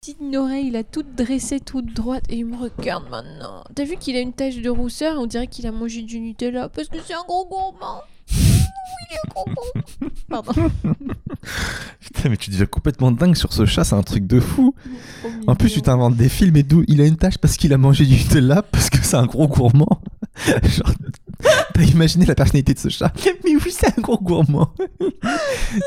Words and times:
petite 0.00 0.34
oreille, 0.34 0.70
là, 0.70 0.82
toute 0.82 1.14
dressée, 1.14 1.60
toute 1.60 1.92
droite, 1.92 2.24
et 2.30 2.36
il 2.36 2.46
me 2.46 2.56
regarde 2.56 3.04
maintenant. 3.10 3.62
T'as 3.74 3.84
vu 3.84 3.96
qu'il 3.98 4.16
a 4.16 4.20
une 4.20 4.32
tache 4.32 4.56
de 4.56 4.70
rousseur? 4.70 5.20
On 5.20 5.26
dirait 5.26 5.46
qu'il 5.46 5.66
a 5.66 5.72
mangé 5.72 6.00
du 6.00 6.20
Nutella 6.20 6.70
parce 6.70 6.88
que 6.88 6.96
c'est 7.06 7.12
un 7.12 7.22
gros 7.26 7.46
gourmand. 7.46 8.00
Il 8.30 9.14
est 9.14 9.28
gros 9.28 9.44
gourmand. 9.44 10.14
Pardon. 10.30 10.52
Putain, 12.00 12.30
mais 12.30 12.38
tu 12.38 12.50
deviens 12.50 12.64
complètement 12.64 13.10
dingue 13.10 13.34
sur 13.34 13.52
ce 13.52 13.66
chat, 13.66 13.84
c'est 13.84 13.94
un 13.94 14.02
truc 14.02 14.26
de 14.26 14.40
fou. 14.40 14.74
En 15.46 15.54
plus, 15.54 15.70
tu 15.70 15.82
t'inventes 15.82 16.16
des 16.16 16.30
films 16.30 16.56
et 16.56 16.62
d'où 16.62 16.82
il 16.88 17.02
a 17.02 17.04
une 17.04 17.16
tâche 17.16 17.36
parce 17.36 17.58
qu'il 17.58 17.74
a 17.74 17.78
mangé 17.78 18.06
du 18.06 18.14
Nutella, 18.14 18.62
parce 18.62 18.88
que 18.88 18.98
c'est 19.02 19.16
un 19.16 19.26
gros 19.26 19.48
gourmand. 19.48 20.00
Genre, 20.46 20.94
t'as 21.74 21.82
imaginé 21.82 22.26
la 22.26 22.34
personnalité 22.34 22.74
de 22.74 22.78
ce 22.78 22.88
chat 22.88 23.12
Mais 23.44 23.54
oui, 23.54 23.70
c'est 23.70 23.86
un 23.86 24.00
gros 24.00 24.18
gourmand. 24.18 24.70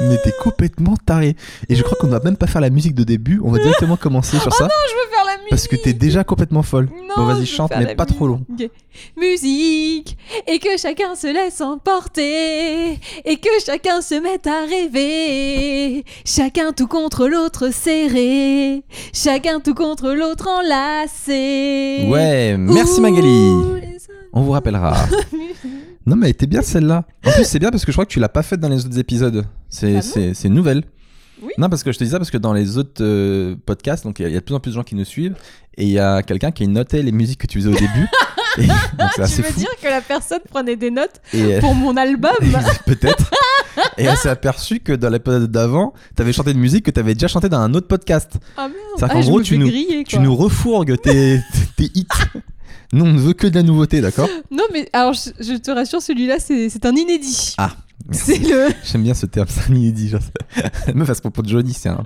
mais 0.01 0.17
t'es 0.23 0.33
complètement 0.41 0.95
taré. 1.05 1.35
Et 1.69 1.75
je 1.75 1.83
crois 1.83 1.97
qu'on 1.99 2.07
ne 2.07 2.11
va 2.13 2.19
même 2.19 2.37
pas 2.37 2.47
faire 2.47 2.61
la 2.61 2.69
musique 2.69 2.95
de 2.95 3.03
début, 3.03 3.39
on 3.43 3.51
va 3.51 3.59
directement 3.59 3.97
commencer 3.97 4.37
sur 4.39 4.53
ça, 4.53 4.67
Je 4.67 4.93
veux 4.93 5.09
faire 5.15 5.25
la 5.25 5.33
musique. 5.37 5.49
parce 5.49 5.67
que 5.67 5.75
t'es 5.75 5.93
déjà 5.93 6.23
complètement 6.23 6.63
folle. 6.63 6.89
Non, 6.91 7.15
Bon, 7.15 7.23
je 7.23 7.33
vas-y, 7.33 7.39
veux 7.41 7.45
chante, 7.45 7.69
faire 7.69 7.79
mais 7.79 7.85
la 7.85 7.95
pas 7.95 8.05
trop 8.05 8.27
long. 8.27 8.41
musique. 8.49 8.71
Musique 9.17 10.17
et 10.47 10.59
que 10.59 10.77
chacun 10.77 11.15
se 11.15 11.27
laisse 11.27 11.61
emporter 11.61 12.99
et 13.25 13.37
que 13.37 13.49
chacun 13.65 14.01
se 14.01 14.15
mette 14.15 14.47
à 14.47 14.61
rêver. 14.65 16.03
Chacun 16.25 16.71
tout 16.73 16.87
contre 16.87 17.27
l'autre 17.27 17.69
serré, 17.73 18.83
chacun 19.13 19.59
tout 19.59 19.73
contre 19.73 20.11
l'autre 20.13 20.47
enlacé. 20.47 22.05
Ouais, 22.07 22.55
merci 22.57 22.99
Ouh, 22.99 23.01
Magali. 23.01 23.51
les 23.81 23.99
On 24.33 24.41
vous 24.41 24.51
rappellera. 24.51 24.95
Non, 26.05 26.17
mais 26.17 26.25
elle 26.25 26.31
était 26.31 26.47
bien 26.47 26.61
celle-là. 26.61 27.05
En 27.25 27.31
plus, 27.31 27.45
c'est 27.45 27.59
bien 27.59 27.71
parce 27.71 27.85
que 27.85 27.91
je 27.93 27.95
crois 27.95 28.05
que 28.05 28.11
tu 28.11 28.19
l'as 28.19 28.27
pas 28.27 28.43
faite 28.43 28.59
dans 28.59 28.67
les 28.67 28.85
autres 28.85 28.99
épisodes. 28.99 29.45
C'est 29.69 29.95
Ah 29.99 30.01
bon 30.43 30.53
nouvelle. 30.53 30.83
Oui. 31.41 31.51
Non, 31.57 31.69
parce 31.69 31.81
que 31.81 31.93
je 31.93 31.97
te 31.97 32.03
dis 32.03 32.09
ça 32.09 32.17
parce 32.17 32.29
que 32.29 32.37
dans 32.37 32.51
les 32.51 32.77
autres 32.77 33.01
euh, 33.01 33.55
podcasts, 33.65 34.03
donc 34.03 34.19
il 34.19 34.23
y, 34.23 34.25
a- 34.25 34.29
il 34.29 34.33
y 34.33 34.37
a 34.37 34.41
de 34.41 34.45
plus 34.45 34.53
en 34.53 34.59
plus 34.59 34.71
de 34.71 34.75
gens 34.75 34.83
qui 34.83 34.95
nous 34.95 35.05
suivent 35.05 35.35
et 35.77 35.83
il 35.83 35.89
y 35.91 35.99
a 35.99 36.21
quelqu'un 36.21 36.51
qui 36.51 36.67
notait 36.67 37.01
les 37.03 37.13
musiques 37.13 37.39
que 37.39 37.47
tu 37.47 37.57
faisais 37.59 37.69
au 37.69 37.73
début. 37.73 38.07
Et- 38.57 38.67
donc 38.67 39.09
Tu 39.15 39.21
veux 39.21 39.27
fou. 39.43 39.59
dire 39.61 39.69
que 39.81 39.87
la 39.87 40.01
personne 40.01 40.41
prenait 40.49 40.75
des 40.75 40.91
notes 40.91 41.21
Et 41.33 41.59
pour 41.59 41.73
mon 41.73 41.95
album 41.97 42.31
peut-être. 42.85 43.31
et 43.97 44.03
elle 44.03 44.17
s'est 44.17 44.29
aperçue 44.29 44.79
que 44.81 44.91
dans 44.93 45.09
l'épisode 45.09 45.49
d'avant, 45.49 45.93
t'avais 46.15 46.33
chanté 46.33 46.51
une 46.51 46.59
musique 46.59 46.85
que 46.85 46.91
t'avais 46.91 47.13
déjà 47.15 47.27
chanté 47.29 47.47
dans 47.49 47.59
un 47.59 47.73
autre 47.73 47.87
podcast. 47.87 48.33
Ah 48.57 48.67
merde 48.67 48.73
C'est-à-dire 48.97 49.15
Ah, 49.17 49.21
qu'en 49.21 49.27
gros, 49.27 49.41
tu 49.41 49.57
nous- 49.57 49.67
griller, 49.67 50.03
Tu 50.03 50.19
nous 50.19 50.35
refourgues 50.35 50.99
tes, 51.01 51.39
tes 51.77 51.89
hits. 51.95 52.05
Nous, 52.93 53.03
on 53.05 53.11
ne 53.11 53.19
veut 53.19 53.33
que 53.33 53.47
de 53.47 53.55
la 53.55 53.63
nouveauté, 53.63 54.01
d'accord 54.01 54.29
Non 54.51 54.63
mais 54.71 54.87
alors 54.93 55.13
je, 55.13 55.31
je 55.43 55.57
te 55.57 55.71
rassure, 55.71 56.01
celui-là 56.01 56.35
c'est 56.39 56.85
un 56.85 56.95
inédit. 56.95 57.55
Ah, 57.57 57.71
C'est 58.11 58.37
le... 58.37 58.69
J'aime 58.83 59.03
bien 59.03 59.13
ce 59.15 59.25
terme, 59.25 59.47
c'est 59.49 59.71
un 59.71 59.75
inédit. 59.75 60.09
genre. 60.09 60.21
Meuf 60.93 61.09
à 61.09 61.15
ce 61.15 61.21
propos 61.21 61.41
de 61.41 61.49
Johnny, 61.49 61.73
c'est 61.73 61.89
un, 61.89 62.03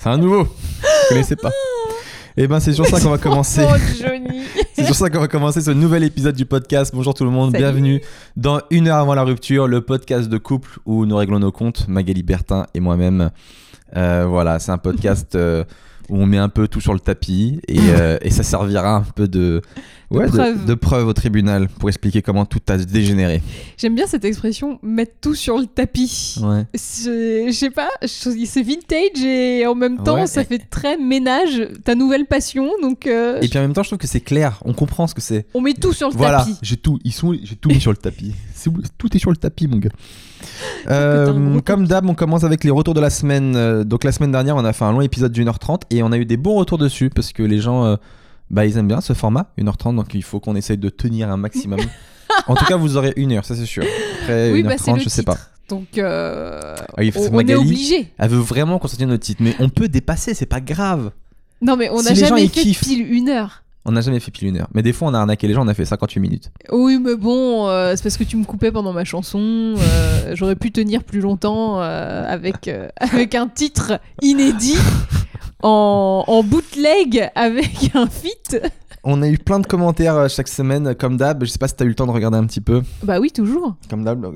c'est 0.00 0.08
un 0.08 0.16
nouveau. 0.16 0.44
Vous 0.44 0.88
connaissez 1.10 1.36
pas. 1.36 1.50
Et 2.38 2.46
ben 2.48 2.60
c'est 2.60 2.72
sur 2.74 2.86
ça 2.86 3.00
qu'on 3.00 3.10
va 3.10 3.18
commencer. 3.18 3.62
Oh 3.66 3.76
Johnny 4.02 4.42
C'est 4.74 4.84
sur 4.84 4.94
ça 4.94 5.08
qu'on 5.10 5.20
va 5.20 5.28
commencer 5.28 5.60
ce 5.62 5.70
nouvel 5.70 6.02
épisode 6.04 6.34
du 6.36 6.44
podcast. 6.46 6.92
Bonjour 6.94 7.14
tout 7.14 7.24
le 7.24 7.30
monde, 7.30 7.52
Salut. 7.52 7.64
bienvenue 7.64 8.02
dans 8.36 8.60
Une 8.70 8.88
heure 8.88 8.98
avant 8.98 9.14
la 9.14 9.22
rupture, 9.22 9.66
le 9.68 9.80
podcast 9.80 10.28
de 10.28 10.36
couple 10.38 10.78
où 10.86 11.06
nous 11.06 11.16
réglons 11.16 11.38
nos 11.38 11.52
comptes, 11.52 11.88
Magali 11.88 12.22
Bertin 12.22 12.66
et 12.74 12.80
moi-même. 12.80 13.30
Euh, 13.96 14.26
voilà, 14.28 14.58
c'est 14.58 14.70
un 14.72 14.76
podcast 14.78 15.34
euh, 15.34 15.64
où 16.08 16.16
on 16.18 16.26
met 16.26 16.38
un 16.38 16.48
peu 16.48 16.68
tout 16.68 16.80
sur 16.80 16.92
le 16.94 17.00
tapis 17.00 17.60
et, 17.68 17.78
euh, 17.88 18.18
et 18.22 18.30
ça 18.30 18.42
servira 18.42 18.96
un 18.96 19.02
peu 19.02 19.28
de, 19.28 19.60
ouais, 20.10 20.26
de, 20.26 20.30
preuve. 20.30 20.64
de 20.64 20.74
preuve 20.74 21.08
au 21.08 21.12
tribunal 21.12 21.68
pour 21.68 21.88
expliquer 21.88 22.22
comment 22.22 22.44
tout 22.46 22.60
a 22.68 22.76
dégénéré. 22.76 23.42
J'aime 23.76 23.94
bien 23.94 24.06
cette 24.06 24.24
expression 24.24 24.78
mettre 24.82 25.14
tout 25.20 25.34
sur 25.34 25.58
le 25.58 25.66
tapis. 25.66 26.36
Ouais. 26.42 26.64
Je 26.74 27.50
sais 27.52 27.70
pas, 27.70 27.90
c'est 28.04 28.62
vintage 28.62 29.22
et 29.24 29.66
en 29.66 29.74
même 29.74 30.02
temps 30.02 30.14
Ouais, 30.16 30.26
ça 30.26 30.44
fait 30.44 30.58
très 30.58 30.96
ménage, 30.96 31.68
ta 31.84 31.94
nouvelle 31.94 32.26
passion, 32.26 32.70
donc 32.80 33.06
euh, 33.06 33.40
Et 33.42 33.48
puis 33.48 33.58
en 33.58 33.62
même 33.62 33.72
temps, 33.74 33.82
je 33.82 33.88
trouve 33.90 33.98
que 33.98 34.06
c'est 34.06 34.20
clair, 34.20 34.60
on 34.64 34.72
comprend 34.72 35.06
ce 35.06 35.14
que 35.14 35.20
c'est. 35.20 35.46
on 35.54 35.60
met 35.60 35.74
tout 35.74 35.92
sur 35.92 36.08
le 36.10 36.16
Voilà, 36.16 36.38
tapis. 36.38 36.56
j'ai 36.62 36.76
tout, 36.76 36.98
ils 37.04 37.12
sont, 37.12 37.34
j'ai 37.42 37.56
tout 37.56 37.68
mis 37.68 37.80
sur 37.80 37.90
le 37.90 37.96
tapis. 37.96 38.32
Tout 38.98 39.16
est 39.16 39.18
sur 39.18 39.30
le 39.30 39.36
tapis, 39.36 39.68
mon 39.68 39.78
gars. 39.78 39.90
Euh, 40.88 41.60
comme 41.64 41.86
d'hab, 41.86 42.08
on 42.08 42.14
commence 42.14 42.44
avec 42.44 42.64
les 42.64 42.70
retours 42.70 42.94
de 42.94 43.00
la 43.00 43.10
semaine. 43.10 43.54
Euh, 43.56 43.84
donc 43.84 44.04
la 44.04 44.12
semaine 44.12 44.32
dernière, 44.32 44.56
on 44.56 44.64
a 44.64 44.72
fait 44.72 44.84
un 44.84 44.92
long 44.92 45.00
épisode 45.00 45.32
d'une 45.32 45.48
heure 45.48 45.58
trente 45.58 45.82
et 45.90 46.02
on 46.02 46.12
a 46.12 46.18
eu 46.18 46.24
des 46.24 46.36
bons 46.36 46.54
retours 46.54 46.78
dessus 46.78 47.10
parce 47.10 47.32
que 47.32 47.42
les 47.42 47.58
gens, 47.58 47.84
euh, 47.84 47.96
bah, 48.50 48.66
ils 48.66 48.76
aiment 48.78 48.88
bien 48.88 49.00
ce 49.00 49.12
format, 49.12 49.52
1h30, 49.58 49.96
donc 49.96 50.14
il 50.14 50.22
faut 50.22 50.40
qu'on 50.40 50.56
essaye 50.56 50.78
de 50.78 50.88
tenir 50.88 51.30
un 51.30 51.36
maximum. 51.36 51.80
en 52.46 52.54
tout 52.54 52.64
cas, 52.64 52.76
vous 52.76 52.96
aurez 52.96 53.12
une 53.16 53.32
heure, 53.32 53.44
ça 53.44 53.54
c'est 53.56 53.66
sûr. 53.66 53.84
Après, 54.22 54.52
Oui, 54.52 54.62
1h30, 54.62 54.94
bah 54.94 54.98
je 55.02 55.08
sais 55.08 55.22
pas. 55.22 55.38
Donc 55.68 55.98
euh, 55.98 56.74
Ah 56.78 56.94
oui, 56.98 57.12
on, 57.16 57.20
on 57.22 57.24
est 57.26 57.30
Magali. 57.30 57.60
obligé. 57.60 58.12
Elle 58.18 58.30
veut 58.30 58.38
vraiment 58.38 58.78
qu'on 58.78 58.86
sorte 58.88 59.02
notre 59.02 59.24
titre, 59.24 59.42
mais 59.42 59.56
on 59.58 59.68
peut 59.68 59.88
dépasser, 59.88 60.32
c'est 60.34 60.46
pas 60.46 60.60
grave. 60.60 61.10
Non 61.62 61.76
mais 61.76 61.88
on 61.90 62.02
n'a 62.02 62.14
jamais 62.14 62.46
fait 62.48 62.60
kiffent. 62.60 62.80
pile 62.84 63.10
une 63.12 63.28
heure. 63.28 63.62
On 63.88 63.92
n'a 63.92 64.00
jamais 64.00 64.18
fait 64.18 64.32
pile 64.32 64.48
une 64.48 64.56
heure. 64.58 64.66
Mais 64.74 64.82
des 64.82 64.92
fois, 64.92 65.06
on 65.08 65.14
a 65.14 65.18
arnaqué 65.20 65.46
les 65.46 65.54
gens, 65.54 65.64
on 65.64 65.68
a 65.68 65.74
fait 65.74 65.84
58 65.84 66.18
minutes. 66.20 66.50
Oui, 66.72 66.98
mais 66.98 67.14
bon, 67.14 67.68
euh, 67.68 67.92
c'est 67.94 68.02
parce 68.02 68.16
que 68.16 68.24
tu 68.24 68.36
me 68.36 68.44
coupais 68.44 68.72
pendant 68.72 68.92
ma 68.92 69.04
chanson. 69.04 69.38
euh, 69.78 70.32
J'aurais 70.34 70.56
pu 70.56 70.72
tenir 70.72 71.04
plus 71.04 71.20
longtemps 71.20 71.80
euh, 71.80 72.24
avec, 72.26 72.68
avec 72.96 73.36
un 73.36 73.46
titre 73.46 74.00
inédit 74.22 74.76
en, 75.62 76.24
en 76.26 76.42
bootleg 76.42 77.30
avec 77.36 77.92
un 77.94 78.08
feat. 78.08 78.60
On 79.04 79.22
a 79.22 79.28
eu 79.28 79.38
plein 79.38 79.60
de 79.60 79.66
commentaires 79.68 80.28
chaque 80.28 80.48
semaine, 80.48 80.96
comme 80.96 81.16
d'hab. 81.16 81.44
Je 81.44 81.48
sais 81.48 81.58
pas 81.58 81.68
si 81.68 81.76
t'as 81.76 81.84
eu 81.84 81.88
le 81.90 81.94
temps 81.94 82.06
de 82.08 82.10
regarder 82.12 82.38
un 82.38 82.44
petit 82.46 82.60
peu. 82.60 82.82
Bah 83.04 83.20
oui, 83.20 83.30
toujours. 83.30 83.76
Comme 83.88 84.02
d'hab. 84.02 84.26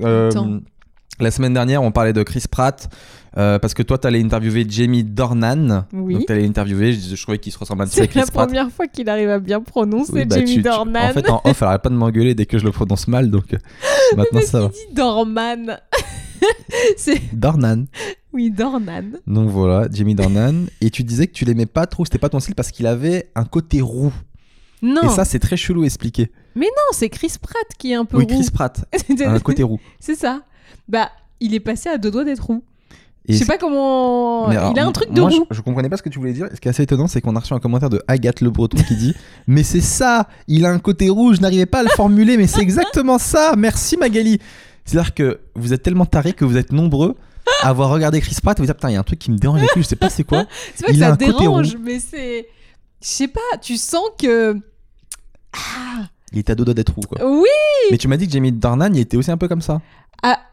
La 1.19 1.29
semaine 1.29 1.53
dernière, 1.53 1.83
on 1.83 1.91
parlait 1.91 2.13
de 2.13 2.23
Chris 2.23 2.45
Pratt. 2.49 2.89
Euh, 3.37 3.59
parce 3.59 3.73
que 3.73 3.83
toi, 3.83 3.97
t'allais 3.97 4.21
interviewer 4.21 4.65
Jamie 4.67 5.03
Dornan. 5.03 5.85
Oui. 5.93 6.15
Donc, 6.15 6.25
t'allais 6.25 6.41
l'interviewer. 6.41 6.93
Je, 6.93 7.15
je 7.15 7.21
trouvais 7.21 7.37
qu'il 7.39 7.51
se 7.53 7.57
ressemble 7.57 7.83
un 7.83 7.85
petit 7.87 7.97
peu 7.97 8.03
à 8.03 8.07
C'est 8.07 8.15
la 8.19 8.25
première 8.25 8.69
fois 8.71 8.87
qu'il 8.87 9.07
arrive 9.09 9.29
à 9.29 9.39
bien 9.39 9.61
prononcer 9.61 10.11
Oui, 10.13 10.25
bah, 10.25 10.35
Jamie 10.35 10.47
tu- 10.49 10.55
tu- 10.55 10.61
Dornan. 10.63 10.99
En 11.09 11.13
fait, 11.13 11.29
en 11.29 11.41
off, 11.45 11.61
elle 11.61 11.67
arrête 11.67 11.81
pas 11.81 11.89
de 11.89 11.95
m'engueuler 11.95 12.35
dès 12.35 12.45
que 12.45 12.57
je 12.57 12.65
le 12.65 12.71
prononce 12.71 13.07
mal. 13.07 13.29
Donc, 13.31 13.53
euh, 13.53 13.57
maintenant, 14.17 14.39
Mais 14.39 14.45
ça 14.45 14.61
va. 14.61 14.67
dit 14.67 14.93
Dorman. 14.93 15.79
Dornan. 17.33 17.85
oui 18.33 18.49
Dornan. 18.51 19.11
Donc 19.27 19.49
voilà, 19.49 19.87
Jamie 19.91 20.15
Dornan. 20.15 20.65
Et 20.81 20.89
tu 20.89 21.03
disais 21.03 21.27
que 21.27 21.33
tu 21.33 21.45
l'aimais 21.45 21.65
pas 21.65 21.85
trop, 21.85 22.05
c'était 22.05 22.17
pas 22.17 22.29
ton 22.29 22.39
style 22.39 22.55
parce 22.55 22.71
qu'il 22.71 22.87
avait 22.87 23.29
un 23.35 23.45
côté 23.45 23.81
roux. 23.81 24.13
Non, 24.81 25.03
Et 25.03 25.09
ça, 25.09 25.25
c'est 25.25 25.37
très 25.39 25.57
chelou 25.57 25.83
à 25.83 25.85
expliquer. 25.85 26.31
non, 26.55 26.65
c'est 26.91 27.09
Chris 27.09 27.33
Pratt 27.39 27.55
qui 27.77 27.91
est 27.91 27.95
un 27.95 28.05
peu 28.05 28.17
Oui, 28.17 28.23
roux. 28.29 28.39
Chris 28.41 28.49
Pratt 28.51 28.83
un 29.25 29.39
côté 29.39 29.61
roux. 29.63 29.79
c'est 29.99 30.15
ça. 30.15 30.41
Bah, 30.87 31.09
il 31.39 31.53
est 31.53 31.59
passé 31.59 31.87
à 31.89 31.97
deux 31.99 32.09
doigts 32.09 32.23
d'être 32.23 32.45
roux. 32.47 32.63
Et 33.27 33.33
Je 33.33 33.37
sais 33.37 33.45
pas 33.45 33.57
comment. 33.57 34.47
Mais 34.49 34.55
il 34.55 34.79
a 34.79 34.85
un 34.85 34.91
truc 34.91 35.11
de 35.13 35.21
moi, 35.21 35.29
roux. 35.29 35.45
Je, 35.51 35.55
je 35.55 35.61
comprenais 35.61 35.89
pas 35.89 35.97
ce 35.97 36.01
que 36.01 36.09
tu 36.09 36.17
voulais 36.17 36.33
dire. 36.33 36.47
Ce 36.53 36.59
qui 36.59 36.67
est 36.67 36.71
assez 36.71 36.83
étonnant, 36.83 37.07
c'est 37.07 37.21
qu'on 37.21 37.35
a 37.35 37.39
reçu 37.39 37.53
un 37.53 37.59
commentaire 37.59 37.89
de 37.89 38.01
Agathe 38.07 38.41
Le 38.41 38.49
Breton 38.49 38.77
qui 38.87 38.95
dit 38.95 39.13
Mais 39.47 39.63
c'est 39.63 39.81
ça, 39.81 40.27
il 40.47 40.65
a 40.65 40.69
un 40.71 40.79
côté 40.79 41.09
rouge, 41.09 41.37
je 41.37 41.41
n'arrivais 41.41 41.67
pas 41.67 41.79
à 41.79 41.83
le 41.83 41.89
formuler, 41.89 42.37
mais 42.37 42.47
c'est 42.47 42.61
exactement 42.61 43.19
ça. 43.19 43.53
Merci 43.57 43.97
Magali. 43.97 44.39
C'est-à-dire 44.85 45.13
que 45.13 45.39
vous 45.55 45.73
êtes 45.73 45.83
tellement 45.83 46.07
tarés 46.07 46.33
que 46.33 46.45
vous 46.45 46.57
êtes 46.57 46.71
nombreux 46.71 47.15
à 47.61 47.69
avoir 47.69 47.89
regardé 47.89 48.19
Chris 48.21 48.35
Pratt 48.41 48.57
et 48.57 48.61
vous 48.61 48.65
dire 48.65 48.75
Putain, 48.75 48.89
il 48.89 48.93
y 48.93 48.97
a 48.97 48.99
un 48.99 49.03
truc 49.03 49.19
qui 49.19 49.29
me 49.31 49.37
dérange 49.37 49.59
avec 49.59 49.75
lui, 49.75 49.83
je 49.83 49.87
sais 49.87 49.95
pas 49.95 50.09
c'est 50.09 50.23
quoi. 50.23 50.45
C'est 50.75 50.85
pas 50.85 50.91
il 50.91 50.97
que 50.97 51.03
a 51.03 51.07
ça 51.07 51.13
un 51.13 51.17
côté 51.17 51.39
dérange, 51.39 51.77
mais 51.77 51.99
c'est. 51.99 52.47
Je 53.01 53.07
sais 53.07 53.27
pas, 53.27 53.39
tu 53.61 53.77
sens 53.77 54.03
que. 54.19 54.55
Ah 55.53 56.07
Il 56.31 56.39
était 56.39 56.51
à 56.53 56.55
deux 56.55 56.63
doigts 56.65 56.73
d'être 56.73 56.93
roux, 56.93 57.01
quoi. 57.01 57.19
Oui 57.29 57.47
Mais 57.91 57.97
tu 57.97 58.07
m'as 58.07 58.17
dit 58.17 58.25
que 58.27 58.33
Jamie 58.33 58.51
Dornan, 58.51 58.91
il 58.93 58.99
était 58.99 59.17
aussi 59.17 59.31
un 59.31 59.37
peu 59.37 59.47
comme 59.47 59.61
ça. 59.61 59.81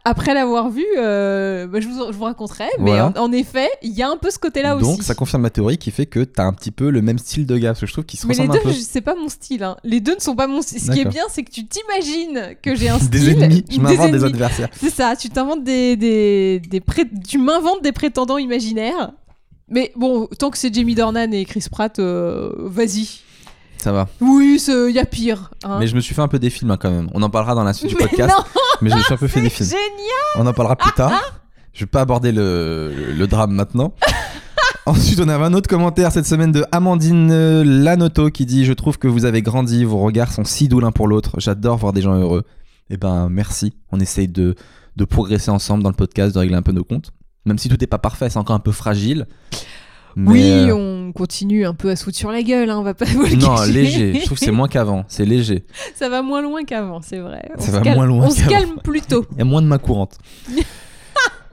Après 0.03 0.33
l'avoir 0.33 0.71
vu, 0.71 0.83
euh, 0.97 1.67
bah, 1.67 1.79
je, 1.79 1.87
vous, 1.87 2.11
je 2.11 2.17
vous 2.17 2.23
raconterai, 2.23 2.65
mais 2.79 2.89
Voilà. 2.91 3.13
en, 3.15 3.25
en 3.25 3.31
effet, 3.31 3.69
il 3.83 3.91
y 3.91 4.01
a 4.01 4.09
un 4.09 4.17
peu 4.17 4.31
ce 4.31 4.39
côté-là 4.39 4.75
aussi. 4.75 4.83
Donc 4.85 5.03
ça 5.03 5.13
confirme 5.13 5.43
ma 5.43 5.51
théorie 5.51 5.77
qui 5.77 5.91
fait 5.91 6.07
que 6.07 6.21
t'as 6.23 6.45
un 6.45 6.53
petit 6.53 6.71
peu 6.71 6.89
le 6.89 7.03
même 7.03 7.19
style 7.19 7.45
de 7.45 7.55
gars. 7.57 7.69
Parce 7.69 7.81
que 7.81 7.85
je 7.85 7.91
trouve 7.93 8.05
qu'ils 8.05 8.19
se 8.19 8.25
mais 8.25 8.33
les 8.33 8.47
deux, 8.47 8.57
un 8.57 8.61
peu. 8.63 8.71
je- 8.71 8.77
c'est 8.79 9.01
pas 9.01 9.13
mon 9.13 9.29
style. 9.29 9.63
hein. 9.63 9.77
Les 9.83 9.99
deux 10.01 10.15
ne 10.15 10.19
sont 10.19 10.35
pas 10.35 10.47
mon 10.47 10.63
style. 10.63 10.81
Ce 10.81 10.89
qui 10.89 11.01
est 11.01 11.05
bien, 11.05 11.21
c'est 11.29 11.43
que 11.43 11.51
tu 11.51 11.67
t'imagines 11.67 12.55
que 12.63 12.73
j'ai 12.75 12.89
un 12.89 12.97
style. 12.97 13.09
Des 13.11 13.29
ennemis, 13.29 13.63
je 13.69 13.79
m'invente 13.79 14.09
des 14.11 14.23
adversaires. 14.23 14.69
C'est 14.75 14.89
ça, 14.89 15.15
tu 15.15 15.29
t'inventes 15.29 15.63
des, 15.63 15.95
des, 15.95 16.59
des 16.61 16.79
pré- 16.79 17.09
tu 17.27 17.37
m'inventes 17.37 17.83
des 17.83 17.91
prétendants 17.91 18.39
imaginaires. 18.39 19.11
Mais 19.67 19.91
bon, 19.95 20.27
tant 20.39 20.49
que 20.49 20.57
c'est 20.57 20.73
Jamie 20.73 20.95
Dornan 20.95 21.31
et 21.31 21.45
Chris 21.45 21.65
Pratt, 21.69 21.99
euh, 21.99 22.51
vas-y. 22.57 23.19
Ça 23.81 23.91
va. 23.91 24.07
Oui, 24.21 24.61
il 24.67 24.91
y 24.93 24.99
a 24.99 25.05
pire. 25.05 25.51
hein. 25.63 25.77
Mais 25.79 25.87
je 25.87 25.95
me 25.95 26.01
suis 26.01 26.13
fait 26.13 26.21
un 26.21 26.27
peu 26.27 26.37
des 26.39 26.49
films 26.49 26.71
hein, 26.71 26.77
quand 26.79 26.91
même. 26.91 27.09
On 27.13 27.21
en 27.23 27.29
parlera 27.29 27.55
dans 27.55 27.63
la 27.63 27.73
suite 27.73 27.89
du 27.89 27.95
podcast. 27.95 28.29
non, 28.37 28.43
mais 28.81 28.89
je 28.89 28.95
me 28.95 29.01
suis 29.01 29.13
un 29.13 29.17
peu 29.17 29.27
fait 29.27 29.41
des 29.41 29.49
films. 29.49 29.69
génial. 29.69 29.83
On 30.35 30.45
en 30.45 30.53
parlera 30.53 30.75
plus 30.75 30.91
tard. 30.91 31.11
Je 31.73 31.81
vais 31.81 31.85
pas 31.89 32.01
aborder 32.01 32.31
le, 32.31 32.91
le 33.17 33.27
drame 33.27 33.51
maintenant. 33.53 33.93
Ensuite, 34.85 35.19
on 35.19 35.27
avait 35.29 35.45
un 35.45 35.53
autre 35.53 35.69
commentaire 35.69 36.11
cette 36.11 36.25
semaine 36.25 36.51
de 36.51 36.65
Amandine 36.71 37.61
Lanoto 37.63 38.29
qui 38.31 38.45
dit 38.45 38.65
Je 38.65 38.73
trouve 38.73 38.97
que 38.97 39.07
vous 39.07 39.23
avez 39.25 39.41
grandi, 39.41 39.85
vos 39.85 39.99
regards 39.99 40.31
sont 40.31 40.43
si 40.43 40.67
doux 40.67 40.79
l'un 40.79 40.91
pour 40.91 41.07
l'autre. 41.07 41.35
J'adore 41.37 41.77
voir 41.77 41.93
des 41.93 42.01
gens 42.01 42.15
heureux. 42.15 42.43
Eh 42.89 42.97
ben, 42.97 43.29
merci. 43.29 43.73
On 43.91 43.99
essaye 43.99 44.27
de, 44.27 44.55
de 44.95 45.05
progresser 45.05 45.51
ensemble 45.51 45.83
dans 45.83 45.89
le 45.89 45.95
podcast, 45.95 46.33
de 46.33 46.39
régler 46.39 46.55
un 46.55 46.61
peu 46.63 46.71
nos 46.71 46.83
comptes. 46.83 47.11
Même 47.45 47.57
si 47.59 47.69
tout 47.69 47.77
n'est 47.79 47.87
pas 47.87 47.99
parfait, 47.99 48.29
c'est 48.29 48.39
encore 48.39 48.55
un 48.55 48.59
peu 48.59 48.71
fragile. 48.71 49.27
Mais, 50.15 50.31
Oui, 50.31 50.41
euh, 50.69 50.73
on 50.75 51.11
continue 51.13 51.65
un 51.65 51.73
peu 51.73 51.89
à 51.89 51.95
se 51.95 52.03
foutre 52.03 52.17
sur 52.17 52.31
la 52.31 52.41
gueule, 52.41 52.69
hein, 52.69 52.77
on 52.79 52.83
va 52.83 52.93
pas 52.93 53.05
vous 53.13 53.25
le 53.25 53.35
Non, 53.35 53.55
cacher. 53.55 53.71
léger. 53.71 54.13
Je 54.19 54.25
trouve 54.25 54.37
que 54.39 54.45
c'est 54.45 54.51
moins 54.51 54.67
qu'avant. 54.67 55.05
C'est 55.07 55.25
léger. 55.25 55.63
Ça 55.95 56.09
va 56.09 56.21
moins 56.21 56.41
loin 56.41 56.63
qu'avant, 56.63 57.01
c'est 57.01 57.19
vrai. 57.19 57.49
On 57.57 57.61
Ça 57.61 57.71
va 57.71 57.81
calme- 57.81 57.95
moins 57.95 58.05
loin 58.05 58.25
On 58.25 58.29
se 58.29 58.47
calme 58.47 58.75
plus 58.83 59.01
tôt. 59.01 59.25
Il 59.33 59.37
y 59.39 59.41
a 59.41 59.45
moins 59.45 59.61
de 59.61 59.67
main 59.67 59.77
courante. 59.77 60.17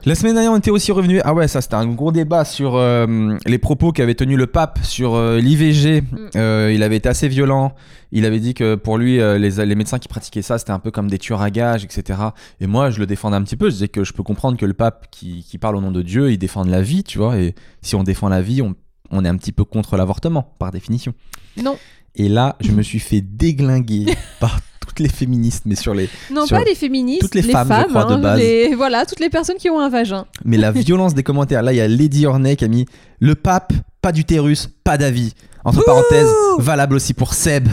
La 0.05 0.15
semaine 0.15 0.35
dernière, 0.35 0.51
on 0.53 0.57
était 0.57 0.71
aussi 0.71 0.91
revenu. 0.91 1.19
Ah 1.25 1.33
ouais, 1.33 1.47
ça 1.47 1.59
c'était 1.59 1.75
un 1.75 1.87
gros 1.87 2.11
débat 2.11 2.45
sur 2.45 2.75
euh, 2.75 3.35
les 3.45 3.57
propos 3.57 3.91
qu'avait 3.91 4.15
tenu 4.15 4.37
le 4.37 4.47
pape 4.47 4.79
sur 4.83 5.15
euh, 5.15 5.39
l'IVG. 5.39 6.01
Mm. 6.01 6.17
Euh, 6.35 6.71
il 6.73 6.83
avait 6.83 6.97
été 6.97 7.09
assez 7.09 7.27
violent. 7.27 7.73
Il 8.11 8.25
avait 8.25 8.39
dit 8.39 8.53
que 8.53 8.75
pour 8.75 8.97
lui, 8.97 9.17
les, 9.17 9.65
les 9.65 9.75
médecins 9.75 9.99
qui 9.99 10.07
pratiquaient 10.07 10.41
ça, 10.41 10.57
c'était 10.57 10.71
un 10.71 10.79
peu 10.79 10.91
comme 10.91 11.09
des 11.09 11.17
tueurs 11.17 11.41
à 11.41 11.49
gages, 11.49 11.83
etc. 11.83 12.19
Et 12.61 12.67
moi, 12.67 12.89
je 12.89 12.99
le 12.99 13.05
défendais 13.05 13.35
un 13.35 13.43
petit 13.43 13.57
peu. 13.57 13.65
Je 13.65 13.73
disais 13.73 13.87
que 13.89 14.05
je 14.05 14.13
peux 14.13 14.23
comprendre 14.23 14.57
que 14.57 14.65
le 14.65 14.73
pape 14.73 15.07
qui, 15.11 15.43
qui 15.43 15.57
parle 15.57 15.75
au 15.75 15.81
nom 15.81 15.91
de 15.91 16.01
Dieu, 16.01 16.31
il 16.31 16.37
défende 16.37 16.69
la 16.69 16.81
vie, 16.81 17.03
tu 17.03 17.17
vois. 17.17 17.37
Et 17.37 17.53
si 17.81 17.95
on 17.95 18.03
défend 18.03 18.29
la 18.29 18.41
vie, 18.41 18.61
on, 18.61 18.75
on 19.11 19.25
est 19.25 19.29
un 19.29 19.35
petit 19.35 19.51
peu 19.51 19.65
contre 19.65 19.97
l'avortement, 19.97 20.53
par 20.57 20.71
définition. 20.71 21.13
Non, 21.61 21.77
Et 22.15 22.29
là, 22.29 22.55
je 22.61 22.71
me 22.71 22.81
suis 22.81 22.99
fait 22.99 23.21
déglinguer 23.21 24.05
par 24.39 24.61
toutes 24.97 25.03
les 25.07 25.09
féministes, 25.13 25.63
mais 25.65 25.75
sur 25.75 25.93
les. 25.93 26.09
non 26.31 26.45
Sur 26.45 26.57
pas 26.57 26.63
les 26.63 26.73
féministes, 26.75 27.21
toutes 27.21 27.35
les 27.35 27.43
femmes, 27.43 27.67
je 27.83 27.89
crois, 27.89 28.05
de 28.05 28.13
hein, 28.13 28.19
base. 28.19 28.39
les- 28.39 28.73
voilà, 28.75 29.05
toutes 29.05 29.19
les 29.19 29.29
personnes 29.29 29.57
qui 29.57 29.69
ont 29.69 29.79
un 29.79 29.89
vagin. 29.89 30.25
Mais 30.43 30.57
la 30.57 30.71
violence 30.71 31.13
des 31.13 31.23
commentaires. 31.23 31.61
Là, 31.61 31.71
il 31.73 31.75
y 31.77 31.81
a 31.81 31.87
Lady 31.87 32.25
Hornet 32.25 32.55
qui 32.55 32.65
a 32.65 32.67
mis 32.67 32.85
le 33.19 33.35
pape, 33.35 33.73
pas 34.01 34.11
d'utérus, 34.11 34.69
pas 34.83 34.97
d'avis. 34.97 35.33
Entre 35.63 35.83
parenthèses, 35.83 36.29
valable 36.59 36.95
aussi 36.95 37.13
pour 37.13 37.33
Seb. 37.33 37.67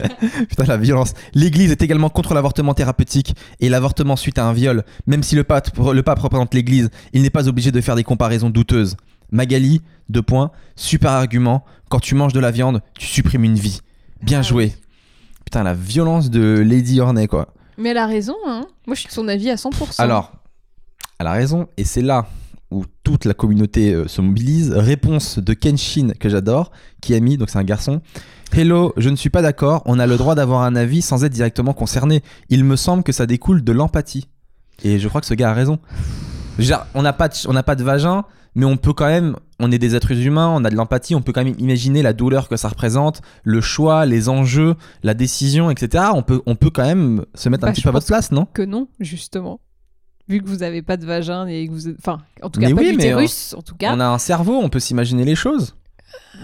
Putain, 0.48 0.64
la 0.64 0.76
violence. 0.78 1.12
L'église 1.34 1.70
est 1.70 1.82
également 1.82 2.08
contre 2.08 2.32
l'avortement 2.34 2.72
thérapeutique 2.74 3.34
et 3.60 3.68
l'avortement 3.68 4.16
suite 4.16 4.38
à 4.38 4.46
un 4.46 4.52
viol. 4.54 4.82
Même 5.06 5.22
si 5.22 5.34
le 5.36 5.44
pape, 5.44 5.68
le 5.78 6.02
pape 6.02 6.20
représente 6.20 6.54
l'église, 6.54 6.88
il 7.12 7.20
n'est 7.22 7.30
pas 7.30 7.46
obligé 7.46 7.70
de 7.70 7.80
faire 7.82 7.96
des 7.96 8.04
comparaisons 8.04 8.48
douteuses. 8.50 8.96
Magali, 9.30 9.82
deux 10.08 10.22
points, 10.22 10.50
super 10.74 11.10
argument. 11.12 11.64
Quand 11.90 12.00
tu 12.00 12.14
manges 12.14 12.32
de 12.32 12.40
la 12.40 12.50
viande, 12.50 12.80
tu 12.98 13.06
supprimes 13.06 13.44
une 13.44 13.58
vie. 13.58 13.80
Bien 14.22 14.38
Ah 14.38 14.42
joué. 14.42 14.72
Putain, 15.44 15.62
la 15.62 15.74
violence 15.74 16.30
de 16.30 16.58
Lady 16.58 17.00
Hornet, 17.00 17.26
quoi. 17.26 17.48
Mais 17.78 17.90
elle 17.90 17.98
a 17.98 18.06
raison, 18.06 18.36
hein. 18.46 18.62
Moi, 18.86 18.94
je 18.94 19.00
suis 19.00 19.08
de 19.08 19.12
son 19.12 19.28
avis 19.28 19.50
à 19.50 19.56
100%. 19.56 20.00
Alors, 20.00 20.32
elle 21.18 21.26
a 21.26 21.32
raison, 21.32 21.68
et 21.76 21.84
c'est 21.84 22.02
là 22.02 22.26
où 22.70 22.84
toute 23.04 23.24
la 23.24 23.34
communauté 23.34 23.92
euh, 23.92 24.08
se 24.08 24.20
mobilise. 24.20 24.72
Réponse 24.72 25.38
de 25.38 25.54
Kenshin, 25.54 26.12
que 26.18 26.28
j'adore, 26.28 26.72
qui 27.00 27.14
a 27.14 27.20
mis, 27.20 27.36
donc 27.36 27.50
c'est 27.50 27.58
un 27.58 27.64
garçon. 27.64 28.00
Hello, 28.52 28.92
je 28.96 29.10
ne 29.10 29.16
suis 29.16 29.30
pas 29.30 29.42
d'accord, 29.42 29.82
on 29.84 29.98
a 29.98 30.06
le 30.06 30.16
droit 30.16 30.34
d'avoir 30.34 30.62
un 30.62 30.76
avis 30.76 31.02
sans 31.02 31.24
être 31.24 31.32
directement 31.32 31.72
concerné. 31.72 32.22
Il 32.50 32.64
me 32.64 32.76
semble 32.76 33.02
que 33.02 33.12
ça 33.12 33.26
découle 33.26 33.64
de 33.64 33.72
l'empathie. 33.72 34.28
Et 34.82 34.98
je 34.98 35.08
crois 35.08 35.20
que 35.20 35.26
ce 35.26 35.34
gars 35.34 35.50
a 35.50 35.54
raison. 35.54 35.78
Genre, 36.58 36.86
on 36.94 37.02
n'a 37.02 37.12
pas, 37.12 37.28
de- 37.28 37.34
on 37.48 37.52
n'a 37.52 37.62
pas 37.62 37.74
de 37.76 37.82
vagin, 37.84 38.24
mais 38.54 38.64
on 38.64 38.76
peut 38.76 38.92
quand 38.92 39.06
même, 39.06 39.36
on 39.58 39.72
est 39.72 39.78
des 39.78 39.96
êtres 39.96 40.12
humains, 40.12 40.48
on 40.54 40.64
a 40.64 40.70
de 40.70 40.76
l'empathie, 40.76 41.14
on 41.14 41.22
peut 41.22 41.32
quand 41.32 41.44
même 41.44 41.54
imaginer 41.58 42.02
la 42.02 42.12
douleur 42.12 42.48
que 42.48 42.56
ça 42.56 42.68
représente, 42.68 43.20
le 43.42 43.60
choix, 43.60 44.06
les 44.06 44.28
enjeux, 44.28 44.74
la 45.02 45.14
décision, 45.14 45.70
etc. 45.70 46.04
On 46.14 46.22
peut, 46.22 46.42
on 46.46 46.54
peut 46.54 46.70
quand 46.70 46.84
même 46.84 47.24
se 47.34 47.48
mettre 47.48 47.64
un 47.64 47.68
Bah, 47.68 47.72
petit 47.72 47.80
je 47.80 47.84
peu 47.84 47.88
à 47.88 47.92
votre 47.92 48.06
place, 48.06 48.30
non? 48.32 48.46
que 48.52 48.62
non, 48.62 48.88
justement. 49.00 49.60
Vu 50.28 50.40
que 50.40 50.48
vous 50.48 50.62
avez 50.62 50.80
pas 50.80 50.96
de 50.96 51.04
vagin 51.04 51.46
et 51.46 51.66
que 51.66 51.72
vous... 51.72 51.88
Enfin, 51.98 52.18
en 52.42 52.48
tout 52.48 52.58
cas, 52.60 52.68
Mais 52.68 52.74
pas 52.74 52.80
oui, 52.80 52.94
mais 52.96 53.12
en 53.14 53.62
tout 53.62 53.74
cas. 53.74 53.94
On 53.94 54.00
a 54.00 54.06
un 54.06 54.18
cerveau, 54.18 54.54
on 54.62 54.70
peut 54.70 54.80
s'imaginer 54.80 55.24
les 55.24 55.34
choses. 55.34 55.76
Je 56.34 56.38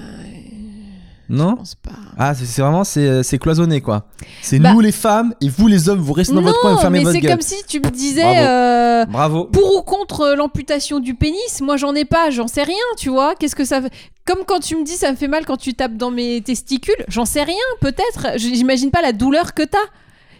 Non 1.31 1.56
pense 1.56 1.77
pas. 1.77 1.93
Ah, 2.19 2.35
c'est 2.35 2.44
c'est 2.44 2.61
vraiment, 2.61 2.85
c'est 2.85 3.23
c'est 3.23 3.38
cloisonné, 3.38 3.81
quoi. 3.81 4.05
C'est 4.43 4.59
Bah- 4.59 4.73
nous 4.73 4.81
les 4.81 4.93
femmes, 4.93 5.32
et 5.41 5.49
vous 5.49 5.69
les 5.69 5.88
hommes, 5.88 6.00
vous 6.00 6.12
restez 6.12 6.35
dans 6.35 6.41
non, 6.41 6.49
votre 6.49 6.61
coin 6.61 6.77
et 6.77 6.81
fermez 6.81 6.99
mais 6.99 7.05
votre 7.05 7.15
c'est 7.15 7.21
gueule. 7.21 7.31
comme 7.32 7.41
si 7.41 7.55
tu 7.69 7.79
me 7.81 7.88
disais... 7.91 8.23
Bravo. 8.23 8.38
euh, 8.41 9.05
Bravo. 9.06 9.44
Pour 9.44 9.77
ou 9.77 9.82
contre 9.82 10.35
l'amputation 10.37 10.99
du 11.00 11.15
pénis, 11.15 11.61
moi 11.62 11.77
j'en 11.77 11.94
ai 11.94 12.05
pas, 12.05 12.31
j'en 12.31 12.49
sais 12.49 12.65
rien, 12.65 12.75
tu 12.99 13.09
vois. 13.11 13.35
Qu'est-ce 13.37 13.55
que 13.56 13.65
ça 13.65 13.81
fait? 13.81 13.91
Comme 14.27 14.41
quand 14.47 14.61
tu 14.61 14.77
me 14.77 14.85
dis 14.85 14.97
ça 14.97 15.11
me 15.11 15.17
fait 15.17 15.29
mal 15.29 15.47
quand 15.47 15.56
tu 15.56 15.73
tapes 15.75 15.97
dans 15.97 16.11
mes 16.11 16.41
testicules, 16.43 17.05
j'en 17.09 17.25
sais 17.25 17.43
rien, 17.43 17.55
peut-être. 17.81 18.37
J'imagine 18.37 18.91
pas 18.91 19.00
la 19.03 19.12
douleur 19.12 19.55
que 19.55 19.62
t'as. 19.62 19.79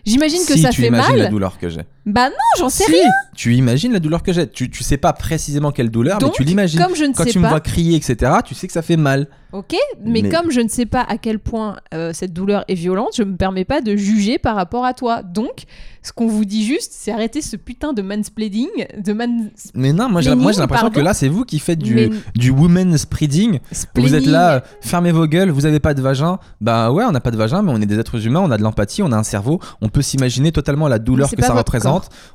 J'imagine 0.06 0.40
que 0.46 0.54
si, 0.54 0.62
ça 0.62 0.70
tu 0.70 0.81
fait 0.81 0.87
imagines 0.88 1.10
mal. 1.12 1.19
la 1.25 1.28
douleur 1.28 1.58
que 1.58 1.69
j'ai. 1.69 1.82
Bah 2.06 2.29
non, 2.31 2.35
j'en 2.58 2.69
sais 2.70 2.85
Si, 2.85 2.93
rien. 2.93 3.08
Tu 3.37 3.55
imagines 3.56 3.93
la 3.93 4.00
douleur 4.00 4.23
que 4.23 4.32
j'ai. 4.32 4.49
Tu, 4.49 4.70
tu 4.70 4.82
sais 4.82 4.97
pas 4.97 5.12
précisément 5.12 5.70
quelle 5.70 5.91
douleur, 5.91 6.19
Donc, 6.19 6.31
mais 6.31 6.37
tu 6.37 6.44
l'imagines. 6.44 6.81
Comme 6.82 6.94
je 6.97 7.05
ne 7.05 7.12
Quand 7.12 7.25
sais 7.25 7.31
tu 7.31 7.38
me 7.38 7.44
pas, 7.44 7.50
vois 7.50 7.61
crier, 7.61 7.97
etc., 7.97 8.32
tu 8.44 8.55
sais 8.55 8.67
que 8.67 8.73
ça 8.73 8.82
fait 8.82 8.97
mal. 8.97 9.26
ok, 9.52 9.75
mais, 10.05 10.23
Mais- 10.23 10.29
comme 10.31 10.50
je 10.50 10.61
ne 10.61 10.69
sais 10.69 10.87
pas 10.87 11.02
à 11.02 11.19
quel 11.19 11.38
point 11.38 11.76
euh, 11.94 12.12
cette 12.14 12.32
douleur 12.32 12.64
est 12.69 12.75
violente, 12.75 13.11
je 13.17 13.23
me 13.23 13.37
permets 13.37 13.64
pas 13.67 13.81
de 13.82 13.97
juger 13.97 14.38
par 14.38 14.56
rapport 14.56 14.85
à 14.85 14.94
toi. 14.94 15.23
Donc, 15.23 15.64
ce 16.02 16.12
qu'on 16.12 16.26
vous 16.26 16.47
dit 16.47 16.64
juste, 16.64 16.93
c'est 16.94 17.12
arrêter 17.12 17.43
ce 17.43 17.56
putain 17.56 17.93
de 17.93 18.00
mansplaining, 18.00 18.69
de 18.99 19.12
man. 19.12 19.50
Mais 19.75 19.93
non, 19.93 20.08
moi 20.08 20.23
j'ai 20.23 20.31
l'impression 20.31 20.91
que 20.91 21.00
là, 21.00 21.12
c'est 21.14 21.29
vous 21.29 21.44
qui 21.44 21.58
faites 21.58 21.79
du, 21.79 21.94
Mais- 21.94 22.11
du 22.35 22.50
woman 22.50 22.97
spreading. 22.97 23.58
Vous 23.94 24.14
êtes 24.14 24.25
là, 24.26 24.62
fermez 24.81 25.12
vos 25.12 25.26
gueules, 25.26 25.50
vous 25.50 25.67
avez 25.67 25.81
pas 25.81 25.93
de 25.94 26.00
vagin. 26.00 26.38
Bah 26.62 26.91
ouais, 26.91 27.05
on 27.05 27.12
n'a 27.12 27.20
pas 27.20 27.31
de 27.31 27.37
vagin, 27.37 27.61
mais 27.62 27.73
on 27.73 27.81
est 27.81 27.87
des 27.87 27.99
êtres 27.99 28.26
humains, 28.26 28.41
on 28.41 28.50
a 28.50 28.56
de 28.56 28.62
l'empathie, 28.62 29.02
on 29.02 29.12
a 29.12 29.17
un 29.17 29.23
cerveau. 29.23 29.61
On 29.82 29.88
peut 29.88 30.02
s'imaginer 30.02 30.52
totalement 30.52 30.88
la 30.88 30.99
douleur 30.99 31.29
que 31.31 31.43
ça 31.43 31.52
votre 31.52 31.75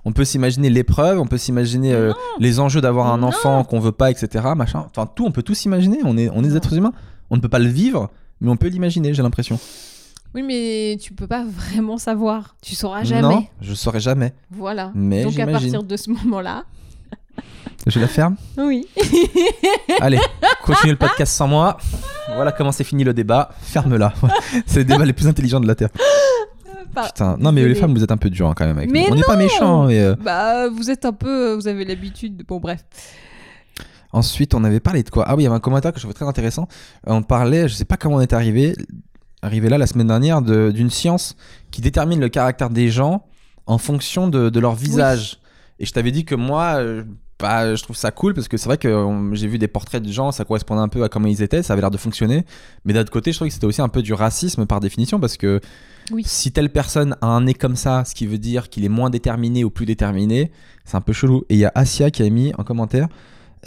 On 0.05 0.11
peut 0.11 0.25
s'imaginer 0.25 0.69
l'épreuve, 0.69 1.19
on 1.19 1.25
peut 1.27 1.37
s'imaginer 1.37 1.93
euh, 1.93 2.11
les 2.39 2.59
enjeux 2.59 2.81
d'avoir 2.81 3.07
un 3.11 3.23
enfant 3.23 3.63
qu'on 3.63 3.79
veut 3.79 3.91
pas, 3.91 4.11
etc. 4.11 4.45
Machin. 4.55 4.85
Enfin, 4.89 5.05
tout, 5.13 5.25
on 5.25 5.31
peut 5.31 5.43
tout 5.43 5.53
s'imaginer. 5.55 5.99
On 6.03 6.17
est, 6.17 6.29
on 6.29 6.43
est 6.43 6.49
des 6.49 6.57
êtres 6.57 6.73
humains. 6.73 6.93
On 7.29 7.35
ne 7.35 7.41
peut 7.41 7.49
pas 7.49 7.59
le 7.59 7.67
vivre, 7.67 8.09
mais 8.41 8.49
on 8.51 8.57
peut 8.57 8.67
l'imaginer, 8.67 9.13
j'ai 9.13 9.23
l'impression. 9.23 9.59
Oui, 10.35 10.43
mais 10.43 10.97
tu 11.01 11.13
peux 11.13 11.27
pas 11.27 11.45
vraiment 11.45 11.97
savoir. 11.97 12.55
Tu 12.61 12.75
sauras 12.75 13.03
jamais. 13.03 13.21
Non, 13.21 13.47
je 13.61 13.73
saurais 13.73 14.01
jamais. 14.01 14.33
Voilà. 14.51 14.91
Mais 14.93 15.23
Donc 15.23 15.39
à 15.39 15.47
partir 15.47 15.81
de 15.81 15.95
ce 15.97 16.09
moment-là, 16.09 16.65
Je 17.87 17.99
la 17.99 18.07
ferme. 18.07 18.35
oui. 18.57 18.85
Allez, 20.01 20.19
continue 20.63 20.91
le 20.91 20.97
podcast 20.97 21.33
sans 21.33 21.47
moi. 21.47 21.77
Voilà 22.35 22.51
comment 22.51 22.71
c'est 22.71 22.83
fini 22.83 23.03
le 23.03 23.13
débat. 23.13 23.49
Ferme-la. 23.61 24.13
c'est 24.65 24.79
le 24.79 24.85
débat 24.85 25.05
les 25.05 25.13
plus 25.13 25.27
intelligents 25.27 25.59
de 25.61 25.67
la 25.67 25.75
Terre. 25.75 25.89
Pas- 26.93 27.07
Putain, 27.07 27.37
non 27.39 27.51
mais 27.51 27.65
les 27.65 27.75
femmes, 27.75 27.93
vous 27.93 28.03
êtes 28.03 28.11
un 28.11 28.17
peu 28.17 28.29
durs 28.29 28.47
hein, 28.47 28.53
quand 28.55 28.65
même 28.65 28.77
avec 28.77 28.89
Mais 28.91 29.05
nous. 29.07 29.13
On 29.13 29.15
n'est 29.15 29.21
pas 29.23 29.35
méchants. 29.35 29.85
Mais 29.87 29.99
euh, 29.99 30.15
Bah, 30.23 30.69
vous 30.69 30.89
êtes 30.89 31.05
un 31.05 31.13
peu, 31.13 31.53
vous 31.53 31.67
avez 31.67 31.83
l'habitude. 31.85 32.37
de- 32.37 32.43
Bon, 32.43 32.59
bref. 32.59 32.83
ensuite, 34.11 34.53
on 34.53 34.63
avait 34.63 34.79
parlé 34.79 35.03
de 35.03 35.09
quoi? 35.09 35.25
Ah 35.27 35.35
oui, 35.35 35.41
il 35.41 35.45
y 35.45 35.47
avait 35.47 35.55
un 35.55 35.59
commentaire 35.59 35.91
que 35.91 35.97
je 35.97 36.03
trouvais 36.03 36.13
très 36.13 36.25
intéressant. 36.27 36.67
Euh, 37.07 37.13
On 37.13 37.21
parlait, 37.23 37.67
je 37.67 37.73
sais 37.73 37.85
pas 37.85 37.97
comment 37.97 38.15
on 38.17 38.21
est 38.21 38.33
arrivé, 38.33 38.75
arrivé 39.41 39.69
là 39.69 39.77
la 39.77 39.87
semaine 39.87 40.07
dernière, 40.07 40.41
de- 40.41 40.71
d'une 40.73 40.89
science 40.89 41.35
qui 41.71 41.81
détermine 41.81 42.19
le 42.19 42.29
caractère 42.29 42.69
des 42.69 42.89
gens 42.89 43.25
en 43.67 43.77
fonction 43.77 44.27
de, 44.27 44.49
de 44.49 44.59
leur 44.59 44.75
visage. 44.75 45.39
Et 45.79 45.85
je 45.85 45.91
t'avais 45.91 46.11
dit 46.11 46.23
que 46.23 46.35
moi, 46.35 46.75
euh, 46.77 47.03
bah, 47.39 47.75
je 47.75 47.83
trouve 47.83 47.97
ça 47.97 48.11
cool 48.11 48.33
parce 48.33 48.47
que 48.47 48.55
c'est 48.55 48.67
vrai 48.69 48.77
que 48.77 48.87
euh, 48.87 49.33
j'ai 49.35 49.47
vu 49.47 49.57
des 49.57 49.67
portraits 49.67 50.01
de 50.01 50.09
gens, 50.09 50.31
ça 50.31 50.45
correspondait 50.45 50.81
un 50.81 50.87
peu 50.87 51.03
à 51.03 51.09
comment 51.09 51.27
ils 51.27 51.41
étaient, 51.41 51.61
ça 51.63 51.73
avait 51.73 51.81
l'air 51.81 51.91
de 51.91 51.97
fonctionner. 51.97 52.45
Mais 52.85 52.93
d'un 52.93 53.01
autre 53.01 53.11
côté, 53.11 53.33
je 53.33 53.37
trouve 53.37 53.49
que 53.49 53.53
c'était 53.53 53.65
aussi 53.65 53.81
un 53.81 53.89
peu 53.89 54.01
du 54.01 54.13
racisme 54.13 54.65
par 54.65 54.79
définition 54.79 55.19
parce 55.19 55.35
que 55.35 55.59
Oui. 56.11 56.23
si 56.25 56.51
telle 56.51 56.71
personne 56.71 57.15
a 57.21 57.27
un 57.27 57.41
nez 57.41 57.53
comme 57.53 57.75
ça, 57.75 58.03
ce 58.05 58.13
qui 58.13 58.27
veut 58.27 58.37
dire 58.37 58.69
qu'il 58.69 58.85
est 58.85 58.89
moins 58.89 59.09
déterminé 59.09 59.63
ou 59.63 59.69
plus 59.69 59.85
déterminé, 59.85 60.51
c'est 60.85 60.95
un 60.97 61.01
peu 61.01 61.13
chelou. 61.13 61.43
Et 61.49 61.55
il 61.55 61.59
y 61.59 61.65
a 61.65 61.71
Asia 61.75 62.11
qui 62.11 62.23
a 62.23 62.29
mis 62.29 62.53
en 62.57 62.63
commentaire 62.63 63.07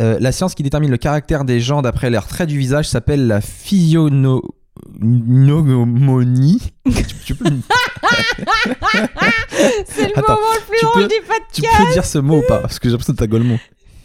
euh, 0.01 0.19
La 0.21 0.33
science 0.33 0.55
qui 0.55 0.63
détermine 0.63 0.91
le 0.91 0.97
caractère 0.99 1.45
des 1.45 1.61
gens 1.61 1.83
d'après 1.83 2.11
leurs 2.11 2.27
traits 2.29 2.49
du 2.49 2.59
visage 2.59 2.89
s'appelle 2.89 3.27
la 3.27 3.41
physionomonie. 3.41 4.53
tu, 7.25 7.35
peux, 7.35 7.45
C'est 9.87 10.09
le 10.09 10.19
Attends, 10.19 10.35
moment 10.35 10.55
le 10.55 10.67
plus 10.69 10.79
drôle 10.83 11.03
peux- 11.03 11.09
du 11.09 11.15
podcast. 11.27 11.53
tu 11.53 11.63
peux 11.87 11.93
dire 11.93 12.05
ce 12.05 12.19
mot 12.19 12.39
ou 12.39 12.43
pas? 12.47 12.59
Parce 12.61 12.79
que 12.79 12.89
j'ai 12.89 12.93
l'impression 12.93 13.15
que 13.15 13.19
t'as 13.19 13.27
le 13.39 13.45
mot. 13.45 13.59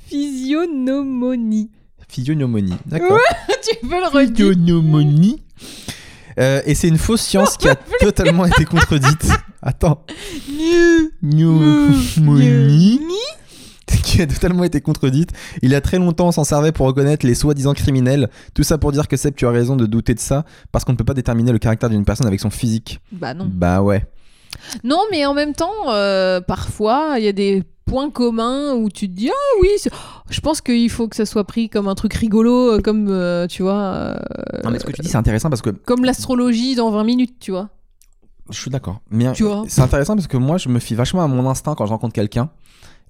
Physionomonie. 0.08 1.70
Physionomonie. 2.10 2.74
D'accord. 2.86 3.20
tu 3.64 3.88
peux 3.88 4.00
le 4.00 4.08
redire. 4.08 4.48
Physionomonie. 4.50 5.42
Euh, 6.40 6.62
et 6.66 6.76
c'est 6.76 6.88
une 6.88 6.98
fausse 6.98 7.22
science 7.22 7.58
qui 7.58 7.70
a 7.70 7.76
totalement 8.00 8.46
été 8.46 8.66
contredite. 8.66 9.28
Attends. 9.62 10.06
Qui 14.04 14.22
a 14.22 14.28
totalement 14.28 14.64
été 14.64 14.80
contredite. 14.82 15.32
Il 15.62 15.72
y 15.72 15.76
a 15.76 15.82
très 15.82 15.98
longtemps, 15.98 16.28
on 16.28 16.32
s'en 16.32 16.44
servait 16.44 16.72
pour 16.72 16.86
reconnaître 16.86 17.26
les 17.26 17.34
soi-disant 17.34 17.74
criminels. 17.74 18.30
Tout 18.54 18.64
ça 18.64 18.78
pour 18.78 18.92
dire 18.92 19.08
que 19.08 19.18
Seb, 19.18 19.34
tu 19.36 19.48
as 19.48 19.50
raison 19.50 19.76
de 19.76 19.86
douter 19.86 20.14
de 20.14 20.20
ça, 20.20 20.46
parce 20.72 20.86
qu'on 20.86 20.92
ne 20.92 20.98
peut 20.98 21.04
pas 21.04 21.16
déterminer 21.16 21.52
le 21.52 21.58
caractère 21.58 21.90
d'une 21.90 22.06
personne 22.06 22.28
avec 22.28 22.40
son 22.40 22.52
physique. 22.52 23.00
Bah 23.12 23.34
non. 23.34 23.50
Bah 23.52 23.82
ouais. 23.82 24.06
Non, 24.84 25.02
mais 25.12 25.26
en 25.26 25.34
même 25.34 25.54
temps, 25.54 25.90
euh, 25.90 26.42
parfois, 26.42 27.16
il 27.18 27.26
y 27.26 27.28
a 27.28 27.34
des 27.34 27.64
points 27.86 28.10
communs 28.10 28.74
où 28.74 28.90
tu 28.90 29.08
te 29.10 29.14
dis 29.14 29.30
ah 29.30 29.58
oui, 29.62 29.70
c'est- 29.78 29.92
je 30.30 30.40
pense 30.42 30.62
qu'il 30.62 30.90
faut 30.90 31.08
que 31.08 31.16
ça 31.16 31.26
soit 31.26 31.44
pris 31.44 31.70
comme 31.70 31.88
un 31.88 31.96
truc 31.96 32.14
rigolo, 32.14 32.74
euh, 32.74 32.82
comme 32.82 33.08
euh, 33.10 33.48
tu 33.48 33.62
vois, 33.64 33.74
euh, 33.74 34.16
Non, 34.64 34.72
mais 34.72 34.80
ce 34.80 34.86
que 34.86 34.92
tu 34.92 35.02
dis, 35.02 35.10
c'est 35.10 35.18
intéressant 35.18 35.50
parce 35.50 35.62
que 35.62 35.70
comme 35.72 36.04
l'astrologie 36.06 36.76
dans 36.76 36.90
20 36.92 37.04
minutes, 37.04 37.36
tu 37.40 37.52
vois. 37.52 37.70
je 38.50 38.58
suis 38.60 38.70
d'accord. 38.72 39.02
Mais 39.10 39.32
Tu 39.34 39.44
vois. 39.44 39.64
c'est 39.68 39.82
intéressant 39.82 40.16
parce 40.16 40.28
que 40.28 40.38
moi, 40.38 40.58
je 40.58 40.70
me 40.70 40.80
fie 40.80 40.96
vachement 40.96 41.24
à 41.24 41.28
mon 41.28 41.48
instinct 41.50 41.76
quand 41.76 41.86
je 41.86 41.92
rencontre 41.92 42.14
quelqu'un. 42.14 42.50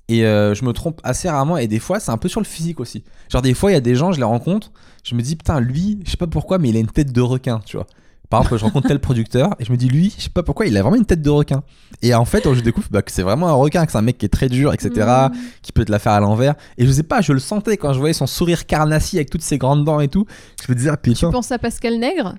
Et 0.09 0.25
euh, 0.25 0.53
je 0.53 0.65
me 0.65 0.73
trompe 0.73 0.99
assez 1.03 1.29
rarement. 1.29 1.57
Et 1.57 1.67
des 1.67 1.79
fois, 1.79 1.99
c'est 2.01 2.11
un 2.11 2.17
peu 2.17 2.27
sur 2.27 2.41
le 2.41 2.45
physique 2.45 2.79
aussi. 2.81 3.05
Genre, 3.29 3.41
des 3.41 3.53
fois, 3.53 3.71
il 3.71 3.73
y 3.73 3.77
a 3.77 3.81
des 3.81 3.95
gens, 3.95 4.11
je 4.11 4.17
les 4.17 4.25
rencontre, 4.25 4.71
je 5.03 5.15
me 5.15 5.21
dis, 5.21 5.37
putain, 5.37 5.61
lui, 5.61 5.99
je 6.05 6.11
sais 6.11 6.17
pas 6.17 6.27
pourquoi, 6.27 6.57
mais 6.57 6.69
il 6.69 6.75
a 6.75 6.79
une 6.81 6.87
tête 6.87 7.13
de 7.13 7.21
requin, 7.21 7.61
tu 7.65 7.77
vois. 7.77 7.87
Par 8.33 8.41
exemple, 8.41 8.57
je 8.59 8.63
rencontre 8.65 8.87
tel 8.87 8.99
producteur 8.99 9.55
et 9.59 9.65
je 9.65 9.71
me 9.71 9.77
dis, 9.77 9.87
lui, 9.87 10.13
je 10.17 10.23
sais 10.23 10.29
pas 10.29 10.43
pourquoi, 10.43 10.65
il 10.65 10.75
a 10.75 10.81
vraiment 10.81 10.95
une 10.97 11.05
tête 11.05 11.21
de 11.21 11.29
requin. 11.29 11.61
Et 12.01 12.13
en 12.15 12.25
fait, 12.25 12.51
je 12.53 12.61
découvre 12.61 12.87
bah, 12.91 13.01
que 13.01 13.11
c'est 13.11 13.21
vraiment 13.21 13.47
un 13.47 13.53
requin, 13.53 13.85
que 13.85 13.91
c'est 13.91 13.97
un 13.97 14.01
mec 14.01 14.17
qui 14.17 14.25
est 14.25 14.29
très 14.29 14.49
dur, 14.49 14.73
etc., 14.73 14.89
Mm. 15.29 15.31
qui 15.61 15.71
peut 15.71 15.85
te 15.85 15.91
la 15.91 15.99
faire 15.99 16.13
à 16.13 16.19
l'envers. 16.19 16.55
Et 16.77 16.85
je 16.85 16.91
sais 16.91 17.03
pas, 17.03 17.21
je 17.21 17.31
le 17.33 17.39
sentais 17.39 17.77
quand 17.77 17.93
je 17.93 17.99
voyais 17.99 18.13
son 18.13 18.25
sourire 18.27 18.65
carnassier 18.65 19.19
avec 19.19 19.29
toutes 19.29 19.41
ses 19.43 19.57
grandes 19.57 19.85
dents 19.85 19.99
et 19.99 20.07
tout. 20.07 20.25
Je 20.65 20.71
me 20.71 20.75
disais, 20.77 20.89
ah 20.89 20.97
Tu 20.97 21.11
putain. 21.11 21.31
penses 21.31 21.51
à 21.51 21.59
Pascal 21.59 21.97
Nègre? 21.99 22.35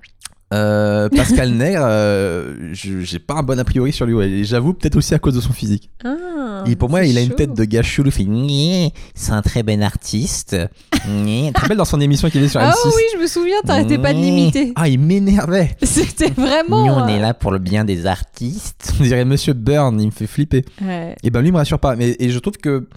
Euh, 0.53 1.09
Pascal 1.09 1.51
Nègre, 1.51 1.81
euh, 1.83 2.69
j'ai 2.73 3.19
pas 3.19 3.33
un 3.35 3.43
bon 3.43 3.59
a 3.59 3.63
priori 3.63 3.91
sur 3.91 4.05
lui. 4.05 4.17
Et 4.23 4.43
J'avoue, 4.43 4.73
peut-être 4.73 4.95
aussi 4.95 5.13
à 5.15 5.19
cause 5.19 5.33
de 5.33 5.41
son 5.41 5.53
physique. 5.53 5.89
Ah, 6.03 6.63
Et 6.67 6.75
pour 6.75 6.89
moi, 6.89 7.03
il 7.03 7.17
a 7.17 7.21
une 7.21 7.33
tête 7.33 7.53
de 7.53 7.63
gars 7.65 7.81
chelou. 7.81 8.09
Il 8.09 8.11
fait 8.11 8.93
c'est 9.15 9.31
un 9.31 9.41
très 9.41 9.63
bon 9.63 9.81
artiste. 9.81 10.55
Tu 10.91 10.99
te 11.53 11.59
rappelles 11.59 11.77
dans 11.77 11.83
son 11.85 11.99
émission 11.99 12.29
qu'il 12.29 12.39
avait 12.41 12.49
sur 12.49 12.59
Ah 12.61 12.71
M6 12.71 12.87
oui, 12.95 13.01
je 13.15 13.21
me 13.21 13.27
souviens, 13.27 13.57
t'arrêtais 13.65 13.97
pas 13.97 14.13
de 14.13 14.19
l'imiter. 14.19 14.71
Ah, 14.75 14.87
il 14.87 14.99
m'énervait. 14.99 15.75
C'était 15.83 16.29
vraiment. 16.31 16.85
Nous, 16.85 16.93
on 16.93 17.03
euh, 17.03 17.07
est 17.07 17.19
là 17.19 17.33
pour 17.33 17.51
le 17.51 17.59
bien 17.59 17.83
des 17.83 18.05
artistes. 18.05 18.93
On 18.99 19.03
dirait 19.03 19.25
Monsieur 19.25 19.53
Byrne, 19.53 19.99
il 19.99 20.07
me 20.07 20.11
fait 20.11 20.27
flipper. 20.27 20.63
ouais. 20.81 21.15
Et 21.23 21.31
ben 21.31 21.41
lui, 21.41 21.49
il 21.49 21.53
me 21.53 21.57
rassure 21.57 21.79
pas. 21.79 21.95
Mais, 21.95 22.15
et 22.19 22.29
je 22.29 22.39
trouve 22.39 22.57
que 22.57 22.87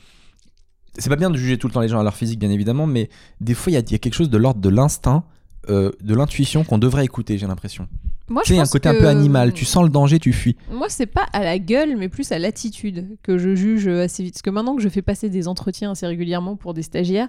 c'est 0.99 1.09
pas 1.11 1.17
bien 1.17 1.31
de 1.31 1.37
juger 1.37 1.57
tout 1.59 1.67
le 1.67 1.73
temps 1.73 1.81
les 1.81 1.89
gens 1.89 2.01
à 2.01 2.03
leur 2.05 2.15
physique, 2.17 2.39
bien 2.39 2.51
évidemment, 2.51 2.87
mais 2.87 3.09
des 3.41 3.55
fois, 3.55 3.71
il 3.71 3.75
y, 3.75 3.79
a- 3.79 3.83
il 3.87 3.93
y 3.93 3.95
a 3.95 3.99
quelque 3.99 4.15
chose 4.15 4.31
de 4.31 4.37
l'ordre 4.37 4.61
de 4.61 4.69
l'instinct, 4.69 5.25
euh, 5.69 5.91
de 6.03 6.15
l'intuition 6.15 6.65
qu'on 6.65 6.79
devrait 6.79 7.05
écouter, 7.05 7.39
j'ai 7.39 7.47
l'impression. 7.47 7.89
Moi, 8.29 8.43
je 8.45 8.53
a 8.53 8.57
un 8.57 8.61
pense 8.61 8.71
côté 8.71 8.89
un 8.89 8.95
peu 8.95 9.09
animal. 9.09 9.53
Tu 9.55 9.65
sens 9.65 9.83
le 9.85 9.89
danger, 9.89 10.19
tu 10.19 10.33
fuis. 10.35 10.57
Moi, 10.71 10.89
c'est 10.91 11.07
pas 11.07 11.27
à 11.33 11.43
la 11.43 11.59
gueule, 11.59 11.97
mais 11.97 12.09
plus 12.11 12.31
à 12.33 12.39
l'attitude 12.39 13.17
que 13.23 13.39
je 13.39 13.55
juge 13.55 13.89
assez 13.89 14.23
vite. 14.23 14.35
Parce 14.35 14.43
que 14.43 14.51
maintenant 14.51 14.77
que 14.77 14.83
je 14.83 14.89
fais 14.91 15.01
passer 15.03 15.31
des 15.31 15.49
entretiens 15.49 15.93
assez 15.93 16.07
régulièrement 16.07 16.55
pour 16.57 16.75
des 16.75 16.83
stagiaires, 16.83 17.29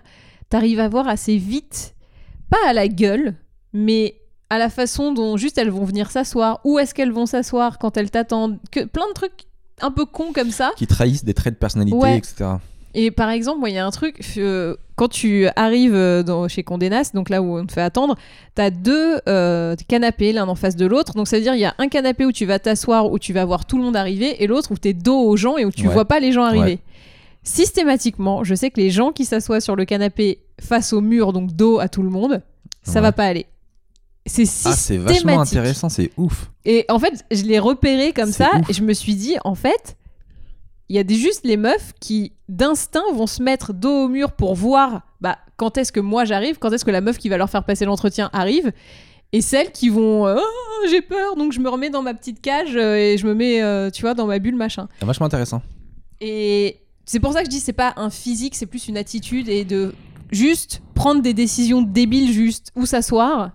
t'arrives 0.50 0.80
à 0.82 0.90
voir 0.90 1.08
assez 1.08 1.38
vite, 1.38 1.96
pas 2.50 2.58
à 2.68 2.74
la 2.74 2.88
gueule, 2.90 3.36
mais 3.72 4.16
à 4.50 4.58
la 4.58 4.70
façon 4.70 5.14
dont 5.14 5.38
juste 5.38 5.58
elles 5.58 5.70
vont 5.70 5.86
venir 5.86 6.12
s'asseoir, 6.12 6.60
où 6.66 6.80
est-ce 6.80 6.94
qu'elles 6.94 7.12
vont 7.14 7.26
s'asseoir 7.28 7.78
quand 7.78 7.96
elles 7.96 8.12
t'attendent, 8.12 8.58
que 8.72 8.84
plein 8.84 9.08
de 9.08 9.14
trucs 9.14 9.46
un 9.82 9.92
peu 9.92 10.06
cons 10.06 10.34
comme 10.34 10.52
ça. 10.52 10.72
Qui 10.76 10.88
trahissent 10.88 11.24
des 11.24 11.34
traits 11.34 11.54
de 11.54 11.60
personnalité, 11.60 11.96
Ouais. 11.98 12.18
etc. 12.18 12.46
Et 13.02 13.12
par 13.12 13.30
exemple, 13.30 13.60
moi, 13.60 13.70
il 13.70 13.76
y 13.76 13.78
a 13.78 13.86
un 13.86 13.92
truc, 13.92 14.20
euh, 14.38 14.76
quand 14.96 15.08
tu 15.08 15.48
arrives 15.56 15.96
euh, 15.96 16.22
dans, 16.24 16.48
chez 16.50 16.64
Condé 16.64 16.90
Nast, 16.90 17.16
donc 17.16 17.30
là 17.30 17.42
où 17.42 17.58
on 17.58 17.66
te 17.66 17.72
fait 17.72 17.82
attendre, 17.82 18.16
t'as 18.56 18.72
deux 18.72 19.20
euh, 19.30 19.76
canapés, 19.88 20.34
l'un 20.34 20.48
en 20.48 20.56
face 20.56 20.76
de 20.76 20.86
l'autre. 20.86 21.14
Donc, 21.14 21.28
c'est-à-dire, 21.28 21.54
il 21.54 21.60
y 21.62 21.66
a 21.66 21.76
un 21.78 21.88
canapé 21.88 22.26
où 22.26 22.32
tu 22.32 22.46
vas 22.46 22.60
t'asseoir, 22.60 23.10
où 23.12 23.18
tu 23.18 23.32
vas 23.32 23.46
voir 23.46 23.66
tout 23.66 23.78
le 23.78 23.84
monde 23.84 23.96
arriver, 23.96 24.44
et 24.44 24.48
l'autre 24.48 24.72
où 24.72 24.78
t'es 24.78 24.94
dos 24.94 25.20
aux 25.20 25.38
gens 25.38 25.58
et 25.58 25.66
où 25.66 25.72
tu 25.72 25.88
Ouais. 25.88 25.94
vois 25.94 26.06
pas 26.06 26.20
les 26.20 26.32
gens 26.34 26.44
arriver. 26.44 26.64
Ouais. 26.74 26.80
Systématiquement, 27.44 28.44
je 28.44 28.54
sais 28.54 28.70
que 28.70 28.80
les 28.80 28.90
gens 28.90 29.12
qui 29.12 29.26
s'assoient 29.26 29.62
sur 29.62 29.76
le 29.76 29.86
canapé 29.86 30.40
face 30.62 30.94
au 30.94 31.02
mur, 31.02 31.34
donc 31.34 31.52
dos 31.54 31.80
à 31.80 31.88
tout 31.88 32.04
le 32.04 32.10
monde, 32.10 32.42
ça 32.84 32.96
Ouais. 32.96 33.02
va 33.02 33.12
pas 33.12 33.26
aller. 33.26 33.46
C'est 34.26 34.44
Ah, 34.66 34.74
c'est 34.76 34.98
vachement 34.98 35.14
systématique. 35.16 35.58
intéressant, 35.58 35.90
c'est 35.90 36.12
ouf. 36.18 36.52
Et 36.66 36.86
en 36.90 37.00
fait, 37.00 37.26
je 37.32 37.44
l'ai 37.44 37.58
repéré 37.58 38.12
comme 38.12 38.32
ça 38.32 38.50
ouf. 38.60 38.70
et 38.70 38.74
je 38.74 38.84
me 38.84 38.94
suis 38.94 39.16
dit, 39.16 39.38
en 39.44 39.56
fait, 39.56 39.96
il 40.90 40.96
y 40.96 41.00
a 41.00 41.04
des, 41.04 41.16
juste 41.16 41.42
les 41.46 41.58
meufs 41.58 41.94
qui, 42.00 42.34
d'instinct, 42.48 43.04
vont 43.14 43.28
se 43.28 43.42
mettre 43.44 43.74
dos 43.74 44.06
au 44.06 44.08
mur 44.08 44.32
pour 44.32 44.56
voir 44.56 45.02
bah, 45.22 45.38
quand 45.58 45.78
est-ce 45.78 45.92
que 45.92 46.00
moi 46.00 46.26
j'arrive, 46.26 46.58
quand 46.60 46.72
est-ce 46.72 46.84
que 46.86 46.92
la 46.92 47.02
meuf 47.02 47.18
qui 47.18 47.30
va 47.30 47.38
leur 47.38 47.50
faire 47.50 47.64
passer 47.64 47.86
l'entretien 47.86 48.30
arrive. 48.34 48.72
Et 49.32 49.42
celles 49.42 49.72
qui 49.72 49.90
vont, 49.90 50.26
euh, 50.26 50.38
Oh, 50.40 50.88
j'ai 50.90 51.02
peur, 51.02 51.36
donc 51.36 51.52
je 51.54 51.60
me 51.60 51.70
remets 51.70 51.90
dans 51.92 52.02
ma 52.02 52.14
petite 52.16 52.42
cage 52.42 52.76
euh, 52.76 52.96
et 52.96 53.18
je 53.18 53.28
me 53.28 53.36
mets, 53.36 53.62
euh, 53.62 53.92
tu 53.92 54.02
vois, 54.02 54.14
dans 54.16 54.26
ma 54.26 54.40
bulle, 54.40 54.56
machin. 54.56 54.88
C'est 55.00 55.06
vachement 55.06 55.28
intéressant. 55.28 55.62
Et 56.22 56.78
c'est 57.06 57.20
pour 57.20 57.34
ça 57.34 57.40
que 57.42 57.46
je 57.46 57.52
dis, 57.52 57.60
c'est 57.60 57.74
pas 57.74 57.94
un 57.98 58.10
physique, 58.10 58.56
c'est 58.56 58.66
plus 58.66 58.88
une 58.88 58.98
attitude 58.98 59.48
et 59.50 59.66
de 59.66 59.94
juste 60.32 60.82
prendre 60.96 61.22
des 61.22 61.34
décisions 61.34 61.82
débiles, 61.82 62.32
juste 62.32 62.72
où 62.76 62.86
s'asseoir. 62.86 63.52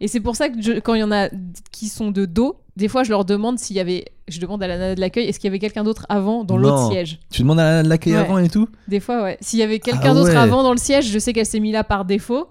Et 0.00 0.08
c'est 0.08 0.20
pour 0.20 0.36
ça 0.36 0.48
que 0.48 0.60
je- 0.60 0.80
quand 0.80 0.94
il 0.94 1.00
y 1.00 1.04
en 1.04 1.12
a 1.12 1.28
qui 1.72 1.88
sont 1.88 2.10
de 2.10 2.24
dos, 2.26 2.56
des 2.80 2.88
fois 2.88 3.04
je 3.04 3.10
leur 3.10 3.24
demande 3.24 3.58
s'il 3.58 3.76
y 3.76 3.80
avait, 3.80 4.06
je 4.26 4.40
demande 4.40 4.62
à 4.62 4.66
la 4.66 4.76
nana 4.78 4.94
de 4.96 5.00
l'accueil, 5.00 5.28
est-ce 5.28 5.38
qu'il 5.38 5.46
y 5.48 5.52
avait 5.52 5.58
quelqu'un 5.60 5.84
d'autre 5.84 6.06
avant 6.08 6.42
dans 6.44 6.56
l'autre 6.56 6.82
Non. 6.82 6.90
siège? 6.90 7.20
Tu 7.30 7.42
demandes 7.42 7.60
à 7.60 7.82
l'accueil 7.84 8.14
Ouais. 8.14 8.18
avant 8.18 8.38
et 8.38 8.48
tout? 8.48 8.68
Des 8.88 8.98
fois, 9.00 9.22
ouais. 9.22 9.38
S'il 9.40 9.58
y 9.58 9.62
avait 9.62 9.78
quelqu'un 9.78 10.10
Ah 10.10 10.14
d'autre 10.14 10.30
ouais. 10.30 10.36
avant 10.36 10.62
dans 10.64 10.72
le 10.72 10.78
siège, 10.78 11.08
je 11.10 11.18
sais 11.18 11.32
qu'elle 11.32 11.46
s'est 11.46 11.60
mise 11.60 11.72
là 11.74 11.84
par 11.84 12.04
défaut. 12.04 12.48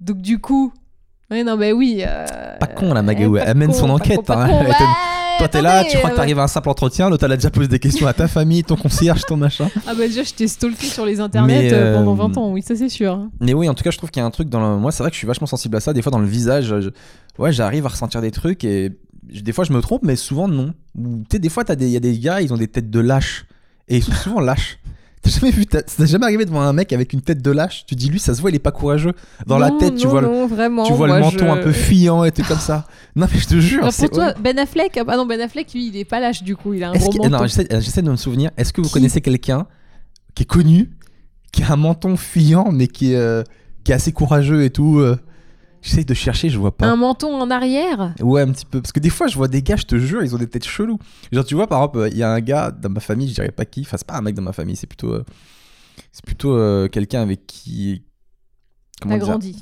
Donc 0.00 0.18
du 0.18 0.40
coup, 0.40 0.72
ouais, 1.30 1.44
non, 1.44 1.56
bah 1.56 1.70
oui. 1.72 2.02
euh, 2.06 2.56
Pas 2.58 2.66
con, 2.66 2.92
la 2.94 3.02
Magaou, 3.02 3.36
eh, 3.36 3.40
elle 3.40 3.46
pas 3.46 3.54
mène 3.54 3.68
con, 3.70 3.74
son 3.74 3.86
pas 3.86 3.92
enquête, 3.92 4.16
con, 4.16 4.22
pas 4.24 4.44
hein. 4.44 4.48
con, 4.48 4.58
Elle 4.60 4.66
te- 4.66 4.70
ouais, 4.82 4.88
Toi, 5.38 5.48
t'es 5.48 5.60
là, 5.62 5.84
tu 5.84 5.98
crois 5.98 6.08
que 6.08 6.14
euh, 6.14 6.16
t'arrives 6.16 6.38
à 6.38 6.44
un 6.44 6.48
simple 6.48 6.70
entretien, 6.70 7.10
l'autre, 7.10 7.24
elle 7.24 7.32
a 7.32 7.36
déjà 7.36 7.50
posé 7.50 7.68
des 7.68 7.78
questions 7.78 8.06
à 8.06 8.14
ta 8.14 8.26
famille, 8.26 8.64
ton 8.64 8.76
concierge, 8.76 9.22
ton 9.26 9.36
machin. 9.36 9.68
Ah 9.86 9.92
bah 9.94 10.06
déjà, 10.06 10.22
je 10.22 10.32
t'ai 10.32 10.48
stalké 10.48 10.86
sur 10.86 11.04
les 11.04 11.20
internets 11.20 11.64
Mais, 11.64 11.72
euh, 11.74 11.94
pendant 11.98 12.12
euh, 12.14 12.28
20 12.28 12.36
ans, 12.38 12.52
oui, 12.52 12.62
ça 12.62 12.74
c'est 12.74 12.88
sûr. 12.88 13.12
hein. 13.12 13.30
Mais 13.40 13.52
oui, 13.52 13.68
en 13.68 13.74
tout 13.74 13.84
cas, 13.84 13.90
je 13.90 13.98
trouve 13.98 14.10
qu'il 14.10 14.20
y 14.20 14.22
a 14.22 14.26
un 14.26 14.30
truc 14.30 14.48
dans 14.48 14.60
le... 14.60 14.78
Moi, 14.78 14.92
c'est 14.92 15.02
vrai 15.02 15.10
que 15.10 15.14
je 15.14 15.18
suis 15.18 15.26
vachement 15.26 15.46
sensible 15.46 15.76
à 15.76 15.80
ça. 15.80 15.92
Des 15.92 16.00
fois, 16.00 16.10
dans 16.10 16.18
le 16.20 16.26
visage, 16.26 16.64
je- 16.80 16.88
ouais, 17.38 17.52
j'arrive 17.52 17.84
à 17.84 17.90
ressentir 17.90 18.22
des 18.22 18.30
trucs 18.30 18.64
et 18.64 18.92
des 19.26 19.52
fois, 19.52 19.64
je 19.64 19.72
me 19.72 19.80
trompe, 19.80 20.02
mais 20.04 20.16
souvent, 20.16 20.48
non. 20.48 20.72
Ou, 20.96 21.18
Tu 21.28 21.36
sais, 21.36 21.38
des 21.38 21.48
fois, 21.48 21.64
il 21.68 21.88
y 21.88 21.96
a 21.96 22.00
des 22.00 22.18
gars, 22.18 22.40
ils 22.40 22.52
ont 22.52 22.56
des 22.56 22.68
têtes 22.68 22.90
de 22.90 23.00
lâches. 23.00 23.46
Et 23.88 23.98
ils 23.98 24.02
sont 24.02 24.12
souvent 24.12 24.40
lâches. 24.40 24.78
T'as 25.22 25.30
jamais 25.32 25.50
vu, 25.50 25.66
t'as 25.66 25.82
jamais 26.06 26.24
arrivé 26.26 26.44
devant 26.44 26.60
un 26.60 26.72
mec 26.72 26.92
avec 26.92 27.12
une 27.12 27.20
tête 27.20 27.42
de 27.42 27.50
lâche? 27.50 27.84
Tu 27.86 27.96
dis, 27.96 28.08
lui, 28.10 28.20
ça 28.20 28.32
se 28.32 28.40
voit, 28.40 28.50
il 28.50 28.54
est 28.56 28.60
pas 28.60 28.70
courageux. 28.70 29.12
Dans 29.44 29.58
la 29.58 29.70
Non, 29.70 29.78
tête, 29.78 29.96
tu 29.96 30.04
non, 30.04 30.10
vois, 30.10 30.20
le, 30.20 30.46
vraiment, 30.46 30.84
tu 30.84 30.92
vois 30.92 31.08
le 31.08 31.18
menton 31.18 31.38
je- 31.38 31.44
un 31.46 31.56
peu 31.56 31.72
fuyant 31.72 32.22
et 32.22 32.30
tout 32.30 32.42
comme 32.44 32.58
ça. 32.60 32.86
Non, 33.16 33.26
mais 33.32 33.40
je 33.40 33.46
te 33.48 33.58
jure, 33.58 33.80
Alors, 33.82 33.94
pour 33.94 34.10
toi, 34.10 34.34
Ben 34.40 34.56
Affleck, 34.58 34.96
ah 35.04 35.16
non, 35.16 35.26
Ben 35.26 35.40
Affleck, 35.40 35.72
lui, 35.72 35.88
il 35.88 35.96
est 35.96 36.04
pas 36.04 36.20
lâche 36.20 36.44
du 36.44 36.54
coup, 36.54 36.74
il 36.74 36.84
a 36.84 36.90
un 36.90 36.92
Est-ce 36.92 37.04
gros 37.04 37.12
que- 37.14 37.18
menton. 37.18 37.30
non, 37.38 37.46
j'essaie 37.46 37.66
j'essaie 37.80 38.02
de 38.02 38.10
me 38.10 38.14
souvenir. 38.16 38.50
Est-ce 38.56 38.72
que 38.72 38.80
vous 38.80 38.86
Qui 38.86 38.92
connaissez 38.94 39.20
quelqu'un 39.20 39.66
qui 40.36 40.44
est 40.44 40.46
connu, 40.46 40.90
qui 41.50 41.64
a 41.64 41.72
un 41.72 41.76
menton 41.76 42.16
fuyant, 42.16 42.70
mais 42.70 42.86
qui 42.86 43.12
est, 43.12 43.16
euh, 43.16 43.42
qui 43.82 43.90
est 43.90 43.94
assez 43.96 44.12
courageux 44.12 44.62
et 44.62 44.70
tout 44.70 44.98
euh, 45.00 45.16
J'essaie 45.86 46.04
de 46.04 46.14
chercher, 46.14 46.48
je 46.48 46.58
vois 46.58 46.76
pas. 46.76 46.84
Un 46.86 46.96
menton 46.96 47.40
en 47.40 47.48
arrière 47.48 48.12
Ouais, 48.20 48.40
un 48.42 48.50
petit 48.50 48.66
peu. 48.66 48.80
Parce 48.80 48.90
que 48.90 48.98
des 48.98 49.08
fois, 49.08 49.28
je 49.28 49.36
vois 49.36 49.46
des 49.46 49.62
gars, 49.62 49.76
je 49.76 49.84
te 49.84 49.96
jure, 49.96 50.24
ils 50.24 50.34
ont 50.34 50.38
des 50.38 50.48
têtes 50.48 50.66
cheloues. 50.66 50.98
Genre, 51.30 51.44
tu 51.44 51.54
vois, 51.54 51.68
par 51.68 51.78
exemple, 51.78 52.08
il 52.10 52.18
y 52.18 52.24
a 52.24 52.30
un 52.30 52.40
gars 52.40 52.72
dans 52.72 52.88
ma 52.88 52.98
famille, 52.98 53.28
je 53.28 53.34
dirais 53.34 53.52
pas 53.52 53.64
qui, 53.64 53.82
enfin, 53.82 53.96
c'est 53.96 54.06
pas 54.06 54.16
un 54.16 54.20
mec 54.20 54.34
dans 54.34 54.42
ma 54.42 54.52
famille, 54.52 54.74
c'est 54.74 54.88
plutôt, 54.88 55.12
euh, 55.12 55.24
c'est 56.10 56.24
plutôt 56.24 56.56
euh, 56.56 56.88
quelqu'un 56.88 57.22
avec 57.22 57.46
qui. 57.46 58.02
Comment 59.00 59.16
dire 59.16 59.26
grandi. 59.28 59.60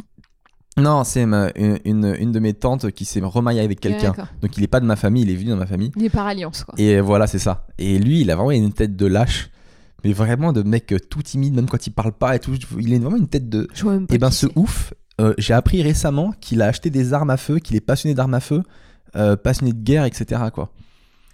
Non, 0.78 1.04
c'est 1.04 1.24
une, 1.24 1.52
une, 1.84 2.16
une 2.18 2.32
de 2.32 2.38
mes 2.40 2.54
tantes 2.54 2.90
qui 2.90 3.04
s'est 3.04 3.20
remariée 3.20 3.60
avec 3.60 3.78
quelqu'un. 3.78 4.14
Donc, 4.40 4.56
il 4.56 4.64
est 4.64 4.68
pas 4.68 4.80
de 4.80 4.86
ma 4.86 4.96
famille, 4.96 5.24
il 5.24 5.30
est 5.30 5.36
venu 5.36 5.50
dans 5.50 5.56
ma 5.56 5.66
famille. 5.66 5.92
Il 5.94 6.04
est 6.04 6.10
par 6.10 6.26
alliance, 6.26 6.64
quoi. 6.64 6.74
Et 6.78 7.00
voilà, 7.00 7.26
c'est 7.26 7.38
ça. 7.38 7.66
Et 7.76 7.98
lui, 7.98 8.22
il 8.22 8.30
a 8.30 8.36
vraiment 8.36 8.50
une 8.50 8.72
tête 8.72 8.96
de 8.96 9.06
lâche. 9.06 9.50
Mais 10.04 10.12
vraiment 10.12 10.52
de 10.52 10.62
mec 10.62 10.92
euh, 10.92 10.98
tout 10.98 11.22
timide, 11.22 11.54
même 11.54 11.68
quand 11.68 11.86
il 11.86 11.90
parle 11.90 12.12
pas 12.12 12.36
et 12.36 12.38
tout. 12.38 12.54
Il 12.78 12.94
a 12.94 12.98
vraiment 12.98 13.16
une 13.16 13.28
tête 13.28 13.48
de. 13.48 13.68
Je 13.72 13.82
vois 13.84 13.94
même 13.94 14.06
pas 14.06 14.14
Et 14.14 14.18
ben, 14.18 14.28
qui 14.28 14.36
ce 14.36 14.46
ouf, 14.54 14.92
euh, 15.20 15.34
j'ai 15.38 15.54
appris 15.54 15.82
récemment 15.82 16.32
qu'il 16.40 16.60
a 16.62 16.66
acheté 16.66 16.90
des 16.90 17.12
armes 17.12 17.30
à 17.30 17.36
feu, 17.36 17.58
qu'il 17.58 17.76
est 17.76 17.80
passionné 17.80 18.14
d'armes 18.14 18.34
à 18.34 18.40
feu, 18.40 18.62
euh, 19.16 19.36
passionné 19.36 19.72
de 19.72 19.82
guerre, 19.82 20.04
etc. 20.04 20.40
Quoi. 20.52 20.70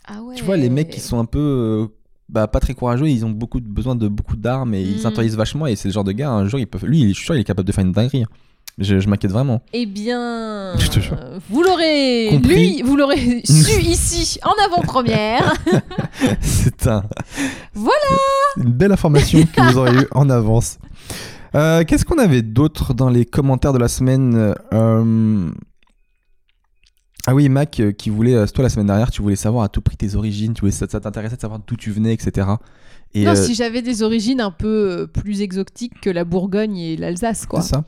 Ah 0.07 0.23
ouais. 0.23 0.35
Tu 0.35 0.45
vois, 0.45 0.57
les 0.57 0.69
mecs 0.71 0.91
qui 0.91 1.01
sont 1.01 1.19
un 1.19 1.25
peu. 1.25 1.39
euh, 1.39 1.87
bah, 2.29 2.47
pas 2.47 2.61
très 2.61 2.75
courageux, 2.75 3.09
ils 3.09 3.25
ont 3.25 3.31
beaucoup 3.31 3.59
de, 3.59 3.67
besoin 3.69 3.97
de 3.97 4.07
beaucoup 4.07 4.37
d'armes 4.37 4.73
et 4.75 4.83
ils 4.83 4.97
Mm. 4.97 5.01
s'interdisent 5.01 5.37
vachement. 5.37 5.67
Et 5.67 5.77
c'est 5.77 5.89
le 5.89 5.93
genre 5.95 6.05
de 6.05 6.13
gars, 6.13 6.31
un 6.31 6.47
jour, 6.47 6.61
ils 6.61 6.67
peuvent. 6.67 6.85
Lui, 6.87 7.09
je 7.09 7.15
suis 7.15 7.25
sûr, 7.25 7.35
il 7.35 7.41
est 7.41 7.45
capable 7.45 7.67
de 7.67 7.73
faire 7.73 7.85
une 7.85 7.93
dinguerie. 7.93 8.23
hein. 8.23 8.29
Je, 8.79 8.99
je 9.01 9.09
m'inquiète 9.09 9.33
vraiment. 9.33 9.61
Eh 9.73 9.85
bien, 9.85 10.75
vous 11.51 11.63
l'aurez, 11.63 12.39
lui, 12.39 12.83
vous 12.83 12.97
l'aurez 12.97 13.43
su 13.45 13.81
ici 13.83 14.39
en 14.45 14.53
avant-première. 14.65 15.53
c'est 16.41 16.87
un. 16.87 17.03
Voilà. 17.75 17.99
Une 18.57 18.71
belle 18.73 18.93
information 18.93 19.41
que 19.45 19.61
vous 19.73 19.79
aurez 19.79 19.95
eue 19.97 20.07
en 20.13 20.31
avance. 20.31 20.79
Euh, 21.55 21.85
Qu'est-ce 21.85 22.05
qu'on 22.05 22.19
avait 22.19 22.43
d'autre 22.43 22.95
dans 22.95 23.09
les 23.11 23.25
commentaires 23.25 23.73
de 23.73 23.79
la 23.79 23.89
semaine 23.89 24.55
Euh, 24.73 25.51
Ah 27.27 27.35
oui, 27.35 27.49
Mac 27.49 27.81
euh, 27.81 27.93
qui 27.93 28.09
voulait, 28.11 28.47
toi 28.49 28.63
la 28.63 28.69
semaine 28.71 28.87
dernière, 28.87 29.11
tu 29.11 29.21
voulais 29.23 29.37
savoir 29.37 29.65
à 29.65 29.69
tout 29.69 29.81
prix 29.83 29.97
tes 29.97 30.15
origines, 30.15 30.55
tu 30.55 30.61
voulais, 30.61 30.73
ça, 30.73 30.87
ça 30.89 31.01
t'intéressait 31.01 31.37
de 31.37 31.41
savoir 31.41 31.61
d'où 31.67 31.77
tu 31.77 31.91
venais, 31.91 32.13
etc. 32.15 32.47
Et 33.15 33.25
non, 33.25 33.33
euh, 33.33 33.35
si 33.35 33.55
j'avais 33.55 33.83
des 33.83 34.03
origines 34.03 34.41
un 34.41 34.53
peu 34.53 35.07
plus 35.13 35.41
exotiques 35.43 36.01
que 36.01 36.09
la 36.11 36.25
Bourgogne 36.25 36.79
et 36.79 36.97
l'Alsace, 36.97 37.45
quoi. 37.47 37.61
c'est 37.61 37.71
ça. 37.75 37.85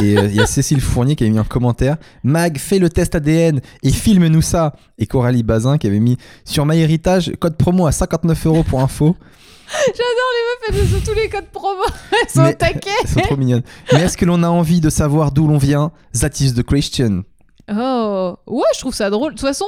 et 0.00 0.16
euh, 0.18 0.26
il 0.28 0.34
y 0.36 0.40
a 0.40 0.46
Cécile 0.46 0.80
Fournier 0.80 1.16
qui 1.16 1.24
avait 1.24 1.30
mis 1.32 1.38
un 1.38 1.44
commentaire 1.44 1.96
Mag, 2.24 2.56
fais 2.58 2.78
le 2.78 2.88
test 2.88 3.14
ADN 3.14 3.60
et 3.82 3.90
filme-nous 3.90 4.42
ça. 4.42 4.74
Et 4.98 5.06
Coralie 5.06 5.42
Bazin 5.42 5.76
qui 5.78 5.86
avait 5.86 6.00
mis 6.00 6.16
sur 6.44 6.64
MyHéritage, 6.66 7.32
code 7.40 7.56
promo 7.56 7.86
à 7.86 7.92
59 7.92 8.46
euros 8.46 8.62
pour 8.62 8.80
info. 8.80 9.16
J'adore 9.86 10.30
les 10.68 10.74
meufs, 10.76 10.82
elles 10.90 10.96
ont 10.96 11.00
tous 11.04 11.14
les 11.18 11.28
codes 11.28 11.48
promo. 11.52 11.82
Elles 12.12 12.28
sont 12.28 12.42
Mais- 12.42 12.50
au 12.50 12.56
taquet. 12.56 12.90
Elles 13.02 13.08
sont 13.08 13.20
trop 13.20 13.36
mignonnes. 13.36 13.62
Mais 13.92 14.00
est-ce 14.02 14.16
que 14.16 14.24
l'on 14.24 14.42
a 14.42 14.48
envie 14.48 14.80
de 14.80 14.90
savoir 14.90 15.32
d'où 15.32 15.46
l'on 15.46 15.58
vient? 15.58 15.92
That 16.20 16.30
is 16.40 16.54
the 16.54 16.62
question. 16.64 17.24
Oh, 17.70 18.36
ouais, 18.46 18.64
je 18.74 18.80
trouve 18.80 18.94
ça 18.94 19.08
drôle. 19.10 19.32
De 19.34 19.38
toute 19.38 19.46
façon, 19.46 19.66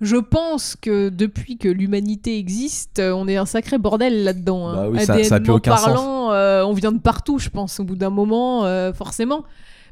je 0.00 0.16
pense 0.16 0.76
que 0.76 1.08
depuis 1.08 1.56
que 1.58 1.68
l'humanité 1.68 2.38
existe, 2.38 2.98
euh, 2.98 3.12
on 3.12 3.26
est 3.28 3.36
un 3.36 3.46
sacré 3.46 3.78
bordel 3.78 4.24
là-dedans. 4.24 4.68
hein. 4.68 4.74
Bah 4.74 4.88
oui, 4.90 5.04
ça- 5.04 5.22
ça 5.24 5.36
a 5.36 5.40
plus 5.40 5.52
aucun 5.52 5.76
sens. 5.76 5.86
parlant, 5.86 6.32
euh, 6.32 6.62
on 6.64 6.72
vient 6.74 6.92
de 6.92 6.98
partout, 7.00 7.38
je 7.38 7.48
pense, 7.48 7.80
au 7.80 7.84
bout 7.84 7.96
d'un 7.96 8.10
moment, 8.10 8.64
euh, 8.66 8.92
forcément. 8.92 9.44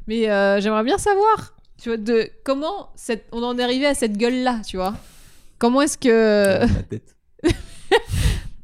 Mais 0.07 0.29
euh, 0.29 0.61
j'aimerais 0.61 0.83
bien 0.83 0.97
savoir, 0.99 1.53
tu 1.81 1.89
vois, 1.89 1.97
de 1.97 2.29
comment 2.43 2.89
cette... 2.95 3.25
on 3.31 3.41
en 3.41 3.57
est 3.57 3.63
arrivé 3.63 3.87
à 3.87 3.95
cette 3.95 4.15
gueule-là, 4.17 4.59
tu 4.67 4.77
vois? 4.77 4.93
Comment 5.57 5.81
est-ce 5.81 5.97
que... 5.97 6.59
Ma 6.61 6.83
tête. 6.83 7.15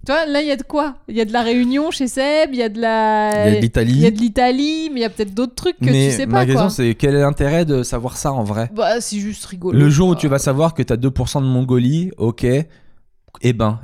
Tu 0.05 0.11
vois, 0.11 0.25
là, 0.25 0.41
il 0.41 0.47
y 0.47 0.51
a 0.51 0.55
de 0.55 0.63
quoi? 0.63 0.95
Il 1.07 1.15
y 1.15 1.21
a 1.21 1.25
de 1.25 1.31
la 1.33 1.43
Réunion 1.43 1.91
chez 1.91 2.07
Seb, 2.07 2.49
il 2.53 2.57
y 2.57 2.63
a 2.63 2.69
de 2.69 2.81
la... 2.81 3.47
Il 3.49 3.53
y 3.53 3.57
a 3.57 3.59
de 3.59 3.81
Il 3.83 3.99
y 3.99 4.05
a 4.05 4.09
l'Italie. 4.09 4.11
de 4.11 4.19
l'Italie, 4.19 4.89
mais 4.91 4.99
il 5.01 5.03
y 5.03 5.05
a 5.05 5.09
peut-être 5.11 5.33
d'autres 5.35 5.53
trucs 5.53 5.77
que 5.77 5.85
Mais 5.85 6.09
tu 6.09 6.15
sais 6.17 6.25
ma 6.25 6.39
pas, 6.39 6.45
question 6.45 6.61
quoi. 6.63 6.69
c'est 6.71 6.95
quel 6.95 7.13
est 7.15 7.21
l'intérêt 7.21 7.65
de 7.65 7.83
savoir 7.83 8.17
ça 8.17 8.31
en 8.33 8.43
vrai? 8.43 8.71
Bah, 8.75 8.99
c'est 8.99 9.19
juste 9.19 9.45
rigolo. 9.45 9.77
Le 9.77 9.89
jour 9.89 10.09
où 10.09 10.15
tu 10.15 10.27
vas 10.27 10.39
savoir 10.39 10.73
que 10.73 10.81
t'as 10.81 10.95
2% 10.95 11.41
de 11.41 11.45
Mongolie, 11.45 12.11
ok, 12.17 12.43
eh 12.45 13.53
ben, 13.53 13.79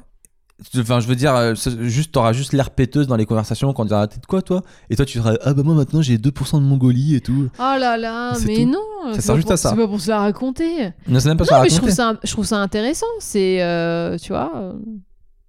Enfin, 0.76 1.00
je 1.00 1.08
veux 1.08 1.16
dire, 1.16 1.36
euh, 1.36 1.54
juste, 1.82 2.14
t'auras 2.14 2.34
juste 2.34 2.52
l'air 2.52 2.72
péteuse 2.72 3.06
dans 3.06 3.16
les 3.16 3.28
conversations 3.28 3.72
quand 3.74 3.84
on 3.84 3.86
dira 3.86 4.08
T'es 4.08 4.20
de 4.20 4.26
quoi 4.26 4.42
toi? 4.42 4.64
Et 4.90 4.96
toi, 4.96 5.06
tu 5.06 5.20
diras 5.20 5.36
Ah 5.44 5.54
bah 5.54 5.62
moi 5.62 5.76
maintenant 5.76 6.02
j'ai 6.02 6.18
2% 6.18 6.56
de 6.58 6.64
Mongolie 6.66 7.14
et 7.16 7.22
tout. 7.22 7.48
Oh 7.60 7.76
là 7.80 7.96
là, 7.96 8.34
mais 8.44 8.64
tout. 8.64 8.66
non. 8.72 9.14
Ça 9.14 9.22
sert 9.22 9.36
juste 9.36 9.46
pour- 9.46 9.54
à 9.54 9.58
ça. 9.58 9.70
C'est 9.70 9.76
pas 9.76 9.88
pour 9.88 10.02
se 10.02 10.10
la 10.10 10.18
raconter. 10.18 10.94
Non, 11.08 11.20
c'est 11.20 11.30
même 11.30 11.38
pas 11.38 11.44
Non, 11.44 11.50
ça 11.50 11.58
à 11.60 11.62
mais 11.62 11.70
je 11.70 11.76
raconter. 11.76 11.94
trouve 11.94 11.96
ça, 11.96 12.20
je 12.24 12.32
trouve 12.32 12.46
ça 12.46 12.58
intéressant. 12.58 13.06
C'est, 13.20 13.62
euh, 13.62 14.18
tu 14.18 14.30
vois, 14.30 14.52
euh, 14.56 14.74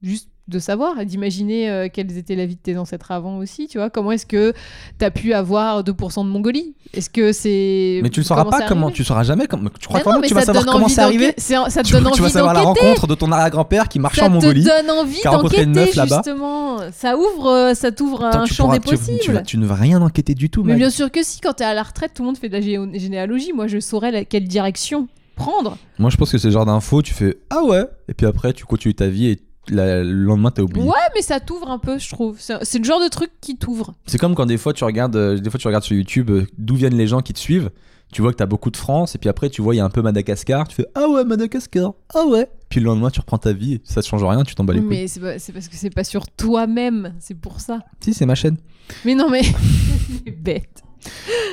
juste 0.02 0.28
de 0.48 0.58
savoir 0.58 0.98
et 1.00 1.04
d'imaginer 1.06 1.68
euh, 1.70 1.88
quelles 1.92 2.16
étaient 2.16 2.34
la 2.36 2.46
vie 2.46 2.56
de 2.56 2.60
tes 2.60 2.76
ancêtres 2.78 3.10
avant 3.10 3.38
aussi, 3.38 3.68
tu 3.68 3.78
vois. 3.78 3.90
Comment 3.90 4.12
est-ce 4.12 4.26
que 4.26 4.52
t'as 4.98 5.10
pu 5.10 5.32
avoir 5.34 5.82
2% 5.82 6.24
de 6.24 6.28
Mongolie? 6.30 6.74
Est-ce 6.94 7.10
que 7.10 7.32
c'est. 7.32 8.00
Mais 8.02 8.10
tu 8.10 8.20
le 8.20 8.24
sauras 8.24 8.44
pas 8.44 8.62
comment, 8.66 8.90
tu 8.90 9.04
sauras 9.04 9.22
jamais 9.24 9.46
comment. 9.46 9.70
Tu 9.78 9.86
crois 9.88 10.00
que 10.00 10.26
tu 10.26 10.34
vas 10.34 10.40
ça 10.40 10.46
savoir 10.46 10.64
comment 10.66 10.84
envie 10.86 10.94
c'est 10.94 11.00
arrivé? 11.02 11.34
Ça 11.36 11.64
te 11.68 11.82
tu, 11.86 11.92
donne 11.92 12.10
tu 12.12 12.20
vas 12.20 12.24
envie 12.26 12.32
savoir 12.32 12.54
la 12.54 12.60
rencontre 12.60 13.06
de 13.06 13.14
ton 13.14 13.30
arrière-grand-père 13.32 13.88
qui 13.88 13.98
marche 13.98 14.18
Ça 14.18 14.26
en 14.26 14.30
Mongolie. 14.30 14.62
te 14.64 14.68
donne 14.68 14.90
envie 14.98 15.20
d'enquêter 15.22 15.92
justement. 15.92 16.78
Ça 16.92 17.16
ouvre, 17.16 17.46
euh, 17.50 17.74
ça 17.74 17.92
t'ouvre 17.92 18.24
un 18.24 18.44
tu, 18.44 18.54
champ 18.54 18.72
des 18.72 18.80
tu- 18.80 18.88
possibles. 18.90 19.42
tu 19.42 19.42
tu 19.44 19.58
ne 19.58 19.66
vas 19.66 19.74
rien 19.74 20.00
enquêter 20.02 20.34
du 20.34 20.50
tout, 20.50 20.62
Mais 20.64 20.74
bien 20.76 20.90
sûr 20.90 21.10
que 21.10 21.22
si, 21.22 21.40
quand 21.40 21.52
t'es 21.54 21.64
à 21.64 21.74
la 21.74 21.82
retraite, 21.82 22.12
tout 22.14 22.22
le 22.22 22.26
monde 22.26 22.38
fait 22.38 22.48
de 22.48 22.54
la 22.54 22.60
généalogie. 22.98 23.52
Moi, 23.52 23.66
je 23.66 23.80
saurais 23.80 24.10
la- 24.10 24.24
quelle 24.24 24.44
direction 24.48 25.08
prendre. 25.36 25.76
Moi, 25.98 26.10
je 26.10 26.16
pense 26.16 26.32
que 26.32 26.38
c'est 26.38 26.48
le 26.48 26.52
genre 26.52 26.66
d'info, 26.66 27.00
tu 27.02 27.14
fais 27.14 27.38
Ah 27.50 27.62
ouais 27.62 27.84
Et 28.08 28.14
puis 28.14 28.26
après, 28.26 28.52
tu 28.52 28.64
continues 28.64 28.94
ta 28.94 29.06
vie 29.08 29.28
et 29.28 29.38
la- 29.70 30.02
le 30.02 30.12
lendemain, 30.24 30.50
t'as 30.50 30.62
oublié. 30.62 30.86
Ouais, 30.86 30.92
mais 31.14 31.22
ça 31.22 31.40
t'ouvre 31.40 31.70
un 31.70 31.78
peu, 31.78 31.98
je 31.98 32.08
trouve. 32.10 32.36
C'est 32.40 32.54
c'est 32.64 32.78
le 32.78 32.84
genre 32.84 33.02
de 33.02 33.08
truc 33.08 33.30
qui 33.40 33.56
t'ouvre. 33.56 33.94
C'est 34.06 34.18
comme 34.18 34.34
quand 34.34 34.46
des 34.46 34.58
fois 34.58 34.72
tu 34.72 34.84
regardes, 34.84 35.16
euh, 35.16 35.38
des 35.38 35.50
fois 35.50 35.58
tu 35.60 35.66
regardes 35.66 35.84
sur 35.84 35.96
YouTube 35.96 36.30
euh, 36.30 36.46
d'où 36.58 36.74
viennent 36.76 36.96
les 36.96 37.06
gens 37.06 37.20
qui 37.20 37.32
te 37.32 37.38
suivent. 37.38 37.70
Tu 38.10 38.22
vois 38.22 38.32
que 38.32 38.38
t'as 38.38 38.46
beaucoup 38.46 38.70
de 38.70 38.76
France 38.78 39.14
et 39.14 39.18
puis 39.18 39.28
après 39.28 39.50
tu 39.50 39.60
vois 39.60 39.74
il 39.74 39.78
y 39.78 39.80
a 39.80 39.84
un 39.84 39.90
peu 39.90 40.00
Madagascar. 40.00 40.66
Tu 40.68 40.76
fais 40.76 40.86
ah 40.94 41.08
ouais 41.08 41.24
Madagascar, 41.24 41.92
ah 42.14 42.24
ouais. 42.26 42.48
Puis 42.70 42.80
le 42.80 42.86
lendemain 42.86 43.10
tu 43.10 43.20
reprends 43.20 43.36
ta 43.38 43.52
vie, 43.52 43.80
ça 43.84 44.00
te 44.00 44.06
change 44.06 44.24
rien, 44.24 44.42
tu 44.44 44.54
t'en 44.54 44.64
bats 44.64 44.72
les 44.72 44.80
couilles. 44.80 44.88
Mais 44.88 45.08
c'est 45.08 45.20
parce 45.52 45.68
que 45.68 45.76
c'est 45.76 45.90
pas 45.90 46.04
sur 46.04 46.26
toi-même, 46.28 47.14
c'est 47.18 47.34
pour 47.34 47.60
ça. 47.60 47.80
Si 48.00 48.14
c'est 48.14 48.24
ma 48.26 48.34
chaîne. 48.34 48.56
Mais 49.04 49.14
non, 49.14 49.28
mais. 49.28 49.42
Bête. 50.42 50.82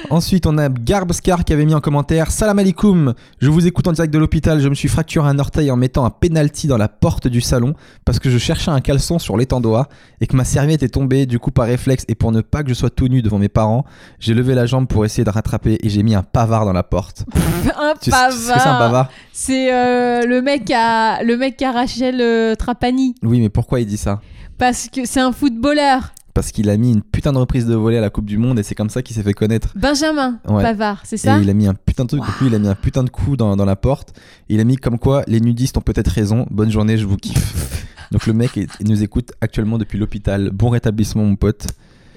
Ensuite 0.10 0.46
on 0.46 0.58
a 0.58 0.70
Garbscar 0.70 1.44
qui 1.44 1.54
avait 1.54 1.66
mis 1.66 1.74
en 1.74 1.82
commentaire 1.82 2.32
Salam 2.32 2.60
alaikum, 2.60 3.14
je 3.40 3.50
vous 3.50 3.66
écoute 3.66 3.88
en 3.88 3.92
direct 3.92 4.14
de 4.14 4.20
l'hôpital. 4.20 4.60
Je 4.60 4.70
me 4.70 4.76
suis 4.76 4.88
fracturé 4.88 5.28
un 5.28 5.40
orteil 5.40 5.72
en 5.72 5.78
mettant 5.78 6.06
un 6.06 6.10
penalty 6.10 6.68
dans 6.68 6.78
la 6.78 6.88
porte 6.88 7.28
du 7.28 7.42
salon 7.42 7.74
parce 8.06 8.20
que 8.20 8.30
je 8.30 8.38
cherchais 8.38 8.72
un 8.72 8.82
caleçon 8.82 9.20
sur 9.20 9.38
l'étendoir 9.38 9.90
et 10.22 10.28
que 10.28 10.36
ma 10.36 10.44
serviette 10.44 10.84
est 10.84 10.90
tombée. 10.90 11.26
Du 11.26 11.40
coup 11.40 11.52
par 11.52 11.66
réflexe 11.66 12.06
et 12.08 12.16
pour 12.16 12.32
ne 12.32 12.42
pas 12.42 12.64
que 12.64 12.70
je 12.70 12.76
sois 12.76 12.90
tout 12.90 13.08
nu 13.08 13.22
devant 13.22 13.40
mes 13.40 13.50
parents, 13.50 13.86
j'ai 14.20 14.34
levé 14.34 14.54
la 14.54 14.66
jambe 14.66 14.88
pour 14.88 15.06
essayer 15.06 15.24
de 15.24 15.30
rattraper 15.30 15.80
et 15.82 15.90
j'ai 15.90 16.04
mis 16.04 16.16
un 16.16 16.24
pavard 16.24 16.66
dans 16.66 16.74
la 16.74 16.84
porte. 16.84 17.26
un 17.78 17.94
Tu 18.00 18.12
sais 18.12 18.18
tu 18.30 18.32
sais 18.32 18.32
ce 18.32 18.54
que 18.54 18.60
c'est 18.60 18.68
un 18.68 18.80
bavard 18.80 19.10
C'est 19.34 19.74
euh, 19.74 20.26
le 20.26 20.42
mec 20.42 20.72
à 20.72 21.24
le 21.24 21.38
mec 21.38 21.62
à 21.62 21.72
Rachel 21.72 22.22
euh, 22.22 22.56
Trapani 22.56 23.16
Oui, 23.24 23.40
mais 23.40 23.50
pourquoi 23.50 23.80
il 23.80 23.86
dit 23.86 23.98
ça? 23.98 24.22
Parce 24.58 24.88
que 24.90 25.06
c'est 25.06 25.20
un 25.20 25.32
footballeur. 25.32 26.14
Parce 26.36 26.52
qu'il 26.52 26.70
a 26.70 26.76
mis 26.78 26.92
une 26.92 27.02
putain 27.02 27.32
de 27.34 27.38
reprise 27.40 27.66
de 27.66 27.74
volée 27.76 27.98
à 27.98 28.02
la 28.02 28.10
Coupe 28.12 28.26
du 28.26 28.38
Monde 28.38 28.60
et 28.60 28.64
c'est 28.64 28.76
comme 28.76 28.90
ça 28.92 29.02
qu'il 29.02 29.16
s'est 29.16 29.24
fait 29.24 29.34
connaître. 29.34 29.70
Benjamin 29.76 30.40
Ouais. 30.48 30.62
Pavard, 30.62 31.02
c'est 31.06 31.16
Et 31.16 31.18
ça 31.18 31.40
il 31.40 31.50
a 31.50 31.54
mis 31.54 31.66
un 31.66 31.74
putain 31.74 32.04
de 32.04 32.10
truc, 32.10 32.20
donc 32.22 32.40
lui 32.42 32.48
il 32.48 32.56
a 32.56 32.60
mis 32.60 32.68
un 32.68 32.76
putain 32.76 33.04
de 33.06 33.10
coup 33.10 33.38
dans, 33.38 33.56
dans 33.56 33.64
la 33.66 33.76
porte. 33.78 34.14
Et 34.50 34.56
il 34.56 34.60
a 34.60 34.66
mis 34.66 34.76
comme 34.76 35.00
quoi 35.00 35.24
les 35.28 35.40
nudistes 35.40 35.78
ont 35.78 35.82
peut-être 35.82 36.10
raison, 36.10 36.46
bonne 36.52 36.70
journée, 36.70 36.98
je 36.98 37.06
vous 37.06 37.16
kiffe. 37.18 37.88
donc 38.12 38.28
le 38.28 38.34
mec 38.34 38.58
est- 38.58 38.68
il 38.82 38.88
nous 38.90 39.02
écoute 39.02 39.32
actuellement 39.40 39.78
depuis 39.78 39.98
l'hôpital. 39.98 40.50
Bon 40.52 40.70
rétablissement, 40.70 41.24
mon 41.24 41.38
pote. 41.38 41.68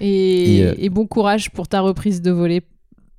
et, 0.00 0.58
Et, 0.58 0.64
euh, 0.66 0.74
et 0.78 0.90
bon 0.90 1.06
courage 1.06 1.50
pour 1.50 1.68
ta 1.68 1.80
reprise 1.80 2.20
de 2.20 2.32
volée 2.32 2.62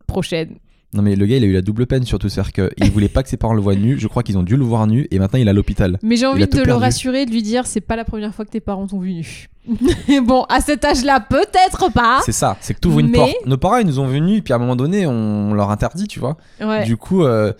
prochaine. 0.05 0.55
Non 0.93 1.03
mais 1.03 1.15
le 1.15 1.25
gars 1.27 1.37
il 1.37 1.43
a 1.43 1.47
eu 1.47 1.53
la 1.53 1.61
double 1.61 1.85
peine 1.85 2.03
surtout, 2.03 2.29
c'est-à-dire 2.29 2.51
qu'il 2.51 2.91
voulait 2.91 3.09
pas 3.09 3.21
que 3.21 3.29
ses 3.29 3.37
parents 3.37 3.53
le 3.53 3.61
voient 3.61 3.75
nu. 3.75 3.99
Je 3.99 4.07
crois 4.07 4.23
qu'ils 4.23 4.37
ont 4.39 4.43
dû 4.43 4.57
le 4.57 4.63
voir 4.63 4.87
nu 4.87 5.07
et 5.11 5.19
maintenant 5.19 5.37
il 5.37 5.47
est 5.47 5.51
à 5.51 5.53
l'hôpital. 5.53 5.99
Mais 6.01 6.15
j'ai 6.15 6.25
envie 6.25 6.41
de 6.41 6.45
tout 6.45 6.57
le 6.57 6.63
perdu. 6.63 6.81
rassurer, 6.81 7.25
de 7.27 7.31
lui 7.31 7.43
dire 7.43 7.67
c'est 7.67 7.81
pas 7.81 7.95
la 7.95 8.05
première 8.05 8.33
fois 8.33 8.43
que 8.43 8.49
tes 8.49 8.59
parents 8.59 8.87
t'ont 8.87 8.99
vu 8.99 9.13
nu. 9.13 9.49
bon, 10.23 10.43
à 10.49 10.61
cet 10.61 10.83
âge-là, 10.83 11.19
peut-être 11.19 11.91
pas. 11.91 12.21
C'est 12.25 12.31
ça, 12.31 12.57
c'est 12.59 12.73
que 12.73 12.79
t'ouvres 12.79 12.99
une 12.99 13.11
Mais- 13.11 13.17
porte. 13.17 13.35
Nos 13.45 13.57
parents 13.57 13.77
ils 13.77 13.85
nous 13.85 13.99
ont 13.99 14.07
nus 14.07 14.37
et 14.37 14.41
puis 14.41 14.51
à 14.51 14.55
un 14.55 14.59
moment 14.59 14.75
donné 14.75 15.05
on 15.05 15.53
leur 15.53 15.69
interdit, 15.69 16.07
tu 16.07 16.19
vois. 16.19 16.37
Ouais. 16.59 16.85
Du 16.85 16.97
coup, 16.97 17.23
euh, 17.23 17.53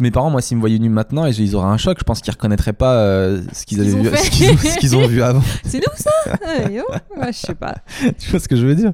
mes 0.00 0.10
parents, 0.10 0.30
moi, 0.30 0.40
s'ils 0.40 0.56
me 0.56 0.60
voyaient 0.62 0.78
nu 0.78 0.88
maintenant, 0.88 1.26
ils 1.26 1.54
auraient 1.56 1.66
un 1.68 1.76
choc. 1.76 1.96
Je 1.98 2.04
pense 2.04 2.20
qu'ils 2.20 2.32
reconnaîtraient 2.32 2.72
pas 2.72 2.94
euh, 2.94 3.42
ce 3.52 3.64
qu'ils 3.66 3.78
Ce 3.78 3.82
avaient 3.82 3.94
ont 3.94 4.02
vu, 4.02 4.16
ce 4.16 4.30
qu'ils 4.30 4.50
ont, 4.50 4.56
ce 4.56 4.78
qu'ils 4.78 4.96
ont 4.96 5.06
vu 5.06 5.22
avant. 5.22 5.42
C'est 5.64 5.78
nous 5.78 5.92
ça 5.96 6.10
Ouais, 6.46 6.82
oh, 6.88 6.92
ouais, 7.20 7.32
Je 7.32 7.38
sais 7.38 7.54
pas. 7.54 7.74
tu 8.18 8.30
vois 8.30 8.40
ce 8.40 8.48
que 8.48 8.56
je 8.56 8.66
veux 8.66 8.74
dire 8.74 8.92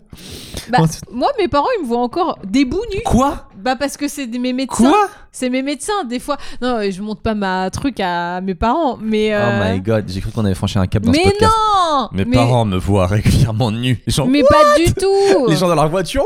Bah, 0.71 0.79
Ensuite- 0.81 1.05
moi, 1.13 1.29
mes 1.39 1.49
parents, 1.49 1.69
ils 1.79 1.83
me 1.83 1.89
voient 1.89 2.01
encore 2.03 2.39
debout 2.45 2.83
nus. 2.95 3.03
Quoi 3.05 3.49
Bah 3.57 3.77
parce 3.77 3.97
que 3.97 4.09
c'est 4.09 4.27
des- 4.27 4.39
mes 4.39 4.53
médecins. 4.53 4.89
Quoi 4.91 5.09
C'est 5.31 5.51
mes 5.51 5.63
médecins, 5.63 6.05
des 6.09 6.19
fois. 6.19 6.37
Non, 6.61 6.79
je 6.91 7.01
montre 7.03 7.23
pas 7.23 7.35
ma 7.35 7.71
truc 7.71 8.01
à 8.01 8.41
mes 8.41 8.55
parents, 8.55 8.99
mais. 9.01 9.35
euh, 9.35 9.61
Oh 9.71 9.73
my 9.75 9.81
god, 9.81 10.05
j'ai 10.09 10.21
cru 10.21 10.31
qu'on 10.31 10.45
avait 10.45 10.55
franchi 10.55 10.79
un 10.79 10.87
cap 10.87 11.03
dans 11.03 11.13
ce 11.13 11.19
Mais 11.19 11.25
podcast. 11.25 11.53
non 11.53 12.09
Mes 12.13 12.25
mais, 12.25 12.37
parents 12.37 12.65
me 12.65 12.77
voient 12.77 13.07
régulièrement 13.07 13.71
nu. 13.71 14.03
Mais 14.27 14.43
pas 14.43 14.77
du 14.85 14.93
tout 14.95 15.47
les 15.49 15.57
gens 15.57 15.69
dans 15.69 15.75
leur 15.75 15.89
voiture. 15.89 16.25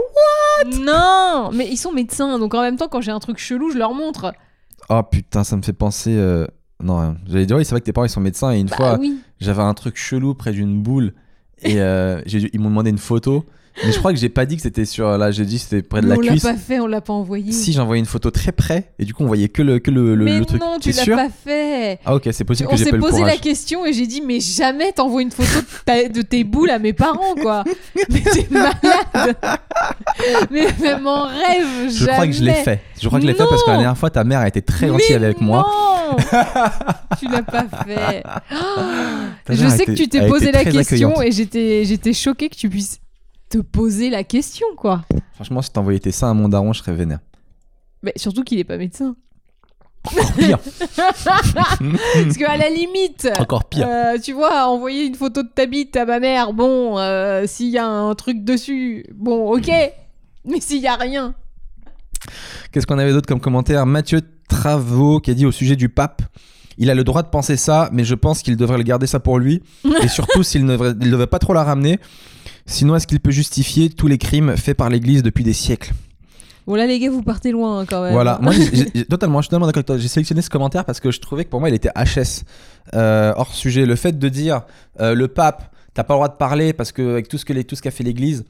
Non 0.81 1.51
Mais 1.53 1.69
ils 1.71 1.77
sont 1.77 1.93
médecins, 1.93 2.39
donc 2.39 2.55
en 2.55 2.63
même 2.63 2.77
temps, 2.77 2.89
quand 2.89 3.01
j'ai 3.01 3.11
un 3.13 3.21
truc 3.21 3.39
chelou, 3.39 3.71
je 3.71 3.79
leur 3.79 3.93
montre. 3.95 4.33
Oh 4.89 5.03
putain, 5.03 5.45
ça 5.45 5.57
me 5.57 5.63
fait 5.63 5.73
penser. 5.73 6.15
euh, 6.17 6.47
Non, 6.83 6.99
rien. 6.99 7.17
j'allais 7.27 7.47
dire, 7.47 7.57
oui, 7.57 7.65
c'est 7.65 7.71
vrai 7.73 7.81
que 7.81 7.87
tes 7.87 7.93
parents 7.93 8.07
ils 8.07 8.11
sont 8.11 8.21
médecins 8.21 8.53
et 8.53 8.59
une 8.61 8.67
Bah 8.69 8.77
fois, 8.77 8.99
oui. 9.01 9.19
j'avais 9.41 9.63
un 9.63 9.75
truc 9.75 9.97
chelou 9.97 10.35
près 10.35 10.53
d'une 10.53 10.83
boule 10.83 11.15
et 11.63 11.81
euh, 11.81 12.21
j'ai 12.27 12.41
dû- 12.41 12.51
ils 12.53 12.61
m'ont 12.61 12.69
demandé 12.69 12.91
une 12.91 12.99
photo. 12.99 13.45
Mais 13.85 13.93
je 13.93 13.99
crois 13.99 14.13
que 14.13 14.19
j'ai 14.19 14.29
pas 14.31 14.47
dit 14.47 14.57
que 14.57 14.63
c'était 14.63 14.85
sur. 14.87 15.19
Là, 15.19 15.31
j'ai 15.31 15.45
dit 15.45 15.59
c'était 15.59 15.83
près 15.83 16.01
de 16.01 16.07
Mais 16.07 16.15
la 16.15 16.19
on 16.19 16.23
l'a 16.23 16.31
cuisse. 16.33 16.43
pas 16.43 16.55
fait, 16.55 16.81
on 16.81 16.87
l'a 16.87 17.01
pas 17.03 17.13
envoyé. 17.13 17.53
Si, 17.53 17.73
j'ai 17.73 17.81
envoyé 17.81 18.01
une 18.01 18.07
photo 18.07 18.31
très 18.31 18.53
près 18.53 18.93
et 18.99 19.05
du 19.05 19.13
coup, 19.13 19.23
on 19.25 19.27
voyait 19.27 19.49
que 19.49 19.61
le, 19.63 19.79
que 19.79 19.91
le, 19.91 20.15
le, 20.15 20.25
mais 20.25 20.39
le 20.39 20.45
truc. 20.47 20.61
non, 20.61 20.79
tu 20.81 20.93
l'as 20.93 21.05
pas 21.05 21.29
fait. 21.29 21.99
Ah, 22.05 22.15
ok, 22.15 22.29
c'est 22.33 22.45
possible 22.45 22.69
on 22.69 22.73
que 22.73 22.79
j'ai 22.79 22.85
s'est 22.85 22.91
pas 22.91 22.97
eu 22.97 23.01
le 23.01 23.05
posé 23.05 23.19
courage. 23.19 23.33
la 23.35 23.39
question 23.41 23.85
et 23.85 23.93
j'ai 23.93 24.07
dit 24.07 24.23
mais 24.23 24.41
jamais 24.41 24.93
t'envoies 24.93 25.23
une 25.23 25.31
photo 25.31 25.61
de, 25.61 25.67
ta- 25.85 26.09
de 26.09 26.23
tes 26.23 26.43
boules 26.45 26.71
à 26.71 26.79
mes 26.79 26.93
parents 26.95 27.35
quoi. 27.41 27.65
mais 28.11 28.21
t'es 28.21 28.47
malade. 28.51 29.37
mais 30.51 30.67
même 30.81 31.07
en 31.07 31.25
rêve, 31.27 31.91
Je 31.91 32.07
crois 32.07 32.27
que 32.27 32.33
je 32.33 32.43
l'ai 32.43 32.55
fait. 32.55 32.81
Je 33.01 33.07
crois 33.09 33.19
que 33.19 33.25
je 33.27 33.31
l'ai 33.31 33.37
fait 33.37 33.45
parce 33.49 33.63
que 33.63 33.71
la 33.71 33.77
dernière 33.77 33.99
fois, 33.99 34.11
ta 34.11 34.25
mère 34.25 34.41
a 34.41 34.49
été 34.49 34.63
très 34.63 34.89
gentille 34.89 35.05
Mais 35.11 35.17
avec 35.27 35.41
moi. 35.41 35.67
Non 36.11 36.17
Tu 37.19 37.29
l'as 37.29 37.43
pas 37.43 37.67
fait. 37.87 38.23
Je 39.51 39.69
sais 39.69 39.85
que 39.85 39.93
tu 39.93 40.09
t'es 40.09 40.27
posé 40.27 40.51
la 40.53 40.65
question 40.65 41.21
et 41.21 41.31
j'étais 41.33 41.85
j'étais 41.85 42.13
choquée 42.13 42.49
que 42.49 42.57
tu 42.57 42.69
puisses 42.69 42.99
te 43.49 43.59
poser 43.59 44.11
la 44.11 44.25
question 44.25 44.67
quoi. 44.77 45.05
Franchement, 45.35 45.63
si 45.63 45.71
t'envoyais 45.71 45.99
tes 46.01 46.13
seins 46.13 46.31
à 46.31 46.35
mon 46.35 46.49
daron, 46.49 46.73
je 46.73 46.81
serais 46.81 46.95
vénère. 46.95 47.21
Mais 48.03 48.13
surtout 48.17 48.43
qu'il 48.43 48.59
est 48.59 48.65
pas 48.65 48.77
médecin. 48.77 49.17
Encore 50.05 50.33
pire. 50.35 50.59
Parce 50.97 52.37
qu'à 52.37 52.57
la 52.57 52.71
limite, 52.71 53.29
Encore 53.39 53.65
pire. 53.65 53.87
euh, 53.89 54.19
tu 54.23 54.33
vois, 54.33 54.67
envoyer 54.69 55.05
une 55.05 55.15
photo 55.17 55.43
de 55.43 55.49
ta 55.49 55.67
bite 55.67 55.97
à 55.97 56.07
ma 56.07 56.21
mère, 56.21 56.53
bon, 56.53 56.99
euh, 56.99 57.45
s'il 57.47 57.69
y 57.71 57.79
a 57.79 57.87
un 57.87 58.15
truc 58.15 58.45
dessus, 58.45 59.05
bon, 59.15 59.53
ok. 59.57 59.69
Mais 60.45 60.61
s'il 60.61 60.81
y 60.81 60.87
a 60.87 60.95
rien. 60.95 61.35
Qu'est-ce 62.71 62.87
qu'on 62.87 62.99
avait 62.99 63.13
d'autre 63.13 63.27
comme 63.27 63.41
commentaire? 63.41 63.85
Mathieu 63.85 64.21
Travaux 64.49 65.19
qui 65.19 65.33
a 65.33 65.35
dit 65.35 65.45
au 65.45 65.51
sujet 65.51 65.75
du 65.75 65.89
pape 65.89 66.23
il 66.79 66.91
a 66.91 66.95
le 66.95 67.05
droit 67.05 67.23
de 67.23 67.29
penser 67.29 67.57
ça, 67.57 67.89
mais 67.93 68.05
je 68.05 68.15
pense 68.15 68.43
qu'il 68.43 68.57
devrait 68.57 68.77
le 68.77 68.83
garder 68.83 69.07
ça 69.07 69.19
pour 69.19 69.39
lui. 69.39 69.63
Et 70.03 70.09
surtout, 70.09 70.43
s'il 70.43 70.65
ne 70.65 70.73
devrait, 70.73 70.93
il 71.01 71.11
devrait 71.11 71.27
pas 71.27 71.39
trop 71.39 71.55
la 71.55 71.65
ramener. 71.65 71.99
Sinon, 72.67 72.97
est-ce 72.97 73.07
qu'il 73.07 73.21
peut 73.21 73.31
justifier 73.31 73.91
tous 73.91 74.07
les 74.09 74.19
crimes 74.19 74.57
faits 74.57 74.77
par 74.77 74.89
l'Église 74.91 75.23
depuis 75.23 75.45
des 75.45 75.53
siècles? 75.53 75.93
Bon, 76.67 76.75
là, 76.75 76.87
les 76.87 76.99
gars, 76.99 77.11
vous 77.11 77.23
partez 77.23 77.53
loin 77.53 77.81
hein, 77.81 77.87
quand 77.89 78.03
même. 78.03 78.13
Voilà, 78.13 78.39
moi 78.43 78.53
totalement, 79.09 79.41
je 79.41 79.45
suis 79.45 79.49
totalement 79.51 79.67
d'accord 79.67 79.79
avec 79.79 79.87
toi. 79.87 79.99
J'ai 79.99 80.09
sélectionné 80.09 80.43
ce 80.43 80.51
commentaire 80.51 80.85
parce 80.85 80.99
que 80.99 81.13
je 81.13 81.21
trouvais 81.21 81.45
que 81.45 81.51
pour 81.51 81.61
moi 81.61 81.69
il 81.69 81.75
était 81.77 81.91
HS. 81.95 82.43
Euh, 82.95 83.33
hors 83.37 83.55
sujet, 83.55 83.87
le 83.87 83.95
fait 83.95 84.19
de 84.19 84.29
dire 84.29 84.63
euh, 85.01 85.15
le 85.15 85.29
pape, 85.29 85.73
t'as 85.95 86.03
pas 86.03 86.15
le 86.15 86.19
droit 86.19 86.29
de 86.29 86.35
parler 86.35 86.73
parce 86.73 86.91
que 86.91 87.09
avec 87.09 87.29
tout 87.29 87.39
ce 87.39 87.45
que 87.45 87.53
les- 87.53 87.63
tout 87.65 87.77
ce 87.77 87.83
qu'a 87.83 87.93
fait 87.93 88.03
l'Église, 88.03 88.45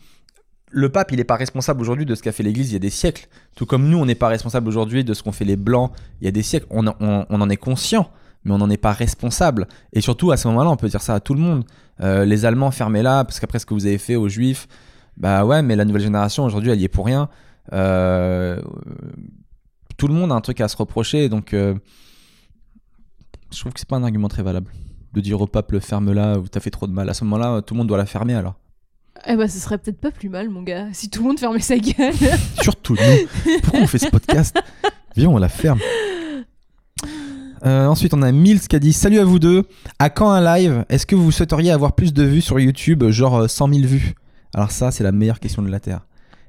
le 0.71 0.89
pape 0.91 1.13
il 1.13 1.21
est 1.21 1.25
pas 1.25 1.37
responsable 1.37 1.83
aujourd'hui 1.83 2.07
de 2.07 2.15
ce 2.15 2.23
qu'a 2.23 2.33
fait 2.33 2.43
l'Église 2.43 2.71
il 2.71 2.73
y 2.73 2.77
a 2.77 2.81
des 2.81 2.91
siècles. 2.91 3.29
Tout 3.55 3.67
comme 3.67 3.87
nous 3.89 3.99
on 3.99 4.07
n'est 4.07 4.15
pas 4.15 4.29
responsable 4.29 4.67
aujourd'hui 4.69 5.05
de 5.05 5.13
ce 5.13 5.23
qu'ont 5.23 5.33
fait 5.33 5.45
les 5.45 5.57
blancs 5.57 5.93
il 6.23 6.25
y 6.25 6.29
a 6.29 6.33
des 6.33 6.43
siècles. 6.43 6.67
On, 6.71 6.87
en- 6.87 6.97
on- 7.01 7.27
on 7.29 7.41
en 7.43 7.51
est 7.51 7.57
conscient, 7.59 8.11
mais 8.47 8.55
on 8.55 8.59
n'en 8.59 8.71
est 8.71 8.77
pas 8.77 8.93
responsable. 8.93 9.67
Et 9.93 10.01
surtout 10.01 10.31
à 10.31 10.37
ce 10.37 10.47
moment-là, 10.49 10.71
on 10.71 10.77
peut 10.77 10.89
dire 10.89 11.03
ça 11.03 11.15
à 11.15 11.21
tout 11.21 11.35
le 11.35 11.41
monde. 11.41 11.65
Euh, 12.01 12.25
les 12.25 12.45
Allemands 12.45 12.71
fermez-la 12.71 13.25
parce 13.25 13.41
qu'après 13.41 13.59
ce 13.59 13.67
que 13.67 13.75
vous 13.75 13.87
avez 13.87 13.99
fait 13.99 14.15
aux 14.15 14.29
Juifs, 14.29 14.69
bah 15.17 15.45
ouais, 15.45 15.63
mais 15.63 15.77
la 15.77 15.85
nouvelle 15.85 16.03
génération 16.03 16.45
aujourd'hui 16.45 16.71
elle 16.71 16.81
y 16.81 16.85
est 16.85 16.89
pour 16.89 17.07
rien. 17.07 17.29
Euh, 17.73 18.61
tout 19.97 20.07
le 20.07 20.15
monde 20.15 20.31
a 20.31 20.37
un 20.37 20.41
truc 20.41 20.61
à 20.61 20.69
se 20.69 20.77
reprocher, 20.77 21.29
donc 21.29 21.55
euh, 21.55 21.75
je 23.53 23.59
trouve 23.59 23.73
que 23.73 23.81
c'est 23.81 23.89
pas 23.89 23.97
un 23.97 24.05
argument 24.05 24.29
très 24.29 24.43
valable 24.43 24.71
de 25.13 25.21
dire 25.21 25.41
au 25.41 25.47
pape 25.47 25.73
le 25.73 25.81
ferme 25.81 26.13
là 26.13 26.39
ou 26.39 26.47
t'as 26.47 26.61
fait 26.61 26.71
trop 26.71 26.87
de 26.87 26.93
mal. 26.93 27.11
À 27.11 27.15
ce 27.15 27.25
moment-là, 27.25 27.63
tout 27.63 27.75
le 27.75 27.79
monde 27.79 27.89
doit 27.89 27.99
la 27.99 28.07
fermer 28.07 28.35
alors. 28.35 28.55
Eh 29.27 29.35
ben, 29.35 29.49
ce 29.49 29.59
serait 29.59 29.79
peut-être 29.79 29.99
pas 29.99 30.13
plus 30.13 30.29
mal, 30.29 30.51
mon 30.51 30.63
gars, 30.63 30.87
si 30.93 31.11
tout 31.11 31.23
le 31.23 31.29
monde 31.29 31.41
fermait 31.41 31.59
sa 31.59 31.79
gueule. 31.79 32.15
Surtout 32.63 32.95
nous. 32.95 33.53
Pourquoi 33.63 33.81
on 33.81 33.87
fait 33.89 33.99
ce 33.99 34.11
podcast? 34.11 34.57
Viens, 35.17 35.31
on 35.31 35.39
la 35.39 35.49
ferme. 35.49 35.81
Euh, 37.67 37.87
ensuite, 37.87 38.15
on 38.15 38.23
a 38.23 38.31
Mills 38.33 38.61
qui 38.69 38.77
a 38.77 38.79
dit 38.79 38.93
Salut 38.93 39.19
à 39.19 39.25
vous 39.25 39.39
deux. 39.39 39.65
À 39.99 40.09
quand 40.11 40.31
un 40.31 40.41
live? 40.59 40.85
Est-ce 40.89 41.05
que 41.07 41.17
vous 41.17 41.33
souhaiteriez 41.33 41.73
avoir 41.73 41.95
plus 41.95 42.13
de 42.15 42.23
vues 42.23 42.41
sur 42.41 42.61
YouTube, 42.61 43.03
genre 43.11 43.37
euh, 43.43 43.49
100 43.49 43.69
000 43.75 43.87
vues? 43.87 44.15
Alors, 44.55 44.71
ça, 44.71 44.91
c'est 44.93 45.03
la 45.05 45.13
meilleure 45.13 45.41
question 45.41 45.63
de 45.63 45.69
la 45.69 45.81
Terre. 45.81 46.07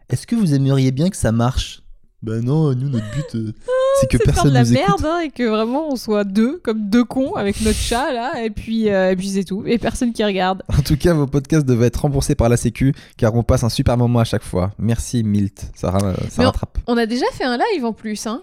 Est-ce 0.10 0.28
que 0.28 0.36
vous 0.36 0.54
aimeriez 0.54 0.92
bien 0.92 1.10
que 1.10 1.18
ça 1.18 1.32
marche? 1.32 1.82
Ben 2.24 2.44
non, 2.44 2.74
nous, 2.76 2.90
notre 2.90 3.10
but, 3.12 3.36
euh, 3.36 3.52
c'est 4.02 4.08
que 4.08 4.18
c'est 4.18 4.18
de 4.18 4.24
faire 4.24 4.34
personne 4.34 4.50
de 4.50 4.54
la 4.56 4.64
nous 4.64 4.74
écoute. 4.74 4.88
merde 4.88 5.06
hein, 5.06 5.20
et 5.26 5.30
que 5.30 5.44
vraiment 5.48 5.90
on 5.92 5.96
soit 5.96 6.24
deux, 6.24 6.60
comme 6.64 6.90
deux 6.90 7.04
cons 7.04 7.36
avec 7.36 7.62
notre 7.62 7.78
chat 7.78 8.12
là, 8.12 8.44
et 8.44 8.50
puis, 8.50 8.90
euh, 8.90 9.12
et 9.12 9.16
puis 9.16 9.30
c'est 9.30 9.44
tout. 9.44 9.64
Et 9.68 9.78
personne 9.78 10.14
qui 10.14 10.24
regarde. 10.24 10.64
En 10.76 10.82
tout 10.82 10.98
cas, 10.98 11.14
vos 11.14 11.28
podcasts 11.28 11.66
devaient 11.66 11.88
être 11.88 12.02
remboursés 12.02 12.34
par 12.36 12.50
la 12.50 12.58
Sécu 12.58 12.94
car 13.18 13.36
on 13.36 13.44
passe 13.44 13.64
un 13.64 13.70
super 13.70 13.98
moment 13.98 14.20
à 14.20 14.24
chaque 14.24 14.44
fois. 14.44 14.72
Merci 14.80 15.24
Milt, 15.24 15.70
ça, 15.76 15.92
ra- 15.92 16.00
ça 16.00 16.14
Mais 16.40 16.44
on- 16.46 16.48
rattrape. 16.48 16.78
On 16.88 16.98
a 16.98 17.06
déjà 17.06 17.26
fait 17.34 17.44
un 17.44 17.58
live 17.58 17.86
en 17.86 17.94
plus, 17.94 18.26
hein. 18.26 18.42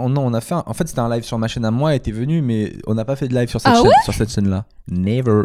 Oh 0.00 0.08
non, 0.08 0.26
on 0.26 0.34
a 0.34 0.40
fait 0.40 0.54
un... 0.54 0.62
En 0.66 0.74
fait, 0.74 0.86
c'était 0.88 1.00
un 1.00 1.08
live 1.08 1.24
sur 1.24 1.38
ma 1.38 1.48
chaîne 1.48 1.64
à 1.64 1.70
moi, 1.70 1.90
elle 1.92 1.96
était 1.98 2.10
venue, 2.12 2.42
mais 2.42 2.72
on 2.86 2.94
n'a 2.94 3.04
pas 3.04 3.16
fait 3.16 3.28
de 3.28 3.34
live 3.34 3.48
sur 3.48 3.60
cette 3.60 3.72
Ah 3.74 3.80
chaîne, 3.82 3.90
sur 4.04 4.14
cette 4.14 4.30
chaîne-là. 4.32 4.64
Never. 4.90 5.44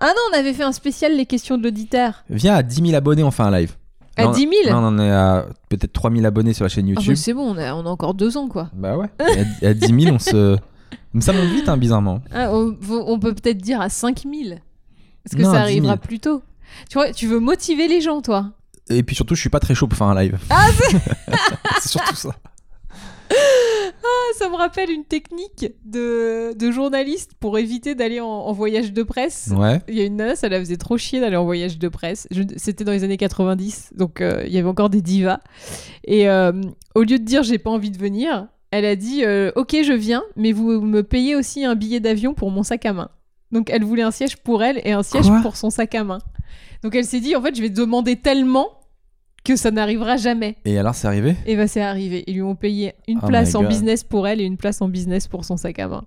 Ah 0.00 0.08
non, 0.08 0.20
on 0.32 0.38
avait 0.38 0.52
fait 0.52 0.64
un 0.64 0.72
spécial 0.72 1.16
les 1.16 1.24
questions 1.24 1.56
de 1.56 1.62
l'auditeur. 1.62 2.24
Viens 2.28 2.54
à 2.56 2.62
10 2.62 2.82
000 2.86 2.94
abonnés, 2.94 3.22
on 3.22 3.30
fait 3.30 3.44
un 3.44 3.50
live. 3.56 3.74
À 4.16 4.24
Non, 4.24 4.32
10 4.32 4.40
000 4.40 4.52
Non, 4.70 4.84
on 4.84 4.88
en 4.88 4.98
est 4.98 5.10
à 5.10 5.46
peut-être 5.68 5.92
3 5.92 6.10
000 6.12 6.24
abonnés 6.26 6.52
sur 6.52 6.64
la 6.64 6.68
chaîne 6.68 6.86
Ah 6.90 6.94
bah, 6.94 7.00
YouTube. 7.00 7.14
c'est 7.16 7.32
bon, 7.32 7.54
on 7.54 7.58
a, 7.58 7.74
on 7.74 7.86
a 7.86 7.88
encore 7.88 8.14
deux 8.14 8.36
ans 8.36 8.48
quoi. 8.48 8.70
bah 8.74 8.96
ouais. 8.96 9.08
À, 9.62 9.68
à 9.68 9.74
10 9.74 10.02
000, 10.04 10.14
on 10.14 10.18
se. 10.18 10.56
Mais 11.14 11.20
ça 11.22 11.32
monte 11.32 11.46
vite, 11.46 11.68
hein, 11.68 11.76
bizarrement. 11.76 12.20
Ah, 12.32 12.50
on, 12.52 12.76
on 12.90 13.18
peut 13.18 13.34
peut-être 13.34 13.58
dire 13.58 13.80
à 13.80 13.88
5 13.88 14.22
000. 14.22 14.56
Parce 15.24 15.36
que 15.36 15.42
Non, 15.42 15.52
ça 15.52 15.66
10 15.66 15.74
000. 15.74 15.86
arrivera 15.86 15.96
plus 15.96 16.18
tôt. 16.20 16.42
Tu 16.90 16.94
vois, 16.98 17.12
tu 17.12 17.26
veux 17.28 17.38
motiver 17.40 17.86
les 17.88 18.00
gens, 18.00 18.20
toi. 18.20 18.50
Et 18.90 19.02
puis 19.04 19.14
surtout, 19.16 19.34
je 19.36 19.40
suis 19.40 19.48
pas 19.50 19.60
très 19.60 19.74
chaud 19.74 19.86
pour 19.86 19.96
faire 19.96 20.08
un 20.08 20.20
live. 20.22 20.38
Ah, 20.50 20.66
c'est 21.80 21.88
surtout 21.88 22.16
ça. 22.16 22.30
Ah, 24.06 24.32
ça 24.38 24.48
me 24.50 24.56
rappelle 24.56 24.90
une 24.90 25.04
technique 25.04 25.72
de, 25.84 26.52
de 26.54 26.70
journaliste 26.70 27.32
pour 27.40 27.58
éviter 27.58 27.94
d'aller 27.94 28.20
en, 28.20 28.26
en 28.26 28.52
voyage 28.52 28.92
de 28.92 29.02
presse. 29.02 29.50
Ouais. 29.56 29.80
Il 29.88 29.94
y 29.94 30.00
a 30.02 30.04
une 30.04 30.16
nana, 30.16 30.36
ça 30.36 30.48
la 30.48 30.58
faisait 30.58 30.76
trop 30.76 30.98
chier 30.98 31.20
d'aller 31.20 31.36
en 31.36 31.44
voyage 31.44 31.78
de 31.78 31.88
presse. 31.88 32.28
C'était 32.56 32.84
dans 32.84 32.92
les 32.92 33.02
années 33.04 33.16
90, 33.16 33.92
donc 33.96 34.20
euh, 34.20 34.42
il 34.46 34.52
y 34.52 34.58
avait 34.58 34.68
encore 34.68 34.90
des 34.90 35.00
divas. 35.00 35.40
Et 36.04 36.28
euh, 36.28 36.52
au 36.94 37.00
lieu 37.00 37.18
de 37.18 37.24
dire 37.24 37.42
j'ai 37.42 37.58
pas 37.58 37.70
envie 37.70 37.90
de 37.90 37.98
venir, 37.98 38.46
elle 38.70 38.84
a 38.84 38.94
dit 38.96 39.24
euh, 39.24 39.50
ok 39.56 39.74
je 39.84 39.92
viens, 39.94 40.22
mais 40.36 40.52
vous 40.52 40.80
me 40.82 41.02
payez 41.02 41.34
aussi 41.34 41.64
un 41.64 41.74
billet 41.74 42.00
d'avion 42.00 42.34
pour 42.34 42.50
mon 42.50 42.62
sac 42.62 42.84
à 42.86 42.92
main. 42.92 43.08
Donc 43.52 43.70
elle 43.70 43.84
voulait 43.84 44.02
un 44.02 44.10
siège 44.10 44.36
pour 44.38 44.62
elle 44.62 44.80
et 44.84 44.92
un 44.92 45.02
siège 45.02 45.26
Quoi? 45.28 45.40
pour 45.40 45.56
son 45.56 45.70
sac 45.70 45.94
à 45.94 46.04
main. 46.04 46.18
Donc 46.82 46.94
elle 46.94 47.04
s'est 47.06 47.20
dit 47.20 47.36
en 47.36 47.42
fait 47.42 47.54
je 47.56 47.62
vais 47.62 47.70
demander 47.70 48.16
tellement 48.16 48.68
que 49.44 49.56
ça 49.56 49.70
n'arrivera 49.70 50.16
jamais. 50.16 50.56
Et 50.64 50.78
alors, 50.78 50.94
c'est 50.94 51.06
arrivé? 51.06 51.36
Et 51.46 51.54
bah 51.56 51.68
c'est 51.68 51.82
arrivé. 51.82 52.24
Ils 52.26 52.34
lui 52.34 52.42
ont 52.42 52.56
payé 52.56 52.94
une 53.06 53.20
Oh 53.22 53.26
place 53.26 53.54
en 53.54 53.60
God. 53.60 53.68
business 53.68 54.02
pour 54.02 54.26
elle 54.26 54.40
et 54.40 54.44
une 54.44 54.56
place 54.56 54.80
en 54.80 54.88
business 54.88 55.28
pour 55.28 55.44
son 55.44 55.56
sac 55.56 55.78
à 55.78 55.86
main. 55.88 56.04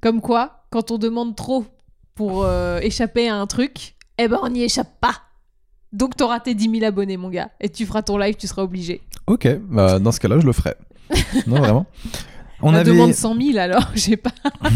Comme 0.00 0.20
quoi, 0.20 0.64
quand 0.70 0.90
on 0.90 0.98
demande 0.98 1.36
trop 1.36 1.64
pour 2.14 2.44
euh, 2.44 2.80
échapper 2.80 3.28
à 3.28 3.36
un 3.36 3.46
truc, 3.46 3.94
eh 4.18 4.28
ben 4.28 4.38
on 4.42 4.48
n'y 4.48 4.62
échappe 4.62 5.00
pas. 5.00 5.14
Donc 5.92 6.16
t'auras 6.16 6.40
tes 6.40 6.54
10 6.54 6.70
000 6.80 6.84
abonnés, 6.84 7.16
mon 7.16 7.30
gars. 7.30 7.50
Et 7.60 7.68
tu 7.68 7.86
feras 7.86 8.02
ton 8.02 8.18
live, 8.18 8.34
tu 8.34 8.46
seras 8.46 8.62
obligé. 8.62 9.02
Ok, 9.26 9.48
bah 9.70 9.98
dans 9.98 10.12
ce 10.12 10.20
cas-là, 10.20 10.38
je 10.40 10.46
le 10.46 10.52
ferai. 10.52 10.74
non, 11.46 11.56
vraiment. 11.58 11.86
On 12.60 12.74
avait, 12.74 12.90
demande 12.90 13.12
100 13.14 13.40
000 13.40 13.58
alors, 13.58 13.88
je 13.94 14.00
sais 14.00 14.16
pas. 14.16 14.32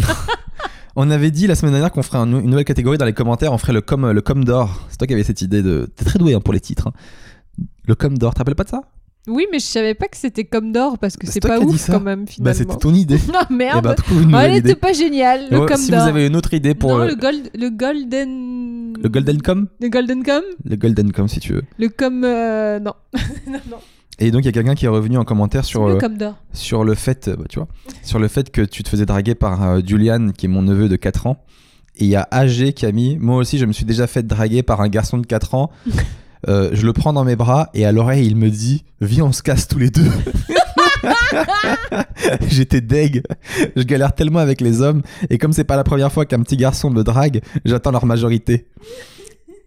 on 0.96 1.10
avait 1.10 1.30
dit 1.30 1.46
la 1.46 1.54
semaine 1.54 1.72
dernière 1.72 1.90
qu'on 1.90 2.02
ferait 2.02 2.18
une 2.18 2.42
nouvelle 2.42 2.64
catégorie 2.64 2.98
dans 2.98 3.04
les 3.06 3.12
commentaires, 3.12 3.52
on 3.52 3.58
ferait 3.58 3.72
le 3.72 3.80
com, 3.80 4.10
le 4.10 4.20
com 4.22 4.44
d'or. 4.44 4.86
C'est 4.90 4.96
toi 4.98 5.06
qui 5.06 5.14
avais 5.14 5.24
cette 5.24 5.42
idée 5.42 5.62
de. 5.62 5.90
T'es 5.96 6.04
très 6.04 6.18
doué 6.18 6.34
hein, 6.34 6.40
pour 6.40 6.52
les 6.52 6.60
titres. 6.60 6.88
hein. 6.88 6.92
Le 7.86 7.94
com 7.94 8.16
d'or, 8.18 8.30
tu 8.32 8.34
te 8.34 8.38
rappelles 8.40 8.54
pas 8.54 8.64
de 8.64 8.68
ça? 8.68 8.82
Oui, 9.28 9.46
mais 9.52 9.58
je 9.58 9.64
savais 9.66 9.92
pas 9.94 10.08
que 10.08 10.16
c'était 10.16 10.44
comme 10.44 10.72
d'or 10.72 10.96
parce 10.98 11.16
que 11.18 11.26
C'est 11.26 11.40
pas 11.40 11.60
ouf 11.60 11.86
quand 11.90 12.00
même 12.00 12.24
Bah, 12.24 12.30
finalement. 12.54 12.54
c'était 12.58 12.76
ton 12.76 12.94
idée. 12.94 13.18
Eh 13.50 13.52
merde. 13.54 13.94
trouve 13.96 14.22
une 14.22 14.34
Oh, 14.34 14.38
elle 14.38 14.52
était 14.56 14.70
idée. 14.70 14.74
pas 14.76 14.92
géniale, 14.94 15.46
le 15.50 15.60
Ouais, 15.60 15.66
comme 15.66 15.76
si 15.76 15.90
vous 15.90 15.96
avez 15.98 16.26
une 16.26 16.36
autre 16.36 16.54
idée 16.54 16.74
pour 16.74 16.90
non, 16.92 16.98
le, 16.98 17.08
le, 17.08 17.14
gold, 17.16 17.50
le 17.54 17.68
golden. 17.70 18.94
le 19.02 19.08
golden 19.08 19.42
com? 19.42 19.68
Le 19.80 19.88
golden 19.88 20.22
com? 20.24 20.42
Le 20.64 20.76
golden 20.76 21.12
com 21.12 21.28
si 21.28 21.38
tu 21.40 21.52
veux. 21.52 21.64
Le 21.78 21.88
com. 21.90 22.24
euh, 22.24 22.80
non. 22.80 22.94
non, 23.46 23.60
non. 23.70 23.76
Et 24.18 24.30
donc 24.30 24.42
il 24.42 24.46
y 24.46 24.48
a 24.48 24.52
quelqu'un 24.52 24.74
qui 24.74 24.86
est 24.86 24.88
revenu 24.88 25.16
en 25.18 25.24
commentaire 25.24 25.64
sur, 25.64 25.86
le 25.88 25.96
euh, 26.02 26.30
sur 26.52 26.84
le 26.84 26.94
fait, 26.94 27.28
euh, 27.28 27.36
bah, 27.36 27.44
tu 27.48 27.58
vois, 27.58 27.68
sur 28.02 28.18
le 28.18 28.28
fait 28.28 28.50
que 28.50 28.62
tu 28.62 28.82
te 28.82 28.88
faisais 28.88 29.06
draguer 29.06 29.34
par 29.34 29.62
euh, 29.62 29.80
Julian, 29.84 30.28
qui 30.36 30.46
est 30.46 30.48
mon 30.48 30.62
neveu 30.62 30.88
de 30.88 30.96
4 30.96 31.26
ans. 31.26 31.44
Et 31.96 32.04
il 32.04 32.10
y 32.10 32.16
a 32.16 32.26
AG 32.30 32.72
qui 32.72 32.86
a 32.86 32.92
mis, 32.92 33.16
moi 33.18 33.36
aussi 33.36 33.58
je 33.58 33.66
me 33.66 33.72
suis 33.72 33.84
déjà 33.84 34.06
fait 34.06 34.22
draguer 34.22 34.62
par 34.62 34.80
un 34.80 34.88
garçon 34.88 35.18
de 35.18 35.26
4 35.26 35.54
ans. 35.54 35.70
Euh, 36.48 36.70
je 36.72 36.86
le 36.86 36.92
prends 36.92 37.12
dans 37.12 37.24
mes 37.24 37.36
bras 37.36 37.70
et 37.74 37.84
à 37.84 37.92
l'oreille 37.92 38.26
il 38.26 38.36
me 38.36 38.48
dit, 38.50 38.84
viens 39.00 39.26
on 39.26 39.32
se 39.32 39.42
casse 39.42 39.68
tous 39.68 39.78
les 39.78 39.90
deux. 39.90 40.10
J'étais 42.48 42.80
deg. 42.80 43.22
Je 43.76 43.82
galère 43.82 44.14
tellement 44.14 44.38
avec 44.38 44.60
les 44.60 44.80
hommes 44.80 45.02
et 45.28 45.38
comme 45.38 45.52
c'est 45.52 45.64
pas 45.64 45.76
la 45.76 45.84
première 45.84 46.12
fois 46.12 46.24
qu'un 46.26 46.40
petit 46.40 46.56
garçon 46.56 46.90
me 46.90 47.02
drague, 47.02 47.42
j'attends 47.64 47.90
leur 47.90 48.06
majorité. 48.06 48.66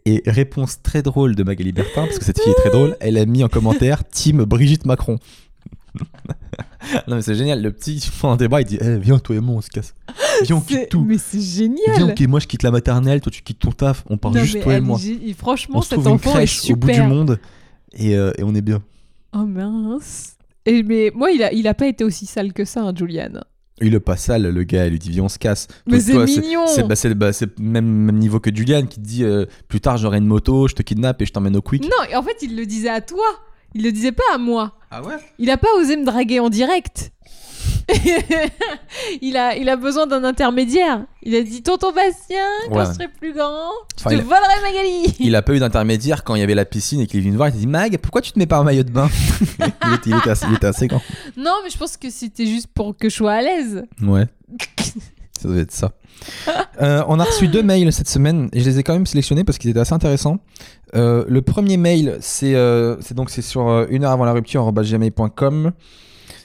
Et 0.06 0.22
réponse 0.26 0.82
très 0.82 1.02
drôle 1.02 1.34
de 1.36 1.44
Magali 1.44 1.72
Bertin, 1.72 2.06
parce 2.06 2.20
que 2.20 2.26
cette 2.26 2.42
fille 2.42 2.52
est 2.52 2.62
très 2.62 2.72
drôle, 2.72 2.98
elle 3.00 3.18
a 3.18 3.26
mis 3.26 3.42
en 3.42 3.48
commentaire 3.48 4.04
Team 4.04 4.44
Brigitte 4.44 4.86
Macron. 4.86 5.18
non 7.08 7.16
mais 7.16 7.22
c'est 7.22 7.36
génial, 7.36 7.62
le 7.62 7.72
petit 7.72 7.96
il 7.96 8.12
prend 8.12 8.36
tes 8.38 8.48
bras, 8.48 8.62
il 8.62 8.66
dit 8.66 8.78
Eh, 8.82 8.98
viens 8.98 9.20
toi 9.20 9.36
et 9.36 9.40
moi 9.40 9.56
on 9.58 9.62
se 9.62 9.70
casse. 9.70 9.94
Viens 10.44 10.58
on 10.58 10.62
quitte 10.62 10.90
tout. 10.90 11.04
Mais 11.04 11.18
c'est 11.18 11.42
génial. 11.42 11.96
Viens 11.96 12.10
ok, 12.10 12.22
moi 12.22 12.40
je 12.40 12.48
quitte 12.48 12.64
la 12.64 12.72
maternelle, 12.72 13.22
toi 13.22 13.32
tu 13.32 13.42
quittes 13.42 13.60
ton 13.60 13.72
taf, 13.72 14.04
on 14.10 14.18
part 14.18 14.32
Non, 14.32 14.44
juste 14.44 14.62
toi 14.62 14.74
et 14.74 14.82
moi. 14.82 15.00
Franchement, 15.38 15.80
On 15.80 15.82
se 15.82 15.90
cet 15.90 16.00
trouve 16.00 16.08
une 16.08 16.14
enfant 16.14 16.40
est 16.40 16.72
au 16.72 16.76
bout 16.76 16.92
du 16.92 17.02
monde 17.02 17.40
et, 17.94 18.18
euh, 18.18 18.32
et 18.38 18.44
on 18.44 18.54
est 18.56 18.62
bien. 18.62 18.82
Oh 19.34 19.46
mince. 19.46 20.38
Et 20.66 20.84
mais 20.84 21.12
moi, 21.14 21.32
il 21.32 21.44
a, 21.44 21.52
il 21.52 21.68
a 21.68 21.74
pas 21.74 21.88
été 21.88 22.04
aussi 22.04 22.26
sale 22.26 22.54
que 22.54 22.66
ça, 22.66 22.82
hein, 22.82 22.94
Julian. 22.96 23.42
Il 23.82 23.94
est 23.96 24.00
pas 24.00 24.18
sale 24.18 24.44
le 24.50 24.64
gars, 24.64 24.86
il 24.86 24.92
lui 24.92 25.00
dit 25.00 25.10
viens 25.10 25.24
on 25.24 25.30
se 25.30 25.40
casse. 25.40 25.68
Mais 25.88 26.00
c'est 26.00 26.14
mignon. 26.14 26.68
C'est 26.68 26.88
bah, 26.88 26.96
bah, 27.16 27.32
même, 27.60 27.86
même 27.86 28.18
niveau 28.18 28.40
que 28.40 28.56
Julian 28.56 28.86
qui 28.86 29.00
te 29.00 29.06
dit 29.06 29.24
euh, 29.24 29.46
plus 29.68 29.82
tard 29.82 29.98
j'aurai 29.98 30.20
une 30.20 30.28
moto, 30.28 30.68
je 30.68 30.76
te 30.76 30.84
kidnappe 30.84 31.22
et 31.22 31.26
je 31.26 31.34
t'emmène 31.34 31.58
au 31.58 31.62
quick. 31.62 31.84
Non, 31.84 32.10
et 32.10 32.16
en 32.16 32.22
fait, 32.22 32.38
il 32.42 32.56
le 32.56 32.66
disait 32.66 32.90
à 32.90 33.02
toi. 33.02 33.26
Il 33.76 33.84
le 33.84 33.92
disait 33.92 34.12
pas 34.12 34.24
à 34.34 34.38
moi. 34.38 34.74
Ah 34.92 35.02
ouais? 35.02 35.16
Il 35.40 35.50
a 35.50 35.58
pas 35.58 35.70
osé 35.80 35.98
me 35.98 36.06
draguer 36.06 36.40
en 36.40 36.50
direct. 36.50 37.12
il, 39.22 39.36
a, 39.38 39.56
il 39.56 39.68
a 39.70 39.76
besoin 39.76 40.08
d'un 40.08 40.24
intermédiaire. 40.24 41.06
Il 41.22 41.36
a 41.36 41.42
dit 41.42 41.62
Tonton 41.64 41.92
Bastien, 41.92 42.38
quand 42.70 42.78
Ouais. 42.78 42.86
je 42.86 42.94
serai 42.94 43.08
plus 43.08 43.34
grand, 43.34 43.70
je 43.98 44.04
Enfin, 44.06 44.10
te 44.12 44.16
a- 44.22 44.24
volerai 44.24 44.62
Magali. 44.62 45.16
Il 45.20 45.36
a 45.36 45.42
pas 45.42 45.54
eu 45.54 45.60
d'intermédiaire 45.60 46.24
quand 46.24 46.36
il 46.36 46.40
y 46.40 46.44
avait 46.44 46.56
la 46.56 46.66
piscine 46.66 47.02
et 47.02 47.08
qu'il 47.08 47.20
est 47.20 47.22
venu 47.22 47.32
me 47.34 47.38
voir. 47.38 47.50
Il 47.50 47.54
t'a 47.54 47.58
dit 47.58 47.68
Mag, 47.68 47.98
pourquoi 47.98 48.22
tu 48.22 48.32
te 48.32 48.40
mets 48.40 48.46
pas 48.46 48.60
en 48.60 48.64
maillot 48.64 48.84
de 48.84 48.92
bain? 48.92 49.10
Il, 49.60 49.94
était, 49.96 50.10
il 50.10 50.18
était 50.18 50.30
assez, 50.30 50.46
il 50.50 50.56
était 50.56 50.68
assez 50.68 50.88
grand. 50.88 51.02
Non, 51.38 51.56
mais 51.64 51.70
je 51.70 51.78
pense 51.78 51.98
que 51.98 52.10
c'était 52.10 52.46
juste 52.46 52.68
pour 52.68 52.96
que 52.98 53.10
je 53.10 53.16
sois 53.16 53.34
à 53.34 53.42
l'aise. 53.42 53.84
Ouais, 54.02 54.26
ça 55.40 55.48
doit 55.50 55.58
être 55.58 55.72
ça. 55.72 55.92
Euh, 56.82 57.04
on 57.08 57.20
a 57.20 57.24
reçu 57.26 57.48
deux 57.48 57.64
mails 57.64 57.92
cette 57.92 58.08
semaine 58.10 58.50
et 58.54 58.60
je 58.62 58.70
les 58.70 58.80
ai 58.80 58.84
quand 58.84 58.94
même 58.94 59.06
sélectionnés 59.06 59.44
parce 59.44 59.58
qu'ils 59.58 59.70
étaient 59.70 59.80
assez 59.80 59.94
intéressants. 59.94 60.38
Euh, 60.96 61.26
le 61.28 61.42
premier 61.42 61.78
mail, 61.78 62.18
c'est 62.22 62.54
euh, 62.56 62.96
donc 63.16 63.30
c'est 63.30 63.42
sur 63.42 63.68
euh, 63.68 63.86
une 63.90 64.04
heure 64.04 64.12
avant 64.12 64.26
la 64.26 64.34
rupture 64.34 64.72
gmail.com. 64.72 65.72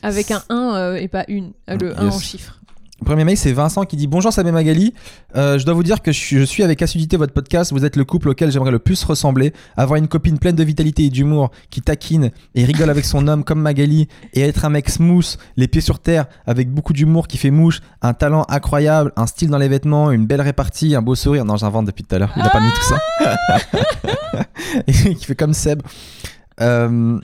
Avec 0.02 0.30
un 0.30 0.42
1 0.48 0.74
euh, 0.76 0.94
et 0.96 1.08
pas 1.08 1.24
une. 1.28 1.52
euh, 1.70 1.76
le 1.80 1.98
1 1.98 2.04
Yes. 2.04 2.14
en 2.14 2.18
chiffres. 2.18 2.57
Premier 3.04 3.24
mail, 3.24 3.36
c'est 3.36 3.52
Vincent 3.52 3.84
qui 3.84 3.96
dit 3.96 4.08
Bonjour 4.08 4.32
et 4.36 4.52
Magali. 4.52 4.92
Euh, 5.36 5.58
je 5.58 5.64
dois 5.64 5.74
vous 5.74 5.84
dire 5.84 6.02
que 6.02 6.10
je 6.10 6.44
suis, 6.44 6.62
avec 6.62 6.82
assiduité 6.82 7.16
votre 7.16 7.32
podcast. 7.32 7.72
Vous 7.72 7.84
êtes 7.84 7.96
le 7.96 8.04
couple 8.04 8.28
auquel 8.28 8.50
j'aimerais 8.50 8.72
le 8.72 8.80
plus 8.80 9.02
ressembler. 9.04 9.52
Avoir 9.76 9.98
une 9.98 10.08
copine 10.08 10.38
pleine 10.38 10.56
de 10.56 10.64
vitalité 10.64 11.04
et 11.04 11.10
d'humour 11.10 11.50
qui 11.70 11.80
taquine 11.80 12.32
et 12.54 12.64
rigole 12.64 12.90
avec 12.90 13.04
son 13.04 13.28
homme 13.28 13.44
comme 13.44 13.60
Magali. 13.60 14.08
Et 14.34 14.40
être 14.40 14.64
un 14.64 14.70
mec 14.70 14.90
smooth, 14.90 15.36
les 15.56 15.68
pieds 15.68 15.80
sur 15.80 16.00
terre, 16.00 16.26
avec 16.46 16.70
beaucoup 16.70 16.92
d'humour 16.92 17.28
qui 17.28 17.38
fait 17.38 17.52
mouche, 17.52 17.80
un 18.02 18.14
talent 18.14 18.44
incroyable, 18.48 19.12
un 19.16 19.26
style 19.26 19.48
dans 19.48 19.58
les 19.58 19.68
vêtements, 19.68 20.10
une 20.10 20.26
belle 20.26 20.42
répartie, 20.42 20.96
un 20.96 21.02
beau 21.02 21.14
sourire. 21.14 21.44
Non, 21.44 21.56
j'invente 21.56 21.86
depuis 21.86 22.02
tout 22.02 22.16
à 22.16 22.18
l'heure. 22.18 22.32
Il 22.36 22.42
a 22.42 22.50
pas 22.50 22.60
mis 22.60 22.72
tout 22.72 22.82
ça. 22.82 24.44
qui 25.14 25.24
fait 25.24 25.36
comme 25.36 25.54
Seb. 25.54 25.82
Euh, 26.60 27.18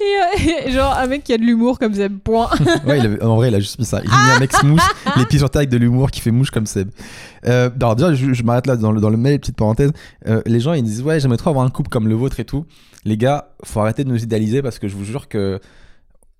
Et, 0.00 0.02
euh, 0.04 0.66
et 0.68 0.70
genre 0.72 0.96
un 0.96 1.06
mec 1.06 1.24
qui 1.24 1.32
a 1.32 1.38
de 1.38 1.42
l'humour 1.42 1.78
comme 1.78 1.94
ça, 1.94 2.08
point. 2.22 2.48
Ouais, 2.86 2.98
il 2.98 3.06
avait- 3.06 3.22
en 3.22 3.36
vrai, 3.36 3.48
il 3.48 3.54
a 3.54 3.60
juste 3.60 3.78
mis 3.78 3.84
ça. 3.84 4.00
Il 4.04 4.10
a 4.10 4.12
mis 4.26 4.30
un 4.36 4.38
mec 4.40 4.52
smooth, 4.52 4.80
les 5.16 5.24
pieds 5.26 5.38
sur 5.38 5.50
terre 5.50 5.60
avec 5.60 5.70
de 5.70 5.76
l'humour 5.76 6.10
qui 6.10 6.20
fait 6.20 6.30
mouche 6.30 6.50
comme 6.50 6.66
Seb. 6.66 6.90
Euh, 7.46 7.70
alors, 7.80 7.96
déjà, 7.96 8.14
je, 8.14 8.32
je 8.32 8.42
m'arrête 8.42 8.66
là 8.66 8.76
dans 8.76 8.92
le, 8.92 9.00
dans 9.00 9.10
le 9.10 9.16
mail, 9.16 9.38
petite 9.40 9.56
parenthèse. 9.56 9.92
Euh, 10.28 10.42
les 10.46 10.60
gens, 10.60 10.72
ils 10.72 10.82
disent 10.84 11.02
Ouais, 11.02 11.18
j'aimerais 11.20 11.36
trop 11.38 11.50
avoir 11.50 11.64
un 11.64 11.70
couple 11.70 11.88
comme 11.90 12.08
le 12.08 12.14
vôtre 12.14 12.38
et 12.40 12.44
tout. 12.44 12.64
Les 13.04 13.16
gars, 13.16 13.48
faut 13.64 13.80
arrêter 13.80 14.04
de 14.04 14.08
nous 14.08 14.22
idéaliser 14.22 14.62
parce 14.62 14.78
que 14.78 14.88
je 14.88 14.96
vous 14.96 15.04
jure 15.04 15.28
que 15.28 15.60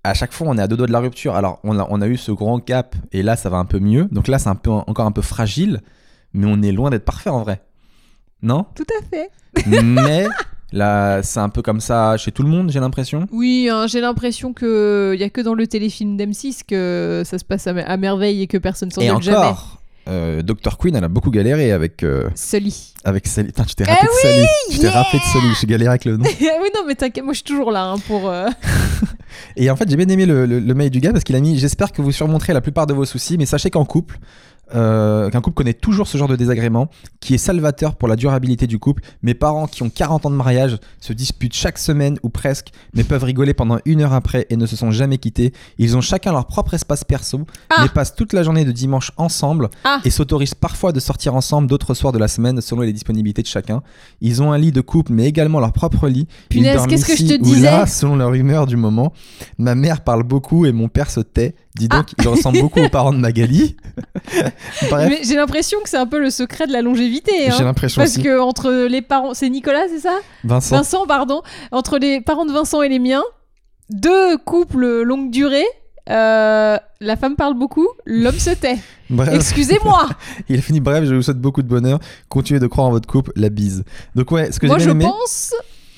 à 0.04 0.14
chaque 0.14 0.32
fois, 0.32 0.46
on 0.48 0.56
est 0.56 0.62
à 0.62 0.68
deux 0.68 0.76
doigts 0.76 0.86
de 0.86 0.92
la 0.92 1.00
rupture. 1.00 1.34
Alors, 1.34 1.58
on 1.64 1.76
a, 1.80 1.86
on 1.90 2.00
a 2.00 2.06
eu 2.06 2.16
ce 2.16 2.30
grand 2.30 2.60
cap 2.60 2.94
et 3.12 3.22
là, 3.24 3.34
ça 3.34 3.50
va 3.50 3.56
un 3.56 3.64
peu 3.64 3.80
mieux. 3.80 4.06
Donc 4.12 4.28
là, 4.28 4.38
c'est 4.38 4.48
un 4.48 4.54
peu, 4.54 4.70
encore 4.70 5.04
un 5.06 5.10
peu 5.12 5.22
fragile, 5.22 5.80
mais 6.32 6.46
on 6.48 6.62
est 6.62 6.70
loin 6.70 6.90
d'être 6.90 7.04
parfait 7.04 7.30
en 7.30 7.42
vrai. 7.42 7.60
Non? 8.42 8.66
Tout 8.76 8.84
à 9.00 9.02
fait. 9.04 9.30
Mais 9.66 10.26
là, 10.72 11.22
c'est 11.22 11.40
un 11.40 11.48
peu 11.48 11.62
comme 11.62 11.80
ça 11.80 12.16
chez 12.16 12.32
tout 12.32 12.42
le 12.42 12.48
monde, 12.48 12.70
j'ai 12.70 12.80
l'impression. 12.80 13.26
Oui, 13.32 13.68
hein, 13.70 13.86
j'ai 13.86 14.00
l'impression 14.00 14.52
que 14.52 15.12
il 15.14 15.20
y 15.20 15.24
a 15.24 15.30
que 15.30 15.40
dans 15.40 15.54
le 15.54 15.66
téléfilm 15.66 16.16
d'M6 16.16 16.60
que 16.66 17.22
ça 17.24 17.38
se 17.38 17.44
passe 17.44 17.66
à, 17.66 17.72
me- 17.72 17.88
à 17.88 17.96
merveille 17.96 18.42
et 18.42 18.46
que 18.46 18.58
personne 18.58 18.90
s'en 18.90 19.00
Et 19.00 19.06
jamais. 19.22 19.36
encore, 19.36 19.80
euh, 20.08 20.42
Dr. 20.42 20.76
Queen, 20.78 20.94
elle 20.96 21.04
a 21.04 21.08
beaucoup 21.08 21.30
galéré 21.30 21.72
avec. 21.72 22.02
euh, 22.04 22.28
Sully. 22.34 22.94
Avec 23.04 23.26
Sally. 23.26 23.48
Putain, 23.48 23.64
tu 23.64 23.74
t'es 23.76 23.84
Eh 23.86 23.90
rappelé. 23.90 24.46
Tu 24.70 24.78
t'es 24.78 24.82
yeah 24.84 24.90
rappelé 24.92 25.18
de 25.18 25.24
Sally. 25.24 25.54
J'ai 25.60 25.66
galéré 25.68 25.88
avec 25.90 26.04
le 26.04 26.16
nom. 26.16 26.24
oui, 26.40 26.68
non, 26.74 26.82
mais 26.86 26.94
t'inquiète, 26.94 27.24
moi 27.24 27.32
je 27.32 27.38
suis 27.38 27.44
toujours 27.44 27.70
là 27.70 27.84
hein, 27.84 27.96
pour. 28.06 28.28
euh, 28.28 28.48
Et 29.56 29.70
en 29.70 29.76
fait, 29.76 29.88
j'ai 29.88 29.96
bien 29.96 30.08
aimé 30.08 30.26
le, 30.26 30.46
le- 30.46 30.60
le 30.60 30.74
mail 30.74 30.90
du 30.90 31.00
gars 31.00 31.12
parce 31.12 31.24
qu'il 31.24 31.36
a 31.36 31.40
mis 31.40 31.58
J'espère 31.58 31.92
que 31.92 32.02
vous 32.02 32.12
surmonterez 32.12 32.52
la 32.52 32.60
plupart 32.60 32.86
de 32.86 32.94
vos 32.94 33.04
soucis, 33.04 33.36
mais 33.38 33.46
sachez 33.46 33.70
qu'en 33.70 33.84
couple, 33.84 34.18
euh, 34.74 35.30
qu'un 35.30 35.40
couple 35.40 35.54
connaît 35.56 35.72
toujours 35.74 36.08
ce 36.08 36.18
genre 36.18 36.28
de 36.28 36.36
désagrément, 36.36 36.88
qui 37.20 37.34
est 37.34 37.38
salvateur 37.38 37.94
pour 37.96 38.08
la 38.08 38.16
durabilité 38.16 38.66
du 38.66 38.78
couple. 38.78 39.02
Mes 39.22 39.34
parents 39.34 39.66
qui 39.66 39.82
ont 39.82 39.90
40 39.90 40.26
ans 40.26 40.30
de 40.30 40.34
mariage 40.36 40.78
se 41.00 41.12
disputent 41.12 41.54
chaque 41.54 41.78
semaine 41.78 42.18
ou 42.22 42.28
presque, 42.28 42.68
mais 42.94 43.04
peuvent 43.04 43.22
rigoler 43.24 43.54
pendant 43.54 43.78
une 43.84 44.00
heure 44.02 44.12
après 44.12 44.46
et 44.50 44.56
ne 44.56 44.66
se 44.66 44.76
sont 44.76 44.90
jamais 44.90 45.18
quittés. 45.18 45.52
Ils 45.78 45.96
ont 45.96 46.00
chacun 46.00 46.32
leur 46.32 46.46
propre 46.46 46.74
espace 46.74 47.04
perso, 47.04 47.42
Ah. 47.70 47.82
mais 47.82 47.88
passent 47.88 48.14
toute 48.14 48.32
la 48.32 48.42
journée 48.42 48.64
de 48.64 48.72
dimanche 48.72 49.12
ensemble 49.16 49.68
Ah. 49.84 50.00
et 50.04 50.10
s'autorisent 50.10 50.54
parfois 50.54 50.92
de 50.92 51.00
sortir 51.00 51.34
ensemble 51.34 51.68
d'autres 51.68 51.94
soirs 51.94 52.12
de 52.12 52.18
la 52.18 52.28
semaine 52.28 52.60
selon 52.60 52.82
les 52.82 52.92
disponibilités 52.92 53.42
de 53.42 53.46
chacun. 53.48 53.82
Ils 54.20 54.42
ont 54.42 54.52
un 54.52 54.58
lit 54.58 54.72
de 54.72 54.80
couple, 54.80 55.12
mais 55.12 55.26
également 55.26 55.60
leur 55.60 55.72
propre 55.72 56.08
lit. 56.08 56.26
Punaise, 56.48 56.86
qu'est-ce 56.86 57.04
que 57.06 57.16
je 57.16 57.24
te 57.26 57.42
disais 57.42 57.62
là, 57.70 57.86
selon 57.86 58.16
leur 58.16 58.34
humeur 58.34 58.66
du 58.66 58.76
moment. 58.76 59.12
Ma 59.58 59.74
mère 59.74 60.02
parle 60.02 60.22
beaucoup 60.22 60.66
et 60.66 60.72
mon 60.72 60.88
père 60.88 61.10
se 61.10 61.20
tait. 61.20 61.54
Dis 61.78 61.88
donc, 61.88 62.06
il 62.18 62.26
ressemble 62.28 62.60
beaucoup 62.60 62.80
aux 62.80 62.88
parents 62.88 63.12
de 63.12 63.18
Magali. 63.18 63.76
Mais 64.92 65.20
j'ai 65.22 65.36
l'impression 65.36 65.78
que 65.82 65.88
c'est 65.88 65.96
un 65.96 66.06
peu 66.06 66.18
le 66.18 66.30
secret 66.30 66.66
de 66.66 66.72
la 66.72 66.82
longévité. 66.82 67.48
hein. 67.48 67.54
j'ai 67.56 67.64
l'impression 67.64 68.00
Parce 68.00 68.12
aussi. 68.12 68.22
que 68.22 68.38
entre 68.40 68.70
les 68.88 69.02
parents, 69.02 69.34
c'est 69.34 69.48
Nicolas, 69.50 69.84
c'est 69.88 70.00
ça? 70.00 70.18
Vincent, 70.44 70.76
Vincent, 70.76 71.06
pardon. 71.06 71.42
Entre 71.72 71.98
les 71.98 72.20
parents 72.20 72.46
de 72.46 72.52
Vincent 72.52 72.82
et 72.82 72.88
les 72.88 72.98
miens, 72.98 73.22
deux 73.90 74.36
couples 74.38 75.02
longue 75.02 75.30
durée. 75.30 75.66
euh, 76.10 76.76
la 77.00 77.16
femme 77.16 77.36
parle 77.36 77.54
beaucoup, 77.54 77.88
l'homme 78.06 78.38
se 78.38 78.50
tait. 78.50 78.78
bref, 79.10 79.34
Excusez-moi. 79.34 80.08
il 80.48 80.58
a 80.58 80.62
fini. 80.62 80.80
Bref, 80.80 81.04
je 81.04 81.14
vous 81.14 81.22
souhaite 81.22 81.40
beaucoup 81.40 81.62
de 81.62 81.68
bonheur. 81.68 81.98
Continuez 82.28 82.60
de 82.60 82.66
croire 82.68 82.86
en 82.86 82.90
votre 82.90 83.08
couple, 83.08 83.32
la 83.36 83.50
bise. 83.50 83.84
Donc 84.14 84.30
ouais, 84.30 84.50
ce 84.52 84.58
que 84.58 84.66
j'ai 84.66 84.76
bien 84.76 84.84
je 84.84 84.90
aimé, 84.90 85.04
pense 85.04 85.52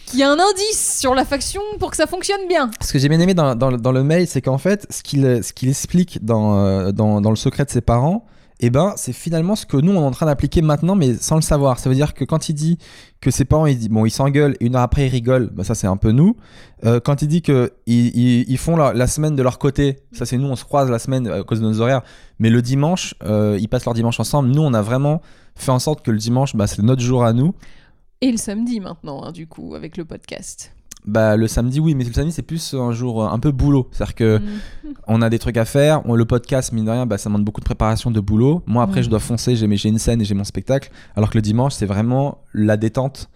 qu'il 0.08 0.20
y 0.20 0.22
a 0.22 0.30
un 0.30 0.38
indice 0.38 0.98
sur 0.98 1.14
la 1.14 1.24
faction 1.24 1.60
pour 1.78 1.90
que 1.90 1.96
ça 1.96 2.06
fonctionne 2.06 2.46
bien. 2.48 2.70
ce 2.80 2.92
que 2.92 2.98
j'ai 2.98 3.08
bien 3.08 3.20
aimé 3.20 3.34
dans, 3.34 3.92
le 3.92 4.02
mail, 4.02 4.26
c'est 4.26 4.40
qu'en 4.40 4.58
fait, 4.58 4.86
ce 4.90 5.02
qu'il 5.02 5.68
explique 5.68 6.24
dans, 6.24 6.58
euh, 6.58 6.92
dans, 6.92 7.30
le 7.30 7.36
secret 7.36 7.64
de 7.64 7.70
ses 7.70 7.80
parents, 7.80 8.26
eh 8.60 8.70
ben, 8.70 8.94
c'est 8.96 9.12
finalement 9.12 9.54
ce 9.54 9.66
que 9.66 9.76
nous 9.76 9.92
on 9.92 10.02
est 10.02 10.06
en 10.06 10.10
train 10.10 10.26
d'appliquer 10.26 10.62
maintenant, 10.62 10.96
mais 10.96 11.14
sans 11.14 11.36
le 11.36 11.42
savoir. 11.42 11.78
Ça 11.78 11.88
veut 11.88 11.94
dire 11.94 12.12
que 12.12 12.24
quand 12.24 12.48
il 12.48 12.54
dit 12.54 12.78
que 13.20 13.30
ses 13.30 13.44
parents, 13.44 13.66
il 13.66 13.78
dit 13.78 13.88
bon, 13.88 14.04
ils 14.04 14.10
s'engueulent, 14.10 14.56
une 14.60 14.74
heure 14.74 14.82
après 14.82 15.06
ils 15.06 15.10
rigolent, 15.10 15.50
bah, 15.52 15.62
ça 15.62 15.76
c'est 15.76 15.86
un 15.86 15.96
peu 15.96 16.10
nous. 16.10 16.36
Euh, 16.84 16.98
quand 16.98 17.22
il 17.22 17.28
dit 17.28 17.40
que 17.40 17.72
ils, 17.86 18.08
ils, 18.16 18.50
ils 18.50 18.58
font 18.58 18.76
la, 18.76 18.92
la 18.94 19.06
semaine 19.06 19.36
de 19.36 19.42
leur 19.44 19.60
côté, 19.60 20.00
ça 20.10 20.26
c'est 20.26 20.38
nous, 20.38 20.48
on 20.48 20.56
se 20.56 20.64
croise 20.64 20.90
la 20.90 20.98
semaine 20.98 21.28
à 21.28 21.42
cause 21.44 21.60
de 21.60 21.66
nos 21.66 21.80
horaires, 21.80 22.02
mais 22.40 22.50
le 22.50 22.60
dimanche, 22.60 23.14
euh, 23.22 23.56
ils 23.60 23.68
passent 23.68 23.84
leur 23.84 23.94
dimanche 23.94 24.18
ensemble. 24.18 24.48
Nous, 24.48 24.62
on 24.62 24.74
a 24.74 24.82
vraiment 24.82 25.22
fait 25.54 25.70
en 25.70 25.78
sorte 25.78 26.04
que 26.04 26.10
le 26.10 26.18
dimanche, 26.18 26.56
bah, 26.56 26.66
c'est 26.66 26.82
notre 26.82 27.02
jour 27.02 27.24
à 27.24 27.32
nous. 27.32 27.54
Et 28.20 28.30
le 28.32 28.36
samedi 28.36 28.80
maintenant, 28.80 29.22
hein, 29.24 29.32
du 29.32 29.46
coup, 29.46 29.74
avec 29.74 29.96
le 29.96 30.04
podcast. 30.04 30.72
Bah, 31.06 31.36
le 31.36 31.46
samedi, 31.46 31.78
oui, 31.78 31.94
mais 31.94 32.04
le 32.04 32.12
samedi, 32.12 32.32
c'est 32.32 32.42
plus 32.42 32.74
un 32.74 32.90
jour 32.92 33.22
euh, 33.22 33.28
un 33.28 33.38
peu 33.38 33.52
boulot. 33.52 33.88
C'est-à-dire 33.92 34.14
que 34.16 34.38
Mm. 34.38 34.88
on 35.06 35.22
a 35.22 35.30
des 35.30 35.38
trucs 35.38 35.56
à 35.56 35.64
faire. 35.64 36.02
On- 36.06 36.16
le 36.16 36.24
podcast, 36.24 36.72
mine 36.72 36.84
de 36.84 36.90
rien, 36.90 37.06
bah, 37.06 37.16
ça 37.18 37.28
demande 37.30 37.44
beaucoup 37.44 37.60
de 37.60 37.64
préparation, 37.64 38.10
de 38.10 38.20
boulot. 38.20 38.62
Moi, 38.66 38.82
après, 38.82 39.00
Mm. 39.00 39.04
je 39.04 39.08
dois 39.10 39.20
foncer, 39.20 39.54
j'ai 39.56 39.66
mes- 39.68 39.76
j'ai 39.76 39.88
une 39.88 39.98
scène 39.98 40.20
et 40.20 40.24
j'ai 40.24 40.34
mon 40.34 40.44
spectacle. 40.44 40.90
Alors 41.14 41.30
que 41.30 41.38
le 41.38 41.42
dimanche, 41.42 41.74
c'est 41.74 41.86
vraiment 41.86 42.38
la 42.52 42.76
détente 42.76 43.30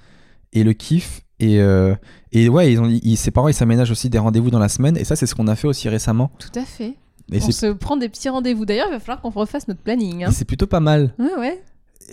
et 0.53 0.64
le 0.64 0.73
kiff. 0.73 1.23
Et, 1.38 1.61
euh, 1.61 1.95
et 2.33 2.49
ouais, 2.49 2.73
ils 2.73 2.81
ont, 2.81 2.88
ils- 2.88 3.16
ses 3.16 3.31
parents, 3.31 3.49
ils 3.49 3.55
s'aménagent 3.55 3.90
aussi 3.92 4.11
des 4.11 4.18
rendez-vous 4.18 4.51
dans 4.51 4.59
la 4.59 4.68
semaine. 4.68 4.97
Et 4.97 5.05
ça, 5.05 5.14
c'est 5.16 5.27
ce 5.27 5.35
qu'on 5.35 5.47
a 5.49 5.55
fait 5.57 5.68
aussi 5.68 5.88
récemment. 5.88 6.31
Tout 6.38 6.57
à 6.59 6.64
fait. 6.64 6.95
Et 7.33 7.40
on 7.42 7.51
se 7.51 7.66
prend 7.73 7.97
des 7.97 8.09
petits 8.09 8.29
rendez-vous. 8.29 8.66
D'ailleurs, 8.66 8.88
il 8.88 8.92
va 8.92 9.01
falloir 9.01 9.21
qu'on 9.23 9.31
refasse 9.31 9.66
notre 9.68 9.81
planning. 9.81 10.25
hein. 10.25 10.31
c'est 10.33 10.45
plutôt 10.45 10.66
pas 10.66 10.81
mal. 10.81 11.14
Ouais, 11.18 11.35
ouais. 11.38 11.62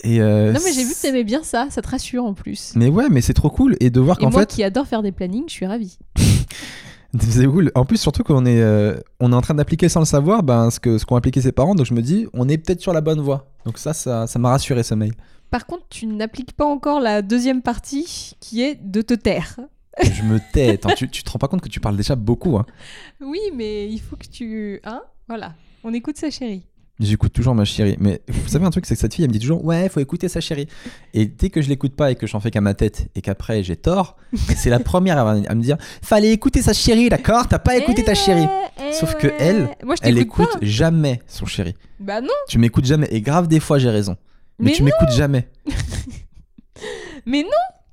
Et, 0.02 0.20
euh, 0.20 0.52
Non, 0.52 0.60
mais 0.64 0.72
j'ai 0.72 0.84
vu 0.84 0.94
que 0.94 1.00
t'aimais 1.00 1.24
bien 1.24 1.42
ça. 1.42 1.68
Ça 1.70 1.82
te 1.82 1.88
rassure 1.88 2.24
en 2.24 2.34
plus. 2.34 2.72
Mais 2.76 2.88
ouais, 2.88 3.08
mais 3.10 3.20
c'est 3.20 3.34
trop 3.34 3.50
cool. 3.50 3.76
Et 3.80 3.90
de 3.90 4.00
voir 4.00 4.18
Et 4.18 4.24
qu'en 4.24 4.30
moi 4.30 4.42
fait, 4.42 4.50
qui 4.50 4.62
adore 4.62 4.86
faire 4.86 5.02
des 5.02 5.12
plannings, 5.12 5.44
je 5.48 5.52
suis 5.52 5.66
ravie. 5.66 5.98
C'est 7.18 7.46
cool. 7.46 7.72
En 7.74 7.84
plus, 7.84 7.96
surtout 7.96 8.22
qu'on 8.22 8.46
est, 8.46 8.60
euh, 8.60 8.96
on 9.18 9.32
est 9.32 9.34
en 9.34 9.40
train 9.40 9.54
d'appliquer 9.54 9.88
sans 9.88 9.98
le 9.98 10.06
savoir 10.06 10.44
ben, 10.44 10.70
ce 10.70 10.78
que 10.78 10.96
ce 10.96 11.04
qu'ont 11.04 11.16
appliqué 11.16 11.40
ses 11.40 11.50
parents. 11.50 11.74
Donc 11.74 11.86
je 11.86 11.92
me 11.94 12.02
dis, 12.02 12.28
on 12.32 12.48
est 12.48 12.56
peut-être 12.56 12.80
sur 12.80 12.92
la 12.92 13.00
bonne 13.00 13.20
voie. 13.20 13.50
Donc 13.66 13.78
ça, 13.78 13.92
ça 13.92 14.28
ça 14.28 14.38
m'a 14.38 14.50
rassuré 14.50 14.84
ce 14.84 14.94
mail. 14.94 15.12
Par 15.50 15.66
contre, 15.66 15.84
tu 15.88 16.06
n'appliques 16.06 16.52
pas 16.52 16.66
encore 16.66 17.00
la 17.00 17.22
deuxième 17.22 17.62
partie 17.62 18.36
qui 18.38 18.62
est 18.62 18.76
de 18.80 19.02
te 19.02 19.14
taire. 19.14 19.58
Je 20.00 20.22
me 20.22 20.38
tais. 20.52 20.70
Attends, 20.74 20.94
tu, 20.96 21.10
tu 21.10 21.24
te 21.24 21.30
rends 21.30 21.40
pas 21.40 21.48
compte 21.48 21.60
que 21.62 21.68
tu 21.68 21.80
parles 21.80 21.96
déjà 21.96 22.14
beaucoup. 22.14 22.56
Hein. 22.56 22.66
Oui, 23.20 23.40
mais 23.54 23.90
il 23.90 24.00
faut 24.00 24.16
que 24.16 24.28
tu. 24.28 24.80
Hein 24.84 25.02
Voilà. 25.26 25.54
On 25.82 25.92
écoute 25.92 26.16
sa 26.16 26.30
chérie. 26.30 26.62
J'écoute 27.00 27.32
toujours 27.32 27.54
ma 27.54 27.64
chérie. 27.64 27.96
Mais 27.98 28.20
vous 28.28 28.48
savez 28.48 28.66
un 28.66 28.70
truc, 28.70 28.84
c'est 28.84 28.94
que 28.94 29.00
cette 29.00 29.14
fille, 29.14 29.24
elle 29.24 29.30
me 29.30 29.32
dit 29.32 29.40
toujours, 29.40 29.64
ouais, 29.64 29.88
faut 29.88 30.00
écouter 30.00 30.28
sa 30.28 30.40
chérie. 30.40 30.68
Et 31.14 31.24
dès 31.26 31.48
que 31.48 31.62
je 31.62 31.68
l'écoute 31.70 31.96
pas 31.96 32.10
et 32.10 32.14
que 32.14 32.26
j'en 32.26 32.40
fais 32.40 32.50
qu'à 32.50 32.60
ma 32.60 32.74
tête 32.74 33.08
et 33.14 33.22
qu'après 33.22 33.62
j'ai 33.62 33.76
tort, 33.76 34.16
c'est 34.56 34.68
la 34.68 34.78
première 34.80 35.18
à, 35.18 35.30
à 35.32 35.54
me 35.54 35.62
dire, 35.62 35.78
fallait 36.02 36.30
écouter 36.30 36.60
sa 36.60 36.74
chérie, 36.74 37.08
d'accord? 37.08 37.48
T'as 37.48 37.58
pas 37.58 37.76
écouté 37.76 38.04
ta 38.04 38.14
chérie. 38.14 38.46
Eh, 38.78 38.92
Sauf 38.92 39.14
eh 39.18 39.22
que 39.22 39.32
elle, 39.38 39.68
Moi, 39.82 39.94
je 39.96 40.00
Elle 40.06 40.18
écoute 40.18 40.50
pas. 40.52 40.58
jamais 40.60 41.22
son 41.26 41.46
chéri. 41.46 41.74
Bah 41.98 42.20
non. 42.20 42.28
Tu 42.48 42.58
m'écoutes 42.58 42.84
jamais. 42.84 43.08
Et 43.10 43.20
grave, 43.22 43.48
des 43.48 43.60
fois, 43.60 43.78
j'ai 43.78 43.90
raison. 43.90 44.16
Mais, 44.58 44.66
Mais 44.70 44.76
tu 44.76 44.82
m'écoutes 44.82 45.10
jamais. 45.12 45.48
Mais 47.26 47.42
non. 47.42 47.48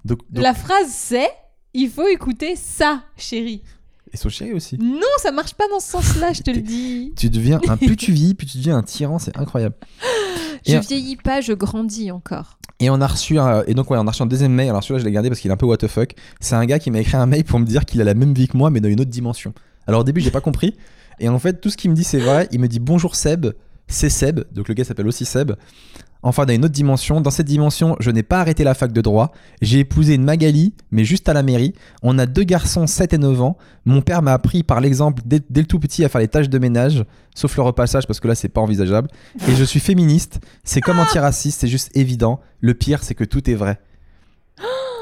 Donc, 0.05 0.19
donc- 0.29 0.43
La 0.43 0.53
phrase 0.53 0.87
c'est 0.89 1.29
il 1.73 1.89
faut 1.89 2.07
écouter 2.07 2.55
sa 2.55 3.03
chérie. 3.17 3.61
Et 4.17 4.19
son 4.19 4.29
chéri 4.29 4.53
aussi. 4.53 4.77
Non, 4.79 4.99
ça 5.21 5.31
marche 5.31 5.53
pas 5.53 5.65
dans 5.69 5.79
ce 5.79 5.91
sens-là, 5.91 6.33
je 6.33 6.41
te 6.41 6.49
le 6.49 6.61
dis. 6.61 7.13
Tu 7.15 7.29
deviens 7.29 7.59
un 7.67 7.77
plus 7.77 7.95
tu 7.95 8.11
vis, 8.11 8.33
plus 8.33 8.47
tu 8.47 8.57
deviens 8.57 8.77
un 8.77 8.81
tyran, 8.83 9.19
c'est 9.19 9.37
incroyable. 9.37 9.75
Je 10.65 10.73
Et- 10.73 10.79
vieillis 10.79 11.17
pas, 11.17 11.39
je 11.39 11.53
grandis 11.53 12.09
encore. 12.11 12.57
Et 12.79 12.89
on 12.89 12.99
a 12.99 13.05
reçu 13.07 13.37
un, 13.37 13.63
et 13.67 13.73
donc 13.75 13.91
ouais, 13.91 13.97
on 13.99 14.07
a 14.07 14.09
reçu 14.11 14.23
un 14.23 14.27
deuxième 14.27 14.53
mail. 14.53 14.69
Alors 14.69 14.83
celui-là, 14.83 14.99
je 14.99 15.05
l'ai 15.05 15.11
gardé 15.11 15.29
parce 15.29 15.39
qu'il 15.39 15.49
est 15.51 15.53
un 15.53 15.57
peu 15.57 15.65
what 15.67 15.77
the 15.77 15.87
fuck. 15.87 16.15
C'est 16.39 16.55
un 16.55 16.65
gars 16.65 16.79
qui 16.79 16.89
m'a 16.89 16.99
écrit 16.99 17.15
un 17.15 17.25
mail 17.27 17.43
pour 17.43 17.59
me 17.59 17.65
dire 17.65 17.85
qu'il 17.85 18.01
a 18.01 18.03
la 18.03 18.13
même 18.15 18.33
vie 18.33 18.47
que 18.47 18.57
moi, 18.57 18.69
mais 18.71 18.79
dans 18.81 18.89
une 18.89 18.99
autre 18.99 19.09
dimension. 19.11 19.53
Alors 19.85 20.01
au 20.01 20.03
début, 20.03 20.19
j'ai 20.21 20.31
pas 20.31 20.41
compris. 20.41 20.75
Et 21.19 21.29
en 21.29 21.37
fait, 21.39 21.61
tout 21.61 21.69
ce 21.69 21.77
qu'il 21.77 21.89
me 21.91 21.95
dit, 21.95 22.03
c'est 22.03 22.19
vrai. 22.19 22.47
Il 22.51 22.59
me 22.59 22.67
dit 22.67 22.79
bonjour 22.79 23.15
Seb, 23.15 23.47
c'est 23.87 24.09
Seb. 24.09 24.41
Donc 24.51 24.67
le 24.67 24.73
gars 24.73 24.83
s'appelle 24.83 25.07
aussi 25.07 25.25
Seb. 25.25 25.51
Enfin, 26.23 26.45
dans 26.45 26.53
une 26.53 26.65
autre 26.65 26.73
dimension. 26.73 27.21
Dans 27.21 27.29
cette 27.31 27.45
dimension, 27.47 27.95
je 27.99 28.11
n'ai 28.11 28.23
pas 28.23 28.39
arrêté 28.39 28.63
la 28.63 28.73
fac 28.73 28.91
de 28.91 29.01
droit. 29.01 29.31
J'ai 29.61 29.79
épousé 29.79 30.15
une 30.15 30.23
Magali, 30.23 30.73
mais 30.91 31.03
juste 31.05 31.29
à 31.29 31.33
la 31.33 31.43
mairie. 31.43 31.73
On 32.03 32.17
a 32.19 32.25
deux 32.25 32.43
garçons, 32.43 32.87
7 32.87 33.13
et 33.13 33.17
9 33.17 33.41
ans. 33.41 33.57
Mon 33.85 34.01
père 34.01 34.21
m'a 34.21 34.33
appris 34.33 34.63
par 34.63 34.81
l'exemple 34.81 35.21
dès, 35.25 35.39
dès 35.49 35.61
le 35.61 35.67
tout 35.67 35.79
petit 35.79 36.03
à 36.03 36.09
faire 36.09 36.19
les 36.19 36.27
tâches 36.27 36.49
de 36.49 36.59
ménage, 36.59 37.05
sauf 37.35 37.55
le 37.55 37.63
repassage 37.63 38.07
parce 38.07 38.19
que 38.19 38.27
là, 38.27 38.35
c'est 38.35 38.49
pas 38.49 38.61
envisageable. 38.61 39.09
Et 39.47 39.55
je 39.55 39.63
suis 39.63 39.79
féministe. 39.79 40.39
C'est 40.63 40.81
comme 40.81 40.99
antiraciste, 40.99 41.61
c'est 41.61 41.67
juste 41.67 41.95
évident. 41.95 42.39
Le 42.61 42.73
pire, 42.73 43.03
c'est 43.03 43.15
que 43.15 43.23
tout 43.23 43.49
est 43.49 43.55
vrai. 43.55 43.79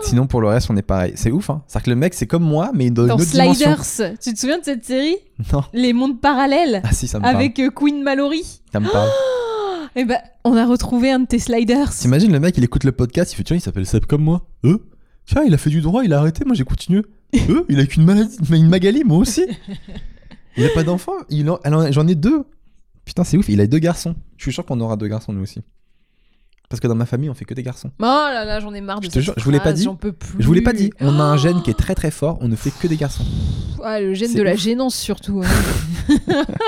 Sinon, 0.04 0.28
pour 0.28 0.42
le 0.42 0.48
reste, 0.48 0.70
on 0.70 0.78
est 0.78 0.82
pareil. 0.84 1.14
C'est 1.16 1.32
ouf, 1.32 1.50
hein. 1.50 1.64
C'est-à-dire 1.66 1.86
que 1.86 1.90
le 1.90 1.96
mec, 1.96 2.14
c'est 2.14 2.28
comme 2.28 2.44
moi, 2.44 2.70
mais 2.76 2.92
dans, 2.92 3.08
Dans 3.08 3.16
une 3.18 3.22
autre 3.24 3.32
dimension. 3.32 3.76
Sliders, 3.82 4.18
tu 4.22 4.34
te 4.34 4.40
souviens 4.40 4.60
de 4.60 4.64
cette 4.64 4.86
série? 4.86 5.16
Non. 5.52 5.64
Les 5.74 5.94
mondes 5.94 6.20
parallèles 6.22 6.82
Ah 6.84 6.92
si, 6.92 7.08
ça 7.08 7.18
me 7.18 7.24
parle. 7.24 7.36
avec 7.38 7.58
euh, 7.60 7.72
Queen 7.72 8.04
Mallory. 8.04 8.62
Ça 8.72 8.80
me 8.80 8.90
parle. 8.92 9.10
Eh 9.96 10.04
ben, 10.06 10.20
on 10.44 10.56
a 10.58 10.66
retrouvé 10.66 11.12
un 11.12 11.20
de 11.20 11.26
tes 11.26 11.40
sliders. 11.40 11.92
T'imagines 11.94 12.32
le 12.32 12.40
mec, 12.40 12.58
il 12.58 12.64
écoute 12.64 12.84
le 12.84 12.92
podcast, 12.92 13.32
il 13.34 13.36
fait 13.36 13.44
tiens, 13.44 13.56
il 13.56 13.62
s'appelle 13.62 13.86
Seb 13.86 14.06
comme 14.06 14.24
moi. 14.24 14.48
Euh 14.66 14.78
Tiens, 15.26 15.44
il 15.46 15.54
a 15.54 15.58
fait 15.58 15.70
du 15.70 15.82
droit, 15.82 16.04
il 16.04 16.14
a 16.14 16.20
arrêté, 16.20 16.44
moi 16.46 16.54
j'ai 16.56 16.64
continué. 16.66 17.02
Euh 17.50 17.64
Il 17.70 17.80
a 17.80 17.86
qu'une 17.86 18.04
maladie, 18.06 18.38
une 18.52 18.68
Magali, 18.70 19.04
moi 19.04 19.18
aussi. 19.18 19.46
Il 20.58 20.66
a 20.66 20.70
pas 20.70 20.84
d'enfant, 20.84 21.14
en- 21.74 21.92
j'en 21.92 22.08
ai 22.08 22.16
deux. 22.16 22.44
Putain, 23.06 23.24
c'est 23.24 23.38
ouf, 23.38 23.48
il 23.50 23.60
a 23.62 23.68
deux 23.68 23.80
garçons. 23.80 24.16
Je 24.38 24.44
suis 24.44 24.54
sûr 24.54 24.66
qu'on 24.66 24.80
aura 24.82 24.96
deux 24.98 25.08
garçons 25.08 25.32
nous 25.34 25.42
aussi. 25.42 25.62
Parce 26.70 26.80
que 26.80 26.88
dans 26.88 26.96
ma 26.96 27.06
famille, 27.06 27.30
on 27.30 27.34
fait 27.34 27.46
que 27.46 27.54
des 27.54 27.64
garçons. 27.64 27.92
Oh 28.00 28.04
là 28.04 28.44
là, 28.46 28.60
j'en 28.60 28.74
ai 28.74 28.82
marre 28.82 29.00
de 29.00 29.06
Je 29.06 29.12
te 29.12 29.20
jure, 29.20 29.34
je 29.38 29.44
vous 29.44 29.52
l'ai 29.52 29.60
pas 29.60 29.74
dit. 29.74 29.84
J'en 29.84 29.96
peux 29.96 30.12
plus. 30.12 30.36
Je 30.40 30.46
vous 30.48 30.54
l'ai 30.54 30.62
pas 30.62 30.74
dit, 30.74 30.92
on 31.00 31.20
a 31.20 31.24
un 31.24 31.38
gène 31.38 31.62
qui 31.62 31.70
est 31.70 31.78
très 31.78 31.96
très 31.96 32.12
fort, 32.12 32.38
on 32.42 32.48
ne 32.48 32.56
fait 32.56 32.72
que 32.72 32.88
des 32.88 32.98
garçons. 32.98 33.24
Ah, 33.84 34.00
le 34.00 34.14
gène 34.16 34.34
de 34.34 34.42
la 34.42 34.56
gênance 34.56 34.96
surtout. 34.96 35.44
hein. 35.44 36.16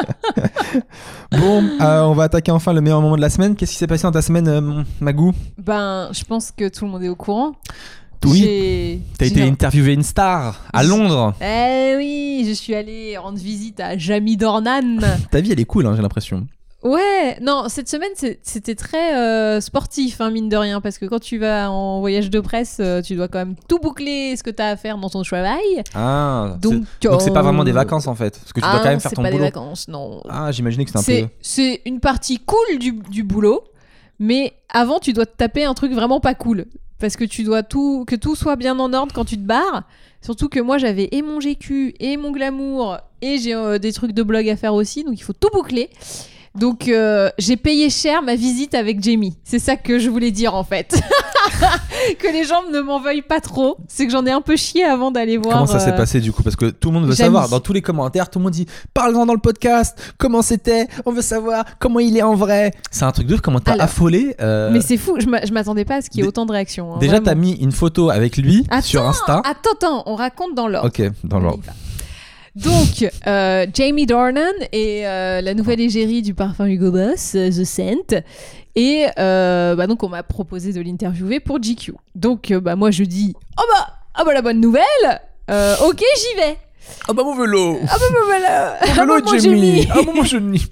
Bon, 1.32 1.64
euh, 1.82 2.02
on 2.04 2.14
va 2.14 2.24
attaquer 2.24 2.52
enfin 2.52 2.74
le 2.74 2.82
meilleur 2.82 3.02
moment 3.02 3.16
de 3.16 3.22
la 3.22 3.30
semaine. 3.30 3.56
Qu'est-ce 3.56 3.72
qui 3.74 3.78
s'est 3.78 3.88
passé 3.88 4.04
dans 4.04 4.12
ta 4.12 4.22
semaine, 4.22 4.48
euh, 4.48 4.84
Magou 5.00 5.34
ben, 5.58 6.10
je 6.14 6.24
pense 6.24 6.52
que 6.52 6.68
tout 6.70 6.86
le 6.86 6.92
monde 6.92 7.04
est 7.04 7.10
au 7.10 7.16
courant. 7.16 7.54
Oui. 8.26 9.02
T'as 9.18 9.26
été 9.28 9.44
interviewé 9.44 9.94
une 9.94 10.04
star 10.04 10.64
à 10.74 10.84
Londres. 10.84 11.34
Eh 11.42 11.94
oui, 11.98 12.46
je 12.48 12.54
suis 12.54 12.74
allée 12.74 13.16
rendre 13.18 13.38
visite 13.38 13.80
à 13.80 13.98
Jamie 13.98 14.38
Dornan. 14.38 15.00
Ta 15.32 15.40
vie, 15.42 15.52
elle 15.52 15.60
est 15.60 15.66
cool, 15.66 15.86
hein, 15.86 15.94
j'ai 15.96 16.02
l'impression. 16.02 16.48
Ouais, 16.88 17.38
non, 17.42 17.66
cette 17.68 17.90
semaine 17.90 18.12
c'est- 18.16 18.40
c'était 18.44 18.76
très 18.76 19.16
euh, 19.18 19.60
sportif, 19.62 20.22
hein, 20.22 20.32
mine 20.32 20.48
de 20.48 20.56
rien, 20.56 20.80
parce 20.80 20.98
que 20.98 21.06
quand 21.06 21.20
tu 21.20 21.38
vas 21.38 21.70
en 21.70 22.00
voyage 22.00 22.30
de 22.30 22.40
presse, 22.40 22.78
euh, 22.80 23.02
tu 23.02 23.16
dois 23.16 23.28
quand 23.28 23.40
même 23.40 23.56
tout 23.68 23.80
boucler 23.80 24.36
ce 24.38 24.44
que 24.44 24.50
tu 24.50 24.62
as 24.62 24.70
à 24.70 24.76
faire 24.78 24.98
dans 24.98 25.10
ton 25.10 25.22
travail. 25.24 25.84
Ah, 25.94 26.56
Donc, 26.62 26.84
c'est- 27.02 27.10
c'est 27.20 27.34
pas 27.34 27.40
euh, 27.40 27.44
vraiment 27.44 27.64
des 27.64 27.72
vacances 27.74 28.08
en 28.08 28.16
fait. 28.16 28.40
Parce 28.40 28.54
que 28.54 28.62
tu 28.62 28.66
ah 28.66 28.72
dois 28.72 28.80
quand 28.80 28.86
non, 28.86 28.92
même 28.92 29.00
faire 29.02 29.10
c'est 29.10 29.16
ton 29.16 29.24
pas 29.24 29.30
boulot. 29.32 29.40
des 29.44 29.50
vacances, 29.50 29.88
non. 29.90 30.22
Ah, 30.30 30.52
j'imaginais 30.52 30.86
que 30.86 30.92
c'était 30.92 31.00
un 31.00 31.22
peu. 31.24 31.28
C'est 31.42 31.74
c'est 31.76 31.82
une 31.86 32.00
partie 32.00 32.40
cool 32.40 32.80
du, 32.80 32.94
du 33.10 33.24
boulot, 33.24 33.64
mais 34.20 34.54
avant 34.70 35.00
tu 35.00 35.12
dois 35.14 35.26
te 35.26 35.36
taper 35.36 35.66
un 35.66 35.74
truc 35.74 35.92
vraiment 35.92 36.20
pas 36.22 36.36
cool. 36.36 36.66
Parce 37.00 37.16
que 37.16 37.26
tu 37.26 37.44
dois 37.44 37.62
tout, 37.62 38.06
que 38.08 38.16
tout 38.16 38.36
soit 38.36 38.56
bien 38.56 38.80
en 38.80 38.92
ordre 38.94 39.14
quand 39.14 39.26
tu 39.26 39.36
te 39.38 39.44
barres. 39.46 39.84
Surtout 40.22 40.50
que 40.50 40.60
moi 40.60 40.78
j'avais 40.80 41.10
et 41.12 41.22
mon 41.22 41.40
GQ 41.40 41.94
et 42.00 42.18
mon 42.18 42.32
glamour 42.32 42.98
et 43.22 43.38
j'ai 43.38 43.54
euh, 43.54 43.78
des 43.78 43.94
trucs 43.94 44.14
de 44.14 44.24
blog 44.24 44.50
à 44.50 44.56
faire 44.56 44.74
aussi, 44.74 45.04
donc 45.04 45.14
il 45.20 45.24
faut 45.24 45.34
tout 45.34 45.50
boucler. 45.54 45.90
Donc 46.58 46.88
euh, 46.88 47.30
j'ai 47.38 47.58
payé 47.58 47.90
cher 47.90 48.22
ma 48.22 48.36
visite 48.36 48.74
avec 48.74 49.02
Jamie. 49.04 49.38
C'est 49.44 49.60
ça 49.60 49.76
que 49.76 50.00
je 50.00 50.10
voulais 50.10 50.32
dire 50.32 50.56
en 50.56 50.64
fait. 50.64 51.00
que 52.20 52.28
les 52.32 52.44
gens 52.44 52.64
ne 52.72 52.80
m'en 52.82 53.00
veuillent 53.00 53.22
pas 53.22 53.40
trop. 53.42 53.78
C'est 53.88 54.06
que 54.06 54.12
j'en 54.12 54.26
ai 54.26 54.32
un 54.32 54.42
peu 54.42 54.56
chié 54.56 54.84
avant 54.84 55.12
d'aller 55.12 55.38
voir. 55.38 55.54
Comment 55.56 55.68
ça 55.68 55.80
s'est 55.80 55.92
euh, 55.94 55.98
passé 55.98 56.20
du 56.20 56.32
coup? 56.32 56.44
Parce 56.44 56.56
que 56.56 56.66
tout 56.68 56.90
le 56.90 56.96
monde 56.96 57.04
veut 57.06 57.14
Jamie. 57.16 57.28
savoir. 57.28 57.50
Dans 57.50 57.60
tous 57.60 57.74
les 57.74 57.82
commentaires, 57.82 58.30
tout 58.30 58.40
le 58.40 58.44
monde 58.44 58.54
dit 58.54 58.66
Parle-en 58.94 59.26
dans 59.26 59.34
le 59.34 59.40
podcast. 59.40 59.98
Comment 60.18 60.42
c'était? 60.42 60.88
On 61.06 61.12
veut 61.12 61.22
savoir 61.22 61.64
comment 61.80 62.00
il 62.00 62.18
est 62.18 62.22
en 62.24 62.36
vrai. 62.36 62.72
C'est 62.92 63.06
un 63.06 63.12
truc 63.12 63.28
de. 63.28 63.38
Comment 63.38 63.60
t'as 63.60 63.76
affolé 63.80 64.36
euh, 64.42 64.72
Mais 64.72 64.82
c'est 64.82 64.98
fou, 64.98 65.16
je 65.20 65.28
m'a- 65.28 65.46
je 65.46 65.52
m'attendais 65.54 65.86
pas 65.86 65.96
à 65.96 66.02
ce 66.02 66.10
qu'il 66.10 66.22
y 66.22 66.24
ait 66.24 66.28
autant 66.28 66.46
de 66.46 66.52
réactions. 66.52 66.94
hein, 66.96 66.98
Déjà, 67.00 67.20
t'as 67.20 67.36
mis 67.36 67.54
une 67.54 67.72
photo 67.72 68.10
avec 68.10 68.38
lui 68.38 68.66
Attends, 68.70 68.82
sur 68.82 69.08
Insta. 69.08 69.42
Attends, 69.46 69.72
attends, 69.74 70.04
on 70.06 70.16
raconte 70.16 70.56
dans 70.56 70.68
l'ordre. 70.68 70.88
Ok, 70.88 71.02
dans 71.24 71.40
l'ordre. 71.40 71.64
Donc, 72.64 73.12
euh, 73.28 73.66
Jamie 73.74 74.06
Dornan 74.06 74.42
et 74.72 75.08
euh, 75.08 75.42
la 75.42 75.54
nouvelle 75.54 75.80
égérie 75.80 76.22
du 76.22 76.34
parfum 76.34 76.66
Hugo 76.66 76.92
Boss, 76.92 77.34
euh, 77.36 77.50
The 77.50 77.64
Scent. 77.64 78.24
Et 78.76 79.06
bah 79.18 79.88
donc, 79.88 80.04
on 80.04 80.10
m'a 80.10 80.24
proposé 80.24 80.72
de 80.74 80.82
l'interviewer 80.82 81.40
pour 81.40 81.60
GQ. 81.62 81.94
Donc, 82.16 82.52
bah, 82.54 82.76
moi, 82.76 82.92
je 82.92 83.04
dis 83.04 83.34
Oh 83.60 83.64
bah, 83.74 83.88
ah 84.16 84.24
bah 84.24 84.34
la 84.34 84.42
bonne 84.42 84.60
nouvelle 84.60 84.86
Ok, 85.50 86.00
j'y 86.18 86.36
vais 86.42 86.58
Ah 87.08 87.14
bah 87.14 87.24
mon 87.24 87.36
vélo 87.36 87.80
Ah 87.88 87.96
bah, 88.00 88.06
bah, 88.12 88.78
Ah 88.82 88.88
Mon 88.88 88.96
vélo, 89.06 89.08
bah, 89.08 89.22
moi, 89.24 89.38
j'ai 89.38 89.40
Jamie. 89.50 89.88
Ah 89.92 90.00
bah 90.06 90.22
je 90.24 90.38
nie 90.38 90.66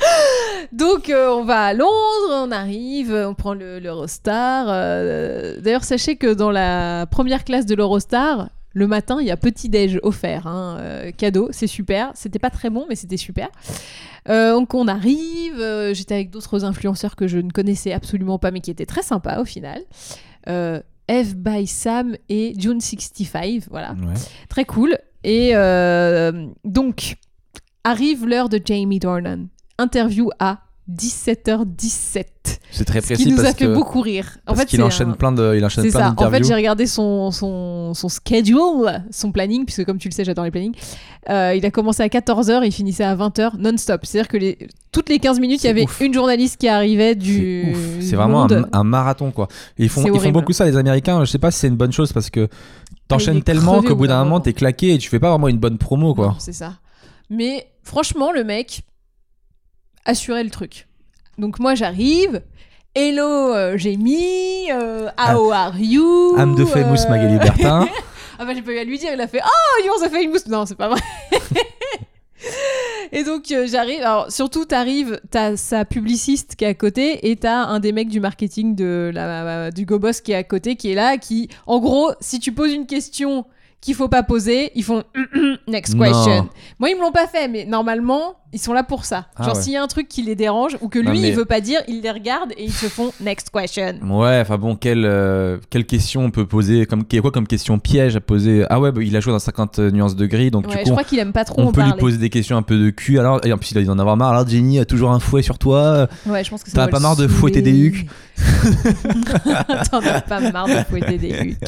Donc, 0.72 1.10
euh, 1.10 1.28
on 1.30 1.44
va 1.44 1.64
à 1.66 1.74
Londres, 1.74 2.30
on 2.30 2.50
arrive, 2.50 3.12
on 3.12 3.34
prend 3.34 3.52
le- 3.54 3.78
l'Eurostar. 3.80 4.66
euh, 4.68 5.56
D'ailleurs, 5.60 5.84
sachez 5.84 6.16
que 6.16 6.32
dans 6.32 6.50
la 6.50 7.06
première 7.10 7.44
classe 7.44 7.66
de 7.66 7.74
l'Eurostar, 7.74 8.48
le 8.72 8.86
matin, 8.86 9.18
il 9.20 9.26
y 9.26 9.30
a 9.30 9.36
petit-déj 9.36 9.98
offert, 10.02 10.46
hein, 10.46 10.76
euh, 10.80 11.10
cadeau, 11.10 11.48
c'est 11.50 11.66
super. 11.66 12.12
C'était 12.14 12.38
pas 12.38 12.50
très 12.50 12.70
bon, 12.70 12.86
mais 12.88 12.94
c'était 12.94 13.16
super. 13.16 13.48
Euh, 14.28 14.52
donc, 14.52 14.74
on 14.74 14.86
arrive, 14.86 15.58
euh, 15.58 15.92
j'étais 15.92 16.14
avec 16.14 16.30
d'autres 16.30 16.64
influenceurs 16.64 17.16
que 17.16 17.26
je 17.26 17.38
ne 17.38 17.50
connaissais 17.50 17.92
absolument 17.92 18.38
pas, 18.38 18.50
mais 18.52 18.60
qui 18.60 18.70
étaient 18.70 18.86
très 18.86 19.02
sympas 19.02 19.40
au 19.40 19.44
final. 19.44 19.82
Eve 20.46 21.34
by 21.34 21.66
Sam 21.66 22.16
et 22.28 22.52
June65, 22.56 23.64
voilà 23.70 23.92
Ouais. 23.92 24.14
très 24.48 24.64
cool. 24.64 24.96
Et 25.24 25.52
donc, 26.64 27.16
arrive 27.84 28.26
l'heure 28.26 28.48
de 28.48 28.60
Jamie 28.64 29.00
Dornan. 29.00 29.46
Interview 29.78 30.30
à 30.38 30.60
17h17. 30.96 32.24
C'est 32.72 32.84
très 32.84 33.00
Ce 33.00 33.06
précis 33.06 33.24
qui 33.24 33.32
nous 33.32 33.40
a 33.40 33.44
fait 33.52 33.54
que 33.66 33.74
beaucoup 33.74 34.00
rire. 34.00 34.38
En 34.46 34.54
parce 34.54 34.60
fait, 34.70 34.76
c'est 34.76 34.82
enchaîne 34.82 35.10
un- 35.10 35.12
plein 35.12 35.32
de 35.32 35.54
il 35.56 35.64
enchaîne 35.64 35.84
c'est 35.84 35.90
plein 35.90 36.14
ça. 36.16 36.24
En 36.26 36.30
fait, 36.30 36.44
j'ai 36.44 36.54
regardé 36.54 36.86
son, 36.86 37.30
son, 37.30 37.94
son 37.94 38.08
schedule, 38.08 39.02
son 39.10 39.32
planning, 39.32 39.64
puisque 39.64 39.84
comme 39.84 39.98
tu 39.98 40.08
le 40.08 40.14
sais, 40.14 40.24
j'adore 40.24 40.44
les 40.44 40.50
plannings. 40.50 40.74
Euh, 41.28 41.54
il 41.54 41.64
a 41.66 41.70
commencé 41.70 42.02
à 42.02 42.08
14h, 42.08 42.62
il 42.64 42.72
finissait 42.72 43.04
à 43.04 43.14
20h 43.14 43.56
non-stop. 43.58 44.00
C'est-à-dire 44.04 44.28
que 44.28 44.36
les, 44.36 44.58
toutes 44.92 45.08
les 45.08 45.18
15 45.18 45.40
minutes, 45.40 45.62
il 45.64 45.66
y 45.66 45.70
avait 45.70 45.84
ouf. 45.84 46.00
une 46.00 46.14
journaliste 46.14 46.56
qui 46.58 46.68
arrivait 46.68 47.14
du. 47.14 47.74
C'est 48.00 48.16
vraiment 48.16 48.50
un, 48.50 48.64
un 48.72 48.84
marathon 48.84 49.30
quoi. 49.30 49.48
Et 49.78 49.84
ils 49.84 49.88
font 49.88 50.02
ils 50.12 50.20
font 50.20 50.30
beaucoup 50.30 50.52
ça 50.52 50.64
les 50.64 50.76
Américains. 50.76 51.24
Je 51.24 51.30
sais 51.30 51.38
pas 51.38 51.50
si 51.50 51.58
c'est 51.60 51.68
une 51.68 51.76
bonne 51.76 51.92
chose 51.92 52.12
parce 52.12 52.30
que 52.30 52.48
Ah, 52.50 52.56
il 52.92 52.96
t'enchaînes 53.08 53.36
est 53.38 53.42
tellement 53.42 53.82
qu'au 53.82 53.92
au 53.92 53.96
bout 53.96 54.06
d'un 54.06 54.22
moment 54.24 54.40
t'es 54.40 54.52
claqué 54.52 54.94
et 54.94 54.98
tu 54.98 55.08
fais 55.08 55.18
pas 55.20 55.30
vraiment 55.30 55.48
une 55.48 55.58
bonne 55.58 55.78
promo 55.78 56.14
quoi. 56.14 56.36
C'est 56.38 56.52
ça. 56.52 56.74
Mais 57.28 57.68
franchement, 57.84 58.32
le 58.32 58.42
mec 58.44 58.82
assurait 60.04 60.44
le 60.44 60.50
truc. 60.50 60.86
Donc 61.38 61.58
moi, 61.58 61.74
j'arrive. 61.74 62.42
Hello, 62.94 63.54
euh, 63.54 63.78
Jamie. 63.78 64.70
euh, 64.72 65.08
how 65.16 65.52
are 65.52 65.78
you 65.78 66.34
Âme 66.36 66.56
de 66.56 66.64
famous 66.64 67.04
euh, 67.06 67.08
Magali 67.08 67.38
Bertin. 67.38 67.88
Ah 68.42 68.46
bah 68.46 68.54
j'ai 68.54 68.62
pas 68.62 68.72
eu 68.72 68.78
à 68.78 68.84
lui 68.84 68.98
dire, 68.98 69.10
il 69.12 69.20
a 69.20 69.26
fait 69.28 69.42
Oh, 69.44 70.08
fait 70.08 70.24
une 70.24 70.30
mousse 70.30 70.46
Non, 70.46 70.64
c'est 70.64 70.74
pas 70.74 70.88
vrai. 70.88 71.00
et 73.12 73.22
donc 73.22 73.50
euh, 73.50 73.66
j'arrive, 73.70 74.00
alors 74.00 74.32
surtout 74.32 74.64
t'arrives, 74.64 75.20
t'as 75.30 75.56
sa 75.56 75.84
publiciste 75.84 76.56
qui 76.56 76.64
est 76.64 76.68
à 76.68 76.72
côté 76.74 77.30
et 77.30 77.36
t'as 77.36 77.64
un 77.66 77.80
des 77.80 77.92
mecs 77.92 78.08
du 78.08 78.18
marketing 78.18 78.74
de 78.74 79.10
la, 79.12 79.70
du 79.70 79.84
GoBoss 79.84 80.22
qui 80.22 80.32
est 80.32 80.36
à 80.36 80.42
côté, 80.44 80.76
qui 80.76 80.90
est 80.90 80.94
là, 80.94 81.18
qui, 81.18 81.50
en 81.66 81.80
gros, 81.80 82.12
si 82.20 82.40
tu 82.40 82.52
poses 82.52 82.72
une 82.72 82.86
question 82.86 83.44
qu'il 83.82 83.94
faut 83.94 84.08
pas 84.08 84.22
poser, 84.22 84.72
ils 84.74 84.84
font 84.84 85.04
next 85.68 85.94
Non. 85.94 86.04
question. 86.06 86.48
Moi 86.78 86.88
ils 86.88 86.96
me 86.96 87.02
l'ont 87.02 87.12
pas 87.12 87.26
fait, 87.26 87.46
mais 87.46 87.66
normalement 87.66 88.36
ils 88.52 88.58
sont 88.58 88.72
là 88.72 88.82
pour 88.82 89.04
ça. 89.04 89.26
Ah 89.36 89.44
Genre 89.44 89.56
ouais. 89.56 89.62
s'il 89.62 89.72
y 89.72 89.76
a 89.76 89.82
un 89.82 89.86
truc 89.86 90.08
qui 90.08 90.22
les 90.22 90.34
dérange 90.34 90.76
ou 90.80 90.88
que 90.88 90.98
lui 90.98 91.06
Non, 91.06 91.12
mais- 91.12 91.28
il 91.28 91.34
veut 91.34 91.44
pas 91.44 91.60
dire, 91.60 91.80
ils 91.88 92.00
les 92.00 92.10
regardent 92.10 92.52
et 92.56 92.64
ils 92.64 92.72
se 92.72 92.86
font 92.86 93.12
next 93.20 93.50
question. 93.50 93.94
Ouais, 94.02 94.40
enfin 94.40 94.58
bon, 94.58 94.76
quelle, 94.76 95.04
euh, 95.04 95.58
quelle 95.70 95.86
question 95.86 96.22
on 96.24 96.30
peut 96.30 96.46
poser 96.46 96.86
comme, 96.86 97.04
Quoi 97.04 97.30
comme 97.30 97.46
question 97.46 97.78
piège 97.78 98.16
à 98.16 98.20
poser? 98.20 98.64
Ah 98.70 98.80
ouais, 98.80 98.92
bah, 98.92 99.02
il 99.02 99.14
a 99.16 99.20
joué 99.20 99.32
dans 99.32 99.38
50 99.38 99.78
nuances 99.78 100.16
de 100.16 100.26
gris, 100.26 100.50
donc 100.50 100.66
Ouais, 100.68 100.82
du 100.82 100.86
je 100.86 100.90
crois 100.90 101.04
qu'il 101.04 101.18
aime 101.18 101.32
pas 101.32 101.44
trop 101.44 101.60
on 101.60 101.68
en 101.68 101.72
peut 101.72 101.82
lui 101.82 101.92
poser 101.92 102.18
des 102.18 102.30
questions 102.30 102.56
un 102.56 102.62
peu 102.62 102.78
de 102.78 102.90
cul. 102.90 103.18
Alors, 103.18 103.40
et 103.44 103.52
en 103.52 103.58
plus, 103.58 103.70
il 103.72 103.78
a 103.78 103.82
dû 103.82 103.88
en 103.88 103.98
avoir 103.98 104.16
marre. 104.16 104.30
Alors, 104.32 104.48
Jenny 104.48 104.78
a 104.78 104.84
toujours 104.84 105.10
un 105.12 105.20
fouet 105.20 105.42
sur 105.42 105.58
toi. 105.58 106.08
Ouais, 106.26 106.42
je 106.44 106.50
pense 106.50 106.62
que 106.64 106.70
ça 106.70 106.76
T'en 106.76 106.82
as 106.82 106.86
doit 106.86 106.92
pas 106.98 107.00
marre 107.00 107.16
de 107.16 107.28
fouetter 107.28 107.62
des 107.62 107.76
hucs? 107.78 108.06
T'en 109.90 109.98
as 110.00 110.20
pas 110.22 110.40
marre 110.50 110.66
de 110.66 110.82
fouetter 110.88 111.18
des 111.18 111.30
hucs. 111.30 111.58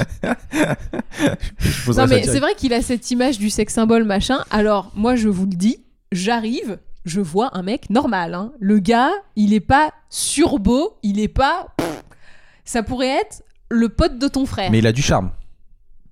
Non, 1.96 2.06
mais 2.08 2.22
c'est 2.24 2.40
vrai 2.40 2.54
qu'il 2.56 2.72
a 2.72 2.82
cette 2.82 3.10
image 3.10 3.38
du 3.38 3.50
sex 3.50 3.72
symbole 3.74 4.04
machin. 4.04 4.38
Alors, 4.50 4.90
moi, 4.94 5.16
je 5.16 5.28
vous 5.28 5.44
le 5.46 5.54
dis, 5.54 5.78
j'arrive, 6.12 6.78
je 7.04 7.20
vois 7.20 7.56
un 7.56 7.62
mec 7.62 7.90
normal. 7.90 8.34
hein. 8.34 8.52
Le 8.60 8.78
gars, 8.78 9.10
il 9.36 9.52
est 9.54 9.60
pas 9.60 9.92
surbeau, 10.08 10.96
il 11.02 11.18
est 11.20 11.28
pas. 11.28 11.68
pff, 11.76 12.04
ça 12.64 12.82
pourrait 12.82 13.08
être 13.20 13.42
le 13.70 13.88
pote 13.88 14.18
de 14.18 14.28
ton 14.28 14.46
frère. 14.46 14.70
Mais 14.70 14.78
il 14.78 14.86
a 14.86 14.92
du 14.92 15.02
charme. 15.02 15.30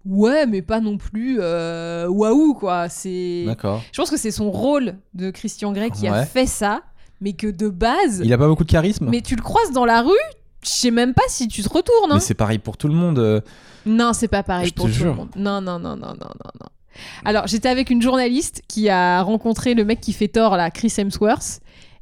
Ouais, 0.07 0.47
mais 0.47 0.63
pas 0.63 0.81
non 0.81 0.97
plus 0.97 1.37
euh, 1.41 2.09
waouh, 2.09 2.55
quoi. 2.55 2.89
C'est. 2.89 3.45
D'accord. 3.47 3.83
Je 3.93 4.01
pense 4.01 4.11
que 4.11 4.17
c'est 4.17 4.31
son 4.31 4.51
rôle 4.51 4.95
de 5.15 5.31
Christian 5.31 5.73
Grey 5.73 5.91
qui 5.91 6.09
a 6.09 6.25
fait 6.25 6.47
ça, 6.47 6.81
mais 7.21 7.35
que 7.35 7.47
de 7.47 7.69
base. 7.69 8.23
Il 8.25 8.33
a 8.33 8.39
pas 8.39 8.49
beaucoup 8.49 8.65
de 8.65 8.71
charisme. 8.71 9.09
Mais 9.11 9.21
tu 9.21 9.37
le 9.37 9.43
croises 9.43 9.73
dans 9.73 9.85
la 9.85 10.01
rue, 10.01 10.11
je 10.65 10.71
sais 10.71 10.91
même 10.91 11.13
pas 11.13 11.25
si 11.29 11.49
tu 11.49 11.63
te 11.63 11.69
retournes. 11.69 12.13
hein. 12.13 12.15
Mais 12.15 12.21
c'est 12.21 12.33
pareil 12.35 12.59
pour 12.59 12.79
tout 12.79 12.89
le 12.89 12.95
monde. 12.95 13.19
euh, 13.19 13.43
Non, 13.85 14.15
c'est 14.15 14.29
pas 14.29 14.43
pareil 14.43 14.69
Je 14.69 14.75
pour 14.75 14.87
tout 14.87 14.93
jure. 14.93 15.07
le 15.09 15.13
monde. 15.15 15.29
Non, 15.37 15.61
non, 15.61 15.79
non, 15.79 15.97
non, 15.97 16.09
non, 16.09 16.15
non, 16.15 16.51
non. 16.61 16.67
Alors, 17.25 17.47
j'étais 17.47 17.69
avec 17.69 17.91
une 17.91 18.03
journaliste 18.03 18.63
qui 18.69 18.89
a 18.89 19.23
rencontré 19.23 19.75
le 19.75 19.85
mec 19.85 20.01
qui 20.01 20.13
fait 20.13 20.29
tort, 20.29 20.57
là, 20.57 20.71
Chris 20.71 20.93
Hemsworth. 20.97 21.61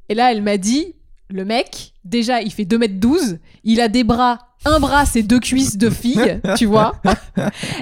Et 0.08 0.14
là, 0.14 0.32
elle 0.32 0.42
m'a 0.42 0.56
dit, 0.56 0.94
le 1.30 1.44
mec, 1.44 1.92
déjà, 2.04 2.40
il 2.40 2.52
fait 2.52 2.64
2m12, 2.64 3.38
il 3.64 3.80
a 3.80 3.88
des 3.88 4.04
bras, 4.04 4.38
un 4.64 4.80
bras, 4.80 5.04
c'est 5.06 5.22
deux 5.22 5.38
cuisses 5.38 5.76
de 5.76 5.88
fille, 5.90 6.40
tu 6.56 6.64
vois. 6.66 6.94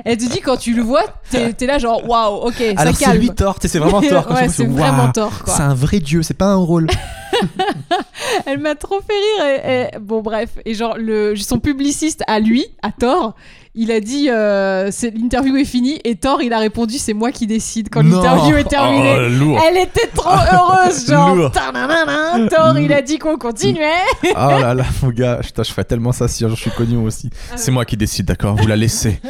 Elle 0.05 0.19
te 0.19 0.25
dit, 0.29 0.41
quand 0.41 0.57
tu 0.57 0.75
le 0.75 0.83
vois, 0.83 1.05
t'es 1.31 1.55
là 1.67 1.79
genre, 1.79 2.07
waouh, 2.09 2.49
ok, 2.49 2.61
Alors, 2.61 2.79
ça 2.85 2.93
c'est 2.93 3.05
calme. 3.05 3.21
lui 3.21 3.31
tort. 3.31 3.57
C'est 3.61 3.79
vraiment 3.79 4.03
tort. 4.03 4.31
Ouais, 4.35 4.49
c'est 4.49 4.67
vraiment 4.67 5.11
tort. 5.13 5.33
C'est 5.47 5.63
un 5.63 5.75
vrai 5.75 6.01
dieu, 6.01 6.23
c'est 6.23 6.35
pas 6.35 6.47
un 6.47 6.57
rôle. 6.57 6.89
Elle 8.47 8.59
m'a 8.59 8.75
trop 8.75 9.01
fait 9.01 9.13
rire. 9.13 9.61
Et, 9.93 9.97
et- 9.97 9.99
bon, 9.99 10.21
bref. 10.23 10.51
Et 10.65 10.75
genre, 10.75 10.97
le, 10.99 11.37
son 11.37 11.59
publiciste 11.59 12.23
à 12.27 12.41
lui, 12.41 12.65
à 12.83 12.93
Thor, 12.93 13.35
il 13.77 13.91
a 13.93 14.01
dit 14.01 14.29
euh, 14.31 14.89
c'est- 14.91 15.11
l'interview 15.17 15.57
est 15.57 15.65
finie. 15.65 16.01
Et 16.05 16.17
Thor, 16.17 16.43
il 16.43 16.53
a 16.53 16.59
répondu 16.59 16.99
c'est 16.99 17.13
moi 17.13 17.31
qui 17.31 17.47
décide 17.47 17.89
quand 17.91 18.03
l'interview 18.03 18.57
est 18.57 18.65
terminée. 18.65 19.17
Oh. 19.43 19.59
Elle 19.69 19.77
était 19.79 20.09
trop 20.15 20.31
heureuse, 20.31 21.07
genre. 21.09 21.53
Thor, 21.53 22.79
il 22.79 22.93
a 22.93 23.03
dit 23.03 23.19
qu'on 23.19 23.37
continuait. 23.37 23.91
Oh 24.25 24.35
là 24.35 24.75
là, 24.75 24.85
mon 25.03 25.11
gars, 25.11 25.39
putain, 25.43 25.63
je 25.63 25.71
ferais 25.71 25.85
tellement 25.85 26.13
ça 26.13 26.27
si 26.29 26.45
je 26.49 26.55
suis 26.55 26.71
connu 26.71 26.97
aussi. 26.97 27.31
C'est 27.55 27.71
moi 27.71 27.85
qui 27.85 27.97
décide, 27.97 28.27
d'accord, 28.27 28.57
vous 28.57 28.67
la 28.67 28.77
laissez. 28.77 29.21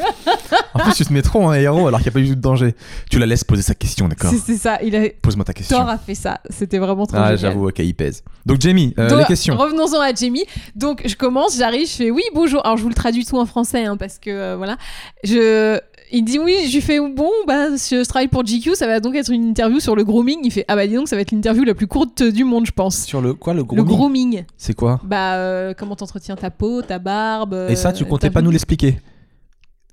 En 0.74 0.78
plus, 0.80 0.92
tu 0.94 1.04
te 1.06 1.12
mets 1.12 1.22
trop 1.22 1.42
en 1.42 1.52
héros 1.54 1.86
alors 1.88 2.00
qu'il 2.00 2.12
n'y 2.12 2.20
a 2.20 2.24
pas 2.24 2.32
eu 2.32 2.34
de 2.34 2.40
danger. 2.40 2.74
Tu 3.10 3.18
la 3.18 3.26
laisses 3.26 3.44
poser 3.44 3.62
sa 3.62 3.74
question, 3.74 4.08
d'accord 4.08 4.30
C'est 4.44 4.56
ça. 4.56 4.78
Il 4.82 4.94
a, 4.94 5.08
Pose-moi 5.22 5.44
ta 5.44 5.52
question. 5.54 5.78
Thor 5.78 5.88
a 5.88 5.96
fait 5.98 6.14
ça. 6.14 6.40
C'était 6.50 6.78
vraiment 6.78 7.06
trop 7.06 7.16
Ah, 7.18 7.34
j'avoue, 7.36 7.68
ok, 7.68 7.78
il 7.78 7.94
pèse. 7.94 8.22
Donc, 8.44 8.60
Jamie, 8.60 8.94
euh, 8.98 9.08
Donc, 9.08 9.20
les 9.20 9.24
questions. 9.24 9.56
Revenons-en 9.56 10.00
à 10.00 10.12
Jamie. 10.12 10.44
Donc, 10.74 11.02
je 11.06 11.16
commence, 11.16 11.56
j'arrive, 11.56 11.86
je 11.88 11.92
fais 11.94 12.10
oui, 12.10 12.22
bonjour. 12.34 12.64
Alors, 12.64 12.76
je 12.76 12.82
vous 12.82 12.88
le 12.90 12.94
traduis 12.94 13.24
tout 13.24 13.38
en 13.38 13.46
français, 13.46 13.84
hein, 13.84 13.96
parce 13.96 14.18
que 14.18 14.30
euh, 14.36 14.56
voilà. 14.56 14.76
Je... 15.24 15.78
Il 16.12 16.24
dit 16.24 16.38
oui, 16.38 16.54
je 16.68 16.74
lui 16.74 16.80
fais 16.80 17.00
bon, 17.00 17.30
bah, 17.48 17.70
je 17.70 18.06
travaille 18.06 18.28
pour 18.28 18.44
GQ, 18.44 18.76
ça 18.76 18.86
va 18.86 19.00
donc 19.00 19.16
être 19.16 19.32
une 19.32 19.48
interview 19.48 19.80
sur 19.80 19.96
le 19.96 20.04
grooming. 20.04 20.38
Il 20.44 20.52
fait 20.52 20.64
ah 20.68 20.76
bah 20.76 20.86
dis 20.86 20.94
donc, 20.94 21.08
ça 21.08 21.16
va 21.16 21.22
être 21.22 21.32
l'interview 21.32 21.64
la 21.64 21.74
plus 21.74 21.88
courte 21.88 22.22
du 22.22 22.44
monde, 22.44 22.64
je 22.64 22.70
pense. 22.70 23.04
Sur 23.04 23.20
le 23.20 23.34
quoi, 23.34 23.54
le 23.54 23.60
Le 23.60 23.64
grooming 23.64 23.86
grooming. 23.86 24.44
C'est 24.56 24.74
quoi 24.74 25.00
Bah, 25.02 25.34
euh, 25.34 25.74
comment 25.76 25.96
t'entretiens 25.96 26.36
ta 26.36 26.50
peau, 26.50 26.80
ta 26.80 27.00
barbe. 27.00 27.66
Et 27.68 27.74
ça, 27.74 27.92
tu 27.92 28.04
euh, 28.04 28.06
comptais 28.06 28.28
ta 28.28 28.34
pas 28.34 28.42
nous 28.42 28.52
l'expliquer 28.52 28.98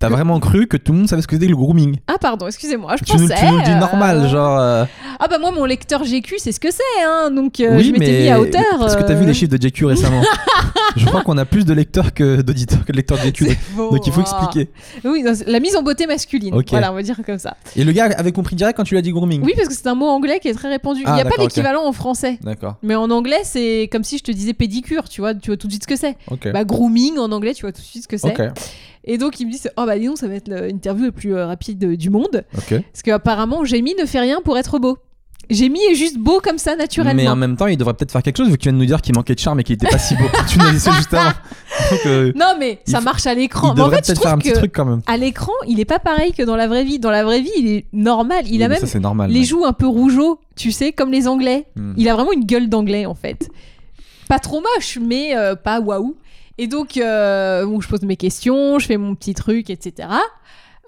T'as 0.03 0.09
vraiment 0.09 0.37
cru 0.41 0.67
que 0.67 0.75
tout 0.75 0.91
le 0.91 0.97
monde 0.97 1.07
savait 1.07 1.21
ce 1.21 1.27
que 1.27 1.37
c'était 1.37 1.47
le 1.47 1.55
grooming 1.55 1.95
Ah, 2.07 2.17
pardon, 2.19 2.45
excusez-moi, 2.47 2.97
je 2.99 3.05
tu 3.05 3.15
nous, 3.15 3.25
pensais. 3.29 3.39
tu 3.39 3.45
nous 3.49 3.57
le 3.57 3.63
dis 3.63 3.71
euh, 3.71 3.75
normal, 3.79 4.27
genre. 4.27 4.59
euh, 4.59 4.83
Ah, 5.17 5.29
bah, 5.29 5.37
moi, 5.39 5.51
mon 5.51 5.63
lecteur 5.63 6.03
GQ, 6.03 6.39
c'est 6.39 6.51
ce 6.51 6.59
que 6.59 6.71
c'est, 6.71 7.03
hein. 7.07 7.31
Donc, 7.31 7.61
euh, 7.61 7.77
oui, 7.77 7.85
je 7.85 7.91
m'étais 7.93 8.23
mis 8.23 8.27
à 8.29 8.41
hauteur. 8.41 8.61
Est-ce 8.85 8.97
que 8.97 9.03
t'as 9.03 9.13
euh, 9.13 9.19
vu 9.19 9.25
les 9.25 9.33
chiffres 9.33 9.55
de 9.55 9.61
JQ 9.65 9.85
récemment 9.85 10.21
Je 10.97 11.05
crois 11.05 11.21
qu'on 11.21 11.37
a 11.37 11.45
plus 11.45 11.63
de 11.65 11.73
lecteurs 11.73 12.13
que 12.13 12.41
d'auditeurs 12.41 12.83
que 12.83 12.91
de 12.91 12.97
lecteurs 12.97 13.17
de 13.17 13.31
faux, 13.55 13.91
Donc 13.91 14.05
il 14.05 14.11
faut 14.11 14.21
ah. 14.25 14.43
expliquer. 14.43 14.69
Oui, 15.05 15.23
la 15.47 15.59
mise 15.61 15.77
en 15.77 15.83
beauté 15.83 16.05
masculine. 16.05 16.53
Ok. 16.53 16.67
Voilà, 16.69 16.91
on 16.91 16.95
va 16.95 17.01
dire 17.01 17.15
comme 17.25 17.39
ça. 17.39 17.55
Et 17.77 17.85
le 17.85 17.93
gars 17.93 18.09
avait 18.17 18.33
compris 18.33 18.57
direct 18.57 18.75
quand 18.75 18.83
tu 18.83 18.95
lui 18.95 18.99
as 18.99 19.01
dit 19.01 19.11
grooming 19.11 19.41
Oui, 19.41 19.53
parce 19.55 19.69
que 19.69 19.73
c'est 19.73 19.87
un 19.87 19.95
mot 19.95 20.07
anglais 20.07 20.39
qui 20.41 20.49
est 20.49 20.53
très 20.53 20.67
répandu. 20.69 21.03
Ah, 21.05 21.11
Il 21.11 21.15
n'y 21.15 21.21
a 21.21 21.23
pas 21.23 21.29
d'accord, 21.29 21.45
ok. 21.45 21.49
d'équivalent 21.49 21.85
en 21.87 21.93
français. 21.93 22.39
D'accord, 22.43 22.75
Mais 22.83 22.95
en 22.95 23.09
anglais, 23.09 23.41
c'est 23.43 23.87
comme 23.89 24.03
si 24.03 24.17
je 24.17 24.23
te 24.23 24.31
disais 24.31 24.51
pédicure, 24.53 25.07
tu 25.07 25.21
vois, 25.21 25.33
tu 25.33 25.49
vois 25.51 25.57
tout 25.57 25.67
de 25.67 25.71
suite 25.71 25.83
ce 25.83 25.87
que 25.87 25.95
c'est. 25.95 26.17
ok. 26.29 26.51
Bah, 26.51 26.65
grooming 26.65 27.17
en 27.17 27.31
anglais, 27.31 27.53
tu 27.53 27.61
vois 27.61 27.71
tout 27.71 27.81
de 27.81 27.85
suite 27.85 28.03
ce 28.03 28.07
que 28.09 28.17
c'est. 28.17 28.27
ok, 28.27 28.51
Et 29.05 29.17
donc, 29.17 29.39
il 29.39 29.47
me 29.47 29.51
dit, 29.51 29.59
oh 29.77 29.85
bah 29.85 29.92
dis 29.99 30.07
donc, 30.07 30.17
ça 30.17 30.27
va 30.27 30.35
être 30.35 30.47
l'interview 30.47 31.05
la 31.05 31.11
plus 31.11 31.35
euh, 31.35 31.45
rapide 31.45 31.79
du 31.95 32.09
monde. 32.09 32.43
ok. 32.57 32.69
Parce 32.91 33.01
qu'apparemment, 33.03 33.63
Jamie 33.65 33.95
ne 33.99 34.05
fait 34.05 34.19
rien 34.19 34.39
pour 34.43 34.57
être 34.57 34.79
beau. 34.79 34.97
Jamie 35.49 35.81
est 35.91 35.95
juste 35.95 36.17
beau 36.17 36.39
comme 36.41 36.57
ça 36.57 36.77
naturellement. 36.77 37.21
Mais 37.21 37.27
en 37.27 37.35
même 37.35 37.57
temps, 37.57 37.67
il 37.67 37.75
devrait 37.75 37.93
peut-être 37.93 38.13
faire 38.13 38.23
quelque 38.23 38.37
chose 38.37 38.47
vu 38.49 38.57
qu'il 38.57 38.69
vient 38.71 38.73
de 38.73 38.77
nous 38.77 38.85
dire 38.85 39.01
qu'il 39.01 39.13
manquait 39.13 39.35
de 39.35 39.39
charme 39.39 39.59
et 39.59 39.63
qu'il 39.65 39.75
était 39.75 39.89
pas 39.89 39.97
si 39.97 40.15
beau. 40.15 40.23
tu 40.47 40.57
nous 40.57 40.79
ça 40.79 40.91
juste 40.93 41.13
avant. 41.13 41.31
Donc, 41.91 41.99
euh, 42.05 42.31
Non, 42.33 42.53
mais 42.57 42.79
ça 42.87 42.99
faut- 42.99 43.03
marche 43.03 43.27
à 43.27 43.33
il 43.33 43.39
l'écran. 43.39 43.73
Mais 43.75 43.81
en 43.81 43.85
devrait 43.87 43.97
fait, 43.97 44.03
je 44.03 44.07
peut-être 44.13 44.21
faire 44.21 44.31
un 44.31 44.37
trouve 44.37 44.43
petit 44.43 44.53
que 44.53 44.57
truc 44.59 44.71
quand 44.73 44.85
même. 44.85 45.01
à 45.05 45.17
l'écran, 45.17 45.51
il 45.67 45.81
est 45.81 45.85
pas 45.85 45.99
pareil 45.99 46.31
que 46.31 46.43
dans 46.43 46.55
la 46.55 46.67
vraie 46.69 46.85
vie. 46.85 46.97
Dans 46.97 47.11
la 47.11 47.25
vraie 47.25 47.41
vie, 47.41 47.51
il 47.57 47.67
est 47.67 47.85
normal. 47.91 48.45
Il 48.47 48.59
Oui, 48.59 48.63
a 48.63 48.69
même 48.69 48.79
ça 48.79 48.87
c'est 48.87 49.01
normal. 49.01 49.31
les 49.31 49.39
ouais. 49.41 49.45
joues 49.45 49.65
un 49.65 49.73
peu 49.73 49.85
rougeaux, 49.85 50.39
tu 50.55 50.71
sais, 50.71 50.93
comme 50.93 51.11
les 51.11 51.27
Anglais. 51.27 51.65
Hmm. 51.75 51.91
Il 51.97 52.07
a 52.07 52.15
vraiment 52.15 52.31
une 52.31 52.45
gueule 52.45 52.69
d'anglais 52.69 53.05
en 53.05 53.13
fait. 53.15 53.49
Pas 54.29 54.39
trop 54.39 54.61
moche, 54.61 54.97
mais 55.05 55.35
euh, 55.35 55.55
pas 55.55 55.81
waouh. 55.81 56.15
Et 56.57 56.67
donc, 56.67 56.97
euh, 56.97 57.65
bon, 57.65 57.81
je 57.81 57.87
pose 57.87 58.01
mes 58.03 58.15
questions, 58.17 58.77
je 58.79 58.85
fais 58.85 58.97
mon 58.97 59.15
petit 59.15 59.33
truc, 59.33 59.69
etc. 59.69 60.09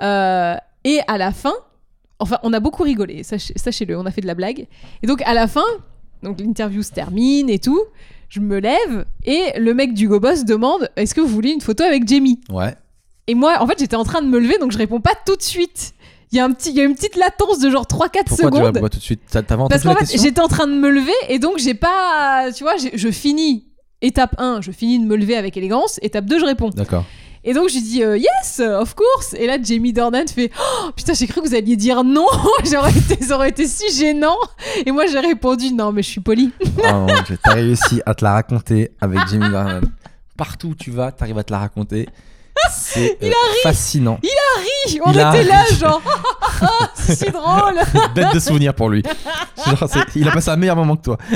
Euh, 0.02 0.56
et 0.84 1.00
à 1.08 1.18
la 1.18 1.32
fin, 1.32 1.54
enfin, 2.20 2.38
on 2.44 2.54
a 2.54 2.60
beaucoup 2.60 2.84
rigolé, 2.84 3.24
sach- 3.24 3.52
sachez-le, 3.56 3.98
on 3.98 4.06
a 4.06 4.12
fait 4.12 4.22
de 4.22 4.28
la 4.28 4.36
blague. 4.36 4.68
Et 5.02 5.08
donc, 5.08 5.22
à 5.24 5.34
la 5.34 5.48
fin, 5.48 5.64
donc 6.24 6.40
l'interview 6.40 6.84
se 6.84 6.92
termine 6.92 7.50
et 7.50 7.60
tout. 7.60 7.82
Je 8.30 8.40
me 8.40 8.60
lève 8.60 9.06
et 9.24 9.54
le 9.58 9.74
mec 9.74 9.94
du 9.94 10.08
Go 10.08 10.20
Boss 10.20 10.46
demande 10.46 10.90
Est-ce 10.96 11.14
que 11.14 11.22
vous 11.22 11.28
voulez 11.28 11.52
une 11.52 11.62
photo 11.62 11.84
avec 11.84 12.08
Jamie? 12.08 12.40
Ouais. 12.50 12.76
Et 13.28 13.36
moi, 13.36 13.58
en 13.60 13.68
fait, 13.68 13.80
j'étais 13.80 13.96
en 13.96 14.04
train 14.04 14.22
de 14.22 14.28
me 14.28 14.40
lever, 14.40 14.58
donc 14.60 14.72
je 14.72 14.78
réponds 14.78 15.00
pas 15.00 15.14
tout 15.26 15.36
de 15.36 15.42
suite. 15.44 15.94
Il 16.32 16.38
y 16.38 16.42
a, 16.42 16.46
un 16.46 16.52
petit, 16.52 16.70
il 16.72 16.76
y 16.76 16.82
a 16.82 16.84
une 16.84 16.96
petite 16.96 17.16
latence 17.16 17.60
de 17.60 17.70
genre 17.70 17.86
3-4 17.86 17.88
Pourquoi 17.88 18.24
tu 18.24 18.36
secondes. 18.36 18.62
vas 18.64 18.72
pourquoi 18.72 18.90
tout 18.90 18.98
de 18.98 19.04
suite? 19.04 19.22
T'as- 19.32 19.40
entendu 19.42 19.70
Parce 19.70 19.84
qu'en 19.84 19.96
fait, 19.96 20.18
j'étais 20.20 20.42
en 20.42 20.48
train 20.48 20.68
de 20.68 20.74
me 20.74 20.90
lever 20.90 21.14
et 21.30 21.40
donc 21.40 21.58
j'ai 21.60 21.76
pas. 21.76 22.52
Tu 22.54 22.64
vois, 22.64 22.74
je 22.94 23.12
finis. 23.12 23.68
Étape 24.02 24.36
1, 24.38 24.62
je 24.62 24.72
finis 24.72 25.00
de 25.00 25.06
me 25.06 25.16
lever 25.16 25.36
avec 25.36 25.58
élégance. 25.58 26.00
Étape 26.02 26.26
2, 26.26 26.40
je 26.40 26.46
réponds. 26.46 26.70
D'accord. 26.70 27.06
Et 27.48 27.54
donc 27.54 27.70
j'ai 27.70 27.80
dit 27.80 28.04
euh, 28.04 28.18
yes, 28.18 28.60
of 28.60 28.96
course. 28.96 29.36
Et 29.36 29.46
là, 29.46 29.58
Jamie 29.62 29.94
Dornan 29.94 30.26
fait 30.28 30.50
oh, 30.60 30.92
putain, 30.96 31.14
j'ai 31.14 31.28
cru 31.28 31.42
que 31.42 31.48
vous 31.48 31.56
alliez 31.56 31.76
dire 31.76 32.04
non. 32.04 32.26
J'aurais 32.72 32.90
été, 32.90 33.24
ça 33.24 33.36
aurait 33.36 33.50
été 33.50 33.68
si 33.68 33.96
gênant. 33.96 34.38
Et 34.86 34.92
moi, 34.92 35.06
j'ai 35.06 35.20
répondu 35.20 35.72
non, 35.72 35.92
mais 35.92 36.02
je 36.02 36.10
suis 36.10 36.22
polie. 36.22 36.52
Oh 36.60 36.92
mon 36.92 37.22
Dieu, 37.24 37.38
t'as 37.44 37.54
réussi 37.54 38.02
à 38.06 38.16
te 38.16 38.24
la 38.26 38.34
raconter 38.34 38.92
avec 39.00 39.20
Jimmy 39.30 39.50
Garland. 39.52 39.88
Partout 40.38 40.70
où 40.70 40.76
tu 40.76 40.90
vas, 40.90 41.12
t'arrives 41.12 41.38
à 41.38 41.44
te 41.44 41.54
la 41.54 41.60
raconter. 41.60 42.08
C'est 42.72 43.18
euh, 43.24 43.32
fascinant. 43.64 44.20
On 45.04 45.12
Il 45.12 45.20
a 45.20 45.36
était 45.36 45.44
là, 45.44 45.62
ri. 45.64 45.76
genre 45.76 46.02
c'est 46.96 47.16
si 47.16 47.26
drôle. 47.32 47.80
Bête 48.16 48.34
de 48.34 48.40
souvenir 48.40 48.74
pour 48.74 48.90
lui. 48.90 49.04
Genre, 49.66 49.90
il 50.16 50.28
a 50.28 50.32
passé 50.32 50.50
un 50.50 50.56
meilleur 50.56 50.76
moment 50.76 50.96
que 50.96 51.04
toi. 51.04 51.18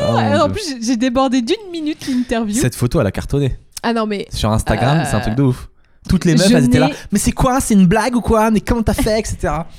Oh, 0.00 0.16
en 0.16 0.48
plus, 0.50 0.76
j'ai- 0.80 0.96
débordé 0.96 1.42
d'une 1.42 1.70
minute 1.70 2.06
l'interview. 2.08 2.58
Cette 2.60 2.74
photo, 2.74 3.00
elle 3.00 3.06
a 3.06 3.12
cartonné. 3.12 3.56
Ah 3.82 3.92
non, 3.92 4.06
mais 4.06 4.26
Sur 4.32 4.50
Instagram, 4.50 4.98
Euh, 5.00 5.04
c'est 5.08 5.16
un 5.16 5.20
truc 5.20 5.34
de 5.34 5.42
ouf. 5.42 5.68
Toutes 6.08 6.24
les 6.24 6.34
meufs, 6.34 6.48
je 6.48 6.56
elles 6.56 6.64
étaient 6.64 6.78
là. 6.80 6.90
Mais 7.12 7.18
c'est 7.18 7.32
quoi? 7.32 7.60
C'est 7.60 7.74
une 7.74 7.86
blague 7.86 8.16
ou 8.16 8.20
quoi? 8.20 8.50
Mais 8.50 8.60
comment 8.60 8.82
t'as 8.82 8.94
fait? 8.94 9.18
Etc. 9.20 9.36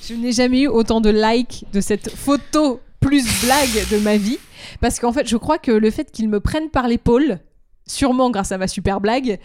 Je 0.07 0.13
n'ai 0.13 0.31
jamais 0.31 0.61
eu 0.61 0.67
autant 0.67 1.01
de 1.01 1.09
likes 1.09 1.65
de 1.73 1.81
cette 1.81 2.15
photo 2.15 2.79
plus 3.01 3.25
blague 3.43 3.89
de 3.91 3.97
ma 3.97 4.15
vie. 4.17 4.37
Parce 4.79 4.99
qu'en 4.99 5.11
fait, 5.11 5.27
je 5.27 5.35
crois 5.35 5.57
que 5.57 5.71
le 5.71 5.91
fait 5.91 6.09
qu'ils 6.11 6.29
me 6.29 6.39
prennent 6.39 6.69
par 6.69 6.87
l'épaule, 6.87 7.39
sûrement 7.85 8.29
grâce 8.29 8.51
à 8.53 8.57
ma 8.57 8.67
super 8.67 9.01
blague, 9.01 9.39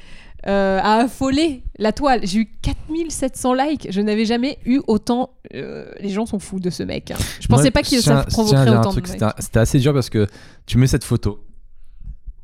euh, 0.46 0.78
a 0.82 0.98
affolé 1.04 1.62
la 1.78 1.92
toile. 1.92 2.20
J'ai 2.24 2.38
eu 2.40 2.48
4700 2.62 3.54
likes. 3.54 3.86
Je 3.90 4.00
n'avais 4.00 4.24
jamais 4.24 4.58
eu 4.64 4.80
autant. 4.86 5.30
euh, 5.54 5.90
les 6.00 6.10
gens 6.10 6.26
sont 6.26 6.38
fous 6.38 6.60
de 6.60 6.70
ce 6.70 6.82
mec. 6.82 7.10
hein. 7.10 7.16
Je 7.40 7.48
pensais 7.48 7.62
Moi, 7.64 7.70
pas 7.72 7.82
tiens- 7.82 8.00
ça 8.00 8.24
tiens 8.28 8.30
provoquerait 8.30 8.70
autant 8.76 8.92
de 8.92 9.00
C'était 9.06 9.24
likes. 9.24 9.34
c'était 9.38 9.58
assez 9.60 9.78
dur 9.78 9.92
parce 9.94 10.10
que 10.10 10.26
tu 10.66 10.78
mets 10.78 10.86
cette 10.86 11.04
photo. 11.04 11.44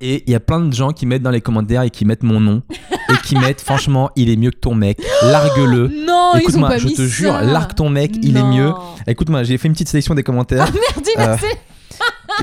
Et 0.00 0.24
il 0.26 0.32
y 0.32 0.34
a 0.34 0.40
plein 0.40 0.60
de 0.60 0.72
gens 0.72 0.90
qui 0.90 1.06
mettent 1.06 1.22
dans 1.22 1.30
les 1.30 1.40
commentaires 1.40 1.82
et 1.82 1.90
qui 1.90 2.04
mettent 2.04 2.24
mon 2.24 2.40
nom. 2.40 2.62
et 3.10 3.16
qui 3.24 3.36
mettent, 3.36 3.60
franchement, 3.70 4.10
il 4.16 4.28
est 4.28 4.36
mieux 4.36 4.50
que 4.50 4.58
ton 4.58 4.74
mec. 4.74 5.00
Largue-le. 5.22 5.88
Non, 6.06 6.32
ils 6.34 6.36
ont 6.36 6.40
Écoute-moi, 6.40 6.78
je 6.78 6.88
te 6.88 7.02
jure, 7.02 7.32
largue 7.40 7.74
ton 7.74 7.88
mec, 7.90 8.12
il 8.22 8.36
est 8.36 8.42
mieux. 8.42 8.72
Écoute-moi, 9.06 9.44
j'ai 9.44 9.56
fait 9.56 9.68
une 9.68 9.74
petite 9.74 9.88
sélection 9.88 10.14
des 10.14 10.22
commentaires. 10.24 10.66
Merde, 10.72 11.06
il 11.16 11.20
Euh, 11.20 11.36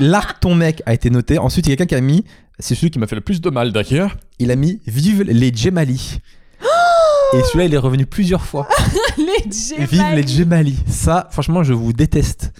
Largue 0.00 0.38
ton 0.40 0.54
mec 0.54 0.82
a 0.86 0.94
été 0.94 1.10
noté. 1.10 1.38
Ensuite, 1.38 1.66
il 1.66 1.70
y 1.70 1.72
a 1.74 1.76
quelqu'un 1.76 1.96
qui 1.96 1.98
a 1.98 2.00
mis, 2.00 2.24
c'est 2.58 2.74
celui 2.74 2.90
qui 2.90 2.98
m'a 2.98 3.06
fait 3.06 3.14
le 3.16 3.20
plus 3.22 3.40
de 3.40 3.50
mal 3.50 3.72
d'ailleurs, 3.72 4.16
il 4.38 4.50
a 4.50 4.56
mis 4.56 4.80
Vive 4.86 5.22
les 5.22 5.52
Djemali. 5.52 6.20
Et 7.34 7.42
celui-là, 7.44 7.64
il 7.64 7.74
est 7.74 7.78
revenu 7.78 8.04
plusieurs 8.04 8.44
fois. 8.44 8.68
les. 9.16 9.86
Vive 9.86 10.14
les 10.14 10.26
Djemali. 10.26 10.76
Ça, 10.86 11.28
franchement, 11.30 11.62
je 11.62 11.72
vous 11.72 11.92
déteste. 11.94 12.52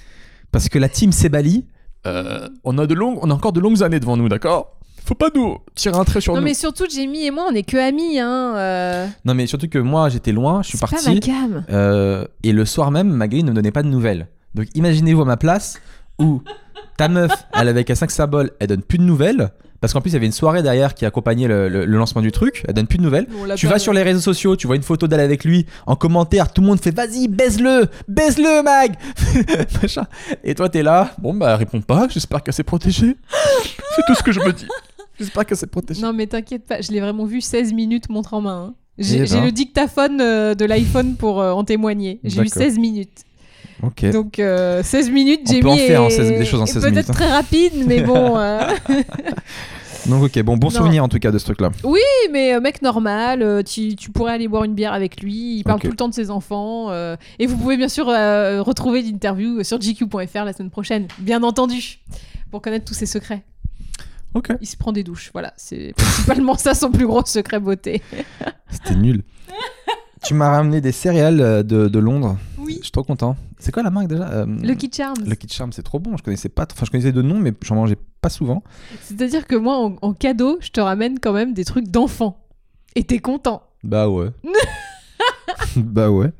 Parce 0.50 0.68
que 0.68 0.78
la 0.78 0.88
team 0.88 1.12
Sebali, 1.12 1.66
euh, 2.06 2.48
on, 2.64 2.78
a 2.78 2.86
de 2.86 2.94
longues, 2.94 3.18
on 3.20 3.30
a 3.30 3.34
encore 3.34 3.52
de 3.52 3.60
longues 3.60 3.82
années 3.82 4.00
devant 4.00 4.16
nous, 4.16 4.28
d'accord? 4.28 4.78
Faut 5.04 5.14
pas 5.14 5.28
nous 5.34 5.58
tirer 5.74 5.96
un 5.96 6.04
trait 6.04 6.20
sur 6.20 6.32
Non, 6.34 6.40
nous. 6.40 6.44
mais 6.44 6.54
surtout, 6.54 6.84
Jamie 6.88 7.26
et 7.26 7.30
moi, 7.30 7.46
on 7.50 7.54
est 7.54 7.64
que 7.64 7.76
amis. 7.76 8.18
Hein, 8.18 8.54
euh, 8.56 9.06
Non, 9.24 9.34
mais 9.34 9.46
surtout 9.46 9.68
que 9.68 9.78
moi, 9.78 10.08
j'étais 10.08 10.32
loin, 10.32 10.62
je 10.62 10.68
suis 10.68 10.78
pas 10.78 10.86
parti. 10.86 11.12
ma 11.14 11.20
cam. 11.20 11.64
Euh, 11.70 12.24
et 12.42 12.52
le 12.52 12.64
soir 12.64 12.90
même, 12.90 13.10
Magali 13.10 13.42
ne 13.42 13.50
me 13.50 13.54
donnait 13.54 13.72
pas 13.72 13.82
de 13.82 13.88
nouvelles. 13.88 14.28
Donc 14.54 14.68
imaginez-vous 14.74 15.22
à 15.22 15.24
ma 15.26 15.36
place 15.36 15.80
où 16.18 16.42
ta 16.98 17.08
meuf, 17.08 17.32
elle 17.54 17.68
avait 17.68 17.84
qu'à 17.84 17.94
5 17.94 18.10
symboles, 18.10 18.52
elle 18.60 18.68
donne 18.68 18.82
plus 18.82 18.98
de 18.98 19.04
nouvelles. 19.04 19.50
Parce 19.82 19.92
qu'en 19.92 20.00
plus, 20.00 20.10
il 20.10 20.14
y 20.14 20.16
avait 20.16 20.24
une 20.26 20.32
soirée 20.32 20.62
derrière 20.62 20.94
qui 20.94 21.04
accompagnait 21.04 21.48
le, 21.48 21.68
le- 21.68 21.84
le 21.84 21.98
lancement 21.98 22.22
du 22.22 22.32
truc. 22.32 22.62
Elle 22.66 22.72
donne 22.74 22.86
plus 22.86 22.96
de 22.96 23.02
nouvelles. 23.02 23.26
Tu 23.56 23.66
vas 23.66 23.78
sur 23.78 23.92
les 23.92 24.02
réseaux 24.02 24.20
sociaux, 24.20 24.56
tu 24.56 24.66
vois 24.66 24.76
une 24.76 24.82
photo 24.82 25.06
d'elle 25.08 25.20
avec 25.20 25.44
lui. 25.44 25.66
En 25.86 25.96
commentaire, 25.96 26.50
tout 26.52 26.62
le 26.62 26.68
monde 26.68 26.80
fait 26.80 26.92
Vas-y, 26.94 27.28
baise-le 27.28 27.86
Baise-le, 28.08 28.62
Mag. 28.62 28.94
Et 30.44 30.54
toi, 30.54 30.68
t'es 30.68 30.82
là. 30.82 31.10
Bon, 31.18 31.34
bah, 31.34 31.56
réponds 31.56 31.80
pas. 31.80 32.06
J'espère 32.08 32.42
qu'elle 32.42 32.54
s'est 32.54 32.62
protégée. 32.62 33.16
C'est 33.96 34.02
tout 34.06 34.14
ce 34.14 34.22
que 34.22 34.32
je 34.32 34.40
me 34.40 34.52
dis. 34.52 34.66
J'espère 35.18 35.44
qu'elle 35.44 35.58
s'est 35.58 35.66
protégée. 35.66 36.00
Non, 36.02 36.12
mais 36.12 36.26
t'inquiète 36.26 36.64
pas, 36.66 36.80
je 36.80 36.90
l'ai 36.90 37.00
vraiment 37.00 37.24
vu 37.26 37.40
16 37.40 37.72
minutes 37.74 38.08
montre 38.08 38.34
en 38.34 38.40
main. 38.40 38.66
hein. 38.70 38.74
Eh 38.98 39.02
J'ai 39.04 39.18
ben. 39.20 39.26
j'ai 39.26 39.40
le 39.40 39.52
dictaphone 39.52 40.20
euh, 40.20 40.54
de 40.54 40.64
l'iPhone 40.64 41.16
pour 41.16 41.40
euh, 41.40 41.50
en 41.52 41.64
témoigner. 41.64 42.20
J'ai 42.24 42.40
eu 42.40 42.44
D'accord. 42.44 42.62
16 42.62 42.78
minutes. 42.78 43.20
Ok. 43.82 44.04
Donc 44.10 44.38
euh, 44.38 44.82
16 44.82 45.10
minutes, 45.10 45.40
On 45.46 45.50
peut 45.50 45.56
Jamie 45.60 45.70
en 45.72 45.76
faire, 45.76 46.02
hein, 46.02 46.06
est- 46.06 46.10
16 46.10 46.28
des 46.38 46.44
choses 46.44 46.60
en 46.60 46.64
est 46.64 46.72
16 46.72 46.82
peut-être 46.82 46.92
minutes, 46.94 47.10
hein. 47.10 47.12
très 47.14 47.30
rapide, 47.30 47.72
mais 47.86 48.02
bon. 48.02 48.36
euh, 48.38 48.60
Donc, 50.06 50.24
ok, 50.24 50.42
bon, 50.42 50.56
bon 50.56 50.66
Non. 50.68 50.70
souvenir 50.70 51.04
en 51.04 51.08
tout 51.08 51.18
cas 51.20 51.30
de 51.30 51.38
ce 51.38 51.44
truc-là. 51.44 51.70
Oui, 51.84 52.00
mais 52.32 52.54
euh, 52.54 52.60
mec 52.60 52.82
normal, 52.82 53.42
euh, 53.42 53.62
tu, 53.62 53.94
tu 53.94 54.10
pourrais 54.10 54.32
aller 54.32 54.48
boire 54.48 54.64
une 54.64 54.74
bière 54.74 54.92
avec 54.92 55.20
lui, 55.22 55.56
il 55.58 55.62
parle 55.64 55.80
tout 55.80 55.88
le 55.90 55.96
temps 55.96 56.08
de 56.08 56.14
ses 56.14 56.30
enfants. 56.30 56.90
euh, 56.90 57.16
et 57.38 57.46
vous 57.46 57.56
pouvez 57.56 57.76
bien 57.76 57.88
sûr 57.88 58.06
retrouver 58.06 59.02
l'interview 59.02 59.62
sur 59.62 59.78
gq.fr 59.78 60.44
la 60.44 60.52
semaine 60.52 60.70
prochaine, 60.70 61.06
bien 61.18 61.42
entendu, 61.42 62.00
pour 62.50 62.62
connaître 62.62 62.84
tous 62.84 62.94
ses 62.94 63.06
secrets. 63.06 63.42
Ok. 64.34 64.48
Il 64.60 64.66
se 64.66 64.76
prend 64.76 64.92
des 64.92 65.02
douches, 65.04 65.30
voilà, 65.32 65.52
c'est 65.56 65.92
principalement 65.96 66.56
ça 66.56 66.74
son 66.74 66.90
plus 66.90 67.06
gros 67.06 67.24
secret 67.26 67.60
beauté. 67.60 68.00
C'était 68.70 68.94
nul. 68.96 69.22
tu 70.24 70.34
m'as 70.34 70.50
ramené 70.50 70.80
des 70.80 70.92
céréales 70.92 71.64
de, 71.66 71.88
de 71.88 71.98
Londres. 71.98 72.38
Oui. 72.58 72.76
Je 72.78 72.84
suis 72.84 72.92
trop 72.92 73.02
content. 73.04 73.36
C'est 73.62 73.72
quoi 73.72 73.82
la 73.82 73.90
marque 73.90 74.08
déjà 74.08 74.28
Euh, 74.28 74.46
Lucky 74.46 74.90
Charms. 74.92 75.22
Lucky 75.24 75.46
Charms, 75.48 75.72
c'est 75.72 75.82
trop 75.82 75.98
bon. 76.00 76.16
Je 76.16 76.22
connaissais 76.22 76.48
pas. 76.48 76.66
Enfin, 76.70 76.84
je 76.84 76.90
connaissais 76.90 77.12
de 77.12 77.22
nom, 77.22 77.38
mais 77.38 77.52
j'en 77.62 77.76
mangeais 77.76 77.96
pas 78.20 78.28
souvent. 78.28 78.62
C'est-à-dire 79.02 79.46
que 79.46 79.54
moi, 79.56 79.76
en, 79.78 79.96
en 80.02 80.12
cadeau, 80.14 80.58
je 80.60 80.70
te 80.70 80.80
ramène 80.80 81.18
quand 81.20 81.32
même 81.32 81.54
des 81.54 81.64
trucs 81.64 81.88
d'enfants. 81.88 82.38
Et 82.96 83.04
t'es 83.04 83.18
content. 83.20 83.62
Bah 83.84 84.08
ouais. 84.08 84.28
bah 85.76 86.10
ouais. 86.10 86.32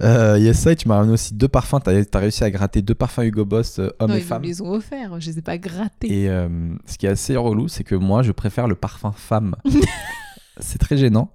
Euh, 0.00 0.36
Il 0.38 0.44
y 0.44 0.48
a 0.48 0.54
ça 0.54 0.72
et 0.72 0.76
tu 0.76 0.86
m'as 0.88 0.96
ramené 0.96 1.12
aussi 1.14 1.34
deux 1.34 1.48
parfums. 1.48 1.80
T'as 1.82 1.92
as 2.12 2.18
réussi 2.18 2.44
à 2.44 2.50
gratter 2.50 2.82
deux 2.82 2.94
parfums 2.94 3.22
Hugo 3.22 3.44
Boss, 3.44 3.78
euh, 3.78 3.90
hommes 3.98 4.10
et 4.12 4.14
ils 4.14 4.20
me 4.20 4.24
femmes. 4.24 4.42
les 4.42 4.62
ont 4.62 4.70
offerts, 4.72 5.20
je 5.20 5.30
les 5.30 5.38
ai 5.38 5.42
pas 5.42 5.58
grattés. 5.58 6.22
Et 6.24 6.28
euh, 6.28 6.48
ce 6.86 6.98
qui 6.98 7.06
est 7.06 7.10
assez 7.10 7.36
relou, 7.36 7.68
c'est 7.68 7.84
que 7.84 7.94
moi, 7.94 8.22
je 8.22 8.32
préfère 8.32 8.68
le 8.68 8.74
parfum 8.74 9.12
femme. 9.12 9.56
c'est 10.60 10.78
très 10.78 10.96
gênant. 10.96 11.30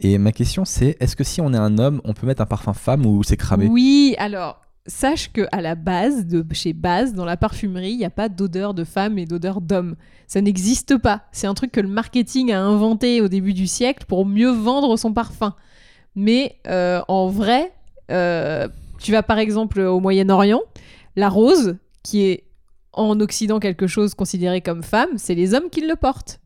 Et 0.00 0.18
ma 0.18 0.32
question, 0.32 0.64
c'est 0.64 0.96
est-ce 1.00 1.14
que 1.16 1.24
si 1.24 1.40
on 1.40 1.54
est 1.54 1.58
un 1.58 1.78
homme, 1.78 2.00
on 2.04 2.12
peut 2.12 2.26
mettre 2.26 2.42
un 2.42 2.46
parfum 2.46 2.72
femme 2.74 3.06
ou 3.06 3.22
c'est 3.22 3.36
cramé? 3.36 3.68
Oui, 3.70 4.14
alors, 4.18 4.60
sache 4.86 5.32
que 5.32 5.46
à 5.52 5.60
la 5.60 5.74
base, 5.74 6.26
chez 6.52 6.72
Base, 6.72 7.14
dans 7.14 7.24
la 7.24 7.36
parfumerie, 7.36 7.92
il 7.92 7.98
n'y 7.98 8.04
a 8.04 8.10
pas 8.10 8.28
d'odeur 8.28 8.74
de 8.74 8.84
femme 8.84 9.18
et 9.18 9.26
d'odeur 9.26 9.60
d'homme. 9.60 9.96
Ça 10.26 10.40
n'existe 10.40 10.98
pas. 10.98 11.22
C'est 11.32 11.46
un 11.46 11.54
truc 11.54 11.72
que 11.72 11.80
le 11.80 11.88
marketing 11.88 12.52
a 12.52 12.60
inventé 12.60 13.20
au 13.20 13.28
début 13.28 13.52
du 13.52 13.66
siècle 13.66 14.04
pour 14.06 14.26
mieux 14.26 14.50
vendre 14.50 14.96
son 14.96 15.12
parfum. 15.12 15.54
Mais 16.14 16.56
euh, 16.66 17.00
en 17.08 17.28
vrai, 17.28 17.72
euh, 18.10 18.68
tu 18.98 19.12
vas 19.12 19.22
par 19.22 19.38
exemple 19.38 19.80
au 19.80 20.00
Moyen-Orient, 20.00 20.62
la 21.16 21.28
rose, 21.28 21.76
qui 22.02 22.22
est 22.22 22.44
en 22.92 23.20
Occident 23.20 23.58
quelque 23.58 23.86
chose 23.86 24.14
considéré 24.14 24.60
comme 24.60 24.82
femme, 24.82 25.10
c'est 25.16 25.34
les 25.34 25.54
hommes 25.54 25.70
qui 25.70 25.80
le 25.80 25.96
portent. 25.96 26.40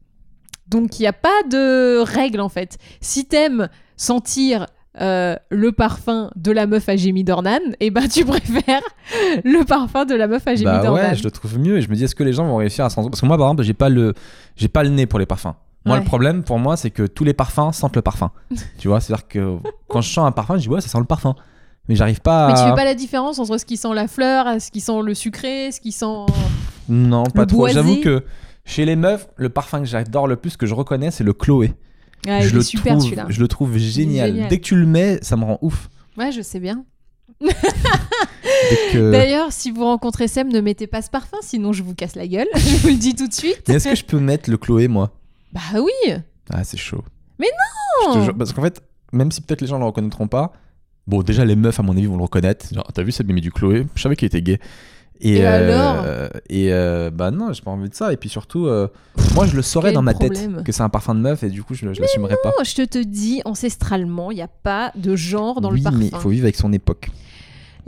Donc 0.69 0.99
il 0.99 1.03
n'y 1.03 1.09
a 1.09 1.13
pas 1.13 1.43
de 1.51 2.01
règle 2.01 2.41
en 2.41 2.49
fait. 2.49 2.79
Si 3.01 3.27
t'aimes 3.27 3.69
sentir 3.97 4.67
euh, 5.01 5.37
le 5.51 5.73
parfum 5.73 6.31
de 6.37 6.53
la 6.53 6.67
meuf 6.67 6.89
à 6.89 6.97
Jamie 6.97 7.25
Dornan, 7.25 7.59
et 7.81 7.91
ben 7.91 8.09
tu 8.09 8.25
préfères 8.25 8.81
le 9.45 9.65
parfum 9.65 10.05
de 10.05 10.15
la 10.15 10.27
meuf 10.27 10.47
à 10.47 10.55
Jamie 10.55 10.65
Bah 10.65 10.83
Dornan. 10.83 11.03
ouais, 11.11 11.15
je 11.17 11.23
le 11.25 11.31
trouve 11.31 11.59
mieux 11.59 11.79
et 11.79 11.83
je 11.83 11.89
me 11.91 11.95
dis 11.95 12.05
est-ce 12.05 12.15
que 12.15 12.25
les 12.25 12.33
gens 12.33 12.47
vont 12.47 12.57
réussir 12.57 12.85
à 12.85 12.91
s'en 12.91 13.05
parce 13.09 13.21
que 13.21 13.27
moi 13.27 13.37
par 13.37 13.47
exemple 13.49 13.63
j'ai 13.63 13.75
pas 13.75 13.89
le 13.89 14.15
j'ai 14.57 14.69
pas 14.69 14.83
le 14.83 14.91
nez 14.91 15.07
pour 15.07 15.19
les 15.19 15.27
parfums. 15.27 15.55
Moi 15.85 15.97
Ouais. 15.97 16.01
le 16.03 16.07
problème 16.07 16.43
pour 16.43 16.59
moi 16.59 16.77
c'est 16.77 16.91
que 16.91 17.05
tous 17.05 17.25
les 17.25 17.35
parfums 17.35 17.73
sentent 17.73 17.97
le 17.97 18.03
parfum. 18.03 18.31
tu 18.79 18.89
vois, 18.89 19.01
c'est-à-dire 19.01 19.29
que 19.29 19.57
quand 19.89 20.01
je 20.01 20.11
sens 20.13 20.27
un 20.27 20.33
parfum, 20.33 20.57
je 20.57 20.63
dis 20.63 20.69
ouais, 20.69 20.81
ça 20.81 20.89
sent 20.89 20.99
le 20.99 21.05
parfum. 21.05 21.35
Mais 21.89 21.95
j'arrive 21.95 22.21
pas 22.21 22.47
à 22.47 22.49
Mais 22.49 22.55
tu 22.59 22.65
fais 22.69 22.75
pas 22.75 22.85
la 22.85 22.95
différence 22.95 23.39
entre 23.39 23.59
ce 23.59 23.65
qui 23.65 23.77
sent 23.77 23.95
la 23.95 24.09
fleur, 24.09 24.61
ce 24.61 24.73
qui 24.73 24.81
sent 24.81 25.01
le 25.05 25.15
sucré, 25.15 25.71
ce 25.71 25.81
qui 25.81 25.93
sent. 25.93 26.27
Non, 26.89 27.23
pas 27.25 27.43
le 27.43 27.47
trop. 27.47 27.69
J'avoue 27.69 28.01
que 28.01 28.25
chez 28.65 28.85
les 28.85 28.97
meufs, 28.97 29.29
le 29.37 29.49
parfum 29.51 29.79
que 29.81 29.85
j'adore 29.87 30.27
le 30.27 30.35
plus 30.35 30.57
que 30.57 30.67
je 30.67 30.75
reconnais, 30.75 31.13
c'est 31.13 31.23
le 31.23 31.33
Chloé. 31.33 31.75
Ah, 32.27 32.41
je 32.41 32.55
le 32.55 32.63
super 32.63 32.93
trouve 32.95 33.05
celui-là. 33.05 33.27
je 33.29 33.41
le 33.41 33.49
trouve 33.49 33.77
génial. 33.77 34.31
génial. 34.33 34.49
Dès 34.49 34.59
que 34.59 34.65
tu 34.65 34.77
le 34.77 34.87
mets, 34.87 35.19
ça 35.23 35.37
me 35.37 35.45
rend 35.45 35.59
ouf. 35.63 35.89
Ouais, 36.17 36.33
je 36.33 36.41
sais 36.43 36.61
bien. 36.61 36.85
Que- 38.93 39.11
D'ailleurs, 39.13 39.53
si 39.53 39.71
vous 39.71 39.85
rencontrez 39.85 40.29
Sem, 40.29 40.49
ne 40.49 40.61
mettez 40.61 40.87
pas 40.87 41.03
ce 41.03 41.11
parfum, 41.11 41.37
sinon 41.43 41.73
je 41.73 41.83
vous 41.83 41.95
casse 41.95 42.17
la 42.17 42.27
gueule. 42.27 42.47
je 42.57 42.77
vous 42.79 42.89
le 42.89 42.95
dis 42.95 43.15
tout 43.15 43.29
de 43.29 43.33
suite. 43.33 43.63
Mais 43.69 43.75
est-ce 43.75 43.89
que 43.89 43.95
je 43.95 44.05
peux 44.05 44.19
mettre 44.21 44.51
le 44.51 44.57
Chloé, 44.57 44.89
moi? 44.89 45.11
Bah 45.53 45.61
oui. 45.75 46.13
Ah, 46.51 46.65
c'est 46.65 46.77
chaud. 46.77 47.05
Mais 47.39 47.47
Je 48.05 48.13
te 48.13 48.19
non. 48.19 48.25
jure, 48.25 48.37
Parce 48.37 48.53
qu'en 48.53 48.63
fait, 48.63 48.83
même 49.13 49.31
si 49.31 49.41
peut-être 49.41 49.61
les 49.61 49.67
gens 49.67 49.79
le 49.79 49.85
reconnaîtront 49.85 50.29
pas, 50.29 50.53
bon, 51.07 51.23
déjà, 51.23 51.45
les 51.45 51.57
meufs, 51.57 51.79
à 51.79 51.83
mon 51.83 51.93
avis, 51.93 52.07
vont 52.07 52.17
le 52.17 52.23
reconnaître. 52.23 52.67
Genre, 52.75 52.87
t'as 52.95 53.03
vu, 53.03 53.13
ça 53.13 53.25
mis 53.25 53.41
du 53.41 53.51
Chloé? 53.53 53.87
Je 53.95 54.03
savais 54.03 54.17
qu'il 54.17 54.27
était 54.27 54.43
gay. 54.43 54.59
Et 55.21 55.45
alors 55.47 56.05
Et 56.49 56.73
euh, 56.73 57.11
bah 57.11 57.31
non, 57.31 57.53
j'ai 57.53 57.63
pas 57.63 57.71
envie 57.71 57.89
de 57.89 57.95
ça. 57.95 58.13
Et 58.13 58.17
puis 58.17 58.29
surtout, 58.29 58.67
euh, 58.67 58.89
moi, 59.35 59.47
je 59.47 59.57
le 59.57 59.63
saurais 59.63 59.93
dans 59.93 60.03
ma 60.03 60.13
problème. 60.15 60.57
tête 60.57 60.65
que 60.65 60.73
c'est 60.73 60.83
un 60.83 60.89
parfum 60.89 61.15
de 61.15 61.21
meuf 61.21 61.43
et 61.43 61.49
du 61.51 61.63
coup, 61.63 61.75
je, 61.75 61.93
je 61.93 62.01
l'assumerais 62.01 62.37
pas. 62.43 62.51
Non, 62.51 62.65
je 62.65 62.75
te, 62.75 62.85
te 62.85 62.99
dis, 63.03 63.43
ancestralement, 63.45 64.31
il 64.31 64.37
n'y 64.37 64.43
a 64.43 64.49
pas 64.49 64.93
de 64.97 65.17
genre 65.17 65.61
dans 65.61 65.71
oui, 65.71 65.79
le 65.79 65.85
parfum. 65.85 65.99
mais 65.99 66.07
il 66.13 66.17
faut 66.17 66.29
vivre 66.29 66.45
avec 66.45 66.57
son 66.57 66.73
époque. 66.73 67.09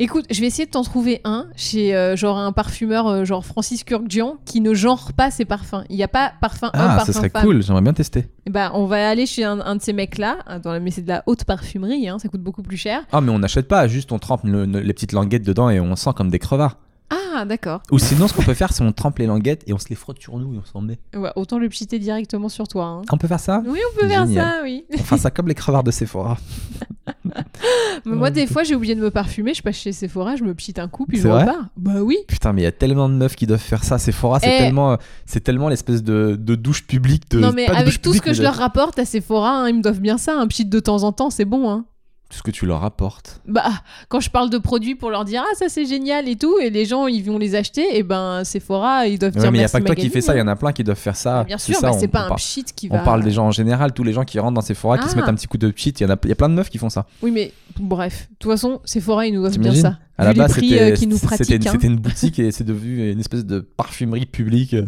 Écoute, 0.01 0.27
je 0.31 0.41
vais 0.41 0.47
essayer 0.47 0.65
de 0.65 0.71
t'en 0.71 0.85
trouver 0.85 1.21
un 1.25 1.49
chez 1.57 1.93
euh, 1.93 2.15
genre 2.15 2.39
un 2.39 2.53
parfumeur 2.53 3.09
euh, 3.09 3.25
genre 3.25 3.45
Francis 3.45 3.83
Kurkdjian 3.83 4.37
qui 4.45 4.61
ne 4.61 4.73
genre 4.73 5.13
pas 5.13 5.33
ses 5.33 5.45
parfums. 5.45 5.83
Il 5.91 5.97
n'y 5.97 6.05
a 6.05 6.09
pas 6.09 6.33
parfum 6.41 6.67
homme, 6.69 6.73
Ah, 6.75 6.87
parfum 6.99 7.07
ce 7.07 7.13
serait 7.15 7.31
femme. 7.31 7.43
cool, 7.45 7.65
j'aimerais 7.65 7.83
bien 7.83 7.93
tester. 7.93 8.29
Ben, 8.49 8.71
on 8.75 8.87
va 8.87 9.09
aller 9.09 9.27
chez 9.27 9.43
un, 9.43 9.59
un 9.59 9.75
de 9.75 9.83
ces 9.83 9.93
mecs-là, 9.93 10.37
la- 10.65 10.79
mais 10.79 10.93
c'est 10.93 11.03
de 11.03 11.09
la 11.09 11.25
haute 11.27 11.43
parfumerie, 11.43 12.09
hein, 12.09 12.21
ça 12.21 12.29
coûte 12.29 12.43
beaucoup 12.43 12.63
plus 12.63 12.77
cher. 12.77 13.01
Ah, 13.11 13.21
mais 13.21 13.33
on 13.33 13.41
n'achète 13.41 13.67
pas, 13.67 13.89
juste 13.89 14.13
on 14.13 14.21
trempe 14.21 14.43
le- 14.45 14.67
le- 14.67 14.79
les 14.83 14.93
petites 14.93 15.11
languettes 15.11 15.43
dedans 15.45 15.69
et 15.69 15.81
on 15.81 15.97
sent 15.97 16.11
comme 16.17 16.31
des 16.31 16.39
crevards. 16.39 16.77
Ah, 17.11 17.45
d'accord. 17.45 17.83
Ou 17.91 17.99
sinon, 17.99 18.29
ce 18.29 18.35
qu'on 18.35 18.43
peut 18.43 18.55
faire, 18.55 18.73
c'est 18.73 18.83
on 18.83 18.93
trempe 18.93 19.19
les 19.19 19.27
languettes 19.27 19.63
et 19.67 19.73
on 19.73 19.79
se 19.79 19.89
les 19.89 19.95
frotte 19.97 20.21
sur 20.21 20.37
nous 20.39 20.55
et 20.55 20.59
on 20.59 20.65
s'en 20.65 20.81
met. 20.81 20.99
Ouais, 21.17 21.31
autant 21.37 21.59
le 21.59 21.69
pchiter 21.69 21.99
directement 21.99 22.49
sur 22.49 22.69
toi. 22.69 22.85
hein. 22.85 23.03
On 23.13 23.17
peut 23.17 23.29
faire 23.29 23.41
ça? 23.41 23.63
Oui, 23.67 23.79
on 23.95 24.01
peut 24.01 24.09
faire 24.09 24.27
ça, 24.29 24.57
oui. 24.63 24.85
Fera 25.05 25.17
ça 25.19 25.31
comme 25.31 25.49
les 25.49 25.55
crevards 25.55 25.85
de 25.85 25.91
Sephora. 25.91 26.37
Mais 28.05 28.15
moi, 28.15 28.31
des 28.31 28.47
fois, 28.47 28.63
j'ai 28.63 28.75
oublié 28.75 28.95
de 28.95 29.01
me 29.01 29.11
parfumer, 29.11 29.55
je 29.55 29.63
passe 29.63 29.77
chez 29.77 29.93
Sephora, 29.93 30.37
je 30.37 30.45
me 30.45 30.55
pchite 30.55 30.79
un 30.79 30.89
coup, 30.89 31.07
puis 31.07 31.19
je 31.19 31.29
repars. 31.29 31.67
Bah 31.77 32.03
oui. 32.03 32.17
Putain, 32.29 32.53
mais 32.53 32.63
il 32.63 32.65
y 32.65 32.69
a 32.69 32.73
tellement 32.73 33.09
de 33.09 33.15
meufs 33.15 33.37
qui 33.37 33.47
doivent 33.47 33.61
faire 33.61 33.85
ça. 33.85 33.99
Sephora, 33.99 34.41
c'est 34.41 34.55
Eh. 34.55 34.59
tellement, 34.59 34.97
c'est 35.27 35.41
tellement 35.41 35.69
l'espèce 35.69 36.03
de, 36.03 36.37
de 36.39 36.55
douche 36.55 36.87
publique. 36.87 37.31
De, 37.31 37.41
non, 37.41 37.53
mais 37.53 37.67
pas 37.67 37.77
avec 37.77 38.01
tout 38.03 38.13
ce 38.13 38.21
que 38.21 38.33
je 38.33 38.43
leur 38.43 38.55
rapporte 38.55 38.99
à 38.99 39.05
Sephora, 39.05 39.63
hein, 39.63 39.69
ils 39.69 39.77
me 39.77 39.83
doivent 39.83 40.01
bien 40.01 40.19
ça. 40.19 40.39
Un 40.39 40.47
pchit 40.47 40.65
de 40.65 40.81
temps 40.81 41.03
en 41.03 41.13
temps, 41.13 41.31
c'est 41.31 41.45
bon, 41.45 41.71
hein. 41.71 41.85
Tout 42.31 42.37
ce 42.37 42.43
que 42.43 42.51
tu 42.51 42.67
leur 42.67 42.85
apportes. 42.85 43.41
Bah, 43.49 43.65
quand 44.11 44.21
je 44.21 44.29
parle 44.29 44.51
de 44.51 44.59
produits 44.59 44.95
pour 44.95 45.09
leur 45.09 45.25
dire 45.25 45.43
ah 45.47 45.55
ça 45.55 45.71
c'est 45.71 45.87
génial 45.87 46.29
et 46.29 46.37
tout, 46.37 46.59
et 46.59 46.69
les 46.69 46.85
gens 46.85 47.07
ils 47.07 47.23
vont 47.25 47.39
les 47.39 47.55
acheter, 47.55 47.97
et 47.97 48.03
ben 48.03 48.45
Sephora 48.45 49.07
ils 49.07 49.19
doivent 49.19 49.35
Ouais, 49.35 49.41
dire 49.41 49.51
mais 49.51 49.57
il 49.57 49.61
n'y 49.63 49.65
a 49.65 49.69
pas 49.71 49.81
que 49.81 49.87
toi 49.87 49.95
qui 49.95 50.11
fais 50.11 50.21
ça, 50.21 50.35
il 50.35 50.37
y 50.37 50.41
hein. 50.41 50.45
en 50.45 50.49
a 50.49 50.57
plein 50.57 50.73
qui 50.73 50.85
doivent 50.85 50.99
faire 50.99 51.17
ça. 51.17 51.45
Bien 51.45 51.57
sûr, 51.57 51.81
bah, 51.81 51.93
on- 51.95 51.99
c'est 51.99 52.07
pas 52.07 52.29
on 52.29 52.33
un 52.35 52.37
pchit 52.37 52.65
qui 52.77 52.89
On 52.91 52.99
va. 52.99 53.03
parle 53.03 53.23
des 53.25 53.31
gens 53.31 53.47
en 53.47 53.51
général, 53.51 53.95
tous 53.95 54.05
les 54.05 54.13
gens 54.13 54.25
qui 54.25 54.39
rentrent 54.39 54.53
dans 54.57 54.61
Sephora, 54.61 54.99
qui 54.99 55.09
se 55.09 55.15
Ah. 55.15 55.17
mettent 55.17 55.29
un 55.31 55.35
petit 55.35 55.47
coup 55.47 55.57
de 55.57 55.73
cheat. 55.75 56.01
Il 56.01 56.03
y, 56.03 56.07
en 56.07 56.11
a, 56.11 56.17
y 56.27 56.33
a 56.33 56.35
plein 56.35 56.51
de 56.51 56.55
meufs 56.55 56.69
qui 56.69 56.77
font 56.77 56.91
ça. 56.91 57.07
Oui, 57.23 57.31
mais 57.31 57.51
bref, 57.81 58.29
de 58.31 58.37
toute 58.39 58.51
façon, 58.51 58.83
Sephora 58.85 59.27
ils 59.27 59.33
nous 59.33 59.41
doivent 59.41 59.53
bien 59.53 59.73
T'imagines 59.73 59.83
ça. 59.83 59.99
À 60.19 60.25
la 60.25 60.35
base, 60.35 60.53
c'était 60.53 60.81
euh, 60.83 60.93
hein. 60.93 61.37
c'était 61.39 61.87
une 61.87 61.97
boutique 61.97 62.39
et 62.41 62.51
c'est 62.53 62.65
devenu 62.65 63.11
une 63.11 63.21
espèce 63.21 63.47
de 63.47 63.61
parfumerie 63.61 64.27
publique 64.27 64.75
euh, 64.75 64.85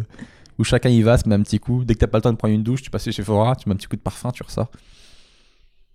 où 0.59 0.63
chacun 0.63 0.89
y 0.89 1.01
va, 1.01 1.17
se 1.17 1.27
met 1.27 1.33
un 1.33 1.41
petit 1.41 1.59
coup. 1.59 1.85
Dès 1.85 1.95
que 1.95 1.99
t'as 1.99 2.07
pas 2.07 2.19
le 2.19 2.21
temps 2.21 2.31
de 2.33 2.37
prendre 2.37 2.53
une 2.53 2.61
douche, 2.61 2.83
tu 2.83 2.91
passes 2.91 3.05
chez 3.05 3.11
Sephora, 3.11 3.55
tu 3.55 3.67
mets 3.67 3.73
un 3.73 3.77
petit 3.77 3.87
coup 3.87 3.95
de 3.95 4.01
parfum, 4.01 4.29
tu 4.31 4.43
ressors. 4.43 4.69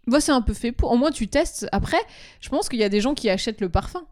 Bah, 0.07 0.20
c'est 0.20 0.32
un 0.32 0.40
peu 0.42 0.54
fait 0.54 0.72
pour. 0.72 0.92
Au 0.92 0.96
moins 0.96 1.11
tu 1.11 1.28
testes. 1.28 1.66
Après, 1.72 1.98
je 2.40 2.48
pense 2.48 2.68
qu'il 2.68 2.78
y 2.78 2.84
a 2.84 2.88
des 2.88 3.00
gens 3.00 3.14
qui 3.14 3.28
achètent 3.28 3.61
le 3.61 3.68
parfum. 3.68 4.02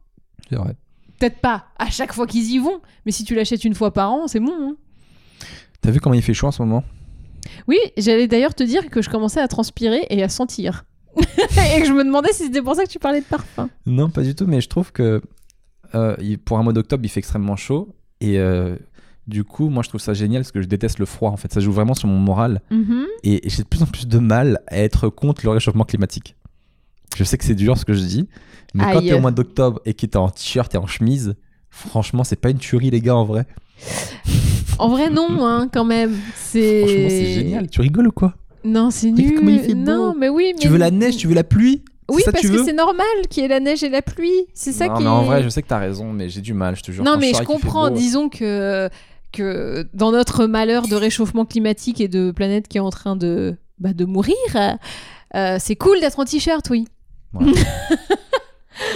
C'est 0.48 0.56
vrai. 0.56 0.74
Peut-être 1.18 1.38
pas 1.38 1.66
à 1.78 1.90
chaque 1.90 2.12
fois 2.12 2.26
qu'ils 2.26 2.50
y 2.50 2.58
vont, 2.58 2.80
mais 3.06 3.12
si 3.12 3.24
tu 3.24 3.34
l'achètes 3.34 3.64
une 3.64 3.74
fois 3.74 3.92
par 3.92 4.12
an, 4.12 4.26
c'est 4.26 4.40
bon. 4.40 4.52
hein. 4.52 4.76
T'as 5.80 5.90
vu 5.90 6.00
comment 6.00 6.14
il 6.14 6.22
fait 6.22 6.34
chaud 6.34 6.48
en 6.48 6.52
ce 6.52 6.62
moment? 6.62 6.82
Oui, 7.68 7.78
j'allais 7.96 8.26
d'ailleurs 8.26 8.54
te 8.54 8.62
dire 8.62 8.90
que 8.90 9.02
je 9.02 9.10
commençais 9.10 9.40
à 9.40 9.48
transpirer 9.48 10.06
et 10.10 10.22
à 10.22 10.28
sentir. 10.28 10.84
et 11.16 11.80
que 11.80 11.86
je 11.86 11.92
me 11.92 12.02
demandais 12.04 12.32
si 12.32 12.44
c'était 12.44 12.62
pour 12.62 12.74
ça 12.74 12.84
que 12.84 12.90
tu 12.90 12.98
parlais 12.98 13.20
de 13.20 13.26
parfum. 13.26 13.68
Non, 13.86 14.10
pas 14.10 14.22
du 14.22 14.34
tout, 14.34 14.46
mais 14.46 14.60
je 14.60 14.68
trouve 14.68 14.90
que 14.92 15.22
euh, 15.94 16.16
pour 16.44 16.58
un 16.58 16.62
mois 16.64 16.72
d'octobre, 16.72 17.04
il 17.04 17.08
fait 17.08 17.20
extrêmement 17.20 17.56
chaud. 17.56 17.94
Et 18.20 18.38
euh, 18.38 18.76
du 19.26 19.44
coup, 19.44 19.68
moi, 19.68 19.82
je 19.82 19.88
trouve 19.88 20.00
ça 20.00 20.12
génial 20.12 20.42
parce 20.42 20.52
que 20.52 20.60
je 20.60 20.66
déteste 20.66 20.98
le 20.98 21.06
froid. 21.06 21.30
En 21.30 21.36
fait, 21.36 21.52
ça 21.52 21.60
joue 21.60 21.72
vraiment 21.72 21.94
sur 21.94 22.08
mon 22.08 22.18
moral. 22.18 22.60
Mhm. 22.70 23.06
Et 23.22 23.40
j'ai 23.48 23.62
de 23.62 23.68
plus 23.68 23.82
en 23.82 23.86
plus 23.86 24.06
de 24.06 24.18
mal 24.18 24.60
à 24.66 24.78
être 24.78 25.08
contre 25.08 25.42
le 25.44 25.50
réchauffement 25.50 25.84
climatique. 25.84 26.36
Je 27.16 27.24
sais 27.24 27.38
que 27.38 27.44
c'est 27.44 27.54
dur 27.54 27.78
ce 27.78 27.84
que 27.84 27.94
je 27.94 28.02
dis, 28.02 28.28
mais 28.74 28.84
quand 28.92 29.00
t'es 29.00 29.14
au 29.14 29.20
mois 29.20 29.30
d'octobre 29.30 29.80
et 29.84 29.94
que 29.94 30.04
t'es 30.04 30.16
en 30.16 30.28
t-shirt 30.28 30.74
et 30.74 30.78
en 30.78 30.86
chemise, 30.86 31.36
franchement, 31.70 32.24
c'est 32.24 32.36
pas 32.36 32.50
une 32.50 32.58
tuerie, 32.58 32.90
les 32.90 33.00
gars, 33.00 33.14
en 33.14 33.24
vrai. 33.24 33.46
En 34.78 34.88
vrai, 34.88 35.10
non, 35.10 35.28
hein, 35.46 35.68
quand 35.72 35.84
même. 35.84 36.16
C'est. 36.34 36.80
Franchement, 36.80 37.08
c'est 37.08 37.32
génial. 37.32 37.70
Tu 37.70 37.80
rigoles 37.80 38.08
ou 38.08 38.12
quoi? 38.12 38.34
Non, 38.64 38.90
c'est 38.90 39.10
nul. 39.10 39.34
comment 39.36 39.50
il 39.50 39.60
fait 39.60 39.74
beau? 39.74 39.92
Non, 39.92 40.14
mais 40.18 40.28
oui. 40.28 40.52
Mais... 40.54 40.60
Tu 40.60 40.68
veux 40.68 40.78
la 40.78 40.90
neige, 40.90 41.16
tu 41.16 41.28
veux 41.28 41.34
la 41.34 41.44
pluie? 41.44 41.82
Oui, 42.10 42.22
ça 42.22 42.32
parce 42.32 42.46
que 42.46 42.64
c'est 42.64 42.74
normal 42.74 43.06
qu'il 43.30 43.42
y 43.42 43.46
ait 43.46 43.48
la 43.48 43.60
neige 43.60 43.82
et 43.82 43.88
la 43.88 44.02
pluie. 44.02 44.46
C'est 44.52 44.72
ça 44.72 44.88
non, 44.88 44.94
qui 44.94 45.02
mais 45.04 45.08
en 45.08 45.22
vrai, 45.22 45.42
je 45.42 45.48
sais 45.48 45.62
que 45.62 45.68
t'as 45.68 45.78
raison, 45.78 46.12
mais 46.12 46.28
j'ai 46.28 46.42
du 46.42 46.52
mal, 46.52 46.76
je 46.76 46.82
te 46.82 46.92
jure. 46.92 47.02
Non, 47.02 47.16
mais 47.18 47.32
je 47.32 47.42
comprends. 47.42 47.88
beau, 47.88 47.96
Disons 47.96 48.28
que 48.28 48.90
que 49.34 49.86
dans 49.94 50.12
notre 50.12 50.46
malheur 50.46 50.86
de 50.88 50.94
réchauffement 50.96 51.44
climatique 51.44 52.00
et 52.00 52.08
de 52.08 52.30
planète 52.30 52.68
qui 52.68 52.78
est 52.78 52.80
en 52.80 52.90
train 52.90 53.16
de 53.16 53.56
bah, 53.78 53.92
de 53.92 54.04
mourir, 54.04 54.34
euh, 55.34 55.56
c'est 55.58 55.76
cool 55.76 56.00
d'être 56.00 56.18
en 56.20 56.24
t-shirt, 56.24 56.68
oui. 56.70 56.86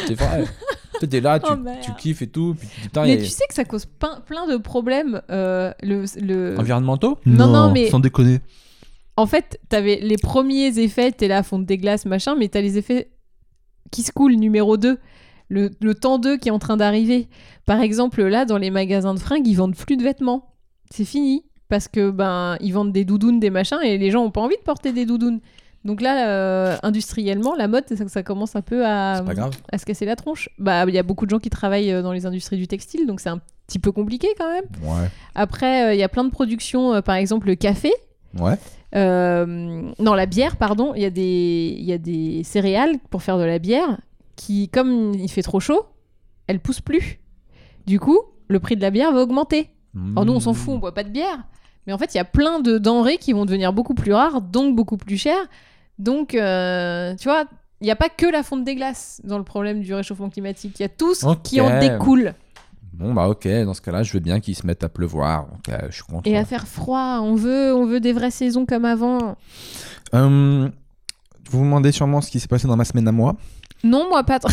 C'est 0.06 0.14
vrai. 0.14 0.44
T'es 1.08 1.20
là, 1.20 1.38
tu, 1.38 1.46
Oh, 1.52 1.56
tu 1.82 1.92
kiffes 1.94 2.22
et 2.22 2.26
tout. 2.26 2.56
Puis 2.58 2.66
tu 2.68 2.74
dis, 2.76 2.82
putain, 2.88 3.04
Mais 3.04 3.18
tu 3.18 3.26
sais 3.26 3.44
que 3.48 3.54
ça 3.54 3.64
cause 3.64 3.86
plein, 3.86 4.20
plein 4.26 4.48
de 4.48 4.56
problèmes. 4.56 5.22
euh, 5.30 5.72
le, 5.82 6.04
le... 6.20 6.58
environnementaux 6.58 7.18
Non, 7.24 7.46
non, 7.48 7.70
mais- 7.70 7.88
Sans 7.90 8.00
déconner. 8.00 8.40
En 9.16 9.26
fait, 9.26 9.60
t'avais 9.68 9.98
les 10.00 10.16
premiers 10.16 10.78
effets, 10.78 11.10
t'es 11.12 11.26
là, 11.28 11.42
fonte 11.42 11.66
des 11.66 11.76
glaces, 11.76 12.04
machin, 12.06 12.34
mais 12.36 12.48
t'as 12.48 12.60
les 12.60 12.78
effets 12.78 13.10
qui 13.90 14.02
se 14.02 14.12
coulent, 14.12 14.34
numéro 14.36 14.76
2. 14.76 14.98
Le, 15.48 15.70
le 15.80 15.94
temps 15.94 16.18
2 16.18 16.36
qui 16.36 16.48
est 16.48 16.52
en 16.52 16.58
train 16.58 16.76
d'arriver. 16.76 17.28
Par 17.66 17.80
exemple, 17.80 18.22
là, 18.24 18.44
dans 18.44 18.58
les 18.58 18.70
magasins 18.70 19.14
de 19.14 19.18
fringues, 19.20 19.46
ils 19.46 19.54
vendent 19.54 19.76
plus 19.76 19.96
de 19.96 20.02
vêtements. 20.02 20.54
C'est 20.90 21.04
fini. 21.04 21.44
Parce 21.68 21.86
que, 21.88 22.10
ben, 22.10 22.56
ils 22.60 22.72
vendent 22.72 22.92
des 22.92 23.04
doudounes, 23.04 23.40
des 23.40 23.50
machins, 23.50 23.78
et 23.84 23.98
les 23.98 24.10
gens 24.10 24.24
ont 24.24 24.30
pas 24.30 24.40
envie 24.40 24.56
de 24.56 24.62
porter 24.62 24.92
des 24.92 25.04
doudounes. 25.04 25.40
Donc 25.84 26.00
là, 26.00 26.28
euh, 26.28 26.76
industriellement, 26.82 27.54
la 27.54 27.68
mode, 27.68 27.84
ça, 27.88 28.08
ça 28.08 28.22
commence 28.22 28.56
un 28.56 28.62
peu 28.62 28.84
à, 28.86 29.22
à 29.70 29.78
se 29.78 29.84
casser 29.84 30.06
la 30.06 30.16
tronche. 30.16 30.48
Bah, 30.58 30.84
il 30.88 30.94
y 30.94 30.98
a 30.98 31.02
beaucoup 31.02 31.24
de 31.26 31.30
gens 31.30 31.38
qui 31.38 31.50
travaillent 31.50 31.92
euh, 31.92 32.02
dans 32.02 32.12
les 32.12 32.24
industries 32.26 32.56
du 32.56 32.66
textile, 32.66 33.06
donc 33.06 33.20
c'est 33.20 33.28
un 33.28 33.40
petit 33.66 33.78
peu 33.78 33.92
compliqué 33.92 34.28
quand 34.38 34.50
même. 34.50 34.64
Ouais. 34.82 35.08
Après, 35.34 35.88
euh, 35.88 35.94
il 35.94 36.00
y 36.00 36.02
a 36.02 36.08
plein 36.08 36.24
de 36.24 36.30
productions, 36.30 36.94
euh, 36.94 37.00
par 37.02 37.16
exemple 37.16 37.46
le 37.46 37.54
café. 37.54 37.92
Ouais. 38.38 38.56
Non, 38.94 40.14
la 40.14 40.26
bière, 40.26 40.56
pardon. 40.56 40.92
Il 40.96 41.02
y, 41.02 41.06
a 41.06 41.10
des- 41.10 41.76
il 41.78 41.84
y 41.84 41.92
a 41.92 41.98
des 41.98 42.42
céréales 42.44 42.96
pour 43.10 43.22
faire 43.22 43.38
de 43.38 43.44
la 43.44 43.58
bière 43.58 43.98
qui, 44.38 44.68
comme 44.70 45.12
il 45.14 45.28
fait 45.30 45.42
trop 45.42 45.60
chaud, 45.60 45.84
elles 46.46 46.60
poussent 46.60 46.80
plus. 46.80 47.20
Du 47.86 48.00
coup, 48.00 48.20
le 48.48 48.60
prix 48.60 48.76
de 48.76 48.80
la 48.80 48.90
bière 48.90 49.12
va 49.12 49.20
augmenter. 49.20 49.70
Alors 50.12 50.24
nous, 50.24 50.32
on 50.32 50.40
s'en 50.40 50.54
fout, 50.54 50.74
on 50.74 50.78
boit 50.78 50.94
pas 50.94 51.02
de 51.02 51.10
bière. 51.10 51.44
Mais 51.86 51.92
en 51.92 51.98
fait, 51.98 52.14
il 52.14 52.18
y 52.18 52.20
a 52.20 52.24
plein 52.24 52.60
de 52.60 52.78
denrées 52.78 53.18
qui 53.18 53.32
vont 53.32 53.44
devenir 53.44 53.72
beaucoup 53.72 53.94
plus 53.94 54.12
rares, 54.12 54.40
donc 54.40 54.76
beaucoup 54.76 54.96
plus 54.96 55.16
chères. 55.16 55.48
Donc, 55.98 56.34
euh, 56.34 57.16
tu 57.16 57.28
vois, 57.28 57.46
il 57.80 57.84
n'y 57.84 57.90
a 57.90 57.96
pas 57.96 58.08
que 58.08 58.26
la 58.26 58.42
fonte 58.42 58.64
des 58.64 58.76
glaces 58.76 59.20
dans 59.24 59.38
le 59.38 59.44
problème 59.44 59.80
du 59.80 59.92
réchauffement 59.92 60.30
climatique. 60.30 60.78
Il 60.78 60.82
y 60.82 60.86
a 60.86 60.88
tout 60.88 61.14
ce 61.14 61.26
qui 61.42 61.60
en 61.60 61.80
découle. 61.80 62.34
Bon, 62.92 63.14
bah 63.14 63.28
ok, 63.28 63.46
dans 63.64 63.74
ce 63.74 63.80
cas-là, 63.80 64.02
je 64.02 64.12
veux 64.12 64.20
bien 64.20 64.40
qu'ils 64.40 64.56
se 64.56 64.66
mettent 64.66 64.84
à 64.84 64.88
pleuvoir. 64.88 65.46
Je 65.88 65.94
suis 65.94 66.02
content. 66.04 66.22
Et 66.24 66.36
à 66.36 66.44
faire 66.44 66.68
froid. 66.68 67.20
On 67.22 67.34
veut, 67.34 67.74
on 67.74 67.86
veut 67.86 68.00
des 68.00 68.12
vraies 68.12 68.30
saisons 68.30 68.66
comme 68.66 68.84
avant. 68.84 69.36
Euh, 70.14 70.68
vous 71.50 71.58
vous 71.58 71.64
demandez 71.64 71.92
sûrement 71.92 72.20
ce 72.20 72.30
qui 72.30 72.40
s'est 72.40 72.48
passé 72.48 72.68
dans 72.68 72.76
ma 72.76 72.84
semaine 72.84 73.08
à 73.08 73.12
moi. 73.12 73.36
Non, 73.84 74.08
moi 74.08 74.24
pas 74.24 74.38
trop. 74.38 74.52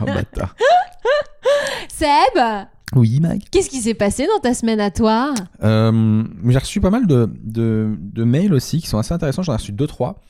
Oh 0.00 0.04
bâtard. 0.04 0.54
Seb 1.88 2.66
Oui, 2.94 3.20
Mag. 3.20 3.40
Qu'est-ce 3.50 3.70
qui 3.70 3.80
s'est 3.80 3.94
passé 3.94 4.26
dans 4.26 4.40
ta 4.40 4.54
semaine 4.54 4.80
à 4.80 4.90
toi? 4.90 5.32
Euh, 5.62 6.24
j'ai 6.48 6.58
reçu 6.58 6.80
pas 6.80 6.90
mal 6.90 7.06
de, 7.06 7.28
de, 7.44 7.96
de 8.00 8.24
mails 8.24 8.52
aussi 8.54 8.80
qui 8.80 8.86
sont 8.88 8.98
assez 8.98 9.14
intéressants. 9.14 9.42
J'en 9.42 9.52
ai 9.52 9.56
reçu 9.56 9.72
deux, 9.72 9.86
trois. 9.86 10.20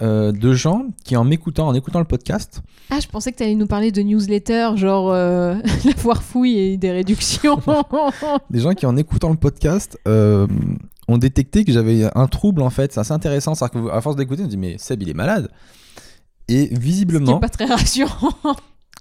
euh, 0.00 0.32
de 0.32 0.52
gens 0.52 0.86
qui, 1.04 1.16
en 1.16 1.24
m'écoutant, 1.24 1.68
en 1.68 1.74
écoutant 1.74 1.98
le 2.00 2.04
podcast, 2.04 2.62
Ah, 2.90 2.98
je 3.00 3.06
pensais 3.08 3.30
que 3.32 3.36
tu 3.36 3.42
allais 3.44 3.54
nous 3.54 3.66
parler 3.66 3.92
de 3.92 4.02
newsletter, 4.02 4.70
genre 4.76 5.10
euh, 5.12 5.54
la 5.84 5.92
foire 5.96 6.22
fouille 6.22 6.58
et 6.58 6.76
des 6.76 6.90
réductions. 6.90 7.60
des 8.50 8.60
gens 8.60 8.72
qui, 8.74 8.86
en 8.86 8.96
écoutant 8.96 9.30
le 9.30 9.36
podcast, 9.36 9.98
ont 10.06 11.18
détecté 11.18 11.64
que 11.64 11.72
j'avais 11.72 12.08
un 12.14 12.26
trouble 12.26 12.62
en 12.62 12.70
fait. 12.70 12.92
C'est 12.92 13.00
assez 13.00 13.12
intéressant. 13.12 13.54
C'est-à-dire 13.54 13.90
qu'à 13.90 14.00
force 14.00 14.16
d'écouter, 14.16 14.42
on 14.42 14.46
se 14.46 14.50
dit, 14.50 14.56
mais 14.58 14.76
Seb, 14.78 15.02
il 15.02 15.08
est 15.10 15.14
malade. 15.14 15.48
Et 16.48 16.68
visiblement, 16.72 17.38
est 17.38 17.40
pas 17.40 17.48
très 17.48 17.64
rassurant. 17.66 18.34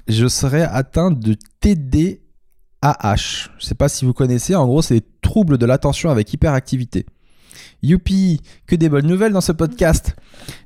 je 0.07 0.27
serais 0.27 0.63
atteint 0.63 1.11
de 1.11 1.35
TDAH. 1.59 2.19
Je 3.57 3.65
sais 3.65 3.75
pas 3.75 3.89
si 3.89 4.05
vous 4.05 4.13
connaissez. 4.13 4.55
En 4.55 4.65
gros, 4.65 4.81
c'est 4.81 4.95
les 4.95 5.05
troubles 5.21 5.57
de 5.57 5.65
l'attention 5.65 6.09
avec 6.09 6.31
hyperactivité. 6.33 7.05
Youpi, 7.83 8.41
que 8.67 8.75
des 8.75 8.89
bonnes 8.89 9.07
nouvelles 9.07 9.33
dans 9.33 9.41
ce 9.41 9.51
podcast. 9.51 10.15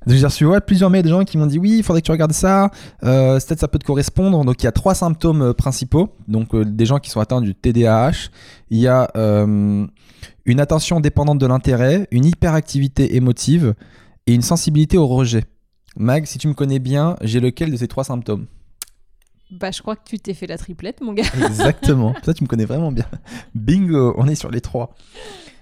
J'ai 0.05 0.25
reçu 0.25 0.45
ouais, 0.45 0.59
plusieurs 0.59 0.89
mails 0.89 1.03
de 1.03 1.09
gens 1.09 1.23
qui 1.23 1.37
m'ont 1.37 1.45
dit 1.45 1.57
oui, 1.57 1.77
il 1.77 1.83
faudrait 1.83 2.01
que 2.01 2.05
tu 2.05 2.11
regardes 2.11 2.33
ça. 2.33 2.71
Euh, 3.03 3.39
Peut-être 3.39 3.59
ça 3.59 3.67
peut 3.67 3.79
te 3.79 3.85
correspondre. 3.85 4.43
Donc 4.43 4.61
il 4.61 4.65
y 4.65 4.67
a 4.67 4.71
trois 4.71 4.95
symptômes 4.95 5.41
euh, 5.41 5.53
principaux. 5.53 6.09
Donc 6.27 6.53
euh, 6.53 6.65
des 6.65 6.85
gens 6.85 6.99
qui 6.99 7.09
sont 7.09 7.21
atteints 7.21 7.41
du 7.41 7.55
TDAH. 7.55 8.29
Il 8.69 8.79
y 8.79 8.87
a 8.87 9.09
euh, 9.15 9.85
une 10.45 10.59
attention 10.59 10.99
dépendante 10.99 11.39
de 11.39 11.45
l'intérêt, 11.47 12.07
une 12.11 12.25
hyperactivité 12.25 13.15
émotive 13.15 13.75
et 14.27 14.33
une 14.33 14.41
sensibilité 14.41 14.97
au 14.97 15.07
rejet. 15.07 15.45
Mag, 15.97 16.25
si 16.25 16.37
tu 16.37 16.47
me 16.47 16.53
connais 16.53 16.79
bien, 16.79 17.15
j'ai 17.21 17.39
lequel 17.39 17.71
de 17.71 17.77
ces 17.77 17.87
trois 17.87 18.03
symptômes 18.03 18.47
Bah, 19.51 19.71
je 19.71 19.81
crois 19.81 19.95
que 19.95 20.03
tu 20.05 20.19
t'es 20.19 20.33
fait 20.33 20.47
la 20.47 20.57
triplette, 20.57 21.01
mon 21.01 21.13
gars. 21.13 21.23
Exactement. 21.45 22.13
Ça, 22.23 22.33
tu 22.33 22.43
me 22.43 22.47
connais 22.47 22.65
vraiment 22.65 22.91
bien. 22.91 23.05
Bingo, 23.53 24.13
on 24.17 24.27
est 24.27 24.35
sur 24.35 24.51
les 24.51 24.61
trois. 24.61 24.93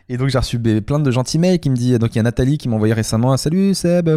Et 0.09 0.17
donc, 0.17 0.29
j'ai 0.29 0.37
reçu 0.37 0.59
plein 0.59 0.99
de 0.99 1.11
gentils 1.11 1.39
mails 1.39 1.59
qui 1.59 1.69
me 1.69 1.75
disent. 1.75 1.99
Donc, 1.99 2.13
il 2.15 2.17
y 2.17 2.19
a 2.19 2.23
Nathalie 2.23 2.57
qui 2.57 2.67
m'a 2.67 2.75
envoyé 2.75 2.93
récemment 2.93 3.37
Salut 3.37 3.73
Seb, 3.73 4.09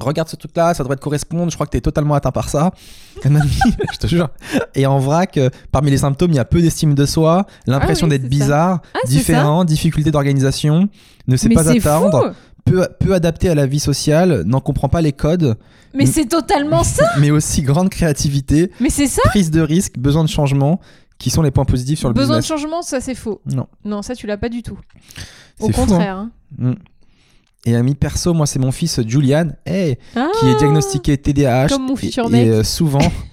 regarde 0.00 0.28
ce 0.28 0.36
truc-là, 0.36 0.74
ça 0.74 0.82
devrait 0.82 0.96
te 0.96 1.00
correspondre. 1.02 1.50
Je 1.50 1.56
crois 1.56 1.66
que 1.66 1.72
tu 1.72 1.78
es 1.78 1.80
totalement 1.80 2.14
atteint 2.14 2.30
par 2.32 2.48
ça. 2.48 2.72
Je 3.24 3.98
te 3.98 4.06
jure. 4.06 4.28
Et 4.74 4.86
en 4.86 4.98
vrac, 4.98 5.36
euh, 5.36 5.50
parmi 5.72 5.90
les 5.90 5.98
symptômes, 5.98 6.30
il 6.30 6.36
y 6.36 6.40
a 6.40 6.44
peu 6.44 6.60
d'estime 6.60 6.94
de 6.94 7.06
soi, 7.06 7.46
l'impression 7.66 8.06
Ah 8.06 8.10
oui, 8.10 8.18
d'être 8.18 8.28
bizarre, 8.28 8.80
Ah, 8.94 9.06
différent, 9.06 9.64
difficulté 9.64 10.10
d'organisation, 10.10 10.88
ne 11.26 11.36
sait 11.36 11.48
Mais 11.48 11.54
pas 11.56 11.68
attendre, 11.68 12.32
fou 12.32 12.34
peu, 12.70 12.88
peu 13.00 13.14
adapté 13.14 13.48
à 13.48 13.54
la 13.54 13.66
vie 13.66 13.80
sociale, 13.80 14.42
n'en 14.46 14.60
comprend 14.60 14.88
pas 14.88 15.00
les 15.00 15.12
codes, 15.12 15.56
Mais 15.94 16.06
c'est 16.06 16.26
totalement 16.26 16.84
ça 16.84 17.04
mais 17.20 17.30
aussi 17.30 17.62
grande 17.62 17.88
créativité, 17.90 18.70
Mais 18.80 18.90
c'est 18.90 19.06
ça 19.06 19.22
prise 19.26 19.50
de 19.50 19.60
risque, 19.60 19.98
besoin 19.98 20.24
de 20.24 20.28
changement, 20.28 20.80
qui 21.18 21.30
sont 21.30 21.42
les 21.42 21.50
points 21.50 21.64
positifs 21.64 21.98
sur 21.98 22.08
le 22.08 22.14
Besoin 22.14 22.38
de 22.38 22.44
changement, 22.44 22.82
ça 22.82 23.00
c'est 23.00 23.14
faux. 23.16 23.40
Non. 23.46 23.66
Non, 23.84 24.02
ça 24.02 24.14
tu 24.14 24.26
l'as 24.26 24.36
pas 24.38 24.48
du 24.48 24.62
tout. 24.62 24.78
Au 25.60 25.66
C'est 25.66 25.72
fou, 25.72 25.80
hein. 25.82 25.86
contraire. 25.86 26.16
hein. 26.16 26.30
Mm. 26.58 26.72
Et 27.66 27.74
ami 27.74 27.94
perso, 27.96 28.32
moi 28.34 28.46
c'est 28.46 28.60
mon 28.60 28.70
fils 28.70 29.00
Julian, 29.06 29.48
hey, 29.66 29.98
Ah, 30.14 30.28
qui 30.38 30.46
est 30.46 30.54
diagnostiqué 30.56 31.18
TDAH. 31.18 31.68
Comme 31.68 31.86
mon 31.86 31.94
et- 31.94 31.98
futur 31.98 32.26
et, 32.26 32.30
mec. 32.30 32.46
euh, 32.48 32.62
souvent, 32.62 33.00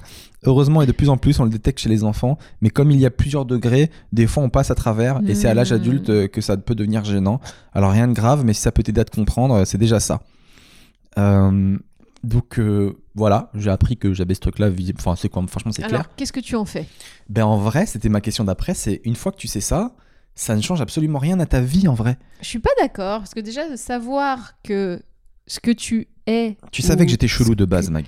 heureusement 0.46 0.82
et 0.82 0.86
de 0.86 0.92
plus 0.92 1.10
en 1.10 1.18
plus, 1.18 1.40
on 1.40 1.44
le 1.44 1.50
détecte 1.50 1.80
chez 1.80 1.90
les 1.90 2.04
enfants. 2.04 2.38
Mais 2.62 2.70
comme 2.70 2.92
il 2.92 3.00
y 3.00 3.06
a 3.06 3.12
plusieurs 3.12 3.46
degrés, 3.46 3.92
des 4.12 4.28
fois 4.28 4.44
on 4.44 4.50
passe 4.50 4.72
à 4.72 4.76
travers. 4.76 5.20
Et 5.28 5.36
c'est 5.36 5.48
à 5.48 5.54
l'âge 5.54 5.72
adulte 5.72 6.10
euh, 6.10 6.28
que 6.28 6.42
ça 6.42 6.56
peut 6.58 6.76
devenir 6.76 7.04
gênant. 7.04 7.40
Alors 7.74 7.92
rien 7.92 8.08
de 8.08 8.14
grave, 8.14 8.44
mais 8.46 8.54
si 8.54 8.62
ça 8.62 8.72
peut 8.72 8.84
t'aider 8.84 9.02
à 9.02 9.06
te 9.06 9.16
comprendre, 9.16 9.56
euh, 9.56 9.66
c'est 9.66 9.78
déjà 9.78 10.00
ça. 10.00 10.22
Euh, 11.18 11.78
donc 12.24 12.60
euh, 12.60 12.98
voilà, 13.14 13.50
j'ai 13.54 13.70
appris 13.70 13.98
que 13.98 14.14
j'avais 14.14 14.34
ce 14.34 14.40
truc-là. 14.40 14.70
Enfin, 14.98 15.16
c'est 15.16 15.30
quoi 15.30 15.44
Franchement, 15.48 15.72
c'est 15.72 15.84
clair. 15.84 16.00
Alors, 16.02 16.16
qu'est-ce 16.16 16.34
que 16.34 16.40
tu 16.40 16.56
en 16.56 16.66
fais? 16.66 16.86
Ben 17.30 17.46
en 17.46 17.58
vrai, 17.58 17.86
c'était 17.86 18.10
ma 18.10 18.22
question 18.22 18.44
d'après. 18.44 18.74
C'est 18.74 19.02
une 19.06 19.16
fois 19.16 19.32
que 19.32 19.38
tu 19.38 19.48
sais 19.48 19.62
ça, 19.62 19.94
ça 20.34 20.56
ne 20.56 20.62
change 20.62 20.82
absolument 20.82 21.20
rien 21.20 21.40
à 21.40 21.46
ta 21.46 21.62
vie 21.62 21.88
en 21.88 21.94
vrai. 21.94 22.18
Je 22.42 22.48
suis 22.48 22.60
pas 22.60 22.72
d'accord, 22.82 23.20
parce 23.20 23.34
que 23.34 23.40
déjà, 23.40 23.70
de 23.70 23.76
savoir 23.76 24.54
que 24.64 25.02
ce 25.48 25.60
que 25.60 25.72
tu 25.72 26.08
es. 26.28 26.58
Tu 26.72 26.82
savais 26.82 27.06
que 27.06 27.12
j'étais 27.12 27.28
chelou 27.28 27.56
de 27.56 27.64
que- 27.64 27.70
base, 27.70 27.90
Mag. 27.90 28.06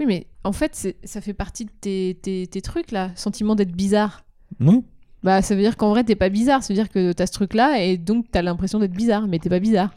Oui, 0.00 0.06
mais 0.06 0.26
en 0.44 0.52
fait, 0.52 0.94
ça 1.04 1.20
fait 1.20 1.34
partie 1.34 1.64
de 1.64 1.70
tes, 1.80 2.18
tes- 2.22 2.46
tes 2.46 2.60
trucs 2.62 2.92
là, 2.92 3.10
sentiment 3.16 3.54
d'être 3.54 3.72
bizarre. 3.72 4.24
Oui. 4.60 4.82
Bah, 5.22 5.40
ça 5.40 5.54
veut 5.54 5.62
dire 5.62 5.76
qu'en 5.76 5.88
vrai, 5.90 6.04
t'es 6.04 6.16
pas 6.16 6.28
bizarre. 6.28 6.62
Ça 6.62 6.72
veut 6.72 6.78
dire 6.78 6.90
que 6.90 7.12
t'as 7.12 7.26
ce 7.26 7.32
truc-là 7.32 7.82
et 7.82 7.96
donc 7.96 8.26
t'as 8.30 8.42
l'impression 8.42 8.78
d'être 8.78 8.92
bizarre, 8.92 9.26
mais 9.26 9.38
t'es 9.38 9.48
pas 9.48 9.58
bizarre. 9.58 9.90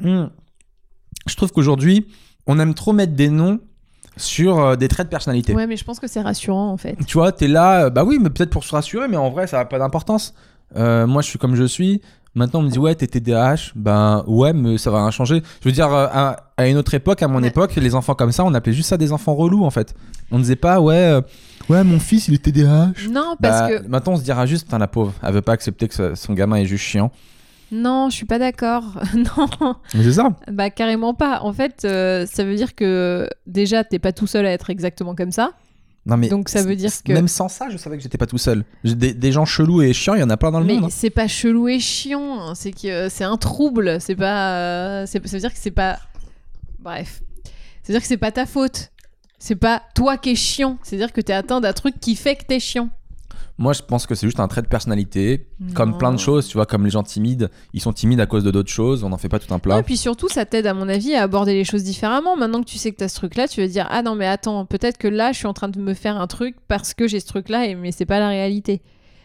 Hmm. 0.00 0.26
Je 1.26 1.34
trouve 1.36 1.52
qu'aujourd'hui, 1.52 2.06
on 2.46 2.58
aime 2.58 2.74
trop 2.74 2.92
mettre 2.92 3.12
des 3.14 3.28
noms 3.28 3.60
sur 4.16 4.58
euh, 4.58 4.76
des 4.76 4.88
traits 4.88 5.06
de 5.08 5.10
personnalité. 5.10 5.54
Ouais, 5.54 5.66
mais 5.66 5.76
je 5.76 5.84
pense 5.84 6.00
que 6.00 6.06
c'est 6.06 6.20
rassurant 6.22 6.70
en 6.70 6.76
fait. 6.76 6.96
Tu 7.06 7.18
vois, 7.18 7.32
t'es 7.32 7.48
là, 7.48 7.84
euh, 7.84 7.90
bah 7.90 8.04
oui, 8.04 8.18
mais 8.20 8.30
peut-être 8.30 8.50
pour 8.50 8.64
se 8.64 8.74
rassurer, 8.74 9.08
mais 9.08 9.16
en 9.16 9.30
vrai, 9.30 9.46
ça 9.46 9.58
n'a 9.58 9.64
pas 9.64 9.78
d'importance. 9.78 10.34
Euh, 10.76 11.06
moi, 11.06 11.22
je 11.22 11.28
suis 11.28 11.38
comme 11.38 11.54
je 11.54 11.64
suis. 11.64 12.00
Maintenant, 12.34 12.60
on 12.60 12.62
me 12.62 12.70
dit, 12.70 12.78
ouais, 12.78 12.94
t'es 12.94 13.06
TDAH. 13.06 13.72
Ben 13.74 14.22
ouais, 14.26 14.52
mais 14.52 14.78
ça 14.78 14.90
va 14.90 14.98
rien 15.02 15.10
changer. 15.10 15.42
Je 15.62 15.68
veux 15.68 15.72
dire, 15.72 15.92
euh, 15.92 16.06
à, 16.12 16.36
à 16.56 16.66
une 16.68 16.76
autre 16.76 16.94
époque, 16.94 17.22
à 17.22 17.28
mon 17.28 17.40
Ouais. 17.42 17.48
époque, 17.48 17.74
les 17.76 17.94
enfants 17.94 18.14
comme 18.14 18.32
ça, 18.32 18.44
on 18.44 18.54
appelait 18.54 18.72
juste 18.74 18.90
ça 18.90 18.96
des 18.96 19.12
enfants 19.12 19.34
relous, 19.34 19.64
en 19.64 19.70
fait. 19.70 19.94
On 20.30 20.36
ne 20.36 20.42
disait 20.42 20.56
pas, 20.56 20.80
ouais, 20.80 20.94
euh, 20.94 21.20
ouais, 21.68 21.82
mon 21.84 21.98
fils, 21.98 22.28
il 22.28 22.34
est 22.34 22.42
TDAH. 22.44 23.08
Non, 23.10 23.34
parce 23.40 23.60
Bah, 23.60 23.68
que. 23.78 23.88
Maintenant, 23.88 24.12
on 24.12 24.16
se 24.16 24.22
dira 24.22 24.46
juste, 24.46 24.64
putain, 24.66 24.78
la 24.78 24.86
pauvre, 24.88 25.12
elle 25.22 25.32
veut 25.34 25.42
pas 25.42 25.52
accepter 25.52 25.88
que 25.88 26.14
son 26.14 26.34
gamin 26.34 26.56
est 26.56 26.66
juste 26.66 26.84
chiant. 26.84 27.10
Non, 27.72 28.08
je 28.08 28.16
suis 28.16 28.24
pas 28.26 28.38
d'accord. 28.38 28.84
non, 29.14 29.74
Mais 29.94 30.02
c'est 30.04 30.12
ça. 30.12 30.30
bah 30.50 30.70
carrément 30.70 31.12
pas. 31.12 31.40
En 31.42 31.52
fait, 31.52 31.82
euh, 31.84 32.24
ça 32.24 32.42
veut 32.44 32.54
dire 32.54 32.74
que 32.74 33.28
déjà, 33.46 33.84
t'es 33.84 33.98
pas 33.98 34.12
tout 34.12 34.26
seul 34.26 34.46
à 34.46 34.52
être 34.52 34.70
exactement 34.70 35.14
comme 35.14 35.32
ça. 35.32 35.50
Non, 36.08 36.16
mais 36.16 36.28
Donc, 36.28 36.48
ça 36.48 36.62
veut 36.62 36.74
dire 36.74 36.90
que- 37.04 37.12
Même 37.12 37.28
sans 37.28 37.48
ça, 37.48 37.68
je 37.70 37.76
savais 37.76 37.96
que 37.98 38.02
j'étais 38.02 38.18
pas 38.18 38.26
tout 38.26 38.38
seul. 38.38 38.64
Des, 38.82 39.12
des 39.14 39.30
gens 39.32 39.44
chelous 39.44 39.82
et 39.82 39.92
chiants, 39.92 40.14
il 40.14 40.20
y 40.20 40.22
en 40.24 40.30
a 40.30 40.36
plein 40.36 40.50
dans 40.50 40.58
le 40.60 40.66
mais 40.66 40.74
monde. 40.74 40.84
hein. 40.84 40.90
c'est 40.90 41.10
pas 41.10 41.28
chelou 41.28 41.68
et 41.68 41.78
chiant, 41.78 42.40
hein. 42.40 42.54
c'est 42.54 42.72
que 42.72 42.88
euh, 42.88 43.08
c'est 43.10 43.24
un 43.24 43.36
trouble, 43.36 44.00
c'est 44.00 44.16
pas 44.16 44.54
euh, 44.56 45.06
c'est- 45.06 45.24
ça 45.26 45.36
veut 45.36 45.40
dire 45.40 45.52
que 45.52 45.58
c'est 45.60 45.70
pas 45.70 45.98
bref. 46.80 47.22
Ça 47.44 47.88
veut 47.88 47.94
dire 47.94 48.00
que 48.00 48.06
c'est 48.08 48.16
pas 48.16 48.32
ta 48.32 48.46
faute. 48.46 48.90
C'est 49.38 49.54
pas 49.54 49.82
toi 49.94 50.16
qui 50.18 50.30
es 50.30 50.34
chiant, 50.34 50.78
c'est-à-dire 50.82 51.12
que 51.12 51.20
t'es 51.20 51.32
atteint 51.32 51.60
d'un 51.60 51.72
truc 51.72 52.00
qui 52.00 52.16
fait 52.16 52.34
que 52.36 52.44
t'es 52.44 52.58
chiant. 52.58 52.88
Moi, 53.60 53.72
je 53.72 53.82
pense 53.82 54.06
que 54.06 54.14
c'est 54.14 54.26
juste 54.28 54.38
un 54.38 54.46
trait 54.46 54.62
de 54.62 54.68
personnalité. 54.68 55.48
Comme 55.74 55.90
Non. 55.90 55.98
plein 55.98 56.12
de 56.12 56.18
choses, 56.18 56.46
tu 56.46 56.56
vois, 56.56 56.64
comme 56.64 56.84
les 56.84 56.90
gens 56.90 57.02
timides, 57.02 57.50
ils 57.72 57.80
sont 57.80 57.92
timides 57.92 58.20
à 58.20 58.26
cause 58.26 58.44
de 58.44 58.52
d'autres 58.52 58.70
choses, 58.70 59.02
on 59.02 59.08
n'en 59.08 59.18
fait 59.18 59.28
pas 59.28 59.40
tout 59.40 59.52
un 59.52 59.58
plat. 59.58 59.74
Ouais, 59.74 59.80
et 59.80 59.84
puis 59.84 59.96
surtout, 59.96 60.28
ça 60.28 60.44
t'aide 60.44 60.66
à 60.68 60.74
mon 60.74 60.88
avis 60.88 61.14
à 61.14 61.22
aborder 61.24 61.54
les 61.54 61.64
choses 61.64 61.82
différemment. 61.82 62.36
Maintenant 62.36 62.60
que 62.60 62.68
tu 62.68 62.78
sais 62.78 62.92
que 62.92 62.96
t'as 62.96 63.08
ce 63.08 63.16
truc-là, 63.16 63.48
tu 63.48 63.60
vas 63.60 63.66
dire 63.66 63.86
ah 63.90 64.02
non 64.02 64.14
mais 64.14 64.26
attends, 64.26 64.64
peut-être 64.64 64.96
que 64.96 65.08
là 65.08 65.32
je 65.32 65.38
suis 65.38 65.46
en 65.48 65.54
train 65.54 65.68
de 65.68 65.78
me 65.80 65.92
faire 65.94 66.20
un 66.20 66.28
truc 66.28 66.54
parce 66.68 66.94
que 66.94 67.08
j'ai 67.08 67.18
ce 67.18 67.26
truc-là, 67.26 67.66
et 67.66 67.74
mais 67.74 67.90
c'est 67.90 68.06
pas 68.06 68.20
la 68.20 68.28
réalité. 68.28 68.80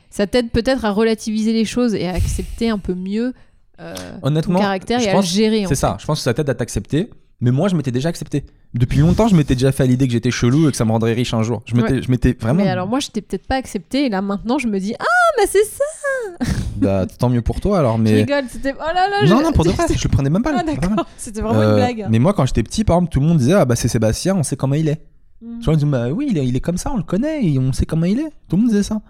Ça 0.09 0.25
t'aide 0.27 0.49
peut-être 0.49 0.83
à 0.85 0.91
relativiser 0.91 1.53
les 1.53 1.65
choses 1.65 1.93
et 1.93 2.07
à 2.07 2.13
accepter 2.13 2.69
un 2.69 2.77
peu 2.79 2.95
mieux 2.95 3.33
euh, 3.79 3.95
Honnêtement, 4.23 4.55
ton 4.55 4.61
caractère 4.61 4.99
et 4.99 5.09
à 5.09 5.13
pense- 5.13 5.25
le 5.25 5.35
gérer. 5.35 5.65
C'est 5.67 5.75
ça, 5.75 5.97
je 5.99 6.05
pense 6.05 6.19
que 6.19 6.23
ça 6.23 6.33
t'aide 6.33 6.49
à 6.49 6.55
t'accepter. 6.55 7.09
Mais 7.43 7.51
moi, 7.51 7.67
je 7.67 7.75
m'étais 7.75 7.91
déjà 7.91 8.07
accepté. 8.07 8.45
Depuis 8.73 8.99
longtemps, 8.99 9.27
je 9.27 9.35
m'étais 9.35 9.53
déjà 9.53 9.73
fait 9.73 9.83
à 9.83 9.85
l'idée 9.85 10.07
que 10.07 10.13
j'étais 10.13 10.31
chelou 10.31 10.69
et 10.69 10.71
que 10.71 10.77
ça 10.77 10.85
me 10.85 10.91
rendrait 10.91 11.11
riche 11.13 11.33
un 11.33 11.43
jour. 11.43 11.61
Je 11.65 11.75
m'étais, 11.75 12.01
je 12.01 12.09
m'étais 12.09 12.31
vraiment. 12.39 12.63
Mais 12.63 12.69
alors 12.69 12.87
moi, 12.87 13.01
je 13.01 13.09
t'ai 13.09 13.21
peut-être 13.21 13.45
pas 13.45 13.55
accepté 13.57 14.05
et 14.05 14.09
là 14.09 14.21
maintenant, 14.21 14.57
je 14.59 14.67
me 14.67 14.79
dis 14.79 14.95
ah 14.97 15.05
mais 15.37 15.45
c'est 15.47 15.65
ça. 15.65 16.53
Bah, 16.77 17.05
tant 17.05 17.29
mieux 17.29 17.41
pour 17.41 17.59
toi 17.61 17.79
alors. 17.79 17.97
Je 17.97 18.01
Mais 18.01 18.13
rigole, 18.15 18.45
c'était 18.49 18.73
oh 18.73 18.83
là 18.93 19.07
là. 19.09 19.21
non, 19.27 19.37
je- 19.39 19.43
non, 19.43 19.51
pour 19.51 19.63
de 19.65 19.69
vrai, 19.71 19.85
je 19.95 20.03
le 20.03 20.09
prenais 20.09 20.29
même 20.29 20.41
pas. 20.41 20.53
Ah 20.57 20.63
d'accord, 20.63 21.05
c'était 21.17 21.41
vraiment 21.41 21.59
Euh, 21.59 21.69
une 21.69 21.75
blague. 21.75 22.07
Mais 22.09 22.17
moi, 22.19 22.33
quand 22.33 22.45
j'étais 22.45 22.63
petit, 22.63 22.83
par 22.83 22.95
exemple, 22.97 23.11
tout 23.11 23.19
le 23.19 23.25
monde 23.27 23.37
disait 23.37 23.53
ah 23.53 23.65
bah 23.65 23.75
c'est 23.75 23.87
Sébastien, 23.87 24.35
on 24.35 24.43
sait 24.43 24.55
comment 24.55 24.75
il 24.75 24.87
est. 24.89 25.01
Mm. 25.41 25.59
Vois, 25.61 25.73
ils 25.73 25.77
disaient, 25.77 25.89
bah 25.91 26.09
oui, 26.09 26.27
il 26.31 26.37
est, 26.37 26.47
il 26.47 26.55
est 26.55 26.59
comme 26.61 26.77
ça, 26.77 26.91
on 26.93 26.97
le 26.97 27.03
connaît, 27.03 27.45
et 27.45 27.59
on 27.59 27.71
sait 27.73 27.85
comment 27.85 28.05
il 28.05 28.19
est. 28.19 28.29
Tout 28.49 28.55
le 28.55 28.61
monde 28.63 28.69
disait 28.71 28.83
ça. 28.83 29.01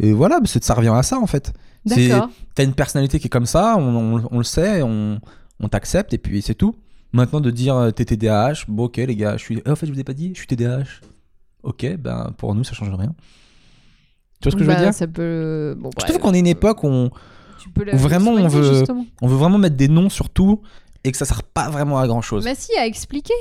Et 0.00 0.12
voilà, 0.12 0.40
ça 0.44 0.74
revient 0.74 0.92
à 0.94 1.02
ça 1.02 1.18
en 1.18 1.26
fait. 1.26 1.52
C'est- 1.86 2.08
D'accord. 2.08 2.30
T'as 2.54 2.64
une 2.64 2.74
personnalité 2.74 3.18
qui 3.20 3.26
est 3.26 3.30
comme 3.30 3.46
ça, 3.46 3.76
on, 3.78 4.16
on- 4.16 4.28
on 4.30 4.38
le 4.38 4.44
sait, 4.44 4.82
on, 4.82 5.20
on 5.60 5.68
t'accepte 5.68 6.12
et 6.14 6.18
puis 6.18 6.42
c'est 6.42 6.54
tout. 6.54 6.74
Maintenant 7.12 7.40
de 7.40 7.50
dire 7.50 7.76
euh, 7.76 7.90
t'es 7.90 8.04
TDAH, 8.04 8.64
bon 8.68 8.84
ok 8.84 8.96
les 8.96 9.16
gars, 9.16 9.36
je 9.36 9.42
suis. 9.44 9.62
eh, 9.64 9.70
en 9.70 9.76
fait, 9.76 9.86
je 9.86 9.92
vous 9.92 10.00
ai 10.00 10.04
pas 10.04 10.14
dit, 10.14 10.30
je 10.34 10.38
suis 10.38 10.46
TDAH. 10.46 10.84
Ok, 11.62 11.86
ben 11.98 12.32
pour 12.38 12.54
nous 12.54 12.64
ça 12.64 12.72
change 12.74 12.90
rien. 12.94 13.14
Tu 14.40 14.48
vois 14.48 14.52
ce 14.52 14.56
que 14.56 14.64
je 14.64 14.68
veux 14.68 14.74
Bah, 14.74 14.82
dire? 14.82 14.94
Ça 14.94 15.06
peut. 15.06 15.76
Bon, 15.78 15.90
Je 15.92 15.96
bref. 16.00 16.08
trouve 16.10 16.20
qu'on 16.22 16.34
est 16.34 16.40
une 16.40 16.46
époque 16.46 16.82
où 16.82 16.88
on, 16.88 17.10
où 17.92 17.96
vraiment, 17.96 18.32
on 18.32 18.48
veut- 18.48 18.74
justement. 18.78 19.06
on 19.20 19.28
veut 19.28 19.36
vraiment 19.36 19.58
mettre 19.58 19.76
des 19.76 19.88
noms 19.88 20.08
sur 20.08 20.28
tout 20.30 20.62
et 21.04 21.12
que 21.12 21.18
ça 21.18 21.24
sert 21.24 21.42
pas 21.44 21.70
vraiment 21.70 21.98
à 21.98 22.06
grand 22.08 22.22
chose. 22.22 22.44
Bah 22.44 22.54
si, 22.56 22.76
à 22.76 22.86
expliquer. 22.86 23.34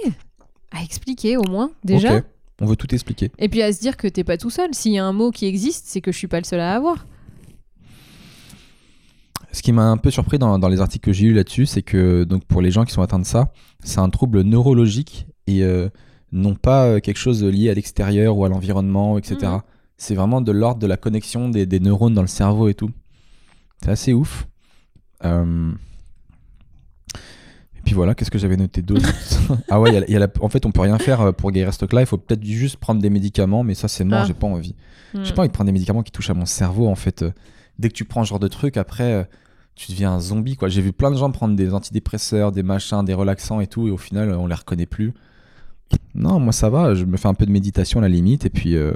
À 0.72 0.84
expliquer 0.84 1.38
au 1.38 1.44
moins, 1.50 1.72
déjà. 1.84 2.18
Ok, 2.18 2.24
on 2.62 2.66
veut 2.68 2.76
tout 2.76 2.94
expliquer. 2.94 3.32
Et 3.40 3.50
puis 3.50 3.62
à 3.64 3.74
se 3.74 3.80
dire 3.80 3.98
que 3.98 4.08
t'es 4.08 4.24
pas 4.24 4.38
tout 4.38 4.50
seul. 4.52 4.70
S'il 4.74 4.92
y 4.94 5.00
a 5.00 5.06
un 5.06 5.14
mot 5.14 5.32
qui 5.32 5.46
existe, 5.48 5.86
c'est 5.88 6.02
que 6.02 6.12
je 6.12 6.18
suis 6.18 6.28
pas 6.28 6.40
le 6.40 6.46
seul 6.46 6.60
à 6.60 6.76
avoir. 6.76 7.06
Ce 9.54 9.62
qui 9.62 9.72
m'a 9.74 9.84
un 9.90 9.98
peu 9.98 10.12
surpris 10.12 10.40
dans, 10.40 10.58
dans 10.60 10.70
les 10.70 10.80
articles 10.82 11.06
que 11.06 11.14
j'ai 11.14 11.26
lus 11.28 11.34
là-dessus, 11.34 11.66
c'est 11.66 11.82
que 11.82 12.24
donc 12.24 12.46
pour 12.46 12.62
les 12.62 12.72
gens 12.72 12.86
qui 12.86 12.94
sont 12.94 13.02
atteints 13.02 13.20
de 13.20 13.26
ça, 13.26 13.52
c'est 13.84 14.00
un 14.00 14.10
trouble 14.10 14.42
neurologique 14.44 15.28
et 15.48 15.64
euh, 15.64 15.90
non 16.32 16.56
pas 16.56 16.86
euh, 16.86 17.00
quelque 17.02 17.18
chose 17.18 17.44
lié 17.44 17.70
à 17.70 17.74
l'extérieur 17.74 18.38
ou 18.38 18.46
à 18.46 18.50
l'environnement, 18.50 19.18
etc. 19.18 19.36
Mhm. 19.44 19.62
C'est 19.98 20.16
vraiment 20.16 20.40
de 20.42 20.52
l'ordre 20.52 20.80
de 20.80 20.88
la 20.88 20.98
connexion 20.98 21.50
des, 21.50 21.66
des 21.66 21.80
neurones 21.82 22.14
dans 22.14 22.22
le 22.22 22.28
cerveau 22.28 22.70
et 22.70 22.74
tout. 22.74 22.92
C'est 23.84 23.90
assez 23.92 24.14
ouf. 24.14 24.48
Euh, 25.26 25.72
Et 27.78 27.82
puis 27.84 27.94
voilà, 27.94 28.16
qu'est-ce 28.16 28.32
que 28.32 28.38
j'avais 28.40 28.58
noté 28.58 28.82
d'autre? 28.82 29.10
Ah 29.70 29.82
ouais, 29.82 29.90
il 29.90 29.94
y 29.96 29.98
a- 29.98 30.06
il 30.08 30.14
y 30.14 30.16
a 30.16 30.20
la- 30.20 30.28
en 30.40 30.48
fait, 30.50 30.66
on 30.66 30.72
peut 30.72 30.82
rien 30.82 30.98
faire 30.98 31.34
pour 31.34 31.52
guérir 31.52 31.74
ce 31.74 31.80
truc-là. 31.80 32.02
Il 32.02 32.06
faut 32.08 32.18
peut-être 32.18 32.44
juste 32.46 32.78
prendre 32.78 33.02
des 33.02 33.10
médicaments, 33.10 33.64
mais 33.64 33.74
ça, 33.74 33.88
c'est 33.90 34.06
mort, 34.06 34.22
Ah. 34.24 34.26
j'ai 34.26 34.34
pas 34.34 34.48
envie. 34.48 34.76
Hmm. 35.14 35.24
J'ai 35.24 35.34
pas 35.34 35.42
envie 35.42 35.50
de 35.50 35.54
prendre 35.54 35.66
des 35.68 35.74
médicaments 35.74 36.04
qui 36.04 36.12
touchent 36.12 36.30
à 36.30 36.34
mon 36.34 36.46
cerveau 36.46 36.88
en 36.88 36.96
fait. 36.96 37.26
Dès 37.80 37.90
que 37.90 37.94
tu 37.94 38.06
prends 38.06 38.24
ce 38.24 38.30
genre 38.30 38.40
de 38.40 38.48
truc, 38.48 38.78
après, 38.78 39.28
tu 39.76 39.92
deviens 39.92 40.12
un 40.14 40.20
zombie 40.20 40.56
quoi. 40.56 40.68
J'ai 40.70 40.82
vu 40.82 40.94
plein 40.94 41.12
de 41.12 41.18
gens 41.18 41.32
prendre 41.32 41.56
des 41.56 41.74
antidépresseurs, 41.74 42.52
des 42.52 42.64
machins, 42.64 43.04
des 43.04 43.14
relaxants 43.14 43.60
et 43.62 43.68
tout, 43.68 43.88
et 43.88 43.92
au 43.92 43.98
final, 43.98 44.30
euh, 44.30 44.38
on 44.38 44.48
les 44.48 44.56
reconnaît 44.56 44.86
plus. 44.86 45.14
Non, 46.16 46.40
moi 46.40 46.54
ça 46.54 46.70
va, 46.70 46.94
je 46.96 47.06
me 47.06 47.18
fais 47.18 47.28
un 47.28 47.34
peu 47.34 47.46
de 47.46 47.52
méditation 47.52 48.00
à 48.00 48.04
la 48.04 48.10
limite, 48.10 48.46
et 48.46 48.50
puis. 48.50 48.76
euh, 48.76 48.94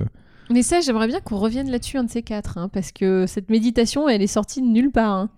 Mais 0.49 0.61
ça, 0.63 0.79
j'aimerais 0.81 1.07
bien 1.07 1.19
qu'on 1.21 1.37
revienne 1.37 1.69
là-dessus 1.69 1.97
un 1.97 2.03
de 2.03 2.09
ces 2.11 2.21
quatre, 2.21 2.57
hein, 2.57 2.69
parce 2.69 2.91
que 2.91 3.25
cette 3.27 3.49
méditation, 3.49 4.07
elle 4.07 4.21
est 4.21 4.27
sortie 4.27 4.61
de 4.61 4.67
nulle 4.67 4.91
part. 4.91 5.11
hein. 5.13 5.29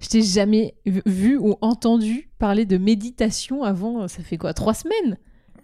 Je 0.00 0.08
t'ai 0.08 0.22
jamais 0.22 0.74
vu- 0.86 1.02
vu 1.06 1.36
ou 1.36 1.56
entendu 1.60 2.30
parler 2.38 2.64
de 2.66 2.78
méditation 2.78 3.64
avant, 3.64 4.06
ça 4.08 4.22
fait 4.22 4.38
quoi, 4.38 4.54
trois 4.54 4.74
semaines? 4.74 5.18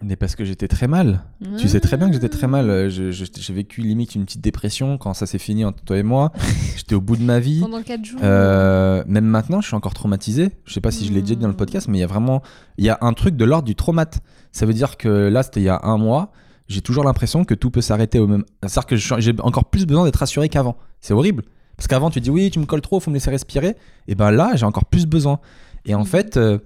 Mais 0.07 0.17
parce 0.17 0.37
que 0.37 0.45
j'étais 0.45 0.69
très 0.69 0.87
mal. 0.87 1.23
Tu 1.59 1.67
sais 1.67 1.81
très 1.81 1.97
bien 1.97 2.09
que 2.09 2.13
j'étais 2.15 2.29
très 2.29 2.47
mal. 2.47 2.91
Je- 2.91 3.11
J'ai 3.11 3.55
vécu 3.55 3.81
limite 3.81 4.15
une 4.15 4.25
petite 4.27 4.43
dépression 4.43 4.99
quand 4.99 5.15
ça 5.15 5.25
s'est 5.25 5.39
fini 5.39 5.65
entre 5.65 5.83
toi 5.83 5.97
et 5.97 6.03
moi. 6.03 6.31
J'étais 6.77 6.95
au 6.95 7.01
bout 7.01 7.17
de 7.17 7.23
ma 7.23 7.41
vie. 7.41 7.61
Pendant 7.61 7.83
quatre 7.83 8.05
jours. 8.05 8.21
Euh, 8.23 9.03
même 9.07 9.25
maintenant, 9.25 9.63
je 9.63 9.67
suis 9.69 9.77
encore 9.77 9.95
traumatisé. 9.95 10.51
Je 10.67 10.75
sais 10.75 10.83
pas 10.83 10.91
si 10.91 11.07
je 11.07 11.13
l'ai 11.13 11.23
déjà 11.23 11.37
dit 11.37 11.41
dans 11.43 11.49
le 11.49 11.57
podcast, 11.57 11.89
mais 11.89 11.99
il 11.99 12.01
y 12.03 12.05
a 12.05 12.07
vraiment, 12.07 12.43
il 12.77 12.85
y 12.85 12.91
a 12.91 12.99
un 13.01 13.15
truc 13.15 13.35
de 13.37 13.45
l'ordre 13.47 13.65
du 13.65 13.75
traumate. 13.75 14.21
Ça 14.53 14.67
veut 14.67 14.75
dire 14.75 14.97
que 14.99 15.09
là, 15.09 15.43
c'était 15.43 15.61
il 15.61 15.65
y 15.65 15.69
a 15.71 15.81
un 15.85 15.97
mois. 15.97 16.33
J'ai 16.69 16.83
toujours 16.83 17.05
l'impression 17.05 17.45
que 17.45 17.55
tout 17.55 17.71
peut 17.71 17.81
s'arrêter 17.81 18.19
au 18.19 18.27
même. 18.27 18.45
C'est-à-dire 18.63 18.87
que 18.87 18.97
j'ai 18.97 19.35
encore 19.41 19.65
plus 19.67 19.87
besoin 19.87 20.05
d'être 20.05 20.17
rassuré 20.17 20.49
qu'avant. 20.51 20.77
C'est 21.01 21.15
horrible. 21.15 21.45
Parce 21.79 21.89
qu'avant, 21.89 22.11
tu 22.11 22.21
dis 22.21 22.31
oui, 22.31 22.51
tu 22.51 22.59
me 22.59 22.67
colles 22.67 22.81
trop, 22.83 23.01
faut 23.01 23.11
me 23.11 23.17
laisser 23.17 23.31
respirer. 23.31 23.75
Et 24.07 24.15
ben 24.15 24.31
là, 24.31 24.53
j'ai 24.55 24.67
encore 24.67 24.85
plus 24.85 25.07
besoin. 25.07 25.41
Et 25.87 25.95
en 25.95 26.01
Mhm. 26.01 26.07
fait, 26.07 26.37
euh, 26.37 26.59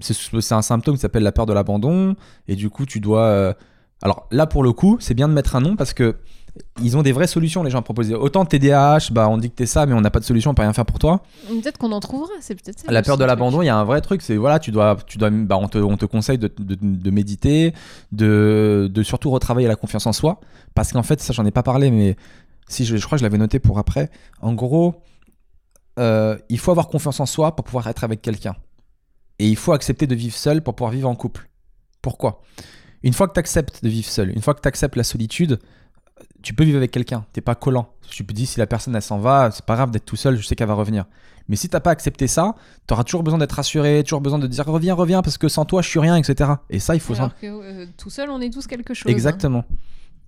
c'est 0.00 0.52
un 0.54 0.62
symptôme 0.62 0.94
qui 0.96 1.00
s'appelle 1.00 1.22
la 1.22 1.32
peur 1.32 1.46
de 1.46 1.52
l'abandon. 1.52 2.14
Et 2.48 2.56
du 2.56 2.70
coup, 2.70 2.86
tu 2.86 3.00
dois 3.00 3.22
euh, 3.22 3.52
Alors 4.02 4.26
là, 4.30 4.46
pour 4.46 4.62
le 4.62 4.72
coup, 4.72 4.96
c'est 5.00 5.14
bien 5.14 5.28
de 5.28 5.32
mettre 5.34 5.56
un 5.56 5.60
nom 5.60 5.76
parce 5.76 5.94
que 5.94 6.16
ils 6.80 6.96
ont 6.96 7.02
des 7.02 7.10
vraies 7.10 7.26
solutions, 7.26 7.64
les 7.64 7.70
gens 7.70 7.78
à 7.80 7.82
proposer. 7.82 8.14
Autant 8.14 8.44
TDAH, 8.44 9.08
bah, 9.10 9.28
on 9.28 9.38
dit 9.38 9.50
que 9.50 9.56
t'es 9.56 9.66
ça, 9.66 9.86
mais 9.86 9.92
on 9.92 10.00
n'a 10.00 10.10
pas 10.12 10.20
de 10.20 10.24
solution, 10.24 10.52
on 10.52 10.54
peut 10.54 10.62
rien 10.62 10.72
faire 10.72 10.86
pour 10.86 11.00
toi. 11.00 11.20
Peut-être 11.48 11.78
qu'on 11.78 11.90
en 11.90 11.98
trouvera, 11.98 12.28
c'est 12.40 12.54
peut-être 12.54 12.78
ça. 12.78 12.92
La 12.92 13.02
peur 13.02 13.16
de 13.18 13.24
l'abandon, 13.24 13.60
il 13.60 13.66
y 13.66 13.70
a 13.70 13.76
un 13.76 13.82
vrai 13.82 14.00
truc, 14.00 14.22
c'est 14.22 14.36
voilà, 14.36 14.60
tu 14.60 14.70
dois, 14.70 14.96
tu 15.04 15.18
dois, 15.18 15.30
bah, 15.30 15.56
on 15.60 15.66
te, 15.66 15.78
on 15.78 15.96
te 15.96 16.04
conseille 16.06 16.38
de, 16.38 16.46
de- 16.56 16.76
de 16.80 17.10
méditer, 17.10 17.74
de, 18.12 18.88
de 18.92 19.02
surtout 19.02 19.30
retravailler 19.32 19.66
la 19.66 19.74
confiance 19.74 20.06
en 20.06 20.12
soi, 20.12 20.38
parce 20.76 20.92
qu'en 20.92 21.02
fait, 21.02 21.20
ça 21.20 21.32
j'en 21.32 21.44
ai 21.44 21.50
pas 21.50 21.64
parlé, 21.64 21.90
mais 21.90 22.16
si 22.68 22.84
je, 22.84 22.96
je 22.98 23.04
crois 23.04 23.16
que 23.16 23.20
je 23.20 23.24
l'avais 23.24 23.38
noté 23.38 23.58
pour 23.58 23.80
après. 23.80 24.08
En 24.40 24.52
gros, 24.52 25.02
euh, 25.98 26.36
il 26.48 26.58
faut 26.60 26.70
avoir 26.70 26.86
confiance 26.88 27.18
en 27.18 27.26
soi 27.26 27.56
pour 27.56 27.64
pouvoir 27.64 27.86
être 27.88 28.04
avec 28.04 28.22
quelqu'un, 28.22 28.54
et 29.38 29.48
il 29.48 29.56
faut 29.56 29.72
accepter 29.72 30.06
de 30.06 30.14
vivre 30.14 30.36
seul 30.36 30.62
pour 30.62 30.74
pouvoir 30.74 30.92
vivre 30.92 31.08
en 31.08 31.14
couple. 31.14 31.48
Pourquoi? 32.02 32.42
Une 33.02 33.12
fois 33.12 33.28
que 33.28 33.34
tu 33.34 33.40
acceptes 33.40 33.82
de 33.82 33.88
vivre 33.88 34.06
seul, 34.08 34.30
une 34.30 34.42
fois 34.42 34.54
que 34.54 34.60
tu 34.60 34.68
acceptes 34.68 34.96
la 34.96 35.04
solitude, 35.04 35.58
tu 36.42 36.54
peux 36.54 36.64
vivre 36.64 36.76
avec 36.78 36.90
quelqu'un, 36.90 37.26
t'es 37.32 37.40
pas 37.40 37.54
collant. 37.54 37.88
Tu 38.08 38.24
te 38.24 38.32
dis 38.32 38.46
si 38.46 38.58
la 38.58 38.66
personne 38.66 38.94
elle 38.94 39.02
s'en 39.02 39.18
va, 39.18 39.50
c'est 39.50 39.64
pas 39.64 39.74
grave 39.74 39.90
d'être 39.90 40.04
tout 40.04 40.16
seul, 40.16 40.36
je 40.36 40.46
sais 40.46 40.54
qu'elle 40.54 40.68
va 40.68 40.74
revenir. 40.74 41.04
Mais 41.48 41.56
si 41.56 41.68
t'as 41.68 41.80
pas 41.80 41.90
accepté 41.90 42.26
ça, 42.26 42.54
t'auras 42.86 43.04
toujours 43.04 43.22
besoin 43.22 43.38
d'être 43.38 43.52
rassuré, 43.52 44.02
toujours 44.02 44.20
besoin 44.20 44.38
de 44.38 44.46
dire 44.46 44.64
reviens, 44.64 44.94
reviens, 44.94 45.22
parce 45.22 45.36
que 45.36 45.48
sans 45.48 45.64
toi 45.64 45.82
je 45.82 45.88
suis 45.88 45.98
rien, 46.00 46.16
etc. 46.16 46.52
Et 46.70 46.78
ça, 46.78 46.94
il 46.94 47.00
faut 47.00 47.14
Alors 47.14 47.34
que 47.38 47.46
euh, 47.46 47.86
tout 47.98 48.10
seul, 48.10 48.30
on 48.30 48.40
est 48.40 48.50
tous 48.50 48.66
quelque 48.66 48.94
chose. 48.94 49.10
hein. 49.56 49.64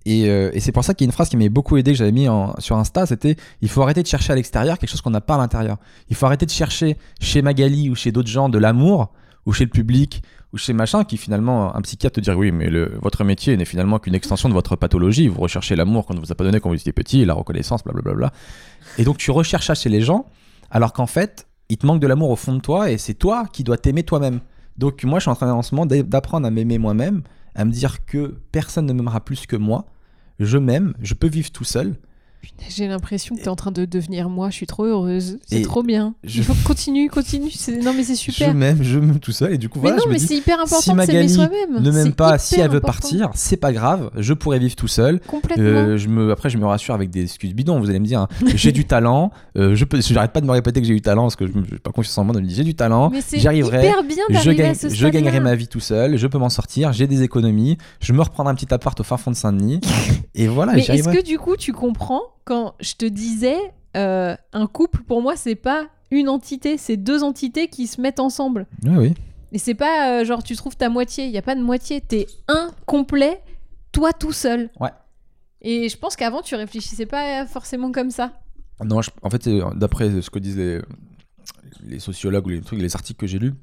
Euh, 0.07 0.51
et 0.53 0.59
c'est 0.59 0.71
pour 0.71 0.83
ça 0.83 0.93
qu'il 0.93 1.05
y 1.05 1.07
a 1.07 1.09
une 1.09 1.13
phrase 1.13 1.29
qui 1.29 1.37
m'avait 1.37 1.49
beaucoup 1.49 1.75
aidé, 1.77 1.91
que 1.91 1.97
j'avais 1.97 2.11
mis 2.11 2.29
en- 2.29 2.53
sur 2.59 2.77
Insta, 2.77 3.05
c'était 3.05 3.35
il 3.61 3.69
faut 3.69 3.81
arrêter 3.81 4.01
de 4.03 4.07
chercher 4.07 4.33
à 4.33 4.35
l'extérieur 4.35 4.77
quelque 4.79 4.89
chose 4.89 5.01
qu'on 5.01 5.09
n'a 5.09 5.21
pas 5.21 5.35
à 5.35 5.37
l'intérieur. 5.37 5.77
Il 6.09 6.15
faut 6.15 6.25
arrêter 6.25 6.45
de 6.45 6.51
chercher 6.51 6.97
chez 7.19 7.41
Magali 7.41 7.89
ou 7.89 7.95
chez 7.95 8.11
d'autres 8.11 8.29
gens 8.29 8.47
de 8.49 8.57
l'amour, 8.57 9.11
ou 9.45 9.53
chez 9.53 9.63
le 9.65 9.69
public, 9.69 10.21
ou 10.53 10.57
chez 10.57 10.73
machin, 10.73 11.03
qui 11.03 11.17
finalement, 11.17 11.75
un 11.75 11.81
psychiatre 11.81 12.15
te 12.15 12.21
dirait 12.21 12.35
oui, 12.37 12.51
mais 12.51 12.69
votre 13.01 13.23
métier 13.23 13.55
n'est 13.57 13.65
finalement 13.65 13.99
qu'une 13.99 14.15
extension 14.15 14.47
de 14.49 14.53
votre 14.53 14.75
pathologie. 14.75 15.27
Vous 15.27 15.41
recherchez 15.41 15.75
l'amour 15.75 16.05
qu'on 16.05 16.13
ne 16.13 16.19
vous 16.19 16.31
a 16.31 16.35
pas 16.35 16.43
donné 16.43 16.59
quand 16.59 16.69
vous 16.69 16.75
étiez 16.75 16.93
petit, 16.93 17.25
la 17.25 17.33
reconnaissance, 17.33 17.83
blablabla. 17.83 18.31
Et 18.97 19.03
donc 19.03 19.17
tu 19.17 19.31
recherches 19.31 19.67
ça 19.67 19.75
chez 19.75 19.89
les 19.89 20.01
gens, 20.01 20.25
alors 20.71 20.93
qu'en 20.93 21.05
fait, 21.07 21.47
il 21.69 21.77
te 21.77 21.85
manque 21.85 21.99
de 22.01 22.07
l'amour 22.07 22.29
au 22.29 22.35
fond 22.37 22.53
de 22.53 22.61
toi, 22.61 22.91
et 22.91 22.97
c'est 22.97 23.13
toi 23.13 23.45
qui 23.51 23.63
dois 23.63 23.77
t'aimer 23.77 24.03
toi-même. 24.03 24.39
Donc 24.77 25.03
moi, 25.03 25.19
je 25.19 25.23
suis 25.23 25.31
en 25.31 25.35
train 25.35 25.51
en 25.51 25.61
ce 25.61 25.73
moment 25.75 25.85
d'a- 25.85 26.03
d'apprendre 26.03 26.45
à 26.47 26.51
m'aimer 26.51 26.77
moi-même, 26.77 27.23
à 27.55 27.65
me 27.65 27.71
dire 27.71 28.05
que 28.05 28.35
personne 28.51 28.85
ne 28.85 28.93
m'aimera 28.93 29.19
plus 29.21 29.45
que 29.47 29.55
moi. 29.55 29.85
Je 30.39 30.57
m'aime, 30.57 30.93
je 31.01 31.13
peux 31.13 31.27
vivre 31.27 31.51
tout 31.51 31.63
seul. 31.63 31.95
J'ai 32.69 32.87
l'impression 32.87 33.35
que 33.35 33.41
t'es 33.41 33.49
en 33.49 33.55
train 33.55 33.71
de 33.71 33.85
devenir 33.85 34.29
moi. 34.29 34.49
Je 34.49 34.55
suis 34.55 34.67
trop 34.67 34.83
heureuse. 34.85 35.37
C'est 35.45 35.61
trop 35.61 35.83
bien. 35.83 36.15
je- 36.23 36.39
Il 36.39 36.43
faut 36.43 36.53
que 36.53 36.63
continue, 36.65 37.09
continue. 37.09 37.51
Non, 37.83 37.93
mais 37.95 38.03
c'est 38.03 38.15
Je 38.15 38.19
super. 38.19 38.53
m'aime, 38.53 38.79
je 38.81 38.99
m'aime 38.99 39.19
tout 39.19 39.31
seul. 39.31 39.53
Et 39.53 39.57
du 39.57 39.69
coup, 39.69 39.79
mais 39.79 39.89
voilà, 39.89 39.97
non, 39.97 40.03
je 40.03 40.07
me 40.09 40.13
mais 40.13 40.19
c'est 40.19 40.35
hyper 40.35 40.55
important 40.59 40.81
si 40.81 40.89
de 40.89 40.95
Magali 40.95 41.29
soi-même. 41.29 41.81
ne 41.81 41.91
m'aime 41.91 42.13
pas, 42.13 42.37
si 42.37 42.59
elle 42.59 42.69
veut 42.69 42.79
partir, 42.81 43.29
c'est 43.35 43.57
pas 43.57 43.71
grave. 43.71 44.09
Je 44.17 44.33
pourrais 44.33 44.59
vivre 44.59 44.75
tout 44.75 44.87
seul. 44.87 45.19
Complètement. 45.27 45.63
Euh, 45.63 45.97
je 45.97 46.07
me, 46.09 46.31
après, 46.31 46.49
je 46.49 46.57
me 46.57 46.65
rassure 46.65 46.93
avec 46.93 47.09
des 47.09 47.23
excuses 47.23 47.53
bidons. 47.53 47.79
Vous 47.79 47.89
allez 47.89 47.99
me 47.99 48.05
dire, 48.05 48.21
hein, 48.21 48.27
j'ai 48.55 48.71
du 48.71 48.85
talent. 48.85 49.31
Euh, 49.57 49.75
je 49.75 49.85
peux, 49.85 50.01
j'arrête 50.01 50.31
pas 50.33 50.41
de 50.41 50.45
me 50.45 50.51
répéter 50.51 50.81
que 50.81 50.87
j'ai 50.87 50.93
du 50.95 51.01
talent 51.01 51.23
parce 51.23 51.35
que 51.35 51.47
je 51.47 51.53
n'ai 51.53 51.79
pas 51.79 51.91
confiance 51.91 52.17
en 52.17 52.23
moi. 52.23 52.33
Donc, 52.33 52.43
je 52.43 52.47
dis, 52.49 52.55
j'ai 52.55 52.63
du 52.63 52.75
talent. 52.75 53.09
mais 53.11 53.21
c'est 53.21 53.39
j'y 53.39 53.47
arriverai. 53.47 53.85
hyper 53.87 54.03
bien 54.03 54.23
Je, 54.41 54.51
gagne, 54.51 54.75
je 54.89 55.07
gagnerai 55.07 55.39
ma 55.39 55.55
vie 55.55 55.67
tout 55.67 55.79
seul. 55.79 56.17
Je 56.17 56.27
peux 56.27 56.37
m'en 56.37 56.49
sortir. 56.49 56.91
J'ai 56.91 57.07
des 57.07 57.23
économies. 57.23 57.77
Je 58.01 58.13
me 58.13 58.21
reprendrai 58.21 58.51
un 58.51 58.55
petit 58.55 58.73
appart 58.73 58.99
au 58.99 59.03
fin 59.03 59.17
fond 59.17 59.31
de 59.31 59.35
Saint-Denis. 59.35 59.79
et 60.35 60.47
voilà, 60.47 60.73
Mais 60.73 60.81
est-ce 60.85 61.09
que 61.09 61.23
du 61.23 61.37
coup 61.37 61.55
tu 61.55 61.71
comprends 61.73 62.21
quand 62.45 62.75
je 62.79 62.93
te 62.95 63.05
disais 63.05 63.57
euh, 63.95 64.35
un 64.53 64.67
couple 64.67 65.03
pour 65.03 65.21
moi 65.21 65.35
c'est 65.35 65.55
pas 65.55 65.87
une 66.11 66.29
entité, 66.29 66.77
c'est 66.77 66.97
deux 66.97 67.23
entités 67.23 67.67
qui 67.67 67.85
se 67.87 67.99
mettent 67.99 68.19
ensemble. 68.19 68.65
Oui, 68.83 68.91
oui. 68.97 69.13
Et 69.51 69.57
c'est 69.59 69.73
pas 69.75 70.21
euh, 70.21 70.25
genre 70.25 70.43
tu 70.43 70.55
trouves 70.55 70.75
ta 70.77 70.89
moitié, 70.89 71.25
il 71.25 71.31
y 71.31 71.37
a 71.37 71.41
pas 71.41 71.55
de 71.55 71.61
moitié, 71.61 72.01
t'es 72.01 72.27
un 72.47 72.71
complet, 72.85 73.41
toi 73.91 74.13
tout 74.13 74.31
seul. 74.33 74.69
Ouais. 74.79 74.89
Et 75.61 75.89
je 75.89 75.97
pense 75.97 76.15
qu'avant 76.15 76.41
tu 76.41 76.55
réfléchissais 76.55 77.05
pas 77.05 77.45
forcément 77.45 77.91
comme 77.91 78.11
ça. 78.11 78.33
Non, 78.83 79.01
je- 79.01 79.09
en 79.23 79.29
fait, 79.29 79.47
euh, 79.47 79.73
d'après 79.73 80.21
ce 80.21 80.29
que 80.29 80.39
disent 80.39 80.57
les, 80.57 80.81
les 81.83 81.99
sociologues 81.99 82.45
ou 82.45 82.49
les 82.49 82.61
trucs, 82.61 82.79
les 82.79 82.95
articles 82.95 83.19
que 83.19 83.27
j'ai 83.27 83.39
lus, 83.39 83.53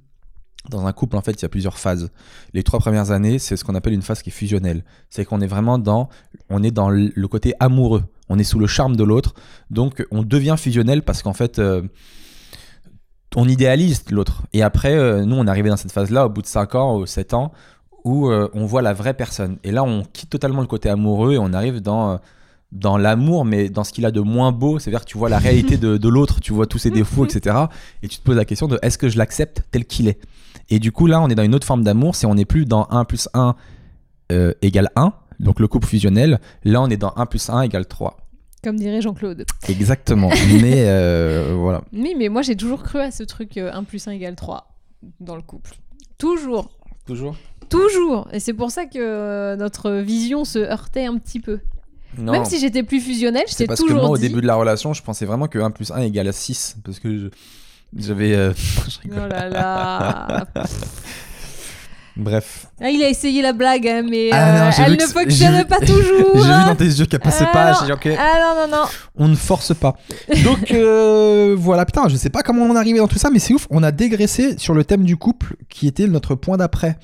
dans 0.70 0.86
un 0.86 0.92
couple, 0.92 1.16
en 1.16 1.20
fait, 1.20 1.32
il 1.32 1.42
y 1.42 1.44
a 1.44 1.48
plusieurs 1.48 1.78
phases. 1.78 2.10
Les 2.54 2.62
trois 2.62 2.80
premières 2.80 3.10
années, 3.10 3.38
c'est 3.38 3.56
ce 3.56 3.64
qu'on 3.64 3.74
appelle 3.74 3.92
une 3.92 4.02
phase 4.02 4.22
qui 4.22 4.30
est 4.30 4.32
fusionnelle. 4.32 4.82
C'est 5.10 5.24
qu'on 5.26 5.40
est 5.42 5.46
vraiment 5.46 5.78
dans, 5.78 6.08
on 6.50 6.62
est 6.62 6.70
dans 6.70 6.90
le 6.90 7.26
côté 7.28 7.54
amoureux. 7.60 8.04
On 8.28 8.38
est 8.38 8.44
sous 8.44 8.58
le 8.58 8.66
charme 8.66 8.96
de 8.96 9.04
l'autre. 9.04 9.34
Donc, 9.70 10.04
on 10.10 10.22
devient 10.22 10.56
fusionnel 10.58 11.02
parce 11.02 11.22
qu'en 11.22 11.32
fait, 11.32 11.58
euh, 11.58 11.82
on 13.36 13.48
idéalise 13.48 14.04
l'autre. 14.10 14.42
Et 14.52 14.62
après, 14.62 14.94
euh, 14.94 15.24
nous, 15.24 15.36
on 15.36 15.46
est 15.46 15.50
arrivé 15.50 15.68
dans 15.68 15.76
cette 15.76 15.92
phase-là 15.92 16.26
au 16.26 16.28
bout 16.30 16.42
de 16.42 16.46
5 16.46 16.74
ans 16.74 16.98
ou 16.98 17.06
7 17.06 17.34
ans 17.34 17.52
où 18.04 18.28
euh, 18.28 18.48
on 18.54 18.66
voit 18.66 18.82
la 18.82 18.92
vraie 18.92 19.14
personne. 19.14 19.58
Et 19.64 19.70
là, 19.70 19.82
on 19.82 20.02
quitte 20.04 20.30
totalement 20.30 20.60
le 20.60 20.66
côté 20.66 20.88
amoureux 20.88 21.34
et 21.34 21.38
on 21.38 21.52
arrive 21.52 21.80
dans, 21.80 22.18
l'amour, 22.98 23.44
mais 23.44 23.70
dans 23.70 23.82
ce 23.82 23.92
qu'il 23.92 24.04
a 24.04 24.10
de 24.10 24.20
moins 24.20 24.52
beau. 24.52 24.78
C'est-à-dire 24.78 25.00
que 25.00 25.10
tu 25.10 25.18
vois 25.18 25.30
la 25.30 25.38
réalité 25.38 25.76
de, 25.78 26.08
l'autre, 26.08 26.40
tu 26.40 26.52
vois 26.52 26.66
tous 26.66 26.78
ses 26.78 26.90
défauts, 26.90 27.24
etc. 27.24 27.56
Et 28.02 28.08
tu 28.08 28.18
te 28.18 28.22
poses 28.22 28.36
la 28.36 28.44
question 28.44 28.68
de 28.68 28.78
est-ce 28.82 28.98
que 28.98 29.08
je 29.08 29.16
l'accepte 29.16 29.62
tel 29.70 29.86
qu'il 29.86 30.08
est? 30.08 30.18
Et 30.70 30.78
du 30.78 30.92
coup, 30.92 31.06
là, 31.06 31.20
on 31.20 31.28
est 31.28 31.34
dans 31.34 31.42
une 31.42 31.54
autre 31.54 31.66
forme 31.66 31.82
d'amour. 31.82 32.14
C'est 32.14 32.26
on 32.26 32.34
n'est 32.34 32.44
plus 32.44 32.66
dans 32.66 32.86
1 32.90 33.04
plus 33.04 33.28
1 33.32 33.54
euh, 34.32 34.52
égale 34.62 34.90
1, 34.96 35.12
donc 35.44 35.60
le 35.60 35.68
couple 35.68 35.86
fusionnel. 35.86 36.40
Là, 36.64 36.82
on 36.82 36.88
est 36.88 36.96
dans 36.96 37.12
1 37.16 37.26
plus 37.26 37.48
1 37.48 37.60
égale 37.62 37.86
3. 37.86 38.16
Comme 38.64 38.76
dirait 38.76 39.00
Jean-Claude. 39.02 39.44
Exactement. 39.68 40.30
mais 40.60 40.84
euh, 40.88 41.54
voilà. 41.56 41.82
Oui, 41.92 42.14
mais 42.18 42.28
moi 42.30 42.42
j'ai 42.42 42.56
toujours 42.56 42.82
cru 42.82 42.98
à 42.98 43.10
ce 43.10 43.22
truc 43.22 43.56
euh, 43.58 43.70
1 43.72 43.84
plus 43.84 44.08
1 44.08 44.12
égale 44.12 44.34
3 44.36 44.74
dans 45.20 45.36
le 45.36 45.42
couple. 45.42 45.74
Toujours. 46.18 46.70
Toujours 47.06 47.36
Toujours. 47.68 48.28
Et 48.32 48.40
c'est 48.40 48.54
pour 48.54 48.70
ça 48.70 48.86
que 48.86 48.98
euh, 48.98 49.56
notre 49.56 49.90
vision 49.92 50.44
se 50.44 50.58
heurtait 50.58 51.04
un 51.06 51.18
petit 51.18 51.40
peu. 51.40 51.60
Non. 52.16 52.32
Même 52.32 52.44
si 52.44 52.58
j'étais 52.60 52.82
plus 52.84 53.00
fusionnelle, 53.00 53.44
je 53.48 53.52
C'est 53.52 53.64
t'ai 53.64 53.66
parce 53.66 53.80
que 53.80 53.86
toujours 53.86 54.02
moi, 54.02 54.10
au 54.10 54.16
dit... 54.16 54.28
début 54.28 54.40
de 54.40 54.46
la 54.46 54.54
relation, 54.54 54.92
je 54.94 55.02
pensais 55.02 55.26
vraiment 55.26 55.48
que 55.48 55.58
1 55.58 55.70
plus 55.70 55.90
1 55.90 55.98
égale 56.02 56.28
à 56.28 56.32
6. 56.32 56.76
Parce 56.84 57.00
que 57.00 57.18
je- 57.18 57.28
j'avais. 57.96 58.34
euh, 58.34 58.52
je 58.88 59.00
rigole. 59.00 59.22
Oh 59.24 59.28
là 59.28 59.48
là. 59.48 60.46
Bref. 62.16 62.68
Ah, 62.80 62.90
il 62.90 63.02
a 63.02 63.08
essayé 63.08 63.42
la 63.42 63.52
blague, 63.52 63.88
hein, 63.88 64.02
mais 64.08 64.30
Ah 64.32 64.52
non, 64.52 64.66
euh, 64.66 64.84
elle 64.86 64.92
ne 64.96 65.00
fonctionne 65.04 65.56
vu- 65.58 65.64
pas 65.64 65.80
toujours. 65.80 66.30
J'ai 66.34 66.40
vu 66.42 66.64
dans 66.66 66.76
tes 66.76 66.84
yeux 66.84 67.06
qu'elle 67.06 67.18
passait 67.18 67.44
Ah 67.48 67.52
pas. 67.52 67.72
J'ai 67.80 67.86
dit, 67.86 67.92
ok, 67.92 68.08
Ah 68.16 68.54
non, 68.54 68.68
non, 68.68 68.76
non. 68.76 68.84
on 69.16 69.26
ne 69.26 69.34
force 69.34 69.74
pas. 69.74 69.96
Donc 70.44 70.70
euh, 70.70 71.56
voilà, 71.58 71.84
putain, 71.84 72.06
je 72.08 72.16
sais 72.16 72.30
pas 72.30 72.42
comment 72.42 72.62
on 72.66 72.74
est 72.76 72.78
arrivé 72.78 72.98
dans 73.00 73.08
tout 73.08 73.18
ça, 73.18 73.30
mais 73.30 73.40
c'est 73.40 73.52
ouf. 73.52 73.66
On 73.70 73.82
a 73.82 73.90
dégraissé 73.90 74.56
sur 74.58 74.74
le 74.74 74.84
thème 74.84 75.02
du 75.02 75.16
couple 75.16 75.56
qui 75.68 75.88
était 75.88 76.06
notre 76.06 76.36
point 76.36 76.56
d'après. 76.56 76.98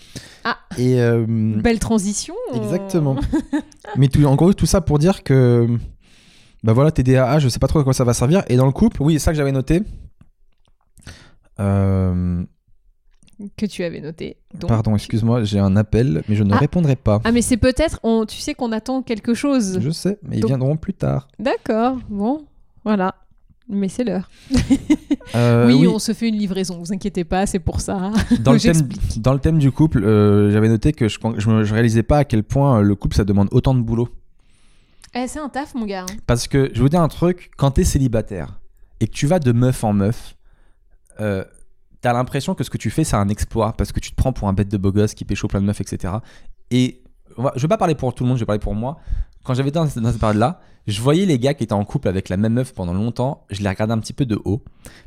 Ah. 0.44 0.58
Et. 0.78 1.00
euh, 1.00 1.24
Belle 1.28 1.80
transition. 1.80 2.34
Exactement. 2.54 3.16
Mais 3.96 4.06
tout, 4.06 4.24
en 4.24 4.36
gros, 4.36 4.52
tout 4.52 4.66
ça 4.66 4.80
pour 4.80 4.98
dire 5.00 5.24
que. 5.24 5.66
Bah 6.62 6.72
voilà, 6.72 6.92
TDAH, 6.92 7.40
je 7.40 7.48
sais 7.48 7.58
pas 7.58 7.66
trop 7.66 7.80
à 7.80 7.84
quoi 7.84 7.94
ça 7.94 8.04
va 8.04 8.14
servir. 8.14 8.42
Et 8.48 8.56
dans 8.56 8.66
le 8.66 8.72
couple, 8.72 9.02
oui, 9.02 9.14
c'est 9.14 9.18
ça 9.24 9.30
que 9.32 9.36
j'avais 9.38 9.50
noté. 9.50 9.82
Euh, 11.58 12.42
Que 13.56 13.64
tu 13.66 13.82
avais 13.84 14.00
noté. 14.00 14.36
Donc- 14.54 14.68
Pardon, 14.68 14.94
excuse-moi, 14.94 15.44
j'ai 15.44 15.58
un 15.58 15.74
appel, 15.76 16.22
mais 16.28 16.36
je 16.36 16.42
ne 16.44 16.52
Ah. 16.52 16.58
répondrai 16.58 16.96
pas. 16.96 17.20
Ah, 17.24 17.32
mais 17.32 17.40
c'est 17.42 17.56
peut-être... 17.56 17.98
on- 18.02 18.26
Tu 18.26 18.36
sais 18.38 18.54
qu'on 18.54 18.70
attend 18.72 19.02
quelque 19.02 19.32
chose. 19.34 19.78
Je 19.80 19.90
sais, 19.90 20.18
mais 20.22 20.36
ils 20.36 20.40
Donc- 20.40 20.50
viendront 20.50 20.76
plus 20.76 20.92
tard. 20.94 21.28
D'accord. 21.38 21.98
Bon, 22.10 22.44
voilà. 22.84 23.14
Mais 23.68 23.88
c'est 23.88 24.04
l'heure. 24.04 24.28
Euh, 25.36 25.68
oui, 25.68 25.74
oui, 25.74 25.86
on 25.86 26.00
se 26.00 26.12
fait 26.12 26.28
une 26.28 26.34
livraison. 26.36 26.78
Vous 26.80 26.92
inquiétez 26.92 27.22
pas, 27.22 27.46
c'est 27.46 27.60
pour 27.60 27.80
ça. 27.80 28.10
dans, 28.40 28.52
le 28.52 28.58
thème, 28.58 28.74
j'explique. 28.74 29.22
dans 29.22 29.32
le 29.32 29.38
thème 29.38 29.58
du 29.58 29.70
couple, 29.70 30.02
euh, 30.04 30.50
j'avais 30.50 30.68
noté 30.68 30.92
que 30.92 31.06
je, 31.08 31.18
je 31.38 31.72
réalisais 31.72 32.02
pas 32.02 32.18
à 32.18 32.24
quel 32.24 32.42
point 32.42 32.78
euh, 32.78 32.82
le 32.82 32.96
couple 32.96 33.14
ça 33.14 33.22
demande 33.24 33.48
autant 33.52 33.72
de 33.74 33.80
boulot. 33.80 34.08
Eh, 35.14 35.28
c'est 35.28 35.38
un 35.38 35.48
taf, 35.48 35.74
mon 35.76 35.86
gars. 35.86 36.02
hein. 36.10 36.16
Parce 36.26 36.48
que 36.48 36.64
je 36.72 36.74
vais 36.74 36.80
vous 36.80 36.88
dire 36.88 37.00
un 37.00 37.06
truc, 37.08 37.52
quand 37.56 37.70
t'es 37.72 37.84
célibataire 37.84 38.58
et 38.98 39.06
que 39.06 39.12
tu 39.12 39.28
vas 39.28 39.38
de 39.38 39.52
meuf 39.52 39.84
en 39.84 39.92
meuf, 39.92 40.36
euh, 41.20 41.44
t'as 42.00 42.12
l'impression 42.12 42.54
que 42.54 42.64
ce 42.64 42.70
que 42.70 42.78
tu 42.78 42.90
fais 42.90 43.04
c'est 43.04 43.16
un 43.16 43.28
exploit 43.28 43.72
parce 43.74 43.92
que 43.92 44.00
tu 44.00 44.10
te 44.10 44.16
prends 44.16 44.32
pour 44.32 44.48
un 44.48 44.52
bête 44.52 44.68
de 44.68 44.76
beau 44.76 44.92
gosse 44.92 45.14
qui 45.14 45.24
pécho 45.24 45.48
plein 45.48 45.60
de 45.60 45.66
meufs, 45.66 45.80
etc. 45.80 46.14
Et 46.70 47.02
je 47.56 47.60
vais 47.62 47.68
pas 47.68 47.76
parler 47.78 47.94
pour 47.94 48.14
tout 48.14 48.24
le 48.24 48.28
monde, 48.28 48.36
je 48.38 48.42
vais 48.42 48.46
parler 48.46 48.58
pour 48.60 48.74
moi. 48.74 48.98
Quand 49.44 49.54
j'avais 49.54 49.68
été 49.70 49.78
dans, 49.78 49.86
cette- 49.86 50.04
cette 50.04 50.18
période-là, 50.18 50.60
je 50.86 51.00
voyais 51.00 51.24
les 51.26 51.38
gars 51.38 51.54
qui 51.54 51.64
étaient 51.64 51.72
en 51.72 51.84
couple 51.84 52.08
avec 52.08 52.28
la 52.28 52.36
même 52.36 52.54
meuf 52.54 52.74
pendant 52.74 52.92
longtemps, 52.92 53.44
je 53.50 53.62
les 53.62 53.68
regardais 53.68 53.92
un 53.94 53.98
petit 53.98 54.12
peu 54.12 54.26
de 54.26 54.38
haut 54.44 54.62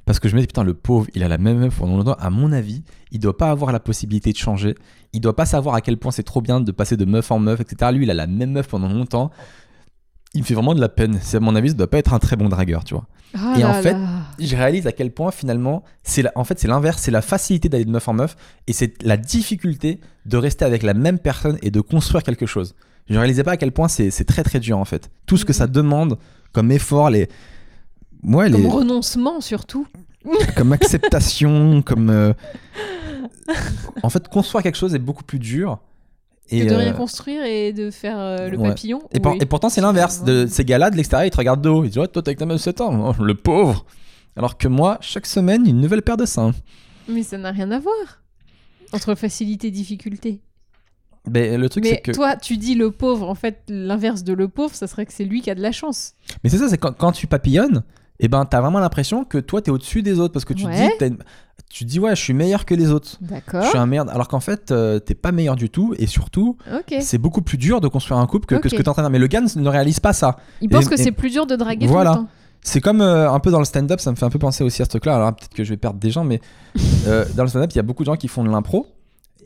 parce 0.05 0.19
que 0.19 0.27
je 0.29 0.35
me 0.35 0.39
dis 0.41 0.47
putain 0.47 0.63
le 0.63 0.73
pauvre, 0.73 1.07
il 1.13 1.23
a 1.23 1.27
la 1.27 1.37
même 1.37 1.59
meuf 1.59 1.77
pendant 1.77 1.97
longtemps. 1.97 2.15
À 2.19 2.29
mon 2.29 2.51
avis, 2.51 2.83
il 3.11 3.19
doit 3.19 3.37
pas 3.37 3.49
avoir 3.51 3.71
la 3.71 3.79
possibilité 3.79 4.31
de 4.31 4.37
changer. 4.37 4.75
Il 5.13 5.21
doit 5.21 5.35
pas 5.35 5.45
savoir 5.45 5.75
à 5.75 5.81
quel 5.81 5.97
point 5.97 6.11
c'est 6.11 6.23
trop 6.23 6.41
bien 6.41 6.61
de 6.61 6.71
passer 6.71 6.95
de 6.97 7.05
meuf 7.05 7.29
en 7.31 7.39
meuf, 7.39 7.59
etc. 7.59 7.91
Lui, 7.93 8.05
il 8.05 8.11
a 8.11 8.15
la 8.15 8.27
même 8.27 8.51
meuf 8.51 8.67
pendant 8.67 8.89
longtemps. 8.89 9.29
Il 10.33 10.41
me 10.41 10.45
fait 10.45 10.55
vraiment 10.55 10.73
de 10.73 10.81
la 10.81 10.89
peine. 10.89 11.19
C'est 11.21 11.37
à 11.37 11.39
mon 11.39 11.55
avis, 11.55 11.69
ça 11.69 11.75
doit 11.75 11.89
pas 11.89 11.99
être 11.99 12.13
un 12.13 12.19
très 12.19 12.35
bon 12.35 12.49
dragueur, 12.49 12.83
tu 12.83 12.95
vois. 12.95 13.05
Ah 13.37 13.53
Et 13.59 13.63
en 13.65 13.73
fait, 13.73 13.93
là. 13.93 14.22
Je 14.39 14.55
réalise 14.55 14.87
à 14.87 14.91
quel 14.91 15.11
point 15.11 15.31
finalement, 15.31 15.83
c'est 16.03 16.23
en 16.35 16.43
fait 16.43 16.59
c'est 16.59 16.67
l'inverse, 16.67 17.01
c'est 17.01 17.11
la 17.11 17.21
facilité 17.21 17.69
d'aller 17.69 17.85
de 17.85 17.91
meuf 17.91 18.07
en 18.07 18.13
meuf 18.13 18.35
et 18.67 18.73
c'est 18.73 19.01
la 19.03 19.17
difficulté 19.17 19.99
de 20.25 20.37
rester 20.37 20.65
avec 20.65 20.83
la 20.83 20.93
même 20.93 21.19
personne 21.19 21.57
et 21.61 21.71
de 21.71 21.81
construire 21.81 22.23
quelque 22.23 22.45
chose. 22.45 22.75
Je 23.09 23.17
réalisais 23.17 23.43
pas 23.43 23.51
à 23.51 23.57
quel 23.57 23.71
point 23.71 23.87
c'est 23.87 24.23
très 24.25 24.43
très 24.43 24.59
dur 24.59 24.77
en 24.77 24.85
fait. 24.85 25.09
Tout 25.25 25.37
ce 25.37 25.45
que 25.45 25.53
ça 25.53 25.67
demande 25.67 26.17
comme 26.53 26.71
effort, 26.71 27.09
les, 27.09 27.27
ouais, 28.23 28.47
les, 28.49 28.61
Comme 28.61 28.67
renoncement, 28.71 29.41
surtout. 29.41 29.87
comme 30.55 30.71
acceptation, 30.71 31.81
comme. 31.81 32.09
euh, 32.09 32.33
En 34.03 34.09
fait, 34.09 34.27
construire 34.27 34.63
quelque 34.63 34.77
chose 34.77 34.95
est 34.95 34.99
beaucoup 34.99 35.23
plus 35.23 35.39
dur. 35.39 35.79
Et, 36.49 36.65
de 36.65 36.75
rien 36.75 36.93
euh, 36.93 36.97
construire 36.97 37.43
et 37.43 37.71
de 37.73 37.89
faire 37.89 38.19
euh, 38.19 38.49
le 38.49 38.57
ouais. 38.57 38.69
papillon. 38.69 39.01
et, 39.11 39.19
pour- 39.19 39.31
oui. 39.31 39.37
et 39.41 39.45
pourtant, 39.45 39.69
c'est 39.69 39.81
l'inverse. 39.81 40.21
Ces 40.49 40.65
gars-là, 40.65 40.91
de 40.91 40.97
l'extérieur, 40.97 41.25
ils 41.25 41.31
te 41.31 41.37
regardent 41.37 41.61
de 41.61 41.69
haut. 41.69 41.83
Ils 41.83 41.89
disent, 41.89 41.97
oh, 41.99 42.07
toi, 42.07 42.21
t'as 42.21 42.29
avec 42.29 42.39
ta 42.39 42.45
meuf 42.45 42.61
7 42.61 42.81
ans. 42.81 43.13
Oh, 43.17 43.23
le 43.23 43.33
pauvre. 43.35 43.85
Alors 44.35 44.57
que 44.57 44.67
moi, 44.67 44.97
chaque 45.01 45.25
semaine, 45.25 45.65
une 45.67 45.79
nouvelle 45.81 46.01
paire 46.01 46.17
de 46.17 46.25
seins. 46.25 46.51
Mais 47.07 47.23
ça 47.23 47.37
n'a 47.37 47.51
rien 47.51 47.69
à 47.71 47.79
voir 47.79 47.95
entre 48.91 49.15
facilité 49.15 49.67
et 49.67 49.71
difficulté. 49.71 50.41
Mais 51.29 51.57
le 51.57 51.69
truc, 51.69 51.85
c'est 51.85 52.01
que. 52.01 52.11
toi, 52.11 52.35
tu 52.35 52.57
dis 52.57 52.75
le 52.75 52.91
pauvre. 52.91 53.29
En 53.29 53.35
fait, 53.35 53.63
l'inverse 53.69 54.23
de 54.23 54.33
le 54.33 54.47
pauvre, 54.49 54.75
ça 54.75 54.87
serait 54.87 55.05
que 55.05 55.13
c'est 55.13 55.23
lui 55.23 55.41
qui 55.41 55.49
a 55.49 55.55
de 55.55 55.61
la 55.61 55.71
chance. 55.71 56.13
Mais 56.43 56.49
c'est 56.49 56.57
ça, 56.57 56.67
c'est 56.69 56.77
quand, 56.77 56.91
quand 56.97 57.11
tu 57.13 57.27
papillonnes, 57.27 57.83
et 58.19 58.27
ben, 58.27 58.45
t'as 58.45 58.59
vraiment 58.61 58.79
l'impression 58.79 59.23
que 59.23 59.37
toi, 59.37 59.61
t'es 59.61 59.71
au-dessus 59.71 60.01
des 60.03 60.19
autres. 60.19 60.33
Parce 60.33 60.45
que 60.45 60.53
tu 60.53 60.65
Ouais. 60.65 60.91
dis, 60.99 61.05
une- 61.05 61.17
tu 61.69 61.85
dis, 61.85 61.99
ouais, 61.99 62.15
je 62.15 62.21
suis 62.21 62.33
meilleur 62.33 62.65
que 62.65 62.75
les 62.75 62.91
autres. 62.91 63.17
Je 63.21 63.27
D'accord. 63.27 63.63
suis 63.65 63.77
un 63.77 63.85
merde. 63.87 64.09
Alors 64.09 64.27
qu'en 64.27 64.41
fait, 64.41 64.71
euh, 64.71 64.99
t'es 64.99 65.15
pas 65.15 65.31
meilleur 65.31 65.55
du 65.55 65.69
tout. 65.69 65.95
Et 65.97 66.07
surtout, 66.07 66.57
c'est 66.99 67.17
beaucoup 67.17 67.41
plus 67.41 67.57
dur 67.57 67.79
de 67.81 67.87
construire 67.87 68.19
un 68.19 68.27
couple 68.27 68.45
que, 68.45 68.55
que 68.55 68.67
ce 68.69 68.75
que 68.75 68.81
t'es 68.81 68.89
en 68.89 68.93
train 68.93 69.03
de. 69.03 69.09
Mais 69.09 69.17
le 69.19 69.27
gars 69.27 69.41
ne 69.41 69.69
réalise 69.69 69.99
pas 70.01 70.13
ça. 70.13 70.37
Il 70.61 70.69
pense 70.69 70.87
que 70.89 70.95
et- 70.95 70.97
c'est 70.97 71.11
plus 71.13 71.31
dur 71.31 71.47
de 71.47 71.55
draguer 71.55 71.87
Voilà. 71.87 72.11
tout 72.15 72.19
le 72.19 72.23
temps. 72.25 72.29
C'est 72.63 72.79
comme 72.81 73.01
euh, 73.01 73.29
un 73.31 73.39
peu 73.39 73.51
dans 73.51 73.59
le 73.59 73.65
stand-up, 73.65 73.99
ça 73.99 74.11
me 74.11 74.15
fait 74.15 74.25
un 74.25 74.29
peu 74.29 74.39
penser 74.39 74.63
aussi 74.63 74.81
à 74.81 74.85
ce 74.85 74.89
truc-là. 74.89 75.15
Alors 75.15 75.35
peut-être 75.35 75.53
que 75.53 75.63
je 75.63 75.69
vais 75.69 75.77
perdre 75.77 75.99
des 75.99 76.11
gens, 76.11 76.23
mais 76.23 76.39
euh, 77.07 77.25
dans 77.35 77.43
le 77.43 77.49
stand-up, 77.49 77.69
il 77.73 77.75
y 77.75 77.79
a 77.79 77.83
beaucoup 77.83 78.03
de 78.03 78.07
gens 78.07 78.15
qui 78.15 78.27
font 78.27 78.43
de 78.43 78.49
l'impro. 78.49 78.87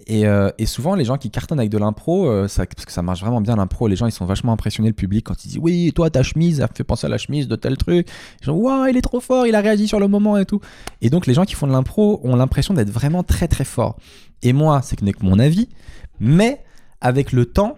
Et, 0.09 0.25
euh, 0.25 0.49
et 0.57 0.65
souvent, 0.65 0.95
les 0.95 1.03
gens 1.03 1.17
qui 1.17 1.29
cartonnent 1.29 1.59
avec 1.59 1.69
de 1.69 1.77
l'impro, 1.77 2.47
ça- 2.47 2.65
parce 2.65 2.85
que 2.85 2.93
ça 2.93 3.01
marche 3.01 3.19
vraiment 3.19 3.41
bien 3.41 3.57
l'impro, 3.57 3.89
les 3.89 3.97
gens 3.97 4.05
ils 4.05 4.11
sont 4.13 4.25
vachement 4.25 4.53
impressionnés, 4.53 4.87
le 4.87 4.93
public, 4.93 5.25
quand 5.25 5.43
ils 5.43 5.49
disent 5.49 5.57
Oui, 5.61 5.91
toi, 5.93 6.09
ta 6.09 6.23
chemise, 6.23 6.59
ça 6.59 6.63
me 6.63 6.73
fait 6.73 6.85
penser 6.85 7.07
à 7.07 7.09
la 7.09 7.17
chemise 7.17 7.47
de 7.49 7.55
tel 7.57 7.75
truc. 7.75 8.07
Ils 8.35 8.45
disent 8.45 8.49
Waouh, 8.53 8.85
il 8.87 8.95
est 8.95 9.01
trop 9.01 9.19
fort, 9.19 9.45
il 9.47 9.53
a 9.55 9.59
réagi 9.59 9.85
sur 9.85 9.99
le 9.99 10.07
moment 10.07 10.37
et 10.37 10.45
tout. 10.45 10.61
Et 11.01 11.09
donc, 11.09 11.25
les 11.27 11.33
gens 11.33 11.43
qui 11.43 11.55
font 11.55 11.67
de 11.67 11.73
l'impro 11.73 12.21
ont 12.23 12.37
l'impression 12.37 12.73
d'être 12.73 12.89
vraiment 12.91 13.23
très 13.23 13.49
très 13.49 13.65
forts. 13.65 13.97
Et 14.43 14.53
moi, 14.53 14.81
c'est 14.81 14.95
que 14.95 15.03
n'est 15.03 15.11
que 15.11 15.25
mon 15.25 15.39
avis, 15.39 15.67
mais 16.21 16.61
avec 17.01 17.33
le 17.33 17.45
temps, 17.45 17.75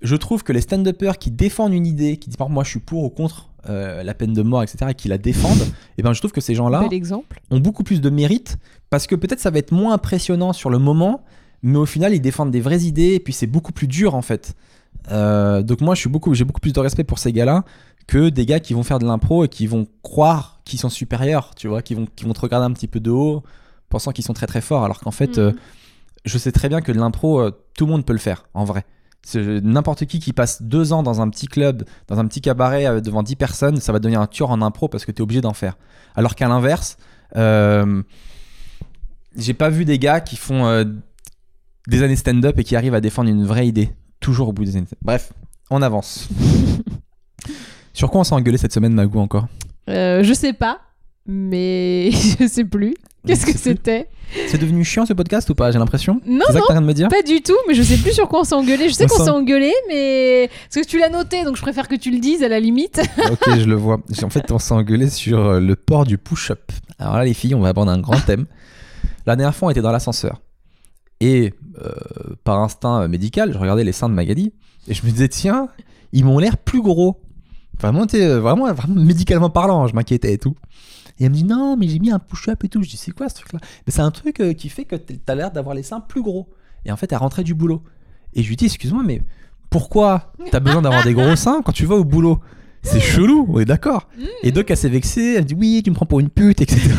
je 0.00 0.16
trouve 0.16 0.44
que 0.44 0.52
les 0.54 0.62
stand-uppers 0.62 1.18
qui 1.18 1.30
défendent 1.30 1.74
une 1.74 1.86
idée, 1.86 2.16
qui 2.16 2.30
disent 2.30 2.36
par 2.38 2.48
moi 2.48 2.64
je 2.64 2.70
suis 2.70 2.80
pour 2.80 3.04
ou 3.04 3.10
contre 3.10 3.48
euh, 3.68 4.02
la 4.02 4.14
peine 4.14 4.32
de 4.32 4.42
mort, 4.42 4.62
etc., 4.62 4.86
et 4.90 4.94
qui 4.94 5.08
la 5.08 5.18
défendent, 5.18 5.66
et 5.98 6.02
ben 6.02 6.12
je 6.12 6.20
trouve 6.20 6.32
que 6.32 6.40
ces 6.40 6.54
gens-là 6.54 6.80
ont 7.50 7.58
beaucoup 7.60 7.82
plus 7.84 8.00
de 8.00 8.10
mérite 8.10 8.56
parce 8.90 9.06
que 9.06 9.14
peut-être 9.14 9.40
ça 9.40 9.50
va 9.50 9.58
être 9.58 9.72
moins 9.72 9.94
impressionnant 9.94 10.52
sur 10.52 10.70
le 10.70 10.78
moment, 10.78 11.24
mais 11.62 11.78
au 11.78 11.86
final 11.86 12.14
ils 12.14 12.20
défendent 12.20 12.50
des 12.50 12.60
vraies 12.60 12.82
idées 12.82 13.14
et 13.14 13.20
puis 13.20 13.32
c'est 13.32 13.46
beaucoup 13.46 13.72
plus 13.72 13.88
dur 13.88 14.14
en 14.14 14.22
fait. 14.22 14.54
Euh, 15.10 15.62
donc 15.62 15.80
moi 15.80 15.94
je 15.94 16.00
suis 16.00 16.08
beaucoup, 16.10 16.34
j'ai 16.34 16.44
beaucoup 16.44 16.60
plus 16.60 16.72
de 16.72 16.80
respect 16.80 17.04
pour 17.04 17.18
ces 17.18 17.32
gars-là 17.32 17.64
que 18.06 18.28
des 18.28 18.46
gars 18.46 18.60
qui 18.60 18.72
vont 18.74 18.82
faire 18.84 18.98
de 18.98 19.06
l'impro 19.06 19.44
et 19.44 19.48
qui 19.48 19.66
vont 19.66 19.86
croire 20.02 20.60
qu'ils 20.64 20.78
sont 20.78 20.88
supérieurs, 20.88 21.54
tu 21.56 21.66
vois, 21.68 21.82
qui 21.82 21.94
vont, 21.94 22.06
qui 22.14 22.24
vont 22.24 22.32
te 22.32 22.40
regarder 22.40 22.66
un 22.66 22.72
petit 22.72 22.88
peu 22.88 23.00
de 23.00 23.10
haut, 23.10 23.42
pensant 23.88 24.12
qu'ils 24.12 24.24
sont 24.24 24.32
très 24.32 24.46
très 24.46 24.60
forts, 24.60 24.84
alors 24.84 25.00
qu'en 25.00 25.10
fait 25.10 25.38
Mhm. 25.38 25.44
euh, 25.44 25.52
je 26.24 26.38
sais 26.38 26.50
très 26.52 26.68
bien 26.68 26.80
que 26.80 26.90
de 26.92 26.98
l'impro, 26.98 27.40
euh, 27.40 27.50
tout 27.76 27.86
le 27.86 27.92
monde 27.92 28.04
peut 28.04 28.12
le 28.12 28.18
faire, 28.18 28.46
en 28.54 28.64
vrai. 28.64 28.84
C'est- 29.28 29.60
N'importe 29.60 30.04
qui 30.06 30.20
qui 30.20 30.32
passe 30.32 30.62
deux 30.62 30.92
ans 30.92 31.02
dans 31.02 31.20
un 31.20 31.28
petit 31.28 31.48
club, 31.48 31.82
dans 32.06 32.20
un 32.20 32.26
petit 32.28 32.40
cabaret 32.40 32.86
euh, 32.86 33.00
devant 33.00 33.24
10 33.24 33.34
personnes, 33.34 33.80
ça 33.80 33.92
va 33.92 33.98
devenir 33.98 34.20
un 34.20 34.28
tueur 34.28 34.50
en 34.50 34.62
impro 34.62 34.86
parce 34.88 35.04
que 35.04 35.10
tu 35.10 35.18
es 35.18 35.22
obligé 35.22 35.40
d'en 35.40 35.52
faire. 35.52 35.76
Alors 36.14 36.36
qu'à 36.36 36.46
l'inverse, 36.46 36.96
euh, 37.34 38.02
j'ai 39.36 39.52
pas 39.52 39.68
vu 39.68 39.84
des 39.84 39.98
gars 39.98 40.20
qui 40.20 40.36
font 40.36 40.64
euh, 40.66 40.84
des 41.88 42.04
années 42.04 42.14
stand-up 42.14 42.56
et 42.58 42.62
qui 42.64 42.76
arrivent 42.76 42.94
à 42.94 43.00
défendre 43.00 43.28
une 43.28 43.44
vraie 43.44 43.66
idée. 43.66 43.90
Toujours 44.20 44.48
au 44.48 44.52
bout 44.52 44.64
des 44.64 44.76
années. 44.76 44.86
Bref, 45.02 45.32
on 45.70 45.82
avance. 45.82 46.28
Sur 47.92 48.10
quoi 48.10 48.20
on 48.20 48.24
s'est 48.24 48.34
engueulé 48.34 48.58
cette 48.58 48.72
semaine, 48.72 48.92
Magou, 48.94 49.18
encore? 49.18 49.48
Euh, 49.88 50.22
je 50.22 50.32
sais 50.32 50.52
pas, 50.52 50.80
mais 51.26 52.10
je 52.40 52.46
sais 52.46 52.64
plus. 52.64 52.94
Qu'est-ce 53.26 53.44
que 53.44 53.56
c'était 53.58 54.08
C'est 54.46 54.58
devenu 54.58 54.84
chiant 54.84 55.04
ce 55.04 55.12
podcast 55.12 55.50
ou 55.50 55.54
pas 55.56 55.72
J'ai 55.72 55.80
l'impression. 55.80 56.20
Non, 56.24 56.44
ça 56.46 56.52
non, 56.52 56.60
que 56.60 56.66
t'as 56.68 56.72
rien 56.74 56.82
de 56.82 56.86
me 56.86 56.94
dire 56.94 57.08
pas 57.08 57.22
du 57.22 57.42
tout, 57.42 57.56
mais 57.66 57.74
je 57.74 57.82
sais 57.82 57.96
plus 57.96 58.12
sur 58.12 58.28
quoi 58.28 58.40
on 58.40 58.44
s'est 58.44 58.54
engueulé. 58.54 58.88
Je 58.88 58.94
sais 58.94 59.04
On 59.04 59.08
qu'on 59.08 59.24
s'est 59.24 59.30
engueulé, 59.30 59.72
mais. 59.88 60.48
Parce 60.72 60.86
que 60.86 60.88
tu 60.88 60.98
l'as 61.00 61.08
noté, 61.10 61.42
donc 61.44 61.56
je 61.56 61.62
préfère 61.62 61.88
que 61.88 61.96
tu 61.96 62.12
le 62.12 62.20
dises 62.20 62.42
à 62.44 62.48
la 62.48 62.60
limite. 62.60 63.00
Ok, 63.30 63.58
je 63.58 63.64
le 63.66 63.74
vois. 63.74 63.98
En 64.22 64.30
fait, 64.30 64.50
on 64.52 64.58
s'est 64.58 64.74
engueulé 64.74 65.10
sur 65.10 65.38
euh, 65.38 65.60
le 65.60 65.74
port 65.74 66.04
du 66.04 66.18
push-up. 66.18 66.70
Alors 66.98 67.16
là, 67.16 67.24
les 67.24 67.34
filles, 67.34 67.54
on 67.54 67.60
va 67.60 67.68
aborder 67.70 67.90
un 67.90 67.98
grand 67.98 68.20
thème. 68.20 68.46
La 69.26 69.34
dernière 69.34 69.54
fois, 69.54 69.68
on 69.68 69.70
était 69.72 69.82
dans 69.82 69.90
l'ascenseur. 69.92 70.40
Et 71.20 71.54
euh, 71.82 71.90
par 72.44 72.60
instinct 72.60 73.02
euh, 73.02 73.08
médical, 73.08 73.52
je 73.52 73.58
regardais 73.58 73.84
les 73.84 73.92
seins 73.92 74.08
de 74.08 74.14
Magali 74.14 74.52
et 74.88 74.94
je 74.94 75.04
me 75.04 75.10
disais, 75.10 75.28
tiens, 75.28 75.68
ils 76.12 76.24
m'ont 76.24 76.38
l'air 76.38 76.58
plus 76.58 76.82
gros. 76.82 77.20
Vraiment, 77.80 78.06
t'es, 78.06 78.22
euh, 78.22 78.40
vraiment, 78.40 78.72
vraiment 78.72 79.00
médicalement 79.00 79.50
parlant, 79.50 79.82
hein, 79.84 79.88
je 79.88 79.94
m'inquiétais 79.94 80.32
et 80.32 80.38
tout. 80.38 80.54
Et 81.18 81.24
elle 81.24 81.30
me 81.30 81.34
dit, 81.36 81.44
non, 81.44 81.76
mais 81.76 81.88
j'ai 81.88 81.98
mis 81.98 82.10
un 82.10 82.18
push-up 82.18 82.62
et 82.64 82.68
tout. 82.68 82.82
Je 82.82 82.90
dis, 82.90 82.96
c'est 82.96 83.12
quoi 83.12 83.28
ce 83.28 83.36
truc-là? 83.36 83.58
Mais 83.86 83.92
c'est 83.92 84.02
un 84.02 84.10
truc 84.10 84.40
euh, 84.40 84.52
qui 84.52 84.68
fait 84.68 84.84
que 84.84 84.96
t- 84.96 85.16
t'as 85.16 85.34
l'air 85.34 85.50
d'avoir 85.50 85.74
les 85.74 85.82
seins 85.82 86.00
plus 86.00 86.22
gros. 86.22 86.48
Et 86.84 86.92
en 86.92 86.96
fait, 86.96 87.10
elle 87.12 87.18
rentrait 87.18 87.44
du 87.44 87.54
boulot. 87.54 87.82
Et 88.34 88.42
je 88.42 88.48
lui 88.48 88.56
dis, 88.56 88.66
excuse-moi, 88.66 89.02
mais 89.04 89.22
pourquoi 89.70 90.32
t'as 90.50 90.60
besoin 90.60 90.82
d'avoir 90.82 91.04
des 91.04 91.14
gros 91.14 91.34
seins 91.36 91.62
quand 91.64 91.72
tu 91.72 91.86
vas 91.86 91.96
au 91.96 92.04
boulot? 92.04 92.38
C'est 92.82 93.00
chelou, 93.00 93.46
on 93.48 93.58
est 93.58 93.64
d'accord. 93.64 94.08
Et 94.44 94.52
donc, 94.52 94.70
elle 94.70 94.76
s'est 94.76 94.88
vexée, 94.88 95.34
elle 95.38 95.44
dit, 95.44 95.54
oui, 95.54 95.80
tu 95.82 95.90
me 95.90 95.96
prends 95.96 96.06
pour 96.06 96.20
une 96.20 96.28
pute, 96.28 96.60
etc. 96.60 96.88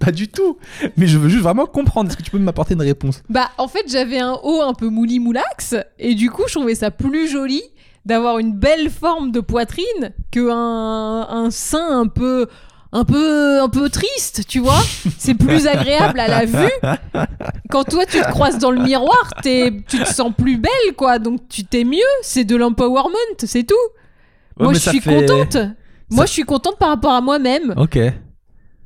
Pas 0.00 0.10
du 0.12 0.28
tout. 0.28 0.58
Mais 0.96 1.06
je 1.06 1.18
veux 1.18 1.28
juste 1.28 1.42
vraiment 1.42 1.66
comprendre. 1.66 2.08
Est-ce 2.08 2.16
que 2.16 2.22
tu 2.22 2.30
peux 2.30 2.38
m'apporter 2.38 2.74
une 2.74 2.82
réponse? 2.82 3.22
Bah, 3.28 3.50
en 3.58 3.68
fait, 3.68 3.84
j'avais 3.88 4.18
un 4.18 4.36
haut 4.42 4.62
un 4.62 4.74
peu 4.74 4.88
mouli 4.88 5.18
moulax, 5.20 5.74
et 5.98 6.14
du 6.14 6.30
coup, 6.30 6.42
je 6.48 6.54
trouvais 6.54 6.74
ça 6.74 6.90
plus 6.90 7.28
joli 7.28 7.62
d'avoir 8.08 8.38
une 8.38 8.52
belle 8.54 8.90
forme 8.90 9.30
de 9.30 9.40
poitrine 9.40 10.12
que 10.32 10.50
un, 10.50 11.28
un 11.30 11.50
sein 11.50 12.00
un 12.00 12.06
peu. 12.08 12.46
Un 12.90 13.04
peu, 13.04 13.60
un 13.60 13.68
peu 13.68 13.90
triste, 13.90 14.46
tu 14.48 14.60
vois. 14.60 14.80
C'est 15.18 15.34
plus 15.34 15.66
agréable 15.66 16.18
à 16.20 16.26
la 16.26 16.46
vue. 16.46 16.72
Quand 17.68 17.84
toi, 17.84 18.06
tu 18.06 18.18
te 18.18 18.30
croises 18.30 18.56
dans 18.56 18.70
le 18.70 18.80
miroir, 18.82 19.28
tu 19.42 19.82
te 19.84 20.04
sens 20.06 20.32
plus 20.34 20.56
belle, 20.56 20.94
quoi. 20.96 21.18
Donc, 21.18 21.46
tu 21.50 21.64
t'es 21.64 21.84
mieux. 21.84 21.98
C'est 22.22 22.44
de 22.44 22.56
l'empowerment, 22.56 23.12
c'est 23.44 23.64
tout. 23.64 23.74
Ouais, 24.58 24.64
Moi, 24.64 24.72
je 24.72 24.78
suis 24.78 25.00
fait- 25.02 25.26
contente. 25.26 25.58
Moi, 26.08 26.24
je 26.24 26.32
suis 26.32 26.44
contente 26.44 26.78
par 26.78 26.88
rapport 26.88 27.12
à 27.12 27.20
moi-même. 27.20 27.74
Ok. 27.76 27.98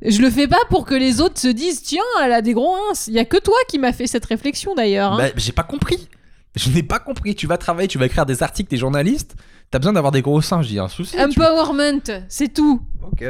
Je 0.04 0.20
le 0.20 0.30
fais 0.30 0.48
pas 0.48 0.64
pour 0.68 0.84
que 0.84 0.96
les 0.96 1.20
autres 1.20 1.38
se 1.38 1.46
disent 1.46 1.80
tiens, 1.82 2.02
elle 2.24 2.32
a 2.32 2.42
des 2.42 2.54
gros 2.54 2.74
ins. 2.74 2.94
Il 3.06 3.12
y 3.14 3.20
a 3.20 3.24
que 3.24 3.36
toi 3.38 3.54
qui 3.68 3.78
m'a 3.78 3.92
fait 3.92 4.08
cette 4.08 4.24
réflexion 4.24 4.74
d'ailleurs. 4.74 5.12
hein. 5.12 5.18
Bah, 5.18 5.28
j'ai 5.36 5.52
pas 5.52 5.62
compris. 5.62 6.08
Je 6.54 6.70
n'ai 6.70 6.82
pas 6.82 6.98
compris. 6.98 7.34
Tu 7.34 7.46
vas 7.46 7.58
travailler, 7.58 7.88
tu 7.88 7.98
vas 7.98 8.06
écrire 8.06 8.26
des 8.26 8.42
articles, 8.42 8.68
t'es 8.68 8.76
journaliste. 8.76 9.36
T'as 9.72 9.78
besoin 9.78 9.94
d'avoir 9.94 10.12
des 10.12 10.22
gros 10.22 10.40
seins, 10.42 10.60
dis 10.60 10.78
un 10.78 10.86
souci. 10.88 11.16
tu- 11.16 11.20
Empowerment, 11.22 12.00
c'est 12.28 12.52
tout. 12.52 12.80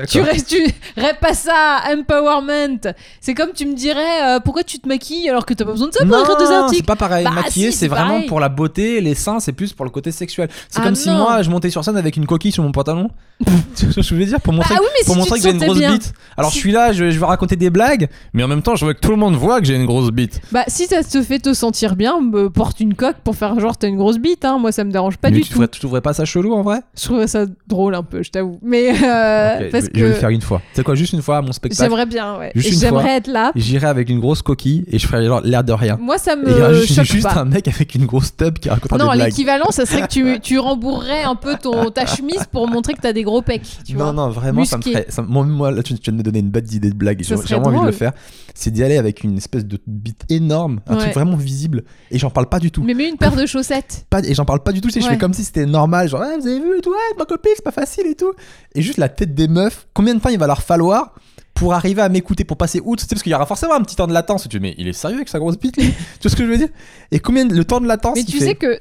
Tu 0.09 0.21
restes, 0.21 0.49
tu 0.51 0.63
rêves 0.97 1.19
pas 1.21 1.33
ça, 1.35 1.81
empowerment. 1.91 2.93
C'est 3.21 3.33
comme 3.35 3.53
tu 3.55 3.65
me 3.67 3.75
dirais 3.75 4.23
euh, 4.37 4.39
pourquoi 4.41 4.63
tu 4.65 4.79
te 4.79 4.87
maquilles 4.87 5.29
alors 5.31 5.47
que 5.47 5.55
t'as 5.55 5.65
pas 5.65 5.73
besoin 5.73 5.89
de 5.89 5.93
ça 5.95 6.05
pour 6.05 6.19
écrire 6.19 6.37
des 6.37 6.47
c'est 6.47 6.53
articles? 6.55 6.85
pas 6.85 6.95
pareil. 6.97 7.25
Bah, 7.25 7.31
Maquiller, 7.31 7.71
si, 7.71 7.73
c'est 7.73 7.79
c'est 7.85 7.89
vraiment 7.89 8.15
pareil. 8.15 8.27
pour 8.29 8.39
la 8.39 8.49
beauté. 8.51 9.01
Les 9.01 9.15
seins, 9.15 9.41
c'est 9.41 9.53
plus 9.53 9.73
pour 9.73 9.85
le 9.87 9.91
côté 9.91 10.13
sexuel. 10.13 10.49
C'est 10.69 10.81
Ah 10.81 10.85
comme 10.85 10.95
si 10.95 11.09
moi, 11.11 11.43
je 11.43 11.49
montais 11.51 11.71
sur 11.71 11.83
scène 11.85 11.97
avec 11.97 12.17
une 12.17 12.27
coquille 12.27 12.53
sur 12.53 12.63
mon 12.63 12.71
pantalon. 12.73 13.09
tu 13.77 13.87
vois 13.87 13.93
ce 13.93 13.95
que 13.97 14.03
je 14.03 14.15
veux 14.15 14.25
dire? 14.25 14.41
Pour 14.41 14.53
montrer, 14.53 14.75
Ah 14.77 14.81
oui, 14.81 14.87
mais 15.01 15.05
pour 15.07 15.15
si 15.15 15.21
montrer 15.21 15.39
tu 15.41 15.45
que 15.47 15.51
j'ai 15.51 15.55
une 15.57 15.65
grosse 15.65 15.79
bien. 15.79 15.93
bite. 15.95 16.13
Alors 16.37 16.51
Si- 16.51 16.57
je 16.59 16.61
suis 16.61 16.73
là, 16.73 16.93
je, 16.93 17.11
je 17.11 17.19
vais 17.19 17.27
raconter 17.27 17.57
des 17.57 17.71
blagues, 17.71 18.09
mais 18.35 18.43
en 18.45 18.49
même 18.49 18.63
temps, 18.63 18.77
je 18.77 18.85
veux 18.85 18.93
que 18.93 19.01
tout 19.01 19.11
le 19.11 19.17
monde 19.17 19.35
voit 19.37 19.61
que 19.61 19.67
j'ai 19.67 19.75
une 19.77 19.87
grosse 19.87 20.11
bite. 20.11 20.41
Bah 20.53 20.65
si 20.69 20.87
ça 20.87 21.03
te 21.03 21.23
fait 21.23 21.39
te 21.39 21.55
sentir 21.55 21.97
bien, 21.97 22.21
me 22.21 22.51
porte 22.51 22.79
une 22.81 22.95
coque 22.95 23.17
pour 23.25 23.37
faire 23.37 23.59
genre 23.59 23.77
t'as 23.79 23.89
une 23.89 23.97
grosse 23.97 24.19
bite. 24.19 24.45
Hein. 24.45 24.59
Moi 24.59 24.71
ça 24.71 24.85
me 24.85 24.91
dérange 24.93 25.17
pas 25.17 25.31
mais 25.31 25.37
du 25.39 25.43
tu 25.45 25.55
tout. 25.55 25.67
tu 25.67 25.81
trouverais 25.81 26.03
pas 26.03 26.13
ça 26.13 26.25
chelou 26.33 26.53
en 26.55 26.63
vrai? 26.63 26.81
Je 26.97 27.03
trouverais 27.05 27.27
ça 27.29 27.45
drôle 27.67 27.95
un 27.95 28.03
peu, 28.03 28.23
je 28.23 28.31
t'avoue. 28.31 28.59
Mais 28.63 28.91
euh, 28.91 29.71
parce 29.71 29.85
je, 29.87 29.91
vais- 29.91 29.99
je 29.99 30.05
vais 30.05 30.09
le 30.09 30.15
faire 30.15 30.29
une 30.31 30.41
fois. 30.41 30.61
C'est 30.75 30.83
quoi, 30.83 30.95
juste 30.95 31.13
une 31.13 31.23
fois 31.23 31.39
à 31.39 31.43
mon 31.43 31.53
spectacle? 31.53 31.83
J'aimerais 31.83 32.07
bien, 32.07 32.39
ouais. 32.39 32.53
Et 32.55 32.61
J'aimerais 32.61 33.17
être 33.17 33.27
là. 33.29 33.53
J'irai 33.55 33.87
avec 33.87 34.09
une 34.09 34.21
grosse 34.21 34.43
coquille 34.43 34.85
et 34.89 34.99
je 34.99 35.07
ferai 35.07 35.27
genre 35.27 35.41
l'air 35.43 35.63
de 35.65 35.73
rien. 35.73 35.97
Moi 36.01 36.19
ça 36.19 36.33
Et 36.35 36.37
me 36.37 36.75
juste, 36.75 36.95
choque 36.95 37.05
juste 37.05 37.23
pas. 37.29 37.41
un 37.41 37.45
mec 37.45 37.69
avec 37.69 37.95
une 37.95 38.07
grosse 38.07 38.37
tub 38.37 38.59
qui 38.59 38.69
racontera 38.69 38.99
Non, 38.99 39.11
des 39.13 39.17
blagues. 39.19 39.29
l'équivalent, 39.29 39.71
ça 39.71 39.87
serait 39.87 40.03
que 40.03 40.09
tu, 40.13 40.41
tu 40.43 40.59
rembourrerais 40.59 41.23
un 41.25 41.35
peu 41.35 41.57
ton, 41.61 41.91
ta 41.91 42.07
chemise 42.07 42.45
pour 42.51 42.67
montrer 42.69 42.95
que 42.95 43.01
t'as 43.01 43.13
des 43.13 43.23
gros 43.23 43.43
pecs. 43.43 43.63
Tu 43.85 43.93
non, 43.95 44.05
vois. 44.05 44.13
non, 44.13 44.29
vraiment, 44.31 44.65
ça 44.65 44.79
me 44.79 44.83
ferait. 44.83 45.07
ça- 45.09 45.23
moi, 45.23 45.45
moi, 45.45 45.71
là, 45.71 45.83
tu, 45.83 45.95
tu 45.95 46.01
viens 46.05 46.13
de 46.13 46.19
me 46.19 46.23
donner 46.23 46.39
une 46.41 46.51
bête 46.51 46.65
d'idée 46.65 46.91
de 46.91 46.95
blague. 46.95 47.23
J'ai 47.23 47.35
vraiment 47.35 47.67
envie 47.69 47.81
de 47.81 47.87
le 47.87 47.93
faire. 47.93 48.13
C'est 48.55 48.71
d'y 48.71 48.83
aller 48.85 48.99
avec 48.99 49.25
une 49.25 49.37
espèce 49.39 49.65
de 49.65 49.79
bite 49.87 50.25
énorme, 50.29 50.81
un 50.87 50.95
Ouais. 50.95 51.01
truc 51.03 51.15
vraiment 51.15 51.37
visible. 51.37 51.85
Et 52.11 52.19
j'en 52.19 52.31
parle 52.31 52.49
pas 52.49 52.59
du 52.59 52.71
tout. 52.71 52.83
Mais 52.83 52.93
mets 52.95 53.09
une 53.09 53.17
paire 53.17 53.35
de 53.35 53.47
chaussettes. 53.47 54.05
Pas, 54.11 54.21
et 54.21 54.35
j'en 54.35 54.45
parle 54.45 54.63
pas 54.63 54.73
du 54.73 54.81
tout. 54.81 54.89
Je 54.95 55.01
fais 55.01 55.19
comme 55.19 55.33
si 55.33 55.43
c'était 55.45 55.67
normal. 55.67 56.09
Genre, 56.09 56.22
Vous 56.39 56.47
avez 56.47 56.61
vu 56.61 56.79
et 56.79 56.81
tout, 56.81 56.91
ouais, 56.91 56.97
ma 57.19 57.25
copine, 57.25 57.53
c'est 57.57 57.65
pas 57.65 57.71
facile 57.73 58.07
et 58.07 58.15
tout. 58.15 58.33
Et 58.75 58.83
juste 58.83 58.99
la 58.99 59.09
tête 59.09 59.35
des 59.35 59.49
meufs, 59.49 59.87
combien 59.95 60.15
de 60.15 60.21
temps 60.21 60.29
il 60.31 60.39
va 60.39 60.47
leur 60.47 60.63
falloir 60.63 61.15
pour 61.55 61.75
arriver 61.75 62.03
à 62.03 62.09
m'écouter, 62.09 62.45
pour 62.45 62.57
passer 62.57 62.81
outre 62.85 63.05
parce 63.09 63.23
qu'il 63.23 63.31
y 63.33 63.35
aura 63.35 63.47
forcément 63.47 63.75
un 63.75 63.83
petit 63.83 63.97
temps 63.97 64.07
de 64.07 64.13
latence. 64.15 64.43
Tu 64.45 64.49
dis, 64.49 64.61
mais 64.61 64.75
il 64.79 64.89
est 64.89 64.93
sérieux 64.93 65.17
avec 65.17 65.29
sa 65.29 65.39
grosse 65.39 65.59
bite, 65.59 65.77
lui? 65.77 65.89
Tu 65.89 66.23
vois 66.23 66.31
ce 66.31 66.37
que 66.37 66.45
je 66.45 66.51
veux 66.51 66.59
dire? 66.59 66.69
Et 67.11 67.19
combien 67.21 67.45
de- 67.45 67.55
le 67.55 67.65
temps 67.65 67.81
de 67.81 67.87
latence 67.87 68.15
Mais 68.17 68.23
il 68.23 68.27
tu 68.27 68.39
fait 68.39 68.45
sais 68.47 68.55
que. 68.55 68.81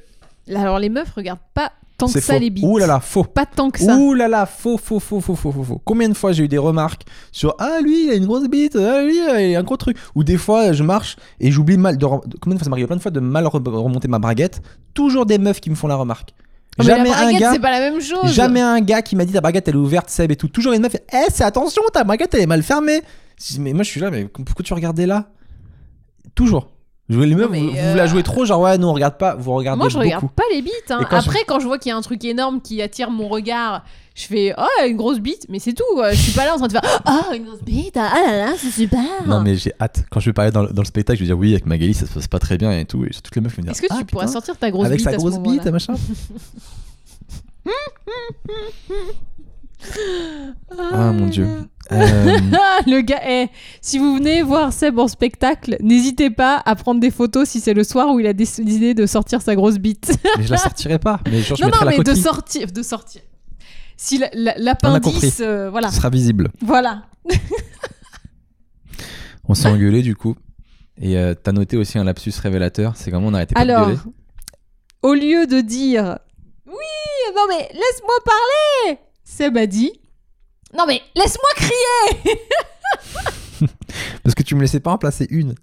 Alors 0.56 0.80
les 0.80 0.90
meufs 0.90 1.12
regardent 1.16 1.40
pas 1.54 1.72
tant 1.98 2.08
que 2.08 2.20
ça 2.20 2.34
faux. 2.34 2.40
les 2.40 2.50
bites. 2.50 2.64
Ouh 2.66 2.78
là 2.80 2.88
là, 2.88 3.00
faux. 3.00 3.24
Pas 3.24 3.46
tant 3.46 3.70
que 3.70 3.80
ça. 3.80 3.96
Ouh 3.96 4.14
là 4.16 4.28
là, 4.28 4.48
faux, 4.48 4.78
faux, 4.78 5.00
faux, 5.00 5.20
faux, 5.22 5.36
faux, 5.36 5.52
faux, 5.52 5.64
faux. 5.64 5.82
Combien 5.86 6.10
de 6.10 6.16
fois 6.16 6.32
j'ai 6.32 6.44
eu 6.46 6.48
des 6.48 6.58
remarques 6.58 7.04
sur 7.32 7.54
Ah, 7.60 7.78
lui, 7.84 8.06
il 8.06 8.10
a 8.10 8.16
une 8.16 8.26
grosse 8.26 8.48
bite, 8.48 8.76
ah, 8.76 9.04
lui, 9.04 9.18
il 9.18 9.56
a 9.56 9.60
un 9.60 9.64
gros 9.64 9.78
truc. 9.78 9.98
Ou 10.16 10.24
des 10.24 10.38
fois, 10.38 10.72
je 10.74 10.82
marche 10.82 11.18
et 11.40 11.52
j'oublie 11.52 11.78
mal 11.78 11.98
de. 11.98 12.06
Combien 12.06 12.24
de 12.56 12.58
fois 12.58 12.64
ça 12.64 12.70
m'arrive 12.72 12.88
plein 12.88 12.96
de 12.96 13.02
fois 13.02 13.12
de 13.12 13.20
mal 13.20 13.46
re- 13.46 13.70
remonter 13.70 14.08
ma 14.08 14.18
braguette 14.18 14.62
Toujours 14.96 15.26
des 15.28 15.38
meufs 15.38 15.60
qui 15.62 15.70
me 15.70 15.76
font 15.76 15.88
la 15.88 15.96
remarque. 15.96 16.34
Oh, 16.80 16.84
mais 16.84 16.86
jamais 16.86 17.10
la 17.10 17.20
un 17.28 17.34
gars. 17.34 17.52
c'est 17.54 17.60
pas 17.60 17.72
la 17.72 17.80
même 17.80 18.02
chose. 18.02 18.32
Jamais 18.34 18.62
un 18.62 18.80
gars 18.80 19.02
qui 19.02 19.16
m'a 19.16 19.26
dit 19.26 19.34
ta 19.34 19.42
braguette 19.42 19.68
elle 19.68 19.76
est 19.76 19.78
ouverte, 19.78 20.10
Seb 20.10 20.32
et 20.32 20.36
tout. 20.36 20.48
Toujours 20.48 20.72
une 20.74 20.82
meuf, 20.82 20.96
eh, 20.96 21.18
c'est 21.30 21.44
attention, 21.44 21.82
ta 21.94 22.04
braguette 22.04 22.34
elle 22.34 22.42
est 22.42 22.46
mal 22.48 22.64
fermée. 22.64 23.02
Je 23.40 23.54
dis, 23.54 23.60
mais 23.60 23.74
moi 23.74 23.84
je 23.84 23.90
suis 23.90 24.00
là, 24.00 24.10
mais 24.12 24.26
pourquoi 24.26 24.64
tu 24.64 24.74
regardais 24.74 25.06
là? 25.06 25.28
Toujours. 26.36 26.70
Jouez 27.10 27.26
les 27.28 27.36
meufs, 27.36 27.50
vous, 27.52 27.72
vous 27.72 27.76
euh, 27.78 27.96
la 27.96 28.08
jouez 28.08 28.24
trop, 28.24 28.46
genre 28.46 28.62
ouais, 28.62 28.78
nous 28.78 28.88
on 28.88 28.94
regarde 28.94 29.18
pas, 29.18 29.36
vous 29.36 29.52
regardez 29.54 29.80
Moi, 29.80 29.90
je 29.90 29.96
beaucoup. 29.96 30.06
regarde 30.06 30.32
pas 30.32 30.44
les 30.54 30.62
bites. 30.62 30.74
hein. 30.92 31.06
Quand 31.10 31.18
Après, 31.18 31.40
quand 31.46 31.60
je 31.60 31.66
vois 31.68 31.78
qu'il 31.78 31.90
y 31.90 31.94
a 31.94 31.98
un 31.98 32.02
truc 32.02 32.24
énorme 32.24 32.62
qui 32.62 32.82
attire 32.82 33.10
mon 33.12 33.28
regard, 33.28 33.84
je 34.22 34.28
fais 34.28 34.54
oh 34.58 34.86
une 34.88 34.98
grosse 34.98 35.20
bite, 35.20 35.48
mais 35.50 35.60
c'est 35.60 35.74
tout. 35.74 35.84
quoi. 35.94 36.12
Je 36.12 36.22
suis 36.22 36.34
pas 36.34 36.46
là 36.46 36.54
en 36.54 36.58
train 36.58 36.68
de 36.68 36.72
faire 36.74 37.02
oh 37.08 37.34
une 37.34 37.46
grosse 37.46 37.62
bite, 37.62 37.98
ah 37.98 38.14
là 38.26 38.38
là, 38.38 38.54
c'est 38.58 38.72
super. 38.72 39.02
Non 39.28 39.42
mais 39.42 39.56
j'ai 39.56 39.74
hâte. 39.80 40.04
Quand 40.10 40.20
je 40.20 40.28
vais 40.30 40.34
parler 40.34 40.52
dans, 40.52 40.64
le- 40.64 40.70
dans 40.70 40.82
le 40.82 40.88
spectacle, 40.88 41.18
je 41.20 41.24
vais 41.24 41.28
dire 41.28 41.38
oui 41.38 41.52
avec 41.52 41.66
Magali 41.66 41.94
ça 41.94 42.06
se 42.06 42.14
passe 42.14 42.28
pas 42.28 42.40
très 42.40 42.58
bien 42.58 42.72
et 42.78 42.86
tout. 42.86 43.04
Et 43.06 43.10
toutes 43.10 43.36
les 43.36 43.42
meufs 43.42 43.56
vont 43.56 43.62
me 43.62 43.64
dire. 43.64 43.72
Est-ce 43.72 43.82
que 43.82 43.88
tu 43.88 43.94
ah, 43.94 44.04
pourras 44.06 44.26
putain, 44.26 44.34
sortir 44.34 44.58
ta 44.58 44.72
grosse 44.72 44.86
avec 44.86 44.98
bite 45.00 45.06
sa 45.06 45.10
à 45.10 45.14
ce 45.14 45.18
grosse 45.18 45.40
bite 45.40 45.66
machin? 45.66 45.96
Ah 50.94 51.12
mon 51.12 51.28
dieu. 51.28 51.48
Euh, 51.92 52.38
le 52.88 53.02
gars, 53.02 53.20
si 53.82 53.98
vous 53.98 54.16
venez 54.16 54.44
voir 54.44 54.72
Seb 54.72 54.98
en 54.98 55.10
spectacle, 55.10 55.76
n'hésitez 55.82 56.30
pas 56.30 56.62
à 56.64 56.76
prendre 56.76 57.02
des 57.02 57.12
photos 57.12 57.50
si 57.50 57.60
c'est 57.60 57.74
le 57.74 57.84
soir 57.84 58.14
où 58.14 58.20
il 58.22 58.28
a 58.28 58.32
décidé 58.32 58.94
de 58.94 59.06
sortir 59.06 59.42
sa 59.42 59.56
grosse 59.56 59.78
bite. 59.78 60.18
mais 60.38 60.46
je 60.46 60.52
la 60.52 60.58
sortirai 60.58 61.00
pas. 61.00 61.20
Mais 61.30 61.42
genre 61.42 61.58
je 61.58 61.64
non, 61.66 61.70
non, 61.70 61.84
la 61.84 61.98
mais 61.98 62.04
de 62.04 62.14
sortir, 62.14 62.72
de 62.72 62.82
sortir. 62.82 63.22
Si 64.04 64.20
l'appendice, 64.58 65.42
euh, 65.42 65.70
voilà, 65.70 65.92
Ce 65.92 65.98
sera 65.98 66.10
visible. 66.10 66.50
voilà. 66.60 67.04
On 69.48 69.54
s'est 69.54 69.68
engueulé 69.68 70.02
du 70.02 70.16
coup. 70.16 70.36
Et 71.00 71.18
euh, 71.18 71.36
t'as 71.36 71.52
noté 71.52 71.78
aussi 71.78 72.00
un 72.00 72.04
lapsus 72.04 72.34
révélateur. 72.42 72.96
C'est 72.96 73.12
comment 73.12 73.28
on 73.28 73.34
arrêtait 73.36 73.54
pas 73.54 73.64
de 73.64 73.70
Alors, 73.70 73.88
gueuler? 73.90 74.00
au 75.04 75.14
lieu 75.14 75.46
de 75.46 75.62
dire 75.62 76.18
oui, 76.66 76.74
non 77.36 77.44
mais 77.48 77.70
laisse-moi 77.74 78.16
parler, 78.26 78.98
Seb 79.24 79.56
a 79.58 79.68
dit 79.68 79.92
non 80.76 80.86
mais 80.88 81.02
laisse-moi 81.16 81.50
crier, 81.56 82.36
Parce 84.24 84.34
que 84.34 84.42
tu 84.42 84.56
me 84.56 84.62
laissais 84.62 84.80
pas 84.80 84.92
en 84.92 84.98
placer 84.98 85.28
une. 85.30 85.54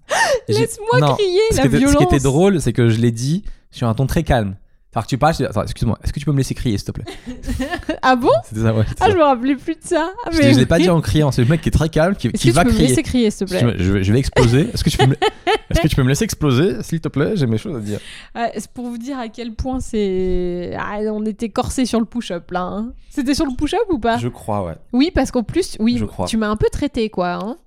Laisse-moi 0.47 1.15
crier 1.15 1.41
Ce 1.51 1.57
la 1.57 1.65
était, 1.65 1.71
ce 1.75 1.77
violence. 1.77 1.97
qui 1.97 2.03
était 2.15 2.23
drôle, 2.23 2.61
c'est 2.61 2.71
que 2.73 2.87
je 2.89 2.99
l'ai 2.99 3.11
dit 3.11 3.43
sur 3.71 3.87
un 3.89 3.95
ton 3.95 4.07
très 4.07 4.23
calme. 4.23 4.55
Alors 4.95 5.03
que 5.05 5.09
tu 5.09 5.19
parles, 5.19 5.33
je 5.33 5.37
dis, 5.37 5.45
Attends, 5.45 5.61
excuse-moi, 5.61 5.99
est-ce 6.03 6.11
que 6.11 6.19
tu 6.19 6.25
peux 6.25 6.31
me 6.31 6.37
laisser 6.37 6.55
crier, 6.55 6.75
s'il 6.77 6.87
te 6.87 6.91
plaît 6.91 7.05
Ah 8.01 8.15
bon? 8.15 8.29
C'était 8.43 8.61
ça, 8.61 8.73
ouais. 8.73 8.83
c'était 8.87 9.01
Ah 9.01 9.05
ça. 9.05 9.11
je 9.11 9.17
me 9.17 9.23
rappelais 9.23 9.55
plus 9.55 9.75
de 9.75 9.83
ça. 9.83 10.09
Ah, 10.25 10.29
Je, 10.31 10.37
mais 10.39 10.53
je 10.53 10.59
l'ai 10.59 10.65
pas 10.65 10.79
dit 10.79 10.89
en 10.89 10.99
criant, 10.99 11.31
c'est 11.31 11.43
le 11.43 11.47
mec 11.47 11.61
qui 11.61 11.69
est 11.69 11.71
très 11.71 11.89
calme, 11.89 12.15
qui, 12.15 12.27
Est-ce 12.27 12.33
qui 12.41 12.47
que 12.47 12.51
tu 12.53 12.55
va 12.55 12.63
peux 12.63 12.69
me 12.69 12.73
crier. 12.73 12.87
laisser 12.89 13.03
crier 13.03 13.29
s'il 13.29 13.45
te 13.45 13.51
plaît? 13.51 13.75
Je, 13.77 13.83
je 13.83 13.91
vais, 13.91 14.03
je 14.03 14.11
vais 14.13 14.17
exploser. 14.19 14.61
Est-ce 14.73 14.83
que 14.83 14.89
tu 14.89 14.97
peux 14.97 15.05
me, 15.05 15.13
est-ce 15.69 15.81
que 15.81 15.87
tu 15.87 15.95
peux 15.95 16.01
me 16.03 16.09
laisser 16.09 16.23
exploser, 16.23 16.81
s'il 16.81 17.01
te 17.01 17.07
plaît? 17.07 17.33
J'ai 17.35 17.45
mes 17.45 17.59
choses 17.59 17.75
à 17.75 17.79
dire. 17.81 17.99
Ouais, 18.35 18.51
c'est 18.57 18.71
pour 18.71 18.87
vous 18.87 18.97
dire 18.97 19.19
à 19.19 19.27
quel 19.29 19.53
point 19.53 19.79
c'est. 19.79 20.73
Ah, 20.79 20.97
on 21.13 21.23
était 21.25 21.49
corsé 21.49 21.85
sur 21.85 21.99
le 21.99 22.05
push-up 22.05 22.49
là. 22.49 22.61
hein. 22.61 22.93
C'était 23.11 23.35
sur 23.35 23.45
le 23.45 23.55
push-up 23.55 23.79
ou 23.91 23.99
pas? 23.99 24.17
Je 24.17 24.27
crois, 24.27 24.65
ouais. 24.65 24.75
Oui, 24.91 25.11
parce 25.13 25.29
qu'en 25.29 25.43
plus, 25.43 25.75
oui, 25.79 25.97
Je 25.99 26.05
crois. 26.05 26.25
tu 26.25 26.37
m'as 26.37 26.49
un 26.49 26.55
peu 26.55 26.67
traité 26.71 27.09
quoi. 27.11 27.33
hein. 27.33 27.57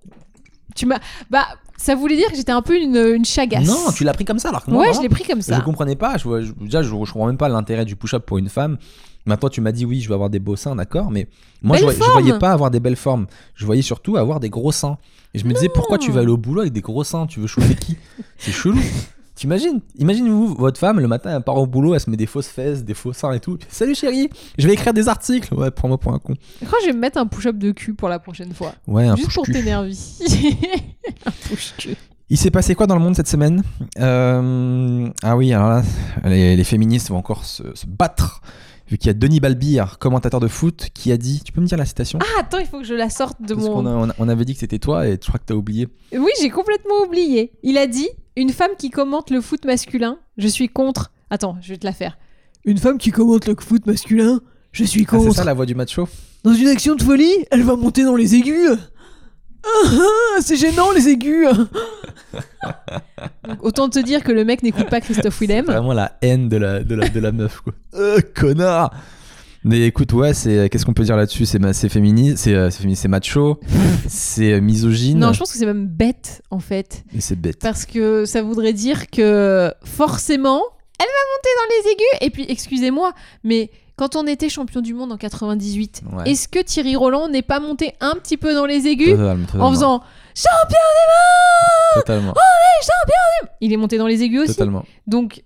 Tu 0.74 0.86
m'as. 0.86 0.98
Bah, 1.30 1.46
ça 1.76 1.94
voulait 1.94 2.16
dire 2.16 2.28
que 2.30 2.36
j'étais 2.36 2.52
un 2.52 2.62
peu 2.62 2.76
une, 2.80 2.96
une 2.96 3.24
chagasse. 3.24 3.66
Non, 3.66 3.90
tu 3.94 4.04
l'as 4.04 4.12
pris 4.12 4.24
comme 4.24 4.38
ça, 4.38 4.50
alors 4.50 4.64
que 4.64 4.70
moi, 4.70 4.86
Ouais, 4.86 4.94
je 4.94 5.00
l'ai 5.00 5.08
pris 5.08 5.24
comme 5.24 5.38
je 5.40 5.46
ça. 5.46 5.60
comprenais 5.60 5.96
pas. 5.96 6.16
Je, 6.18 6.24
vois- 6.24 6.40
je- 6.42 6.52
déjà, 6.60 6.82
je, 6.82 6.88
je 6.88 6.94
comprends 6.94 7.26
même 7.26 7.36
pas 7.36 7.48
l'intérêt 7.48 7.84
du 7.84 7.96
push-up 7.96 8.24
pour 8.26 8.38
une 8.38 8.48
femme. 8.48 8.78
Maintenant, 9.24 9.48
tu 9.48 9.60
m'as 9.60 9.70
dit 9.72 9.84
oui, 9.84 10.00
je 10.00 10.08
veux 10.08 10.14
avoir 10.14 10.30
des 10.30 10.40
beaux 10.40 10.56
seins, 10.56 10.74
d'accord, 10.74 11.10
mais 11.10 11.28
moi, 11.62 11.76
je, 11.76 11.86
je 11.88 12.10
voyais 12.10 12.38
pas 12.38 12.50
avoir 12.52 12.70
des 12.72 12.80
belles 12.80 12.96
formes. 12.96 13.26
Je 13.54 13.64
voyais 13.66 13.82
surtout 13.82 14.16
avoir 14.16 14.40
des 14.40 14.50
gros 14.50 14.72
seins. 14.72 14.98
Et 15.34 15.38
je 15.38 15.44
me 15.46 15.52
disais, 15.54 15.68
pourquoi 15.68 15.96
tu 15.98 16.10
vas 16.10 16.20
aller 16.20 16.28
au 16.30 16.36
boulot 16.36 16.60
avec 16.62 16.72
des 16.72 16.80
gros 16.80 17.04
seins? 17.04 17.26
Tu 17.26 17.38
veux 17.40 17.46
chauffer 17.46 17.74
qui? 17.76 17.96
C'est 18.36 18.52
chelou. 18.52 18.78
T'imagines 19.35 19.80
Imagine-vous, 19.99 20.55
votre 20.55 20.78
femme, 20.78 21.01
le 21.01 21.09
matin, 21.09 21.35
elle 21.37 21.43
part 21.43 21.57
au 21.57 21.66
boulot, 21.66 21.95
elle 21.95 22.01
se 22.01 22.11
met 22.11 22.16
des 22.18 22.26
fausses 22.26 22.49
fesses, 22.49 22.85
des 22.85 22.95
faux 22.95 23.12
seins 23.12 23.33
et 23.33 23.41
tout. 23.41 23.57
Salut 23.70 23.95
chérie, 23.95 24.28
je 24.59 24.66
vais 24.66 24.74
écrire 24.74 24.93
des 24.93 25.09
articles. 25.09 25.53
Ouais, 25.55 25.70
prends-moi 25.70 25.99
pour 25.99 26.12
un 26.12 26.18
con. 26.18 26.35
Je 26.61 26.66
crois 26.66 26.78
que 26.78 26.85
je 26.85 26.91
vais 26.91 26.95
me 26.97 27.01
mettre 27.01 27.18
un 27.18 27.26
push-up 27.26 27.57
de 27.57 27.70
cul 27.70 27.95
pour 27.95 28.09
la 28.11 28.18
prochaine 28.18 28.53
fois. 28.53 28.74
Ouais, 28.87 29.07
un 29.07 29.16
Juste 29.16 29.33
pour 29.33 29.47
t'énerver. 29.47 29.93
un 31.26 31.30
push 31.49 31.74
cul. 31.78 31.97
Il 32.28 32.39
s'est 32.39 32.51
passé 32.51 32.74
quoi 32.74 32.87
dans 32.87 32.95
le 32.95 33.01
monde 33.03 33.16
cette 33.16 33.28
semaine 33.28 33.62
Euh, 33.99 35.09
Ah 35.22 35.37
oui, 35.37 35.53
alors 35.53 35.68
là, 35.68 35.83
les, 36.24 36.57
les 36.57 36.64
féministes 36.64 37.09
vont 37.11 37.16
encore 37.18 37.45
se, 37.45 37.62
se 37.74 37.87
battre. 37.87 38.41
Vu 38.89 38.99
qu'il 38.99 39.07
y 39.07 39.11
a 39.11 39.14
Denis 39.14 39.41
Balbir, 39.41 39.99
commentateur 39.99 40.41
de 40.41 40.49
foot, 40.49 40.89
qui 40.93 41.12
a 41.12 41.16
dit. 41.16 41.41
Tu 41.45 41.53
peux 41.53 41.61
me 41.62 41.66
dire 41.66 41.78
la 41.78 41.87
citation? 41.87 42.18
Ah, 42.22 42.41
attends, 42.41 42.59
il 42.59 42.66
faut 42.66 42.78
que 42.80 42.85
je 42.87 42.95
la 42.95 43.09
sorte 43.11 43.41
de 43.43 43.55
Parce 43.55 43.66
qu'on 43.66 43.83
mon. 43.83 44.03
on, 44.03 44.11
a- 44.11 44.14
on 44.18 44.28
avait 44.28 44.45
dit 44.45 44.53
que 44.55 44.61
c'était 44.61 44.78
toi 44.78 45.07
et 45.07 45.12
je 45.12 45.26
crois 45.28 45.39
que 45.39 45.45
t'as 45.47 45.55
oublié. 45.55 45.89
Oui, 46.12 46.30
j'ai 46.41 46.51
complètement 46.51 47.03
oublié. 47.07 47.53
Il 47.62 47.78
a 47.78 47.87
dit 47.87 48.09
Une 48.37 48.51
femme 48.51 48.70
qui 48.78 48.91
commente 48.91 49.30
le 49.30 49.41
foot 49.41 49.64
masculin, 49.66 50.18
je 50.39 50.49
suis 50.49 50.68
contre. 50.68 51.12
Attends, 51.28 51.59
je 51.61 51.68
vais 51.68 51.76
te 51.76 51.85
la 51.85 51.93
faire. 51.93 52.16
Une 52.64 52.78
femme 52.78 52.97
qui 52.97 53.11
commente 53.11 53.47
le 53.47 53.55
foot 53.59 53.85
masculin, 53.87 54.41
je 54.72 54.85
suis 54.85 55.07
Ah, 55.11 55.18
c'est 55.20 55.33
ça 55.33 55.45
la 55.45 55.53
voix 55.53 55.66
du 55.66 55.74
macho 55.74 56.09
Dans 56.43 56.55
une 56.55 56.68
action 56.68 56.95
de 56.95 57.03
folie, 57.03 57.45
elle 57.51 57.62
va 57.62 57.76
monter 57.76 58.05
dans 58.05 58.16
les 58.16 58.35
aigus. 58.35 58.78
Ah, 59.64 59.68
ah, 59.85 60.41
c'est 60.41 60.57
gênant 60.57 60.93
les 60.93 61.09
aigus. 61.09 61.47
Donc, 63.47 63.62
autant 63.62 63.89
te 63.91 63.99
dire 63.99 64.24
que 64.24 64.33
le 64.33 64.45
mec 64.45 64.62
n'écoute 64.62 64.89
pas 64.89 65.01
Christophe 65.01 65.39
Willem. 65.41 65.66
Vraiment 65.66 65.93
la 65.93 66.16
haine 66.22 66.49
de 66.49 66.57
la, 66.57 66.83
de 66.83 66.95
la, 66.95 67.09
de 67.09 67.20
la 67.20 67.33
meuf, 67.33 67.61
quoi. 67.61 67.74
Euh, 67.95 68.20
connard 68.35 68.93
Mais 69.64 69.82
écoute, 69.86 70.12
ouais, 70.12 70.34
c'est 70.34 70.68
qu'est-ce 70.68 70.84
qu'on 70.84 70.92
peut 70.92 71.04
dire 71.04 71.16
là-dessus? 71.16 71.46
C'est 71.46 71.60
c'est 71.72 71.88
féministe, 71.88 72.38
c'est 72.38 72.54
euh, 72.54 72.68
c'est 72.70 73.08
macho, 73.08 73.60
c'est 74.08 74.54
euh, 74.54 74.60
misogyne, 74.60 75.18
Non, 75.20 75.32
je 75.32 75.38
pense 75.38 75.52
que 75.52 75.58
c'est 75.58 75.66
même 75.66 75.86
bête 75.86 76.42
en 76.50 76.58
fait. 76.58 77.04
et 77.16 77.20
c'est 77.20 77.36
bête. 77.36 77.60
Parce 77.60 77.86
que 77.86 78.24
ça 78.24 78.42
voudrait 78.42 78.72
dire 78.72 79.08
que 79.08 79.72
forcément, 79.84 80.60
elle 80.98 81.06
va 81.06 81.22
monter 81.36 81.50
dans 81.56 81.74
les 81.86 81.92
aigus. 81.92 82.18
Et 82.22 82.30
puis, 82.30 82.46
excusez-moi, 82.48 83.12
mais 83.44 83.70
quand 83.96 84.16
on 84.16 84.26
était 84.26 84.48
champion 84.48 84.80
du 84.80 84.94
monde 84.94 85.12
en 85.12 85.16
98, 85.16 86.02
Ouais. 86.12 86.30
est-ce 86.30 86.48
que 86.48 86.58
Thierry 86.60 86.96
Roland 86.96 87.28
n'est 87.28 87.42
pas 87.42 87.60
monté 87.60 87.94
un 88.00 88.14
petit 88.14 88.36
peu 88.36 88.54
dans 88.54 88.66
les 88.66 88.86
aigus 88.88 89.10
Totalement, 89.10 89.44
totalement. 89.46 89.66
en 89.66 89.70
faisant 89.70 90.02
champion 90.34 90.76
Totalement, 91.94 92.34
Il 93.60 93.72
est 93.72 93.76
monté 93.76 93.98
dans 93.98 94.06
les 94.08 94.22
aigus 94.22 94.40
aussi. 94.40 94.54
totalement. 94.54 94.84
Donc, 95.06 95.44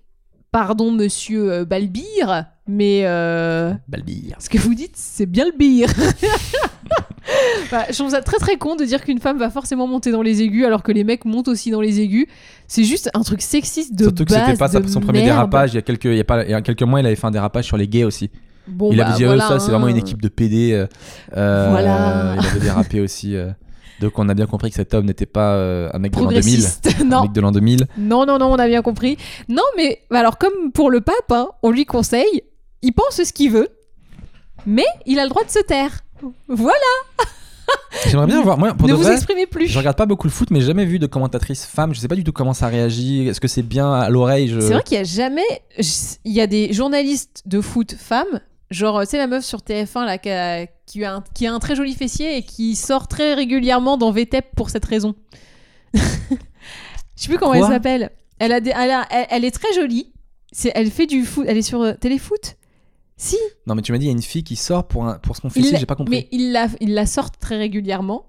pardon, 0.51 0.91
monsieur 0.91 1.51
euh, 1.51 1.65
Balbir, 1.65 2.45
mais 2.67 3.01
euh, 3.05 3.73
Balbir. 3.87 4.35
ce 4.39 4.49
que 4.49 4.57
vous 4.57 4.73
dites, 4.75 4.95
c'est 4.95 5.25
bien 5.25 5.45
le 5.45 5.57
bire. 5.57 5.89
Bah, 7.71 7.83
je 7.89 7.93
trouve 7.95 8.09
ça 8.11 8.21
très 8.21 8.37
très 8.37 8.55
con 8.55 8.77
de 8.77 8.85
dire 8.85 9.03
qu'une 9.03 9.19
femme 9.19 9.37
va 9.37 9.49
forcément 9.49 9.85
monter 9.85 10.11
dans 10.13 10.21
les 10.21 10.41
aigus 10.41 10.63
alors 10.65 10.81
que 10.81 10.93
les 10.93 11.03
mecs 11.03 11.25
montent 11.25 11.49
aussi 11.49 11.71
dans 11.71 11.81
les 11.81 11.99
aigus. 11.99 12.25
C'est 12.69 12.85
juste 12.85 13.09
un 13.13 13.21
truc 13.21 13.41
sexiste 13.41 13.93
de 13.93 14.03
Surtout 14.05 14.23
que 14.23 14.29
base. 14.33 14.45
c'était 14.45 14.57
pas 14.57 14.69
sa- 14.69 14.79
de 14.79 14.87
son 14.87 15.01
premier 15.01 15.19
merde. 15.19 15.31
dérapage. 15.33 15.73
Il 15.73 15.75
y, 15.75 15.77
a 15.79 15.81
quelques, 15.81 16.05
il, 16.05 16.15
y 16.15 16.19
a 16.21 16.23
pas, 16.23 16.45
il 16.45 16.51
y 16.51 16.53
a 16.53 16.61
quelques 16.61 16.83
mois, 16.83 17.01
il 17.01 17.05
avait 17.05 17.17
fait 17.17 17.27
un 17.27 17.31
dérapage 17.31 17.65
sur 17.65 17.75
les 17.75 17.87
gays 17.89 18.05
aussi. 18.05 18.31
Bon, 18.65 18.91
il 18.91 18.97
bah, 18.97 19.07
avait 19.07 19.17
dit, 19.17 19.25
voilà, 19.25 19.45
ça, 19.45 19.59
c'est 19.59 19.71
vraiment 19.71 19.89
une 19.89 19.97
hein. 19.97 19.99
équipe 19.99 20.21
de 20.21 20.29
PD. 20.29 20.71
euh, 20.71 20.87
euh, 21.35 21.67
Voilà. 21.69 22.35
Il 22.39 22.47
avait 22.47 22.59
dérapé 22.61 23.01
aussi. 23.01 23.35
euh. 23.35 23.49
donc 23.99 24.17
on 24.19 24.29
a 24.29 24.33
bien 24.33 24.45
compris 24.45 24.69
que 24.69 24.75
cet 24.77 24.93
homme 24.93 25.05
n'était 25.05 25.25
pas 25.25 25.55
euh, 25.55 25.89
un 25.93 25.99
mec 25.99 26.13
de 26.13 26.19
l'an 26.21 26.27
2000. 26.29 26.41
progressiste. 26.41 26.89
Un 27.01 27.03
non, 27.03 27.21
mec 27.23 27.33
de 27.33 27.41
l'an 27.41 27.51
2000. 27.51 27.87
non, 27.97 28.25
non, 28.25 28.37
non, 28.37 28.45
on 28.47 28.55
a 28.55 28.67
bien 28.67 28.81
compris. 28.81 29.17
Non, 29.49 29.63
mais 29.75 29.99
bah, 30.09 30.19
alors 30.19 30.37
comme 30.37 30.71
pour 30.73 30.89
le 30.91 31.01
pape, 31.01 31.31
hein, 31.31 31.49
on 31.61 31.71
lui 31.71 31.85
conseille, 31.85 32.43
il 32.81 32.93
pense 32.93 33.21
ce 33.23 33.33
qu'il 33.33 33.51
veut, 33.51 33.69
mais 34.65 34.85
il 35.05 35.19
a 35.19 35.23
le 35.23 35.29
droit 35.29 35.43
de 35.43 35.49
se 35.49 35.59
taire. 35.59 36.01
Voilà, 36.47 36.73
J'aimerais 38.07 38.27
bien 38.27 38.41
voir. 38.41 38.57
Moi, 38.57 38.73
pour 38.73 38.87
ne 38.87 38.93
de 38.93 38.97
vous 38.97 39.03
vrai, 39.03 39.13
exprimez 39.13 39.45
plus. 39.45 39.67
je 39.67 39.77
regarde 39.77 39.97
pas 39.97 40.05
beaucoup 40.05 40.27
le 40.27 40.31
foot, 40.31 40.49
mais 40.51 40.61
j'ai 40.61 40.67
jamais 40.67 40.85
vu 40.85 40.99
de 40.99 41.05
commentatrice 41.07 41.65
femme. 41.65 41.93
Je 41.93 41.99
sais 41.99 42.07
pas 42.07 42.15
du 42.15 42.23
tout 42.23 42.31
comment 42.31 42.53
ça 42.53 42.67
réagit. 42.67 43.27
Est-ce 43.27 43.41
que 43.41 43.47
c'est 43.47 43.61
bien 43.61 43.91
à 43.93 44.09
l'oreille 44.09 44.47
je... 44.47 44.59
C'est 44.59 44.73
vrai 44.73 44.83
qu'il 44.83 44.97
y 44.97 45.01
a 45.01 45.03
jamais. 45.03 45.41
Il 46.23 46.31
y 46.31 46.39
a 46.41 46.47
des 46.47 46.71
journalistes 46.73 47.43
de 47.45 47.59
foot 47.61 47.93
femmes, 47.93 48.39
genre, 48.71 49.01
tu 49.01 49.07
sais, 49.09 49.17
la 49.17 49.27
meuf 49.27 49.43
sur 49.43 49.59
TF1 49.59 50.05
là, 50.05 50.17
qui 50.17 50.29
a, 50.29 50.65
qui 50.85 51.03
a 51.03 51.15
un, 51.15 51.23
qui 51.33 51.45
a 51.45 51.53
un 51.53 51.59
très 51.59 51.75
joli 51.75 51.93
fessier 51.93 52.37
et 52.37 52.43
qui 52.43 52.75
sort 52.75 53.07
très 53.07 53.33
régulièrement 53.33 53.97
dans 53.97 54.11
VTEP 54.11 54.55
pour 54.55 54.69
cette 54.69 54.85
raison. 54.85 55.15
Je 55.93 55.99
sais 57.15 57.27
plus 57.29 57.37
comment 57.37 57.51
Quoi? 57.53 57.65
elle 57.67 57.73
s'appelle. 57.73 58.11
Elle, 58.39 58.51
a 58.53 58.59
des, 58.61 58.71
elle, 58.71 58.91
a- 58.91 59.07
elle- 59.09 59.27
elle 59.29 59.45
est 59.45 59.51
très 59.51 59.73
jolie. 59.73 60.13
C'est, 60.51 60.71
elle 60.75 60.89
fait 60.91 61.05
du 61.07 61.25
foot. 61.25 61.45
Elle 61.47 61.57
est 61.57 61.61
sur 61.63 61.81
euh, 61.81 61.93
Téléfoot? 61.93 62.55
Si. 63.17 63.37
Non, 63.65 63.73
mais 63.75 63.81
tu 63.81 63.91
m'as 63.91 63.97
dit, 63.97 64.05
il 64.05 64.09
y 64.09 64.11
a 64.11 64.15
une 64.15 64.21
fille 64.21 64.43
qui 64.43 64.55
sort 64.55 64.87
pour, 64.87 65.05
un, 65.07 65.15
pour 65.17 65.35
son 65.35 65.47
Il 65.49 65.51
fessier, 65.51 65.71
la- 65.71 65.79
j'ai 65.79 65.85
pas 65.87 65.95
compris. 65.95 66.15
Mais 66.15 66.27
ils 66.31 66.51
la, 66.51 66.67
ils 66.79 66.93
la 66.93 67.05
sortent 67.05 67.39
très 67.39 67.57
régulièrement. 67.57 68.27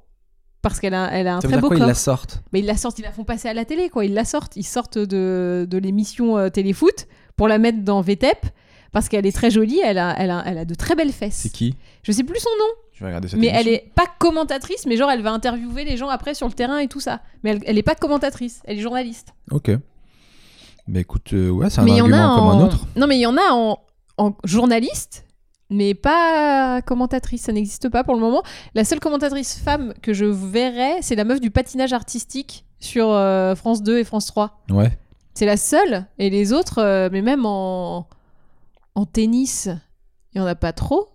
Parce 0.61 0.81
qu'elle 0.81 0.95
a, 0.95 1.09
elle 1.13 1.29
a 1.29 1.37
un 1.37 1.41
ça 1.41 1.47
veut 1.47 1.53
très 1.53 1.57
dire 1.59 1.61
beau 1.61 1.69
quoi, 1.69 1.77
ils 1.77 1.81
corps. 1.81 1.89
la 1.89 1.95
sortent? 1.95 2.43
Mais 2.53 2.59
ils 2.59 2.67
la 2.67 2.77
sortent, 2.77 2.99
ils 2.99 3.03
la 3.03 3.13
font 3.13 3.23
passer 3.25 3.49
à 3.49 3.55
la 3.55 3.65
télé, 3.65 3.91
quoi. 3.91 4.05
Ils 4.05 4.13
la 4.15 4.25
sortent, 4.25 4.57
ils 4.57 4.65
sortent 4.65 4.99
de, 4.99 5.67
de 5.71 5.79
l'émission 5.79 6.37
euh, 6.37 6.49
Téléfoot 6.49 7.07
pour 7.37 7.47
la 7.47 7.59
mettre 7.59 7.85
dans 7.85 8.01
VTEP 8.01 8.45
parce 8.91 9.09
qu'elle 9.09 9.25
est 9.25 9.33
très 9.33 9.51
jolie, 9.53 9.79
elle 9.85 9.99
a, 9.99 10.17
elle 10.19 10.31
a, 10.31 10.43
elle 10.47 10.59
a 10.59 10.65
de 10.65 10.75
très 10.75 10.97
belles 10.97 11.13
fesses. 11.13 11.37
C'est 11.37 11.53
qui? 11.53 11.77
Je 12.03 12.11
sais 12.11 12.25
plus 12.25 12.41
son 12.41 12.51
nom, 12.59 12.73
Je 12.93 13.01
vais 13.01 13.07
regarder 13.07 13.29
cette 13.29 13.39
mais 13.39 13.47
elle 13.55 13.69
est 13.69 13.93
pas 13.95 14.07
commentatrice, 14.19 14.85
mais 14.87 14.97
genre 14.97 15.11
elle 15.13 15.23
va 15.23 15.31
interviewer 15.31 15.85
les 15.85 15.97
gens 15.97 16.09
après 16.09 16.35
sur 16.35 16.49
le 16.49 16.55
terrain 16.55 16.79
et 16.79 16.89
tout 16.89 16.99
ça. 17.01 17.21
Mais 17.45 17.51
elle, 17.51 17.61
elle 17.67 17.79
est 17.79 17.83
pas 17.85 17.95
commentatrice, 17.95 18.61
elle 18.65 18.79
est 18.79 18.83
journaliste. 18.83 19.35
Ok. 19.53 19.71
Bah 20.89 21.01
écoute, 21.01 21.35
euh, 21.35 21.51
ouais, 21.51 21.71
c'est 21.71 21.81
un 21.81 21.85
mais 21.85 21.93
il 21.93 21.97
y 21.99 22.01
en 22.01 22.11
argument 22.11 22.33
a 22.33 22.37
comme 22.37 22.47
en... 22.47 22.51
un 22.61 22.65
autre. 22.67 22.87
Non, 22.97 23.07
mais 23.07 23.17
il 23.17 23.21
y 23.21 23.27
en 23.27 23.37
a 23.37 23.53
en, 23.53 23.79
en 24.19 24.35
journaliste, 24.45 25.25
mais 25.71 25.95
pas 25.95 26.83
commentatrice. 26.83 27.43
Ça 27.43 27.53
n'existe 27.53 27.89
pas 27.89 28.05
pour 28.05 28.15
le 28.15 28.21
moment. 28.21 28.43
La 28.75 28.85
seule 28.85 29.01
commentatrice 29.01 29.59
femme 29.59 29.95
que 30.03 30.13
je 30.13 30.25
verrais, 30.25 30.99
c'est 31.03 31.15
la 31.15 31.25
meuf 31.25 31.41
du 31.41 31.51
patinage 31.51 31.93
artistique 31.93 32.65
sur 32.81 33.11
euh, 33.11 33.55
France 33.55 33.83
2 33.83 33.99
et 33.99 34.05
France 34.05 34.27
3. 34.27 34.63
Ouais. 34.71 34.97
C'est 35.35 35.47
la 35.47 35.57
seule. 35.57 36.05
Et 36.19 36.31
les 36.31 36.53
autres, 36.53 36.79
euh, 36.83 37.09
mais 37.13 37.23
même 37.23 37.45
en, 37.47 38.07
en 38.95 39.07
tennis, 39.07 39.69
il 40.35 40.39
y 40.39 40.41
en 40.41 40.47
a 40.47 40.55
pas 40.55 40.73
trop. 40.73 41.09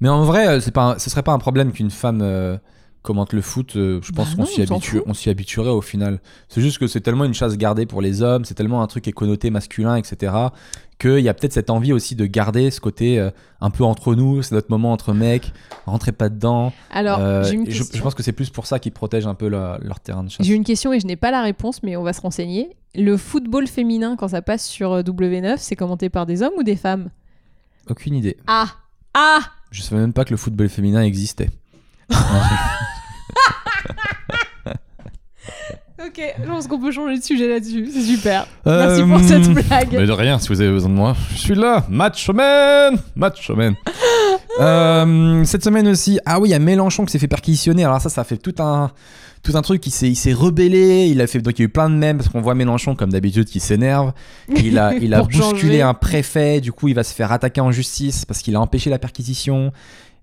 Mais 0.00 0.08
en 0.08 0.24
vrai, 0.24 0.46
euh, 0.48 0.60
c'est 0.60 0.70
pas 0.72 0.92
un- 0.94 0.98
ce 0.98 1.10
serait 1.10 1.22
pas 1.22 1.32
un 1.32 1.38
problème 1.38 1.72
qu'une 1.72 1.90
femme 1.90 2.20
euh, 2.22 2.56
commente 3.02 3.32
le 3.32 3.42
foot, 3.42 3.76
euh, 3.76 4.00
je 4.02 4.12
pense 4.12 4.30
Bah 4.30 4.44
qu'on 4.44 4.46
s'y 4.46 4.62
habitue, 4.62 5.02
on 5.06 5.14
s'y 5.14 5.28
habituerait 5.30 5.70
au 5.70 5.80
final. 5.82 6.20
C'est 6.48 6.60
juste 6.62 6.78
que 6.78 6.86
c'est 6.86 7.00
tellement 7.02 7.24
une 7.24 7.34
chasse 7.34 7.56
gardée 7.58 7.84
pour 7.86 8.00
les 8.00 8.22
hommes, 8.22 8.44
c'est 8.44 8.54
tellement 8.54 8.82
un 8.82 8.86
truc 8.86 9.04
qui 9.04 9.10
est 9.10 9.14
connoté 9.14 9.50
masculin, 9.50 9.96
etc. 9.96 10.32
Qu'il 11.00 11.18
y 11.20 11.28
a 11.30 11.34
peut-être 11.34 11.54
cette 11.54 11.70
envie 11.70 11.92
aussi 11.94 12.14
de 12.14 12.26
garder 12.26 12.70
ce 12.70 12.78
côté 12.80 13.18
euh, 13.18 13.30
un 13.62 13.70
peu 13.70 13.84
entre 13.84 14.14
nous, 14.14 14.42
c'est 14.42 14.54
notre 14.54 14.70
moment 14.70 14.92
entre 14.92 15.12
mecs, 15.14 15.52
rentrez 15.86 16.12
pas 16.12 16.28
dedans. 16.28 16.72
Alors, 16.90 17.18
Euh, 17.20 17.42
j'ai 17.42 17.54
une 17.54 17.66
et 17.66 17.70
je, 17.70 17.82
pense 18.02 18.14
que 18.14 18.22
c'est 18.22 18.32
plus 18.32 18.50
pour 18.50 18.66
ça 18.66 18.78
qu'ils 18.78 18.92
protègent 18.92 19.26
un 19.26 19.34
peu 19.34 19.48
la- 19.48 19.78
leur 19.82 19.98
terrain 20.00 20.22
de 20.22 20.28
chasse. 20.28 20.46
J'ai 20.46 20.54
une 20.54 20.62
question 20.64 20.92
et 20.92 21.00
je 21.00 21.06
n'ai 21.06 21.16
pas 21.16 21.30
la 21.30 21.40
réponse, 21.42 21.82
mais 21.82 21.96
on 21.96 22.02
va 22.02 22.12
se 22.12 22.20
renseigner. 22.20 22.76
Le 22.94 23.16
football 23.16 23.66
féminin, 23.66 24.14
quand 24.16 24.28
ça 24.28 24.42
passe 24.42 24.66
sur 24.66 24.92
euh, 24.92 25.02
W9, 25.02 25.54
c'est 25.56 25.74
commenté 25.76 26.10
par 26.10 26.26
des 26.26 26.42
hommes 26.42 26.52
ou 26.58 26.62
des 26.62 26.76
femmes? 26.76 27.08
Aucune 27.88 28.14
idée. 28.14 28.36
Ah 28.46 28.66
Ah 29.14 29.40
Je 29.70 29.80
savais 29.80 30.02
même 30.02 30.12
pas 30.12 30.24
que 30.26 30.30
le 30.32 30.36
football 30.36 30.68
féminin 30.68 31.00
existait. 31.02 31.48
Ok, 36.06 36.18
je 36.42 36.48
pense 36.48 36.66
qu'on 36.66 36.78
peut 36.80 36.90
changer 36.92 37.18
de 37.18 37.22
sujet 37.22 37.46
là-dessus, 37.48 37.88
c'est 37.92 38.00
super. 38.00 38.46
Merci 38.64 39.02
pour 39.02 39.18
Euh, 39.18 39.22
cette 39.22 39.48
blague. 39.52 39.88
Mais 39.92 40.06
de 40.06 40.12
rien, 40.12 40.38
si 40.38 40.48
vous 40.48 40.60
avez 40.60 40.70
besoin 40.70 40.88
de 40.88 40.94
moi, 40.94 41.14
je 41.32 41.38
suis 41.38 41.54
là. 41.54 41.84
Match 41.90 42.30
man 42.30 42.96
Match 43.14 43.50
man 43.50 43.74
Euh, 44.60 45.44
Cette 45.44 45.62
semaine 45.64 45.86
aussi, 45.88 46.18
ah 46.26 46.40
oui, 46.40 46.48
il 46.48 46.52
y 46.52 46.54
a 46.54 46.58
Mélenchon 46.58 47.04
qui 47.04 47.12
s'est 47.12 47.18
fait 47.18 47.28
perquisitionner. 47.28 47.84
Alors 47.84 48.00
ça, 48.00 48.08
ça 48.08 48.24
fait 48.24 48.36
tout 48.36 48.54
un, 48.58 48.90
tout 49.42 49.52
un 49.56 49.62
truc. 49.62 49.86
Il 49.86 49.90
s'est, 49.90 50.08
il 50.08 50.16
s'est 50.16 50.32
rebellé. 50.32 51.06
Il 51.08 51.20
a 51.20 51.26
fait, 51.26 51.40
donc 51.40 51.58
il 51.58 51.62
y 51.62 51.64
a 51.64 51.66
eu 51.66 51.70
plein 51.70 51.88
de 51.88 51.94
mèmes 51.94 52.16
parce 52.18 52.28
qu'on 52.28 52.40
voit 52.40 52.54
Mélenchon, 52.54 52.94
comme 52.94 53.10
d'habitude, 53.10 53.44
qui 53.46 53.60
s'énerve. 53.60 54.12
Il 54.56 54.78
a, 54.78 54.92
il 55.00 55.14
a 55.14 55.22
bousculé 55.22 55.50
changer. 55.50 55.82
un 55.82 55.94
préfet. 55.94 56.60
Du 56.60 56.72
coup, 56.72 56.88
il 56.88 56.94
va 56.94 57.04
se 57.04 57.14
faire 57.14 57.30
attaquer 57.32 57.60
en 57.60 57.70
justice 57.72 58.24
parce 58.24 58.40
qu'il 58.40 58.56
a 58.56 58.60
empêché 58.60 58.90
la 58.90 58.98
perquisition. 58.98 59.72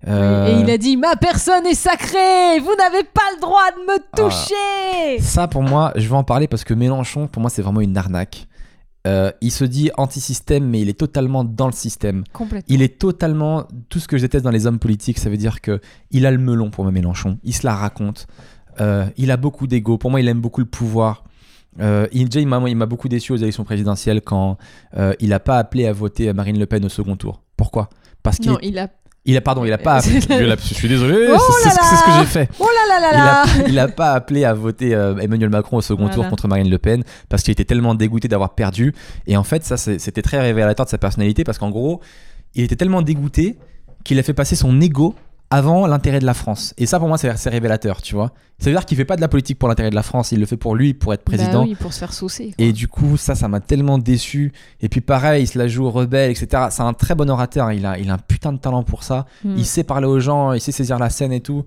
Euh, 0.06 0.46
Et 0.46 0.60
il 0.60 0.70
a 0.70 0.78
dit 0.78 0.96
Ma 0.96 1.16
personne 1.16 1.66
est 1.66 1.74
sacrée 1.74 2.60
Vous 2.60 2.74
n'avez 2.78 3.02
pas 3.02 3.22
le 3.34 3.40
droit 3.40 3.68
de 3.76 3.80
me 3.92 3.98
Ah. 4.12 4.16
toucher 4.16 5.20
Ça, 5.20 5.48
pour 5.48 5.62
moi, 5.62 5.92
je 5.96 6.08
vais 6.08 6.14
en 6.14 6.22
parler 6.24 6.46
parce 6.46 6.62
que 6.64 6.72
Mélenchon, 6.74 7.26
pour 7.26 7.40
moi, 7.40 7.50
c'est 7.50 7.62
vraiment 7.62 7.80
une 7.80 7.96
arnaque. 7.96 8.46
Euh, 9.06 9.32
il 9.40 9.50
se 9.50 9.64
dit 9.64 9.90
anti-système, 9.96 10.64
mais 10.68 10.80
il 10.80 10.88
est 10.88 10.98
totalement 10.98 11.42
dans 11.42 11.66
le 11.66 11.72
système. 11.72 12.24
Complètement. 12.32 12.66
Il 12.74 12.82
est 12.82 12.98
totalement 12.98 13.64
tout 13.88 13.98
ce 14.00 14.06
que 14.08 14.18
je 14.18 14.22
déteste 14.22 14.44
dans 14.44 14.50
les 14.50 14.66
hommes 14.66 14.78
politiques. 14.78 15.18
Ça 15.18 15.30
veut 15.30 15.36
dire 15.36 15.60
que 15.60 15.80
il 16.10 16.26
a 16.26 16.30
le 16.30 16.38
melon 16.38 16.70
pour 16.70 16.84
moi, 16.84 16.92
Mélenchon. 16.92 17.38
Il 17.42 17.54
se 17.54 17.66
la 17.66 17.74
raconte. 17.74 18.26
Euh, 18.80 19.06
il 19.16 19.30
a 19.30 19.36
beaucoup 19.36 19.66
d'ego. 19.66 19.98
Pour 19.98 20.10
moi, 20.10 20.20
il 20.20 20.28
aime 20.28 20.40
beaucoup 20.40 20.60
le 20.60 20.66
pouvoir. 20.66 21.24
Euh, 21.80 22.06
il, 22.12 22.28
déjà, 22.28 22.40
il 22.40 22.46
m'a 22.76 22.86
beaucoup 22.86 23.08
déçu 23.08 23.32
aux 23.32 23.36
élections 23.36 23.64
présidentielles 23.64 24.20
quand 24.20 24.58
euh, 24.96 25.14
il 25.20 25.30
n'a 25.30 25.40
pas 25.40 25.58
appelé 25.58 25.86
à 25.86 25.92
voter 25.92 26.32
Marine 26.32 26.58
Le 26.58 26.66
Pen 26.66 26.84
au 26.84 26.88
second 26.88 27.16
tour. 27.16 27.42
Pourquoi? 27.56 27.88
Parce 28.22 28.36
qu'il 28.38 28.50
Non, 28.50 28.58
est- 28.60 28.66
il 28.68 28.78
a. 28.78 28.88
il 29.30 29.36
a 29.36 29.40
pardon, 29.40 29.64
il 29.64 29.72
a 29.72 29.78
pas. 29.78 29.98
Appelé- 30.00 30.56
je 30.58 30.74
suis 30.74 30.88
désolé. 30.88 31.28
Oh 31.32 31.38
c'est 31.62 31.68
c'est 31.70 31.76
ce 31.96 32.04
que- 32.04 32.10
j'ai 32.20 32.24
fait. 32.26 32.48
Oh 32.58 32.66
là 32.66 33.00
là 33.00 33.00
là 33.00 33.12
Il 33.12 33.18
là 33.24 33.42
a, 33.42 33.68
il 33.68 33.78
a 33.78 33.88
pas 33.88 34.12
appelé 34.12 34.44
à 34.44 34.54
voter 34.54 34.94
euh, 34.94 35.16
Emmanuel 35.18 35.50
Macron 35.50 35.76
au 35.76 35.80
second 35.82 36.02
Voilà. 36.04 36.14
tour 36.14 36.28
contre 36.28 36.48
Marine 36.48 36.70
Le 36.70 36.78
Pen 36.78 37.02
parce 37.28 37.42
qu'il 37.42 37.52
était 37.52 37.64
tellement 37.64 37.94
dégoûté 37.94 38.26
d'avoir 38.28 38.54
perdu. 38.54 38.94
Et 39.26 39.36
en 39.36 39.44
fait, 39.44 39.64
ça, 39.64 39.76
c'était 39.76 40.22
très 40.22 40.40
révélateur 40.40 40.86
de 40.86 40.90
sa 40.90 40.98
personnalité 40.98 41.44
parce 41.44 41.58
qu'en 41.58 41.70
gros, 41.70 42.00
il 42.54 42.64
était 42.64 42.76
tellement 42.76 43.02
dégoûté 43.02 43.56
qu'il 44.04 44.18
a 44.18 44.22
fait 44.22 44.32
passer 44.34 44.56
son 44.56 44.80
ego 44.80 45.14
avant 45.50 45.86
l'intérêt 45.86 46.18
de 46.20 46.26
la 46.26 46.34
France. 46.34 46.74
Et 46.76 46.84
ça, 46.86 46.98
pour 46.98 47.08
moi, 47.08 47.16
c'est 47.16 47.48
révélateur, 47.48 48.02
tu 48.02 48.14
vois. 48.14 48.32
Ça 48.58 48.68
veut 48.68 48.76
dire 48.76 48.84
qu'il 48.84 48.96
fait 48.96 49.04
pas 49.04 49.16
de 49.16 49.20
la 49.20 49.28
politique 49.28 49.58
pour 49.58 49.68
l'intérêt 49.68 49.88
de 49.90 49.94
la 49.94 50.02
France, 50.02 50.32
il 50.32 50.40
le 50.40 50.46
fait 50.46 50.56
pour 50.56 50.74
lui, 50.74 50.92
pour 50.92 51.14
être 51.14 51.22
président. 51.24 51.62
Bah 51.62 51.68
oui, 51.68 51.74
pour 51.76 51.92
se 51.92 52.00
faire 52.00 52.12
saucer. 52.12 52.46
quoi. 52.46 52.54
Et 52.58 52.72
du 52.72 52.88
coup, 52.88 53.16
ça, 53.16 53.34
ça 53.34 53.48
m'a 53.48 53.60
tellement 53.60 53.98
déçu. 53.98 54.52
Et 54.80 54.88
puis 54.88 55.00
pareil, 55.00 55.44
il 55.44 55.46
se 55.46 55.56
la 55.56 55.68
joue 55.68 55.88
rebelle, 55.90 56.30
etc. 56.30 56.64
C'est 56.70 56.82
un 56.82 56.92
très 56.92 57.14
bon 57.14 57.30
orateur. 57.30 57.72
Il 57.72 57.86
a, 57.86 57.98
il 57.98 58.10
a 58.10 58.14
un 58.14 58.18
putain 58.18 58.52
de 58.52 58.58
talent 58.58 58.82
pour 58.82 59.04
ça. 59.04 59.26
Hmm. 59.44 59.54
Il 59.56 59.64
sait 59.64 59.84
parler 59.84 60.06
aux 60.06 60.20
gens, 60.20 60.52
il 60.52 60.60
sait 60.60 60.72
saisir 60.72 60.98
la 60.98 61.08
scène 61.08 61.32
et 61.32 61.40
tout. 61.40 61.64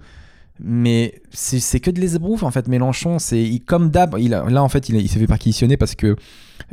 Mais 0.59 1.21
c'est 1.31 1.79
que 1.79 1.89
de 1.89 1.99
l'esbrouf 1.99 2.43
en 2.43 2.51
fait. 2.51 2.67
Mélenchon, 2.67 3.17
c'est 3.17 3.59
comme 3.65 3.89
d'hab. 3.89 4.15
Là 4.17 4.61
en 4.61 4.69
fait, 4.69 4.89
il, 4.89 4.95
il 4.97 5.09
s'est 5.09 5.17
fait 5.17 5.27
perquisitionner 5.27 5.75
parce 5.77 5.95
que 5.95 6.15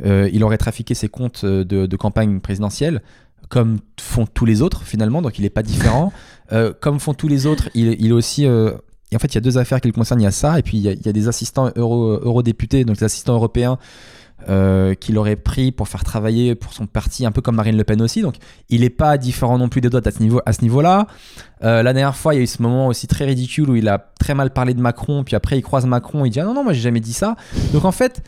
euh, 0.05 0.29
il 0.31 0.43
aurait 0.43 0.57
trafiqué 0.59 0.93
ses 0.93 1.07
comptes 1.07 1.41
euh, 1.43 1.63
de, 1.63 1.85
de 1.87 1.95
campagne 1.97 2.39
présidentielle, 2.39 3.01
comme 3.47 3.79
font 3.99 4.27
tous 4.27 4.45
les 4.45 4.61
autres 4.61 4.83
finalement. 4.83 5.21
Donc 5.23 5.39
il 5.39 5.41
n'est 5.41 5.49
pas 5.49 5.63
différent. 5.63 6.13
Euh, 6.51 6.73
comme 6.79 6.99
font 6.99 7.13
tous 7.13 7.27
les 7.27 7.45
autres, 7.45 7.69
il, 7.73 8.07
est 8.07 8.11
aussi. 8.11 8.45
euh, 8.45 8.71
en 9.13 9.19
fait, 9.19 9.27
il 9.27 9.35
y 9.35 9.37
a 9.37 9.41
deux 9.41 9.57
affaires 9.57 9.81
qui 9.81 9.87
le 9.87 9.93
concernent. 9.93 10.21
Il 10.21 10.25
y 10.25 10.27
a 10.27 10.31
ça, 10.31 10.59
et 10.59 10.63
puis 10.63 10.77
il 10.77 10.83
y 10.83 11.09
a, 11.09 11.13
des 11.13 11.27
assistants 11.27 11.71
euro, 11.75 12.19
eurodéputés, 12.21 12.85
donc 12.85 12.97
des 12.97 13.03
assistants 13.03 13.33
européens, 13.33 13.77
euh, 14.47 14.93
qu'il 14.93 15.17
aurait 15.17 15.35
pris 15.35 15.73
pour 15.73 15.89
faire 15.89 16.05
travailler 16.05 16.55
pour 16.55 16.73
son 16.73 16.87
parti, 16.87 17.25
un 17.25 17.31
peu 17.31 17.41
comme 17.41 17.55
Marine 17.55 17.75
Le 17.75 17.83
Pen 17.83 18.01
aussi. 18.01 18.21
Donc 18.21 18.35
il 18.69 18.81
n'est 18.81 18.89
pas 18.89 19.17
différent 19.17 19.57
non 19.57 19.67
plus 19.67 19.81
des 19.81 19.87
autres 19.93 20.09
à 20.45 20.53
ce 20.53 20.61
niveau-là. 20.61 21.07
Euh, 21.63 21.83
la 21.83 21.91
dernière 21.91 22.15
fois, 22.15 22.33
il 22.33 22.37
y 22.37 22.39
a 22.39 22.43
eu 22.43 22.47
ce 22.47 22.61
moment 22.61 22.87
aussi 22.87 23.05
très 23.05 23.25
ridicule 23.25 23.69
où 23.69 23.75
il 23.75 23.89
a 23.89 24.11
très 24.17 24.35
mal 24.35 24.51
parlé 24.51 24.73
de 24.73 24.81
Macron, 24.81 25.25
puis 25.25 25.35
après 25.35 25.57
il 25.57 25.61
croise 25.61 25.85
Macron, 25.85 26.23
il 26.23 26.29
dit 26.29 26.39
ah 26.39 26.45
non 26.45 26.53
non 26.53 26.63
moi 26.63 26.71
j'ai 26.71 26.81
jamais 26.81 27.01
dit 27.01 27.13
ça. 27.13 27.35
Donc 27.73 27.83
en 27.83 27.91
fait, 27.91 28.23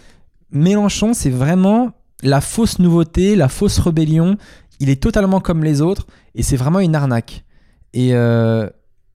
Mélenchon 0.51 1.13
c'est 1.13 1.29
vraiment 1.29 1.91
la 2.23 2.41
fausse 2.41 2.79
nouveauté, 2.79 3.37
la 3.37 3.47
fausse 3.47 3.79
rébellion. 3.79 4.35
Il 4.81 4.89
est 4.89 5.01
totalement 5.01 5.39
comme 5.39 5.63
les 5.63 5.81
autres 5.81 6.07
et 6.35 6.43
c'est 6.43 6.57
vraiment 6.57 6.81
une 6.81 6.93
arnaque. 6.93 7.45
Et 7.93 8.13
euh, 8.13 8.69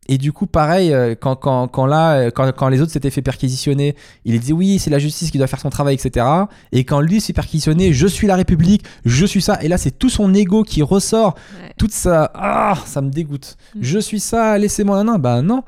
et 0.09 0.19
du 0.19 0.33
coup, 0.33 0.47
pareil, 0.47 0.93
euh, 0.93 1.17
quand, 1.21 1.35
quand, 1.35 1.67
quand 1.67 1.85
là, 1.85 2.13
euh, 2.19 2.31
quand, 2.31 2.53
quand 2.53 2.69
les 2.69 2.81
autres 2.81 2.93
s'étaient 2.93 3.11
fait 3.11 3.23
perquisitionner, 3.23 3.97
il 4.25 4.39
disait 4.39 4.53
oui, 4.53 4.79
c'est 4.79 4.89
la 4.91 5.01
justice 5.01 5.33
qui 5.33 5.39
doit 5.39 5.49
faire 5.49 5.59
son 5.59 5.69
travail, 5.71 5.95
etc. 5.97 6.25
Et 6.71 6.85
quand 6.85 7.01
lui 7.01 7.21
s'est 7.21 7.33
perquisitionné, 7.33 7.93
je 7.93 8.07
suis 8.07 8.29
la 8.29 8.37
République, 8.37 8.85
je 9.05 9.27
suis 9.27 9.43
ça. 9.43 9.59
Et 9.63 9.69
là, 9.69 9.79
c'est 9.79 9.91
tout 9.91 10.09
son 10.09 10.33
ego 10.33 10.63
qui 10.63 10.81
ressort, 10.83 11.35
Ouais. 11.61 11.73
toute 11.77 11.91
ça. 11.91 12.31
Ah, 12.35 12.79
ça 12.87 13.01
me 13.01 13.11
dégoûte. 13.11 13.57
Mm. 13.75 13.79
Je 13.83 13.99
suis 13.99 14.21
ça, 14.21 14.57
laissez-moi 14.59 15.03
nain. 15.03 15.19
Bah 15.19 15.43
non. 15.43 15.63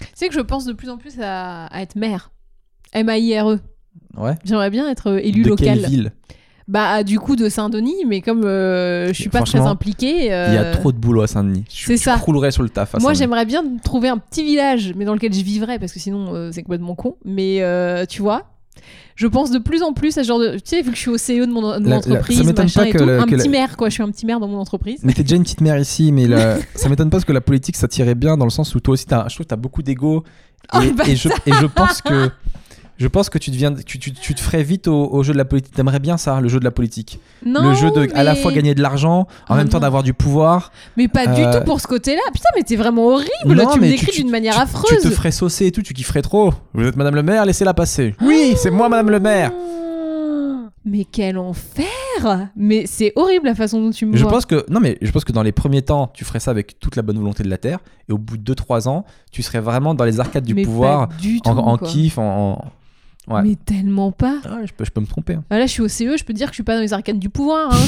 Tu 0.00 0.06
sais 0.14 0.28
que 0.28 0.34
je 0.34 0.40
pense 0.40 0.66
de 0.66 0.74
plus 0.74 0.90
en 0.90 0.98
plus 0.98 1.18
à, 1.20 1.64
à 1.66 1.80
être 1.80 1.96
maire. 1.96 2.30
M-A-I-R-E. 2.92 3.58
Ouais. 4.18 4.34
J'aimerais 4.44 4.70
bien 4.70 4.88
être 4.90 5.18
élu 5.18 5.42
de 5.44 5.48
local. 5.48 5.66
quelle 5.66 5.86
ville? 5.90 6.12
Bah, 6.68 7.02
du 7.02 7.18
coup, 7.18 7.34
de 7.34 7.48
Saint-Denis, 7.48 8.04
mais 8.06 8.20
comme 8.20 8.44
euh, 8.44 9.08
je 9.08 9.12
suis 9.14 9.30
pas 9.30 9.40
très 9.40 9.58
impliquée. 9.60 10.24
Il 10.26 10.26
y 10.26 10.30
a 10.30 10.62
euh, 10.64 10.74
trop 10.74 10.92
de 10.92 10.98
boulot 10.98 11.22
à 11.22 11.26
Saint-Denis. 11.26 11.64
Je- 11.72 11.86
c'est 11.86 11.96
ça. 11.96 12.16
croulerais 12.16 12.50
sur 12.50 12.62
le 12.62 12.68
taf. 12.68 12.94
à 12.94 12.98
Moi, 12.98 13.14
j'aimerais 13.14 13.46
bien 13.46 13.64
trouver 13.82 14.08
un 14.10 14.18
petit 14.18 14.44
village, 14.44 14.92
mais 14.94 15.04
dans 15.06 15.14
lequel 15.14 15.32
je 15.32 15.42
vivrais, 15.42 15.78
parce 15.78 15.92
que 15.92 15.98
sinon, 15.98 16.34
euh, 16.34 16.50
c'est 16.52 16.62
complètement 16.62 16.94
con. 16.94 17.16
Mais 17.24 17.62
euh, 17.62 18.04
tu 18.06 18.20
vois, 18.20 18.42
je 19.16 19.26
pense 19.26 19.50
de 19.50 19.58
plus 19.58 19.82
en 19.82 19.94
plus 19.94 20.18
à 20.18 20.22
ce 20.22 20.28
genre 20.28 20.38
de. 20.38 20.56
Tu 20.56 20.60
sais, 20.66 20.82
vu 20.82 20.90
que 20.90 20.96
je 20.96 21.00
suis 21.00 21.10
au 21.10 21.16
CEO 21.16 21.46
de 21.46 21.52
mon, 21.52 21.62
de 21.62 21.66
mon 21.66 21.72
La- 21.78 21.88
la- 21.88 21.96
entreprise, 21.96 22.36
ça 22.68 22.86
et 22.86 22.92
tout, 22.92 23.04
le- 23.04 23.18
un 23.18 23.24
que 23.24 23.30
petit 23.34 23.44
la- 23.46 23.50
maire, 23.50 23.76
quoi. 23.78 23.88
Je 23.88 23.94
suis 23.94 24.02
un 24.02 24.10
petit 24.10 24.26
maire 24.26 24.38
dans 24.38 24.48
mon 24.48 24.58
entreprise. 24.58 25.00
Mais 25.04 25.14
t'es 25.14 25.22
déjà 25.22 25.36
une 25.36 25.42
petite 25.44 25.62
mère 25.62 25.78
ici, 25.78 26.12
mais 26.12 26.26
la- 26.26 26.58
ça 26.74 26.90
m'étonne 26.90 27.08
pas 27.08 27.16
parce 27.16 27.24
que 27.24 27.32
la 27.32 27.40
politique 27.40 27.76
ça 27.76 27.88
tirait 27.88 28.14
bien 28.14 28.36
dans 28.36 28.44
le 28.44 28.50
sens 28.50 28.74
où 28.74 28.80
toi 28.80 28.92
aussi, 28.92 29.06
t'as- 29.06 29.26
je 29.28 29.34
trouve 29.36 29.46
que 29.46 29.48
t'as 29.48 29.56
beaucoup 29.56 29.82
d'ego. 29.82 30.22
Et, 30.74 30.76
Oh, 30.76 31.02
et 31.06 31.16
je, 31.16 31.28
et 31.46 31.52
je 31.52 31.64
pense 31.66 32.02
que. 32.02 32.28
Je 32.98 33.06
pense 33.06 33.30
que 33.30 33.38
tu, 33.38 33.50
deviens, 33.52 33.72
tu, 33.74 33.98
tu, 34.00 34.12
tu 34.12 34.34
te 34.34 34.40
ferais 34.40 34.62
vite 34.64 34.88
au, 34.88 35.08
au 35.12 35.22
jeu 35.22 35.32
de 35.32 35.38
la 35.38 35.44
politique. 35.44 35.72
T'aimerais 35.72 36.00
bien 36.00 36.16
ça, 36.16 36.40
le 36.40 36.48
jeu 36.48 36.58
de 36.58 36.64
la 36.64 36.72
politique. 36.72 37.20
Non, 37.46 37.62
le 37.70 37.74
jeu 37.74 37.90
de 37.92 38.08
à 38.14 38.24
la 38.24 38.34
fois 38.34 38.52
gagner 38.52 38.74
de 38.74 38.82
l'argent, 38.82 39.20
en 39.48 39.54
Oh 39.54 39.54
même 39.54 39.68
temps 39.68 39.78
d'avoir 39.78 40.02
du 40.02 40.14
pouvoir. 40.14 40.72
Mais 40.96 41.06
pas 41.06 41.26
du 41.28 41.40
Euh, 41.42 41.58
tout 41.60 41.64
pour 41.64 41.80
ce 41.80 41.86
côté-là. 41.86 42.20
Putain, 42.32 42.48
mais 42.56 42.62
t'es 42.64 42.74
vraiment 42.76 43.06
horrible. 43.06 43.30
Non, 43.46 43.70
tu 43.72 43.78
me 43.80 43.88
décris 43.88 44.10
d'une 44.20 44.30
manière 44.30 44.58
affreuse. 44.58 45.00
Tu 45.00 45.08
te 45.08 45.14
ferais 45.14 45.30
saucer 45.30 45.66
et 45.66 45.72
tout, 45.72 45.82
tu 45.82 45.94
kifferais 45.94 46.22
trop. 46.22 46.52
Vous 46.74 46.84
êtes 46.86 46.96
Madame 46.96 47.14
le 47.14 47.22
maire, 47.22 47.46
laissez-la 47.46 47.72
passer. 47.72 48.16
Oui, 48.20 48.54
c'est 48.56 48.70
moi 48.70 48.88
Madame 48.88 49.10
le 49.10 49.20
maire. 49.20 49.52
Ah, 49.54 50.70
Mais 50.84 51.04
quel 51.04 51.38
enfer 51.38 51.86
Mais 52.56 52.84
c'est 52.86 53.12
horrible 53.14 53.46
la 53.46 53.54
façon 53.54 53.80
dont 53.80 53.90
tu 53.90 54.06
me 54.06 54.16
Je 54.16 54.22
vois. 54.22 54.32
pense 54.32 54.46
que 54.46 54.64
non 54.68 54.80
mais 54.80 54.98
je 55.02 55.10
pense 55.12 55.24
que 55.24 55.32
dans 55.32 55.42
les 55.42 55.52
premiers 55.52 55.82
temps, 55.82 56.10
tu 56.14 56.24
ferais 56.24 56.40
ça 56.40 56.50
avec 56.50 56.80
toute 56.80 56.96
la 56.96 57.02
bonne 57.02 57.18
volonté 57.18 57.42
de 57.44 57.48
la 57.50 57.58
terre 57.58 57.78
et 58.08 58.12
au 58.12 58.18
bout 58.18 58.36
de 58.38 58.54
2-3 58.54 58.88
ans, 58.88 59.04
tu 59.30 59.42
serais 59.42 59.60
vraiment 59.60 59.94
dans 59.94 60.04
les 60.04 60.18
arcades 60.18 60.44
du 60.44 60.54
Mais 60.54 60.62
pouvoir 60.62 61.08
pas 61.08 61.14
du 61.20 61.40
tout, 61.40 61.50
en, 61.50 61.76
kiff, 61.78 62.18
en- 62.18 62.64
Ouais. 63.28 63.42
Mais 63.42 63.56
tellement 63.56 64.10
pas. 64.12 64.38
Ah, 64.44 64.58
je, 64.64 64.72
peux, 64.72 64.84
je 64.84 64.90
peux 64.90 65.00
me 65.00 65.06
tromper. 65.06 65.34
hein. 65.34 65.44
Ah, 65.50 65.58
Là, 65.58 65.66
je 65.66 65.72
suis 65.72 65.82
au 65.82 65.88
CE, 65.88 66.16
je 66.16 66.24
peux 66.24 66.32
te 66.32 66.38
dire 66.38 66.46
que 66.46 66.52
je 66.52 66.56
suis 66.56 66.62
pas 66.62 66.74
dans 66.76 66.80
les 66.82 66.92
arcanes 66.92 67.18
du 67.18 67.28
pouvoir. 67.28 67.72
hein. 67.72 67.76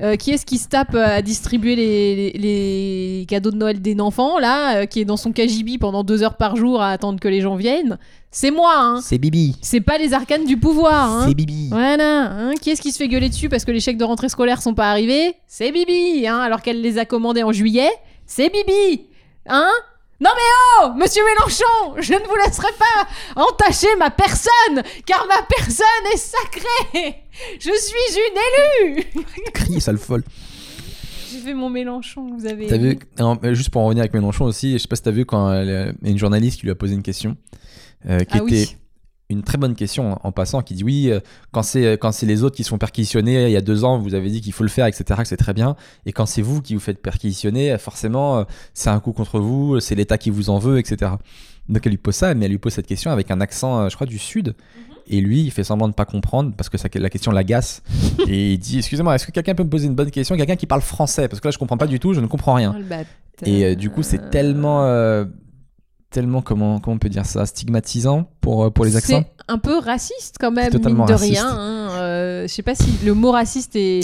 Euh, 0.00 0.16
qui 0.16 0.30
est-ce 0.30 0.46
qui 0.46 0.56
se 0.56 0.68
tape 0.68 0.94
euh, 0.94 1.18
à 1.18 1.20
distribuer 1.20 1.76
les, 1.76 2.32
les- 2.32 2.38
les 2.38 3.26
cadeaux 3.28 3.50
de 3.50 3.56
Noël 3.56 3.80
des 3.82 4.00
enfants, 4.00 4.38
là, 4.38 4.78
euh, 4.78 4.86
qui 4.86 5.00
est 5.00 5.04
dans 5.04 5.18
son 5.18 5.32
KGB 5.32 5.76
pendant 5.78 6.02
deux 6.02 6.22
heures 6.22 6.38
par 6.38 6.56
jour 6.56 6.80
à 6.80 6.88
attendre 6.88 7.20
que 7.20 7.28
les 7.28 7.42
gens 7.42 7.56
viennent? 7.56 7.98
C'est 8.30 8.50
moi, 8.50 8.72
hein. 8.74 9.00
C'est 9.02 9.18
Bibi. 9.18 9.54
C'est 9.60 9.82
pas 9.82 9.98
les 9.98 10.14
arcanes 10.14 10.46
du 10.46 10.56
pouvoir, 10.56 11.10
hein. 11.12 11.24
C'est 11.28 11.34
Bibi. 11.34 11.68
Voilà, 11.68 12.32
hein. 12.32 12.52
qui 12.58 12.70
est-ce 12.70 12.80
qui 12.80 12.90
se 12.90 12.96
fait 12.96 13.06
gueuler 13.06 13.28
dessus 13.28 13.50
parce 13.50 13.66
que 13.66 13.70
les 13.70 13.80
chèques 13.80 13.98
de 13.98 14.04
rentrée 14.04 14.30
scolaire 14.30 14.62
sont 14.62 14.72
pas 14.74 14.90
arrivés? 14.90 15.34
C'est 15.46 15.70
Bibi, 15.70 16.26
hein, 16.26 16.38
alors 16.38 16.62
qu'elle 16.62 16.80
les 16.80 16.96
a 16.96 17.04
commandés 17.04 17.42
en 17.42 17.52
juillet. 17.52 17.90
C'est 18.24 18.50
Bibi, 18.50 19.02
hein 19.46 19.68
Non 20.22 20.30
mais 20.36 20.84
oh, 20.84 20.92
Monsieur 20.96 21.22
Mélenchon, 21.24 22.00
je 22.00 22.12
ne 22.12 22.26
vous 22.28 22.36
laisserai 22.36 22.68
pas 22.78 23.40
entacher 23.42 23.88
ma 23.98 24.08
personne, 24.10 24.82
car 25.04 25.26
ma 25.26 25.42
personne 25.42 25.84
est 26.12 26.16
sacrée. 26.16 27.24
Je 27.58 27.70
suis 27.70 28.20
une 28.20 28.92
élue. 28.94 29.04
Crie, 29.52 29.80
sale 29.80 29.98
folle. 29.98 30.22
J'ai 31.32 31.38
fait 31.38 31.54
mon 31.54 31.70
Mélenchon, 31.70 32.28
vous 32.38 32.46
avez. 32.46 32.68
T'as 32.68 32.76
vu 32.76 32.98
non, 33.18 33.36
Juste 33.52 33.70
pour 33.70 33.82
en 33.82 33.86
revenir 33.86 34.02
avec 34.02 34.14
Mélenchon 34.14 34.44
aussi, 34.44 34.74
je 34.74 34.78
sais 34.78 34.86
pas 34.88 34.94
si 34.96 35.02
t'as 35.02 35.10
vu 35.10 35.24
quand 35.24 35.52
elle- 35.52 35.94
a 36.04 36.08
une 36.08 36.18
journaliste 36.18 36.60
qui 36.60 36.66
lui 36.66 36.70
a 36.72 36.76
posé 36.76 36.94
une 36.94 37.02
question, 37.02 37.36
euh, 38.08 38.20
qui 38.20 38.26
Ah 38.38 38.42
était 38.44 38.44
oui. 38.44 38.76
Une 39.32 39.42
très 39.42 39.58
bonne 39.58 39.74
question 39.74 40.18
en 40.22 40.32
passant 40.32 40.62
qui 40.62 40.74
dit 40.74 40.84
oui, 40.84 41.10
euh, 41.10 41.20
quand 41.50 41.62
c'est 41.62 41.94
quand 41.94 42.12
c'est 42.12 42.26
les 42.26 42.42
autres 42.42 42.56
qui 42.56 42.64
se 42.64 42.68
font 42.70 42.78
perquisitionner, 42.78 43.46
il 43.46 43.52
y 43.52 43.56
a 43.56 43.60
deux 43.60 43.84
ans, 43.84 43.98
vous 43.98 44.14
avez 44.14 44.30
dit 44.30 44.40
qu'il 44.40 44.52
faut 44.52 44.64
le 44.64 44.70
faire, 44.70 44.86
etc., 44.86 45.04
que 45.22 45.28
c'est 45.28 45.36
très 45.36 45.54
bien. 45.54 45.76
Et 46.06 46.12
quand 46.12 46.26
c'est 46.26 46.42
vous 46.42 46.62
qui 46.62 46.74
vous 46.74 46.80
faites 46.80 47.00
perquisitionner, 47.00 47.76
forcément, 47.78 48.38
euh, 48.38 48.44
c'est 48.74 48.90
un 48.90 49.00
coup 49.00 49.12
contre 49.12 49.40
vous, 49.40 49.80
c'est 49.80 49.94
l'État 49.94 50.18
qui 50.18 50.30
vous 50.30 50.50
en 50.50 50.58
veut, 50.58 50.78
etc. 50.78 51.12
Donc 51.68 51.86
elle 51.86 51.92
lui 51.92 51.98
pose 51.98 52.14
ça, 52.14 52.34
mais 52.34 52.46
elle 52.46 52.50
lui 52.50 52.58
pose 52.58 52.72
cette 52.72 52.86
question 52.86 53.10
avec 53.10 53.30
un 53.30 53.40
accent, 53.40 53.80
euh, 53.80 53.88
je 53.88 53.94
crois, 53.94 54.06
du 54.06 54.18
sud. 54.18 54.54
Et 55.08 55.20
lui, 55.20 55.42
il 55.42 55.50
fait 55.50 55.64
semblant 55.64 55.88
de 55.88 55.94
pas 55.94 56.04
comprendre 56.04 56.52
parce 56.56 56.68
que 56.68 56.78
ça, 56.78 56.88
la 56.94 57.10
question 57.10 57.32
l'agace. 57.32 57.82
et 58.28 58.52
il 58.52 58.58
dit 58.58 58.78
Excusez-moi, 58.78 59.14
est-ce 59.14 59.26
que 59.26 59.32
quelqu'un 59.32 59.54
peut 59.54 59.64
me 59.64 59.70
poser 59.70 59.86
une 59.86 59.94
bonne 59.94 60.10
question? 60.10 60.36
Quelqu'un 60.36 60.56
qui 60.56 60.66
parle 60.66 60.80
français 60.82 61.28
Parce 61.28 61.40
que 61.40 61.48
là, 61.48 61.52
je 61.52 61.58
comprends 61.58 61.76
pas 61.76 61.86
du 61.86 61.98
tout, 61.98 62.14
je 62.14 62.20
ne 62.20 62.26
comprends 62.26 62.54
rien. 62.54 62.76
Oh. 62.78 62.94
Et 63.44 63.64
euh, 63.64 63.74
du 63.74 63.90
coup, 63.90 64.02
c'est 64.02 64.30
tellement. 64.30 64.84
euh, 64.84 65.24
tellement, 66.12 66.42
comment, 66.42 66.78
comment 66.78 66.94
on 66.96 66.98
peut 66.98 67.08
dire 67.08 67.26
ça 67.26 67.44
Stigmatisant 67.46 68.28
pour, 68.40 68.64
euh, 68.64 68.70
pour 68.70 68.84
les 68.84 68.96
accents 68.96 69.22
C'est 69.24 69.44
un 69.48 69.58
peu 69.58 69.78
raciste 69.78 70.36
quand 70.38 70.52
même, 70.52 70.70
totalement 70.70 70.98
mine 71.04 71.06
de 71.08 71.12
raciste. 71.12 71.40
rien. 71.40 71.48
hein. 71.50 71.88
Euh, 71.94 72.42
je 72.46 72.52
sais 72.52 72.62
pas 72.62 72.74
si 72.76 72.90
le 73.04 73.14
mot 73.14 73.32
raciste 73.32 73.74
est. 73.76 74.00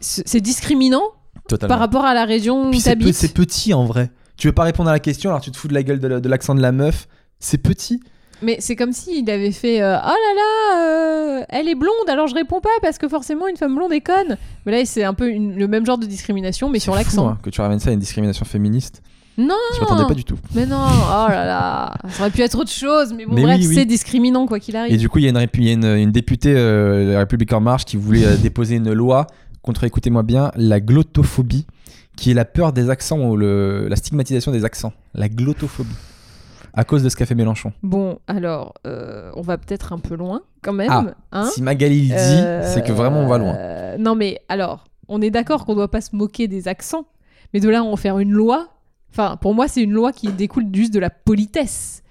C'est 0.00 0.40
discriminant 0.40 1.02
Totalement. 1.48 1.68
par 1.74 1.78
rapport 1.78 2.04
à 2.04 2.14
la 2.14 2.24
région 2.24 2.70
Puis 2.70 2.78
où 2.78 2.80
c'est, 2.80 2.94
pe- 2.96 3.00
t'habites. 3.00 3.14
c'est 3.14 3.32
petit 3.34 3.74
en 3.74 3.84
vrai. 3.84 4.10
Tu 4.36 4.46
veux 4.48 4.52
pas 4.52 4.64
répondre 4.64 4.88
à 4.88 4.92
la 4.92 4.98
question, 5.00 5.30
alors 5.30 5.40
tu 5.42 5.50
te 5.50 5.56
fous 5.56 5.68
de 5.68 5.74
la 5.74 5.82
gueule 5.82 6.00
de, 6.00 6.08
la- 6.08 6.20
de 6.20 6.28
l'accent 6.28 6.54
de 6.54 6.60
la 6.62 6.72
meuf. 6.72 7.06
C'est 7.38 7.58
petit. 7.58 8.00
Mais 8.44 8.56
c'est 8.58 8.74
comme 8.74 8.92
s'il 8.92 9.30
avait 9.30 9.52
fait 9.52 9.80
euh, 9.82 9.96
Oh 10.02 10.08
là 10.08 10.34
là, 10.34 10.80
euh, 11.40 11.44
elle 11.48 11.68
est 11.68 11.76
blonde, 11.76 12.08
alors 12.08 12.26
je 12.26 12.34
réponds 12.34 12.60
pas 12.60 12.70
parce 12.82 12.98
que 12.98 13.08
forcément 13.08 13.46
une 13.46 13.56
femme 13.56 13.76
blonde 13.76 13.92
est 13.92 14.00
conne. 14.00 14.36
Mais 14.66 14.72
là, 14.72 14.84
c'est 14.84 15.04
un 15.04 15.14
peu 15.14 15.28
une- 15.28 15.56
le 15.56 15.68
même 15.68 15.86
genre 15.86 15.98
de 15.98 16.06
discrimination, 16.06 16.68
mais 16.68 16.80
sur 16.80 16.94
l'accent. 16.96 17.28
hein, 17.28 17.38
que 17.42 17.50
tu 17.50 17.60
ramènes 17.60 17.78
ça 17.78 17.90
à 17.90 17.92
une 17.92 18.00
discrimination 18.00 18.44
féministe. 18.44 19.02
Non, 19.38 19.54
Je 19.74 19.80
m'attendais 19.80 20.06
pas 20.06 20.14
du 20.14 20.24
tout. 20.24 20.36
mais 20.54 20.66
non, 20.66 20.76
oh 20.86 21.26
là 21.28 21.44
là, 21.46 21.94
ça 22.10 22.20
aurait 22.22 22.30
pu 22.30 22.42
être 22.42 22.58
autre 22.58 22.70
chose, 22.70 23.14
mais 23.16 23.24
bon, 23.24 23.34
Mais 23.34 23.42
bref, 23.42 23.58
oui, 23.60 23.66
oui. 23.68 23.74
c'est 23.74 23.84
discriminant 23.86 24.46
quoi 24.46 24.60
qu'il 24.60 24.76
arrive. 24.76 24.92
Et 24.92 24.98
du 24.98 25.08
coup, 25.08 25.18
il 25.18 25.24
y 25.24 25.26
a 25.26 25.30
une, 25.30 25.38
répu- 25.38 25.58
il 25.60 25.64
y 25.64 25.70
a 25.70 25.72
une, 25.72 25.86
une 25.86 26.10
députée 26.12 26.52
euh, 26.54 27.06
de 27.06 27.12
la 27.12 27.20
République 27.20 27.52
En 27.52 27.60
Marche 27.60 27.84
qui 27.86 27.96
voulait 27.96 28.26
euh, 28.26 28.36
déposer 28.36 28.76
une 28.76 28.92
loi 28.92 29.26
contre, 29.62 29.84
écoutez-moi 29.84 30.22
bien, 30.22 30.50
la 30.56 30.80
glottophobie, 30.80 31.66
qui 32.16 32.30
est 32.30 32.34
la 32.34 32.44
peur 32.44 32.72
des 32.74 32.90
accents 32.90 33.20
ou 33.20 33.36
le- 33.36 33.86
la 33.88 33.96
stigmatisation 33.96 34.52
des 34.52 34.64
accents. 34.66 34.92
La 35.14 35.28
glottophobie. 35.30 35.94
À 36.74 36.84
cause 36.84 37.02
de 37.02 37.08
ce 37.08 37.16
qu'a 37.16 37.26
fait 37.26 37.34
Mélenchon. 37.34 37.72
Bon, 37.82 38.18
alors, 38.26 38.74
euh, 38.86 39.30
on 39.34 39.42
va 39.42 39.56
peut-être 39.58 39.92
un 39.92 39.98
peu 39.98 40.14
loin 40.14 40.40
quand 40.62 40.72
même. 40.72 40.90
Ah, 40.90 41.04
hein 41.32 41.50
si 41.52 41.62
Magali 41.62 42.08
le 42.08 42.14
dit, 42.14 42.68
c'est 42.72 42.82
que 42.84 42.92
vraiment 42.92 43.20
on 43.20 43.26
va 43.28 43.38
loin. 43.38 43.56
non, 43.98 44.14
mais 44.14 44.40
alors, 44.48 44.84
on 45.08 45.20
est 45.22 45.30
d'accord 45.30 45.64
qu'on 45.66 45.74
doit 45.74 45.90
pas 45.90 46.00
se 46.02 46.14
moquer 46.16 46.48
des 46.48 46.68
accents, 46.68 47.06
mais 47.54 47.60
de 47.60 47.68
là 47.68 47.80
à 47.80 47.82
en 47.82 47.96
faire 47.96 48.18
une 48.18 48.32
loi. 48.32 48.68
Enfin, 49.12 49.36
pour 49.36 49.54
moi, 49.54 49.68
c'est 49.68 49.82
une 49.82 49.92
loi 49.92 50.12
qui 50.12 50.28
découle 50.32 50.64
juste 50.72 50.92
de 50.92 50.98
la 50.98 51.10
politesse. 51.10 52.02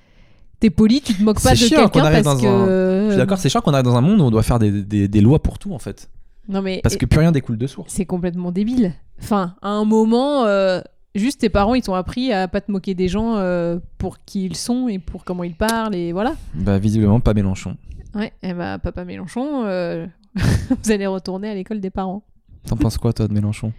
T'es 0.60 0.70
poli, 0.70 1.02
tu 1.02 1.14
te 1.16 1.24
moques 1.24 1.42
pas 1.42 1.56
de 1.56 1.60
quelqu'un 1.60 2.04
arrive 2.06 2.24
parce 2.24 2.40
dans 2.42 2.48
un- 2.48 2.66
que. 2.66 3.04
Je 3.06 3.10
suis 3.12 3.18
d'accord, 3.18 3.40
c'est 3.40 3.50
chiant 3.50 3.62
qu'on 3.62 3.74
arrive 3.74 3.86
dans 3.86 3.96
un 3.96 4.02
monde 4.02 4.22
où 4.22 4.24
on 4.24 4.30
doit 4.32 4.44
faire 4.44 4.60
des, 4.60 4.84
des- 4.84 5.08
des 5.08 5.22
lois 5.22 5.42
pour 5.42 5.58
tout 5.58 5.74
en 5.74 5.80
fait. 5.80 6.10
Non, 6.48 6.62
mais 6.62 6.80
Parce 6.84 6.98
que 6.98 7.06
plus 7.06 7.20
rien 7.20 7.32
découle 7.32 7.58
de 7.58 7.66
source. 7.68 7.92
c'est 7.94 8.06
complètement 8.06 8.52
débile. 8.52 8.94
Enfin, 9.22 9.56
à 9.62 9.70
un 9.70 9.86
moment, 9.86 10.46
euh, 10.46 10.82
juste 11.16 11.42
tes 11.42 11.50
parents, 11.50 11.74
ils 11.76 11.82
t'ont 11.82 11.94
appris 11.94 12.32
à 12.34 12.48
pas 12.48 12.62
te 12.62 12.72
moquer 12.72 12.94
des 12.94 13.08
gens 13.08 13.38
euh, 13.38 13.80
pour 13.98 14.20
qui 14.26 14.46
ils 14.46 14.56
sont 14.56 14.88
et 14.88 15.00
pour 15.00 15.24
comment 15.24 15.44
ils 15.44 15.56
parlent, 15.56 15.96
et 15.96 16.12
voilà. 16.12 16.36
Bah, 16.54 16.78
visiblement, 16.80 17.20
pas 17.20 17.34
Mélenchon. 17.34 17.78
Ouais, 18.14 18.34
et 18.44 18.54
bah, 18.54 18.78
papa 18.80 19.06
Mélenchon, 19.06 19.64
euh, 19.66 20.06
vous 20.36 20.92
allez 20.92 21.08
retourner 21.08 21.50
à 21.50 21.56
l'école 21.56 21.80
des 21.80 21.90
parents. 21.92 22.24
T'en 22.68 22.76
penses 22.76 22.98
quoi, 22.98 23.14
toi, 23.14 23.28
de 23.28 23.34
Mélenchon? 23.34 23.72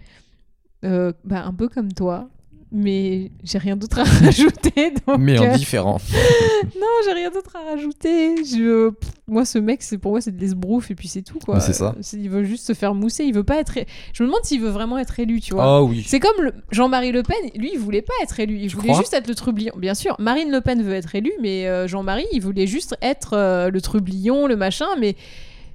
Bah, 0.81 1.45
un 1.45 1.53
peu 1.53 1.69
comme 1.69 1.93
toi. 1.93 2.27
Mais 2.75 3.29
j'ai 3.43 3.59
rien 3.59 3.75
d'autre 3.75 3.99
à 3.99 4.03
rajouter. 4.25 4.93
Donc, 5.05 5.19
Mais 5.19 5.37
en 5.37 5.43
euh, 5.43 5.55
différent. 5.55 5.99
non, 6.75 6.87
j'ai 7.05 7.13
rien 7.13 7.29
d'autre 7.29 7.55
à 7.55 7.69
rajouter. 7.69 8.43
Je... 8.43 8.89
pff, 8.89 9.11
moi, 9.27 9.45
ce 9.45 9.59
mec, 9.59 9.83
c'est 9.83 9.99
pour 9.99 10.11
moi, 10.11 10.21
c'est 10.21 10.35
de 10.35 10.41
l'esbrouf 10.41 10.89
et 10.89 10.95
puis 10.95 11.07
c'est 11.07 11.21
tout. 11.21 11.37
Quoi. 11.37 11.59
C'est 11.59 11.73
ça. 11.73 11.93
Il 12.13 12.29
veut 12.31 12.43
juste 12.43 12.65
se 12.65 12.73
faire 12.73 12.95
mousser. 12.95 13.25
Il 13.25 13.33
veut 13.35 13.43
pas 13.43 13.57
être. 13.57 13.73
Je 14.13 14.23
me 14.23 14.27
demande 14.27 14.43
s'il 14.43 14.59
veut 14.59 14.69
vraiment 14.71 14.97
être 14.97 15.19
élu, 15.19 15.39
tu 15.39 15.53
vois. 15.53 15.81
Oh 15.81 15.85
oui. 15.87 16.03
C'est 16.07 16.19
comme 16.19 16.43
le- 16.43 16.53
Jean-Marie 16.71 17.11
Le 17.11 17.21
Pen, 17.21 17.37
lui, 17.55 17.71
il 17.73 17.79
voulait 17.79 18.01
pas 18.01 18.13
être 18.23 18.39
élu. 18.39 18.57
Il 18.59 18.69
Tu 18.69 18.75
voulait 18.75 18.95
juste 18.95 19.13
être 19.13 19.27
le 19.27 19.35
trublion. 19.35 19.73
Bien 19.77 19.93
sûr, 19.93 20.15
Marine 20.19 20.49
Le 20.51 20.61
Pen 20.61 20.81
veut 20.81 20.93
être 20.95 21.13
élue, 21.13 21.33
mais 21.41 21.67
euh, 21.67 21.87
Jean-Marie, 21.87 22.25
il 22.31 22.41
voulait 22.41 22.65
juste 22.67 22.95
être 23.03 23.33
euh, 23.33 23.69
le 23.69 23.81
trublion, 23.81 24.47
le 24.47 24.55
machin. 24.55 24.87
Mais 24.99 25.15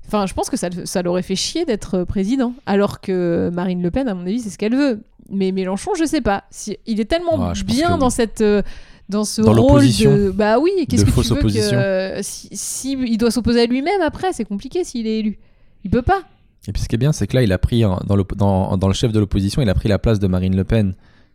enfin, 0.09 0.26
je 0.26 0.35
pense 0.35 0.51
que 0.51 0.56
ça, 0.56 0.68
ça 0.85 1.02
l'aurait 1.02 1.22
fait 1.22 1.36
chier 1.36 1.64
d'être 1.64 1.98
euh, 1.98 2.05
président. 2.05 2.55
Alors 2.66 3.01
que 3.01 3.51
Marine 3.52 3.80
Le 3.82 3.90
Pen, 3.93 4.09
à 4.09 4.14
mon 4.14 4.22
avis, 4.22 4.40
c'est 4.40 4.51
ce 4.51 4.59
qu'elle 4.59 4.74
veut. 4.74 5.02
Mais 5.30 5.52
Mélenchon, 5.52 5.93
je 5.97 6.05
sais 6.05 6.22
pas. 6.22 6.44
Si, 6.51 6.78
il 6.86 7.01
est 7.01 7.05
tellement 7.05 7.36
pense 7.36 7.62
bien 7.62 7.94
que 7.94 8.01
dans 8.01 8.10
cette. 8.10 8.40
euh, 8.40 8.62
dans 9.09 9.24
ce 9.24 9.40
Dans 9.40 9.52
rôle 9.55 9.86
de 9.86 10.30
bah 10.30 10.59
oui 10.59 10.70
qu'est-ce 10.86 11.05
que 11.05 11.10
tu 11.10 11.35
veux 11.35 11.40
que 11.40 11.74
euh, 11.74 12.18
si, 12.22 12.48
si 12.52 12.93
il 12.93 13.16
doit 13.16 13.30
s'opposer 13.30 13.62
à 13.62 13.66
lui-même 13.66 14.02
après 14.02 14.35
c'est 14.35 14.44
compliqué 14.44 14.85
s'il 14.85 15.06
est 15.06 15.20
élu 15.20 15.39
il 15.82 15.90
peut 15.90 16.02
pas 16.02 16.24
Et 16.66 16.72
puis 16.72 16.82
ce 16.82 16.89
qui 16.89 16.94
est 16.97 16.98
bien, 16.98 17.12
c'est 17.12 17.26
que 17.26 17.35
là, 17.35 17.43
il 17.43 17.51
a 17.52 17.56
pris, 17.59 17.85
hein, 17.85 17.98
dans, 18.06 18.16
dans, 18.36 18.76
dans 18.76 18.89
le 18.89 18.93
chef 18.93 19.10
de 19.12 19.18
l'opposition, 19.18 19.62
il 19.62 19.70
a 19.70 19.74
pris 19.74 19.89
la 19.89 19.98
place 19.98 20.18
de 20.18 20.26
Marine 20.26 20.55
Le 20.56 20.64
Pen. 20.64 20.94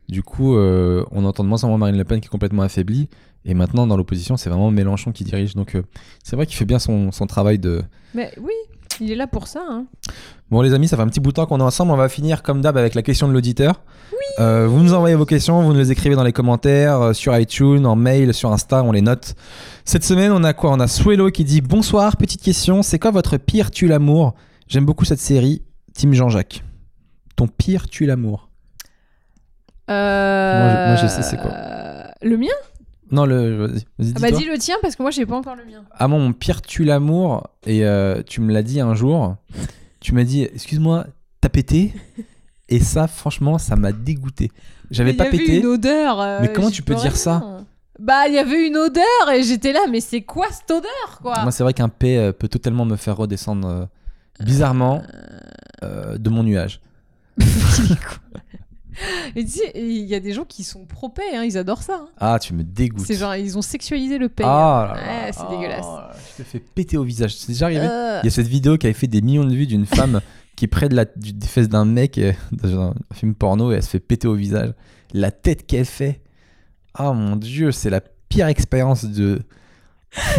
Du 0.10 0.24
coup, 0.24 0.56
euh, 0.56 1.06
on 1.12 1.26
entend 1.26 1.44
de 1.44 1.50
moins 1.50 1.64
en 1.64 1.70
moins 1.70 1.78
Marine 1.78 1.98
Le 1.98 2.04
Pen 2.04 2.20
qui 2.20 2.28
est 2.28 2.30
complètement 2.30 2.64
affaiblie. 2.64 3.10
Et 3.46 3.54
maintenant, 3.54 3.88
dans 3.88 3.98
l'opposition, 3.98 4.38
c'est 4.38 4.50
vraiment 4.50 4.72
Mélenchon 4.72 5.12
qui 5.12 5.24
dirige. 5.24 5.56
Donc, 5.56 5.76
euh, 5.76 5.84
c'est 6.24 6.36
vrai 6.36 6.46
qu'il 6.46 6.56
fait 6.56 6.66
bien 6.66 6.80
son, 6.80 7.12
son 7.12 7.28
travail 7.28 7.60
de. 7.60 7.84
mais 8.14 8.32
oui 8.42 8.54
il 9.00 9.12
est 9.12 9.16
là 9.16 9.26
pour 9.26 9.48
ça 9.48 9.66
hein. 9.68 9.86
Bon, 10.52 10.62
les 10.62 10.72
amis, 10.72 10.88
ça 10.88 10.96
fait 10.96 11.02
un 11.02 11.08
petit 11.08 11.20
bout 11.20 11.32
de 11.32 11.36
temps 11.36 11.48
qu'on 11.48 11.60
est 11.60 11.64
ensemble. 11.64 11.92
On 11.92 11.96
va 11.96 12.10
finir 12.10 12.44
comme 12.44 12.62
d'hab 12.62 12.78
avec 12.78 12.94
la 12.94 13.02
question 13.02 13.28
de 13.28 13.34
l'auditeur. 13.34 13.82
Euh, 14.40 14.68
vous 14.68 14.84
nous 14.84 14.94
envoyez 14.94 15.16
vos 15.16 15.26
questions, 15.26 15.64
vous 15.64 15.74
nous 15.74 15.80
les 15.80 15.92
écrivez 15.92 16.16
dans 16.16 16.24
les 16.24 16.32
commentaires, 16.32 17.16
sur 17.16 17.36
iTunes, 17.36 17.88
en 17.88 17.96
mail, 17.96 18.36
sur 18.36 18.52
Insta, 18.52 18.84
on 18.84 18.92
les 18.92 19.02
note. 19.02 19.34
Cette 19.84 20.04
semaine, 20.04 20.32
on 20.32 20.44
a 20.44 20.54
quoi? 20.54 20.70
On 20.72 20.80
a 20.80 20.88
Swello 20.88 21.32
qui 21.32 21.44
dit 21.44 21.62
Bonsoir, 21.62 22.18
petite 22.18 22.44
question, 22.44 22.84
c'est 22.84 23.00
quoi 23.00 23.10
votre 23.10 23.38
pire 23.38 23.72
tue 23.72 23.88
l'amour? 23.88 24.36
J'aime 24.68 24.86
beaucoup 24.86 25.06
cette 25.06 25.20
série, 25.20 25.64
Team 25.96 26.14
Jean-Jacques. 26.14 26.64
Ton 27.36 27.48
pire 27.48 27.90
tue 27.90 28.06
l'amour 28.06 28.50
Moi, 29.88 30.70
je- 30.70 30.88
moi, 30.88 30.96
je 30.96 31.08
sais 31.08 31.22
c'est 31.24 31.38
quoi. 31.38 31.52
euh, 31.52 32.04
Le 32.22 32.38
mien? 32.38 32.48
Non, 33.12 33.26
le. 33.26 33.68
Vas-y, 33.68 33.84
vas-y 34.00 34.14
Ah 34.16 34.20
bah 34.22 34.32
dis 34.32 34.46
le 34.46 34.58
tien 34.58 34.76
parce 34.82 34.96
que 34.96 35.04
moi 35.04 35.12
j'ai 35.12 35.26
pas 35.26 35.36
encore 35.36 35.56
le 35.56 35.66
mien. 35.66 35.84
Ah, 35.92 36.08
moi, 36.08 36.18
mon 36.20 36.34
pire 36.34 36.62
tue 36.62 36.84
l'amour, 36.84 37.48
et 37.66 37.86
euh, 37.86 38.24
tu 38.26 38.42
me 38.42 38.52
l'as 38.52 38.64
dit 38.64 38.80
un 38.80 38.96
jour, 38.96 39.36
tu 40.00 40.14
m'as 40.16 40.24
dit 40.24 40.44
Excuse-moi, 40.44 41.06
t'as 41.42 41.50
pété? 41.50 41.94
Et 42.70 42.80
ça, 42.80 43.08
franchement, 43.08 43.58
ça 43.60 43.76
m'a 43.76 43.92
dégoûté. 43.92 44.52
J'avais 44.90 45.12
Il 45.12 45.14
y 45.14 45.18
pas 45.18 45.26
avait 45.26 45.38
pété. 45.38 45.60
une 45.60 45.66
odeur. 45.68 46.20
euh, 46.22 46.40
Mais 46.42 46.52
comment 46.54 46.72
tu 46.72 46.82
peux 46.82 46.96
dire 46.96 47.12
rien. 47.12 47.16
ça 47.16 47.44
Bah 48.00 48.28
il 48.28 48.34
y 48.34 48.40
avait 48.40 48.66
une 48.68 48.78
odeur 48.78 49.04
et 49.34 49.44
j'étais 49.44 49.74
là 49.74 49.82
mais 49.92 50.00
c'est 50.00 50.22
quoi 50.22 50.48
cette 50.50 50.72
odeur 50.72 51.20
quoi? 51.22 51.42
Moi, 51.44 51.52
c'est 51.52 51.62
vrai 51.64 51.74
qu'un 51.74 51.90
P 51.90 52.32
peut 52.40 52.48
totalement 52.48 52.86
me 52.86 52.96
faire 52.96 53.18
redescendre 53.18 53.68
euh, 53.68 53.86
bizarrement 54.44 55.04
euh, 55.84 56.18
de 56.18 56.30
mon 56.32 56.42
nuage. 56.44 56.80
Et 59.36 59.44
tu 59.46 59.52
sais, 59.52 59.72
il 59.76 60.06
y 60.06 60.16
a 60.16 60.20
des 60.20 60.34
gens 60.34 60.46
qui 60.46 60.64
sont 60.64 60.86
pro-paix, 60.86 61.36
hein, 61.36 61.44
ils 61.44 61.58
adorent 61.58 61.82
ça. 61.84 62.02
hein. 62.04 62.10
Ah, 62.18 62.40
tu 62.40 62.54
me 62.54 62.64
dégoûtes. 62.64 63.06
C'est 63.06 63.16
genre 63.16 63.36
ils 63.36 63.58
ont 63.58 63.62
sexualisé 63.62 64.18
le 64.18 64.30
paix. 64.30 64.44
Ah. 64.46 64.94
Ouais, 64.96 65.32
c'est 65.32 65.40
Ah, 65.42 65.48
dégueulasse. 65.50 65.86
Je 66.38 66.44
te 66.44 66.48
fais 66.48 66.60
péter 66.60 66.98
au 66.98 67.04
visage. 67.04 67.36
C'est 67.36 67.48
déjà 67.50 67.66
arrivé 67.66 67.82
Euh, 67.90 68.20
Il 68.24 68.26
y 68.26 68.28
a 68.28 68.32
cette 68.32 68.48
vidéo 68.48 68.78
qui 68.78 68.88
avait 68.88 68.94
fait 68.94 69.08
des 69.08 69.22
millions 69.22 69.46
de 69.46 69.54
vues 69.54 69.68
d'une 69.68 69.86
femme 69.86 70.22
qui 70.56 70.66
est 70.66 70.68
près 70.68 70.90
de 70.90 70.96
la, 70.96 71.06
du- 71.06 71.34
des 71.34 71.48
fesses 71.48 71.70
d'un 71.70 71.86
mec 71.86 72.18
euh, 72.18 72.32
dans 72.52 72.80
un 72.82 72.94
film 73.14 73.34
porno 73.36 73.72
et 73.72 73.76
elle 73.76 73.84
se 73.84 73.90
fait 73.90 74.00
péter 74.00 74.28
au 74.28 74.36
visage. 74.36 74.74
La 75.14 75.32
tête 75.32 75.66
qu'elle 75.68 75.86
fait. 75.86 76.22
Ah 76.94 77.12
mon 77.14 77.36
dieu, 77.36 77.72
c'est 77.72 77.90
la 77.90 78.02
pire 78.30 78.48
expérience 78.48 79.06
de. 79.06 79.42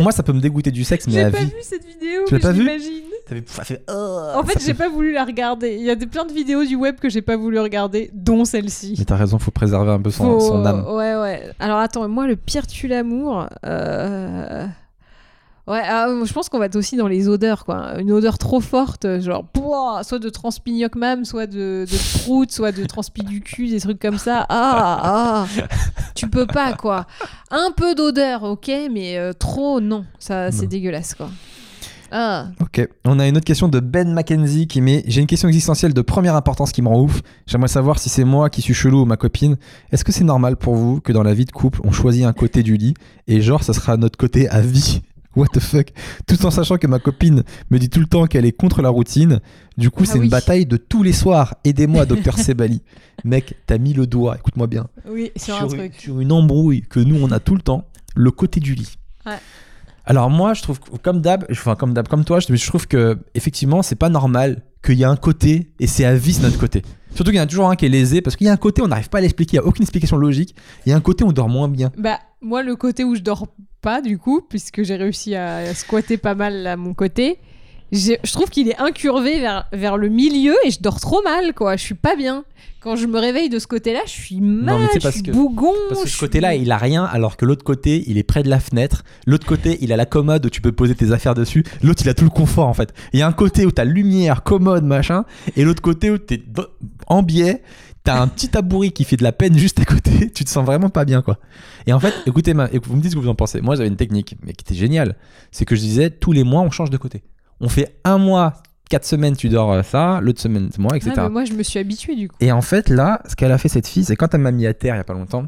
Moi, 0.01 0.13
ça 0.13 0.23
peut 0.23 0.33
me 0.33 0.41
dégoûter 0.41 0.71
du 0.71 0.85
sexe, 0.85 1.07
mais 1.07 1.13
J'ai 1.15 1.25
à 1.25 1.31
pas 1.31 1.39
vie. 1.39 1.47
vu 1.47 1.53
cette 1.63 1.85
vidéo, 1.85 2.23
Tu 2.27 2.35
l'as 2.35 2.39
mais 2.39 2.43
pas 2.43 2.53
l'imagine. 2.53 3.03
Ça 3.47 3.65
fait- 3.65 3.83
oh, 3.91 4.19
En 4.37 4.43
fait, 4.45 4.59
ça 4.59 4.67
j'ai 4.67 4.75
pas 4.75 4.89
voulu 4.91 5.13
la 5.13 5.25
regarder. 5.25 5.75
Il 5.77 5.83
y 5.85 5.91
a 5.91 5.95
des, 5.95 6.07
plein 6.07 6.25
de 6.27 6.33
vidéos 6.33 6.65
du 6.65 6.77
web 6.77 6.97
que 7.01 7.09
j'ai 7.09 7.23
pas 7.23 7.37
voulu 7.37 7.59
regarder, 7.59 8.11
dont 8.13 8.45
celle-ci. 8.45 8.95
Mais 8.99 9.05
t'as 9.07 9.17
raison, 9.17 9.39
faut 9.39 9.51
préserver 9.51 9.91
un 9.93 10.01
peu 10.01 10.11
son, 10.11 10.25
Faut- 10.25 10.41
son 10.41 10.67
âme. 10.67 10.85
Ouais, 10.89 11.17
ouais. 11.17 11.43
Alors 11.59 11.79
attends, 11.79 12.07
moi, 12.09 12.27
le 12.27 12.37
pire 12.37 12.67
tue 12.67 12.87
l'amour. 12.87 13.47
euh, 13.65 14.67
Ouais, 15.67 15.81
ah, 15.83 16.09
je 16.25 16.33
pense 16.33 16.51
qu'on 16.51 16.59
va 16.59 16.67
être 16.67 16.77
aussi 16.77 16.97
dans 16.97 17.09
les 17.09 17.27
odeurs, 17.27 17.65
quoi. 17.65 17.99
Une 17.99 18.13
odeur 18.13 18.37
trop 18.37 18.61
forte, 18.61 19.21
genre, 19.21 19.45
pouah, 19.45 20.03
soit 20.05 20.19
de 20.19 20.29
transpi-gnoc-mam, 20.29 21.25
soit 21.25 21.47
de, 21.47 21.87
de 21.91 22.19
prout, 22.19 22.53
soit 22.53 22.71
de 22.71 22.85
transpi 22.85 23.23
du 23.23 23.41
cul, 23.41 23.69
des 23.69 23.81
trucs 23.81 23.99
comme 23.99 24.19
ça. 24.19 24.45
Ah, 24.51 25.01
ah, 25.03 25.47
tu 26.15 26.29
peux 26.29 26.47
pas, 26.47 26.75
quoi. 26.75 27.07
Un 27.51 27.71
peu 27.75 27.95
d'odeur, 27.95 28.43
ok, 28.43 28.71
mais 28.93 29.17
euh, 29.17 29.33
trop, 29.33 29.81
non. 29.81 30.05
Ça, 30.19 30.53
c'est 30.53 30.67
dégueulasse, 30.67 31.15
quoi. 31.15 31.31
Ah. 32.13 32.49
Ok, 32.61 32.87
on 33.07 33.19
a 33.19 33.27
une 33.27 33.37
autre 33.39 33.47
question 33.47 33.69
de 33.69 33.81
Ben 33.81 34.13
Mackenzie 34.13 34.69
qui 34.69 34.81
met 34.81 35.03
J'ai 35.07 35.21
une 35.21 35.27
question 35.27 35.49
existentielle 35.49 35.95
de 35.95 36.01
première 36.01 36.37
importance 36.37 36.71
qui 36.71 36.83
me 36.83 36.89
rend 36.89 37.01
ouf. 37.01 37.23
J'aimerais 37.47 37.69
savoir 37.69 37.99
si 37.99 38.09
c'est 38.09 38.23
moi 38.23 38.51
qui 38.51 38.63
suis 38.63 38.75
chelou 38.75 39.03
ou 39.03 39.05
ma 39.05 39.17
copine. 39.17 39.57
Est-ce 39.91 40.05
que 40.05 40.13
c'est 40.13 40.23
normal 40.23 40.57
pour 40.57 40.77
vous 40.77 41.01
que 41.01 41.13
dans 41.13 41.25
la 41.25 41.35
vie 41.35 41.45
de 41.45 41.51
couple, 41.51 41.81
on 41.83 41.91
choisit 41.91 42.25
un 42.25 42.33
côté 42.33 42.63
du 42.63 42.77
lit 42.77 42.95
et 43.27 43.41
genre 43.41 43.65
ça 43.65 43.73
sera 43.73 43.97
notre 43.97 44.17
côté 44.17 44.49
à 44.49 44.61
vie? 44.61 45.03
What 45.37 45.47
the 45.53 45.61
fuck? 45.61 45.89
Tout 46.27 46.47
en 46.47 46.51
sachant 46.51 46.77
que 46.79 46.87
ma 46.87 46.99
copine 46.99 47.43
me 47.71 47.79
dit 47.79 47.91
tout 47.91 48.01
le 48.01 48.07
temps 48.07 48.27
qu'elle 48.27 48.45
est 48.45 48.53
contre 48.53 48.83
la 48.83 48.89
routine. 48.89 49.41
Du 49.77 49.91
coup, 49.91 50.05
Ah 50.07 50.11
c'est 50.13 50.19
oui. 50.19 50.27
une 50.27 50.31
bataille 50.31 50.67
de 50.67 50.77
tous 50.77 51.03
les 51.03 51.13
soirs. 51.13 51.55
Aidez-moi, 51.65 52.07
docteur 52.07 52.39
Sebali. 52.39 52.83
Mec, 53.25 53.57
t'as 53.67 53.79
mis 53.79 53.93
le 53.95 54.07
doigt, 54.07 54.37
écoute-moi 54.39 54.67
bien, 54.67 54.87
Oui, 55.09 55.31
sur 55.37 55.55
un 55.55 55.59
sur, 55.69 55.73
une, 55.73 55.79
truc. 55.91 55.95
sur 55.99 56.21
une 56.21 56.31
embrouille 56.33 56.83
que 56.83 57.01
nous 57.01 57.17
on 57.23 57.31
a 57.31 57.41
tout 57.41 57.55
le 57.55 57.63
temps, 57.63 57.85
le 58.15 58.31
côté 58.31 58.61
du 58.61 58.75
lit. 58.75 58.97
Ouais. 59.27 59.33
Alors 60.05 60.29
moi, 60.31 60.53
je 60.55 60.63
trouve, 60.63 60.79
que- 60.81 60.97
comme 60.99 61.21
d'hab, 61.23 61.47
enfin 61.51 61.75
comme 61.77 61.95
d'hab, 61.95 62.07
comme 62.09 62.25
toi, 62.25 62.39
je, 62.41 62.55
je 62.55 62.67
trouve 62.67 62.87
que 62.87 63.19
effectivement, 63.35 63.83
c'est 63.83 63.95
pas 63.97 64.11
normal 64.11 64.63
qu'il 64.85 64.99
y 64.99 65.05
a 65.05 65.11
un 65.11 65.17
côté 65.17 65.73
et 65.81 65.87
c'est 65.87 66.05
à 66.05 66.15
vie 66.15 66.39
notre 66.43 66.59
côté. 66.59 66.83
Surtout 67.15 67.31
qu'il 67.31 67.39
y 67.39 67.41
en 67.41 67.45
a 67.45 67.47
toujours 67.47 67.71
un 67.71 67.77
qui 67.77 67.87
est 67.87 67.91
lésé 67.91 68.21
parce 68.21 68.37
qu'il 68.37 68.47
y 68.47 68.51
a 68.51 68.53
un 68.53 68.57
côté 68.57 68.83
on 68.83 68.89
n'arrive 68.89 69.09
pas 69.09 69.19
à 69.19 69.21
l'expliquer, 69.21 69.57
il 69.57 69.61
y 69.61 69.63
a 69.63 69.65
aucune 69.65 69.83
explication 69.83 70.17
logique. 70.17 70.55
Il 70.85 70.91
y 70.91 70.93
a 70.93 70.97
un 70.97 71.01
côté 71.01 71.25
où 71.25 71.29
on 71.29 71.33
dort 71.33 71.49
moins 71.49 71.69
bien. 71.69 71.93
Bah, 71.97 72.19
moi, 72.41 72.63
le 72.63 72.77
côté 72.77 73.05
où 73.05 73.15
je 73.15 73.21
dors 73.21 73.47
pas, 73.81 74.01
du 74.01 74.19
coup, 74.19 74.41
puisque 74.43 74.83
j'ai 74.83 74.97
réussi 74.97 75.35
à 75.35 75.75
squatter 75.75 76.17
pas 76.17 76.35
mal 76.35 76.67
à 76.67 76.77
mon 76.77 76.95
côté, 76.95 77.39
je 77.95 78.33
trouve 78.33 78.51
qu'il 78.51 78.69
est 78.69 78.79
incurvé 78.79 79.41
vers, 79.41 79.67
vers 79.73 79.97
le 79.97 80.09
milieu 80.09 80.55
et 80.65 80.71
je 80.71 80.81
dors 80.81 81.01
trop 81.01 81.23
mal, 81.23 81.55
quoi. 81.55 81.77
Je 81.77 81.83
suis 81.85 81.95
pas 81.95 82.17
bien. 82.17 82.45
Quand 82.81 82.97
je 82.97 83.07
me 83.07 83.19
réveille 83.19 83.49
de 83.49 83.59
ce 83.59 83.67
côté-là, 83.67 84.01
je 84.05 84.11
suis 84.11 84.41
mal, 84.43 84.79
mais 84.79 84.87
c'est 84.93 84.99
je 85.01 85.03
parce 85.05 85.15
suis 85.15 85.23
que- 85.23 85.31
bougon. 85.31 85.73
Parce 85.89 86.01
que 86.03 86.07
je 86.07 86.11
ce 86.13 86.17
suis- 86.19 86.27
côté-là, 86.27 86.55
il 86.55 86.71
a 86.71 86.77
rien, 86.77 87.05
alors 87.05 87.39
que 87.39 87.47
l'autre 87.47 87.65
côté, 87.65 88.05
il 88.09 88.19
est 88.19 88.23
près 88.23 88.43
de 88.43 88.51
la 88.51 88.61
fenêtre. 88.61 89.05
L'autre 89.27 89.47
côté, 89.47 89.79
il 89.81 89.91
a 89.91 89.97
la 89.97 90.05
commode 90.05 90.45
où 90.45 90.51
tu 90.51 90.61
peux 90.61 90.73
poser 90.73 90.95
tes 90.95 91.11
affaires 91.13 91.35
dessus. 91.35 91.65
L'autre, 91.83 92.03
il 92.05 92.09
a 92.11 92.15
tout 92.15 92.25
le 92.25 92.31
confort 92.31 92.69
en 92.69 92.75
fait. 92.75 92.93
Il 93.15 93.21
y 93.21 93.23
a 93.23 93.27
un 93.27 93.33
côté 93.33 93.65
où 93.65 93.71
t'as 93.71 93.85
lumière, 93.85 94.43
commode, 94.43 94.85
machin, 94.85 95.25
et 95.57 95.65
l'autre 95.65 95.81
côté 95.81 96.11
où 96.11 96.19
t'es 96.19 96.43
en 97.07 97.23
biais. 97.23 97.63
T'as 98.03 98.21
un 98.21 98.29
petit 98.29 98.49
tabouret 98.51 98.91
qui 98.91 99.05
fait 99.05 99.17
de 99.17 99.23
la 99.23 99.33
peine 99.33 99.57
juste 99.57 99.81
à 99.81 99.87
côté. 99.87 100.31
Tu 100.35 100.45
te 100.45 100.51
sens 100.51 100.67
vraiment 100.67 100.91
pas 100.91 101.07
bien 101.07 101.23
quoi. 101.23 101.39
Et 101.87 101.95
en 101.95 102.01
fait, 102.01 102.13
écoutez, 102.27 102.53
ma- 102.53 102.67
écou- 102.67 102.89
vous 102.91 102.97
me 102.97 103.01
dites 103.01 103.13
ce 103.13 103.17
que 103.17 103.21
vous 103.23 103.29
en 103.31 103.35
pensez. 103.35 103.63
Moi, 103.63 103.77
j'avais 103.77 103.89
une 103.89 103.97
technique, 103.97 104.37
mais 104.43 104.53
qui 104.53 104.63
était 104.63 104.75
géniale. 104.79 105.17
C'est 105.53 105.65
que 105.65 105.75
je 105.75 105.81
disais 105.81 106.11
tous 106.11 106.33
les 106.33 106.45
mois, 106.45 106.61
on 106.61 106.71
change 106.71 106.91
de 106.91 106.99
côté. 106.99 107.23
On 107.61 107.69
fait 107.69 107.97
un 108.05 108.19
mois, 108.19 108.55
quatre 108.91 109.05
semaines, 109.05 109.37
tu 109.37 109.49
dors 109.49 109.73
euh, 109.73 109.83
ça, 109.83 110.21
l'autre 110.21 110.41
semaine, 110.41 110.69
c'est 110.71 110.81
moi, 110.81 110.97
etc. 110.97 111.13
Ouais, 111.17 111.23
mais 111.25 111.29
moi, 111.31 111.45
je 111.45 111.53
me 111.53 111.63
suis 111.63 111.79
habituée, 111.79 112.17
du 112.17 112.29
coup. 112.29 112.37
Et 112.41 112.53
en 112.53 112.63
fait, 112.63 112.89
là, 112.89 113.23
ce 113.29 113.37
qu'elle 113.37 113.53
a 113.53 113.59
fait, 113.59 113.69
cette 113.69 113.87
fille, 113.87 114.05
c'est 114.05 114.17
quand 114.17 114.35
elle 114.35 114.41
m'a 114.41 114.53
mis 114.53 114.67
à 114.67 114.75
terre 114.75 114.95
il 114.95 114.99
y 114.99 115.01
a 115.01 115.05
pas 115.05 115.15
longtemps, 115.15 115.47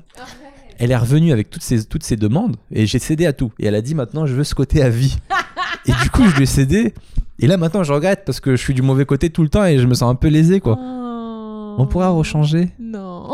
elle 0.79 0.91
est 0.91 0.97
revenue 0.97 1.33
avec 1.33 1.51
toutes 1.51 1.63
ses, 1.63 1.85
toutes 1.85 2.03
ses 2.03 2.17
demandes 2.17 2.57
et 2.71 2.87
j'ai 2.87 2.99
cédé 2.99 3.27
à 3.27 3.33
tout. 3.33 3.53
Et 3.59 3.67
elle 3.67 3.75
a 3.75 3.83
dit 3.83 3.95
maintenant, 3.95 4.27
je 4.27 4.35
veux 4.35 4.45
ce 4.45 4.55
côté 4.55 4.83
à 4.83 4.89
vie. 4.89 5.17
et 5.87 5.93
du 6.03 6.11
coup, 6.11 6.25
je 6.29 6.37
lui 6.37 6.43
ai 6.43 6.47
cédé. 6.47 6.95
Et 7.39 7.47
là, 7.47 7.57
maintenant, 7.57 7.83
je 7.83 7.93
regrette 7.93 8.25
parce 8.25 8.41
que 8.41 8.57
je 8.57 8.63
suis 8.63 8.75
du 8.75 8.83
mauvais 8.83 9.05
côté 9.05 9.31
tout 9.31 9.43
le 9.43 9.49
temps 9.49 9.65
et 9.65 9.79
je 9.79 9.87
me 9.87 9.95
sens 9.95 10.11
un 10.11 10.15
peu 10.15 10.29
lésé, 10.29 10.61
quoi. 10.61 10.79
Oh. 10.79 11.77
On 11.79 11.87
pourra 11.87 12.09
rechanger? 12.09 12.71
Non. 12.79 13.33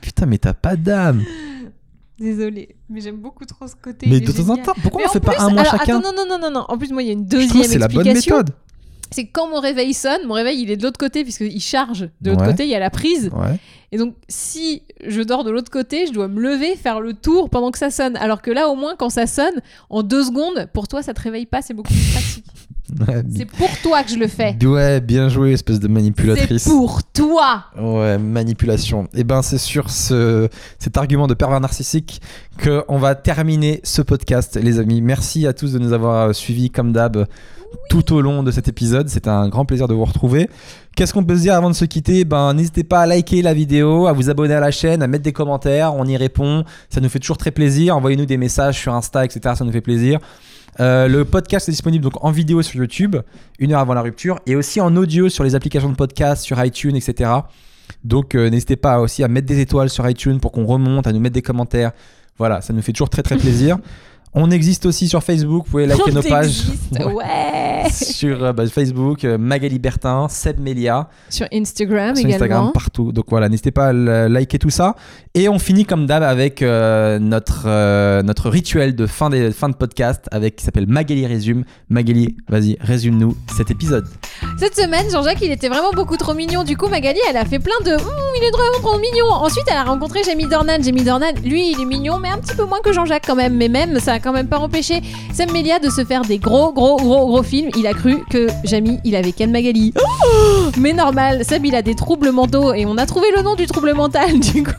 Putain, 0.00 0.26
mais 0.26 0.38
t'as 0.38 0.52
pas 0.52 0.76
d'âme. 0.76 1.22
Désolée, 2.18 2.76
mais 2.88 3.00
j'aime 3.00 3.16
beaucoup 3.16 3.44
trop 3.44 3.66
ce 3.66 3.74
côté. 3.74 4.06
Mais 4.08 4.20
de 4.20 4.30
temps 4.30 4.50
en 4.50 4.56
temps, 4.56 4.74
pourquoi 4.82 5.02
Mais 5.02 5.08
on 5.08 5.12
fait 5.12 5.20
pas 5.20 5.34
un 5.40 5.50
mois 5.50 5.60
alors, 5.62 5.72
chacun 5.72 5.98
Attends, 5.98 6.12
non, 6.12 6.16
non, 6.16 6.38
non, 6.38 6.38
non, 6.38 6.50
non. 6.50 6.64
En 6.68 6.78
plus, 6.78 6.92
moi, 6.92 7.02
il 7.02 7.06
y 7.06 7.10
a 7.10 7.14
une 7.14 7.26
deuxième 7.26 7.64
c'est 7.64 7.78
la 7.78 7.88
bonne 7.88 8.06
méthode. 8.12 8.50
C'est 9.10 9.26
que 9.26 9.30
quand 9.32 9.48
mon 9.48 9.60
réveil 9.60 9.92
sonne, 9.92 10.26
mon 10.26 10.34
réveil, 10.34 10.62
il 10.62 10.70
est 10.70 10.76
de 10.76 10.82
l'autre 10.84 10.98
côté, 10.98 11.22
puisqu'il 11.22 11.60
charge. 11.60 12.08
De 12.20 12.30
l'autre 12.30 12.42
Ouais. 12.42 12.48
côté, 12.50 12.64
il 12.64 12.70
y 12.70 12.74
a 12.74 12.78
la 12.78 12.88
prise. 12.90 13.30
Ouais. 13.34 13.58
Et 13.90 13.98
donc, 13.98 14.14
si 14.28 14.84
je 15.06 15.20
dors 15.20 15.44
de 15.44 15.50
l'autre 15.50 15.70
côté, 15.70 16.06
je 16.06 16.12
dois 16.12 16.28
me 16.28 16.40
lever, 16.40 16.76
faire 16.76 17.00
le 17.00 17.12
tour 17.12 17.50
pendant 17.50 17.70
que 17.70 17.78
ça 17.78 17.90
sonne. 17.90 18.16
Alors 18.16 18.40
que 18.40 18.50
là, 18.50 18.68
au 18.68 18.74
moins, 18.74 18.94
quand 18.96 19.10
ça 19.10 19.26
sonne, 19.26 19.60
en 19.90 20.02
deux 20.02 20.24
secondes, 20.24 20.66
pour 20.72 20.88
toi, 20.88 21.02
ça 21.02 21.12
te 21.12 21.20
réveille 21.20 21.44
pas, 21.46 21.60
c'est 21.60 21.74
beaucoup 21.74 21.92
plus 21.92 22.10
pratique. 22.12 22.44
Ouais, 23.00 23.22
c'est 23.34 23.46
pour 23.46 23.70
toi 23.82 24.02
que 24.02 24.10
je 24.10 24.16
le 24.16 24.28
fais. 24.28 24.56
Ouais, 24.64 25.00
bien 25.00 25.28
joué, 25.28 25.52
espèce 25.52 25.80
de 25.80 25.88
manipulatrice. 25.88 26.62
C'est 26.62 26.70
pour 26.70 27.02
toi. 27.04 27.64
Ouais, 27.78 28.18
manipulation. 28.18 29.08
Et 29.14 29.24
ben 29.24 29.42
c'est 29.42 29.58
sur 29.58 29.90
ce, 29.90 30.48
cet 30.78 30.96
argument 30.96 31.26
de 31.26 31.34
pervers 31.34 31.60
narcissique 31.60 32.20
que 32.58 32.84
on 32.88 32.98
va 32.98 33.14
terminer 33.14 33.80
ce 33.82 34.02
podcast, 34.02 34.56
les 34.56 34.78
amis. 34.78 35.00
Merci 35.00 35.46
à 35.46 35.52
tous 35.52 35.72
de 35.72 35.78
nous 35.78 35.92
avoir 35.92 36.34
suivis 36.34 36.70
comme 36.70 36.92
d'hab 36.92 37.26
tout 37.88 38.12
au 38.14 38.20
long 38.20 38.42
de 38.42 38.50
cet 38.50 38.68
épisode. 38.68 39.08
C'était 39.08 39.30
un 39.30 39.48
grand 39.48 39.64
plaisir 39.64 39.88
de 39.88 39.94
vous 39.94 40.04
retrouver. 40.04 40.48
Qu'est-ce 40.94 41.14
qu'on 41.14 41.24
peut 41.24 41.36
se 41.36 41.42
dire 41.42 41.54
avant 41.54 41.70
de 41.70 41.74
se 41.74 41.84
quitter? 41.84 42.24
Ben 42.24 42.52
n'hésitez 42.54 42.84
pas 42.84 43.00
à 43.00 43.06
liker 43.06 43.42
la 43.42 43.54
vidéo, 43.54 44.06
à 44.06 44.12
vous 44.12 44.28
abonner 44.28 44.54
à 44.54 44.60
la 44.60 44.70
chaîne, 44.70 45.02
à 45.02 45.06
mettre 45.06 45.24
des 45.24 45.32
commentaires. 45.32 45.94
On 45.94 46.04
y 46.04 46.16
répond. 46.16 46.64
Ça 46.90 47.00
nous 47.00 47.08
fait 47.08 47.18
toujours 47.18 47.38
très 47.38 47.50
plaisir. 47.50 47.96
Envoyez-nous 47.96 48.26
des 48.26 48.36
messages 48.36 48.78
sur 48.78 48.94
Insta, 48.94 49.24
etc. 49.24 49.54
Ça 49.56 49.64
nous 49.64 49.72
fait 49.72 49.80
plaisir. 49.80 50.18
Euh, 50.80 51.06
le 51.06 51.24
podcast 51.24 51.68
est 51.68 51.72
disponible 51.72 52.02
donc 52.02 52.24
en 52.24 52.30
vidéo 52.30 52.62
sur 52.62 52.76
YouTube, 52.76 53.16
une 53.58 53.72
heure 53.72 53.80
avant 53.80 53.94
la 53.94 54.02
rupture, 54.02 54.40
et 54.46 54.56
aussi 54.56 54.80
en 54.80 54.96
audio 54.96 55.28
sur 55.28 55.44
les 55.44 55.54
applications 55.54 55.90
de 55.90 55.96
podcast, 55.96 56.42
sur 56.42 56.62
iTunes, 56.64 56.96
etc. 56.96 57.30
Donc 58.04 58.34
euh, 58.34 58.48
n'hésitez 58.48 58.76
pas 58.76 59.00
aussi 59.00 59.22
à 59.22 59.28
mettre 59.28 59.46
des 59.46 59.60
étoiles 59.60 59.90
sur 59.90 60.08
iTunes 60.08 60.40
pour 60.40 60.52
qu'on 60.52 60.64
remonte, 60.64 61.06
à 61.06 61.12
nous 61.12 61.20
mettre 61.20 61.34
des 61.34 61.42
commentaires. 61.42 61.92
Voilà, 62.38 62.62
ça 62.62 62.72
nous 62.72 62.82
fait 62.82 62.92
toujours 62.92 63.10
très 63.10 63.22
très 63.22 63.36
plaisir. 63.36 63.78
On 64.34 64.50
existe 64.50 64.86
aussi 64.86 65.08
sur 65.08 65.22
Facebook, 65.22 65.64
vous 65.66 65.70
pouvez 65.70 65.86
liker 65.86 66.02
On 66.08 66.12
nos 66.14 66.22
pages. 66.22 66.46
existe, 66.46 66.92
Ouais. 67.00 67.12
ouais. 67.12 67.82
sur 67.90 68.44
euh, 68.44 68.52
bah, 68.52 68.66
Facebook, 68.66 69.24
euh, 69.24 69.36
Magali 69.36 69.78
Bertin, 69.78 70.26
Seb 70.30 70.58
Melia, 70.60 71.08
Sur 71.28 71.46
Instagram 71.52 72.14
sur 72.16 72.24
également. 72.26 72.34
Instagram, 72.44 72.70
partout. 72.72 73.12
Donc 73.12 73.26
voilà, 73.28 73.48
n'hésitez 73.50 73.72
pas 73.72 73.88
à 73.88 73.92
liker 73.92 74.58
tout 74.58 74.70
ça. 74.70 74.94
Et 75.34 75.48
on 75.48 75.58
finit 75.58 75.84
comme 75.84 76.06
d'hab 76.06 76.22
avec 76.22 76.62
euh, 76.62 77.18
notre, 77.18 77.64
notre 78.22 78.48
rituel 78.48 78.94
de 78.94 79.06
fin, 79.06 79.28
des, 79.28 79.50
fin 79.50 79.68
de 79.68 79.74
podcast 79.74 80.26
avec, 80.30 80.56
qui 80.56 80.64
s'appelle 80.64 80.86
Magali 80.86 81.26
Résume. 81.26 81.64
Magali, 81.90 82.36
vas-y, 82.48 82.78
résume-nous 82.80 83.36
cet 83.56 83.70
épisode. 83.70 84.06
Cette 84.58 84.76
semaine, 84.76 85.10
Jean-Jacques, 85.10 85.42
il 85.42 85.50
était 85.50 85.68
vraiment 85.68 85.90
beaucoup 85.92 86.16
trop 86.16 86.32
mignon. 86.34 86.64
Du 86.64 86.76
coup, 86.76 86.88
Magali, 86.88 87.18
elle 87.28 87.36
a 87.36 87.44
fait 87.44 87.58
plein 87.58 87.78
de 87.84 87.92
Hum, 87.92 88.08
il 88.38 88.44
est 88.44 88.50
vraiment 88.50 88.78
trop 88.88 88.98
mignon. 88.98 89.26
Ensuite, 89.26 89.64
elle 89.68 89.76
a 89.76 89.84
rencontré 89.84 90.20
Jamie 90.24 90.46
Dornan. 90.46 90.82
Jamie 90.82 91.04
Dornan, 91.04 91.32
lui, 91.44 91.72
il 91.72 91.80
est 91.80 91.84
mignon, 91.84 92.18
mais 92.18 92.28
un 92.30 92.38
petit 92.38 92.54
peu 92.56 92.64
moins 92.64 92.80
que 92.82 92.92
Jean-Jacques 92.92 93.24
quand 93.26 93.36
même. 93.36 93.56
Mais 93.56 93.68
même, 93.68 93.98
ça 94.00 94.18
quand 94.22 94.32
même 94.32 94.48
pas 94.48 94.58
empêché 94.58 95.00
Sam 95.32 95.50
Melia 95.52 95.78
de 95.78 95.90
se 95.90 96.04
faire 96.04 96.22
des 96.22 96.38
gros, 96.38 96.72
gros, 96.72 96.96
gros, 96.96 97.26
gros 97.26 97.42
films. 97.42 97.70
Il 97.76 97.86
a 97.86 97.94
cru 97.94 98.24
que 98.30 98.48
Jamie, 98.64 98.98
il 99.04 99.16
avait 99.16 99.32
Ken 99.32 99.50
Magali. 99.50 99.92
Oh 99.96 100.70
mais 100.78 100.92
normal, 100.92 101.44
Sam, 101.44 101.64
il 101.64 101.74
a 101.74 101.82
des 101.82 101.94
troubles 101.94 102.30
mentaux 102.30 102.72
et 102.74 102.86
on 102.86 102.96
a 102.96 103.06
trouvé 103.06 103.26
le 103.36 103.42
nom 103.42 103.54
du 103.54 103.66
trouble 103.66 103.94
mental. 103.94 104.30
Du 104.52 104.64
coup. 104.64 104.72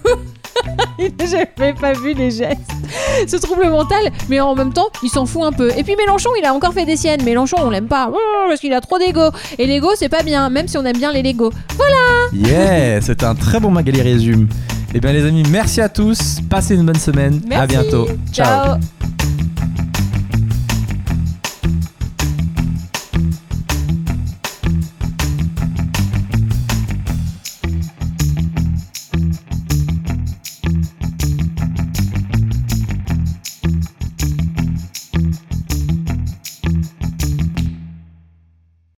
J'avais 1.19 1.73
pas 1.73 1.93
vu 1.93 2.13
les 2.13 2.29
gestes. 2.29 2.59
Ce 3.27 3.37
trouble 3.37 3.69
mental, 3.69 4.11
mais 4.29 4.39
en 4.39 4.55
même 4.55 4.71
temps, 4.71 4.87
il 5.01 5.09
s'en 5.09 5.25
fout 5.25 5.43
un 5.43 5.51
peu. 5.51 5.71
Et 5.77 5.83
puis 5.83 5.95
Mélenchon, 5.95 6.29
il 6.37 6.45
a 6.45 6.53
encore 6.53 6.73
fait 6.73 6.85
des 6.85 6.95
siennes. 6.95 7.23
Mélenchon, 7.23 7.57
on 7.59 7.69
l'aime 7.69 7.87
pas. 7.87 8.11
Oh, 8.13 8.17
parce 8.47 8.59
qu'il 8.59 8.73
a 8.73 8.81
trop 8.81 8.99
d'ego. 8.99 9.29
Et 9.57 9.65
l'ego, 9.65 9.89
c'est 9.95 10.09
pas 10.09 10.23
bien, 10.23 10.49
même 10.49 10.67
si 10.67 10.77
on 10.77 10.85
aime 10.85 10.97
bien 10.97 11.11
les 11.11 11.23
Lego. 11.23 11.51
Yeah, 12.33 13.01
c'était 13.01 13.25
un 13.25 13.35
très 13.35 13.59
bon 13.59 13.71
Magali 13.71 14.01
Résume. 14.01 14.47
Eh 14.93 14.99
bien 14.99 15.11
les 15.11 15.25
amis, 15.25 15.43
merci 15.49 15.81
à 15.81 15.89
tous. 15.89 16.39
Passez 16.49 16.75
une 16.75 16.85
bonne 16.85 16.99
semaine. 16.99 17.41
À 17.51 17.65
bientôt. 17.65 18.07
Ciao. 18.31 18.77
Thank 19.43 19.77
you. 19.77 19.82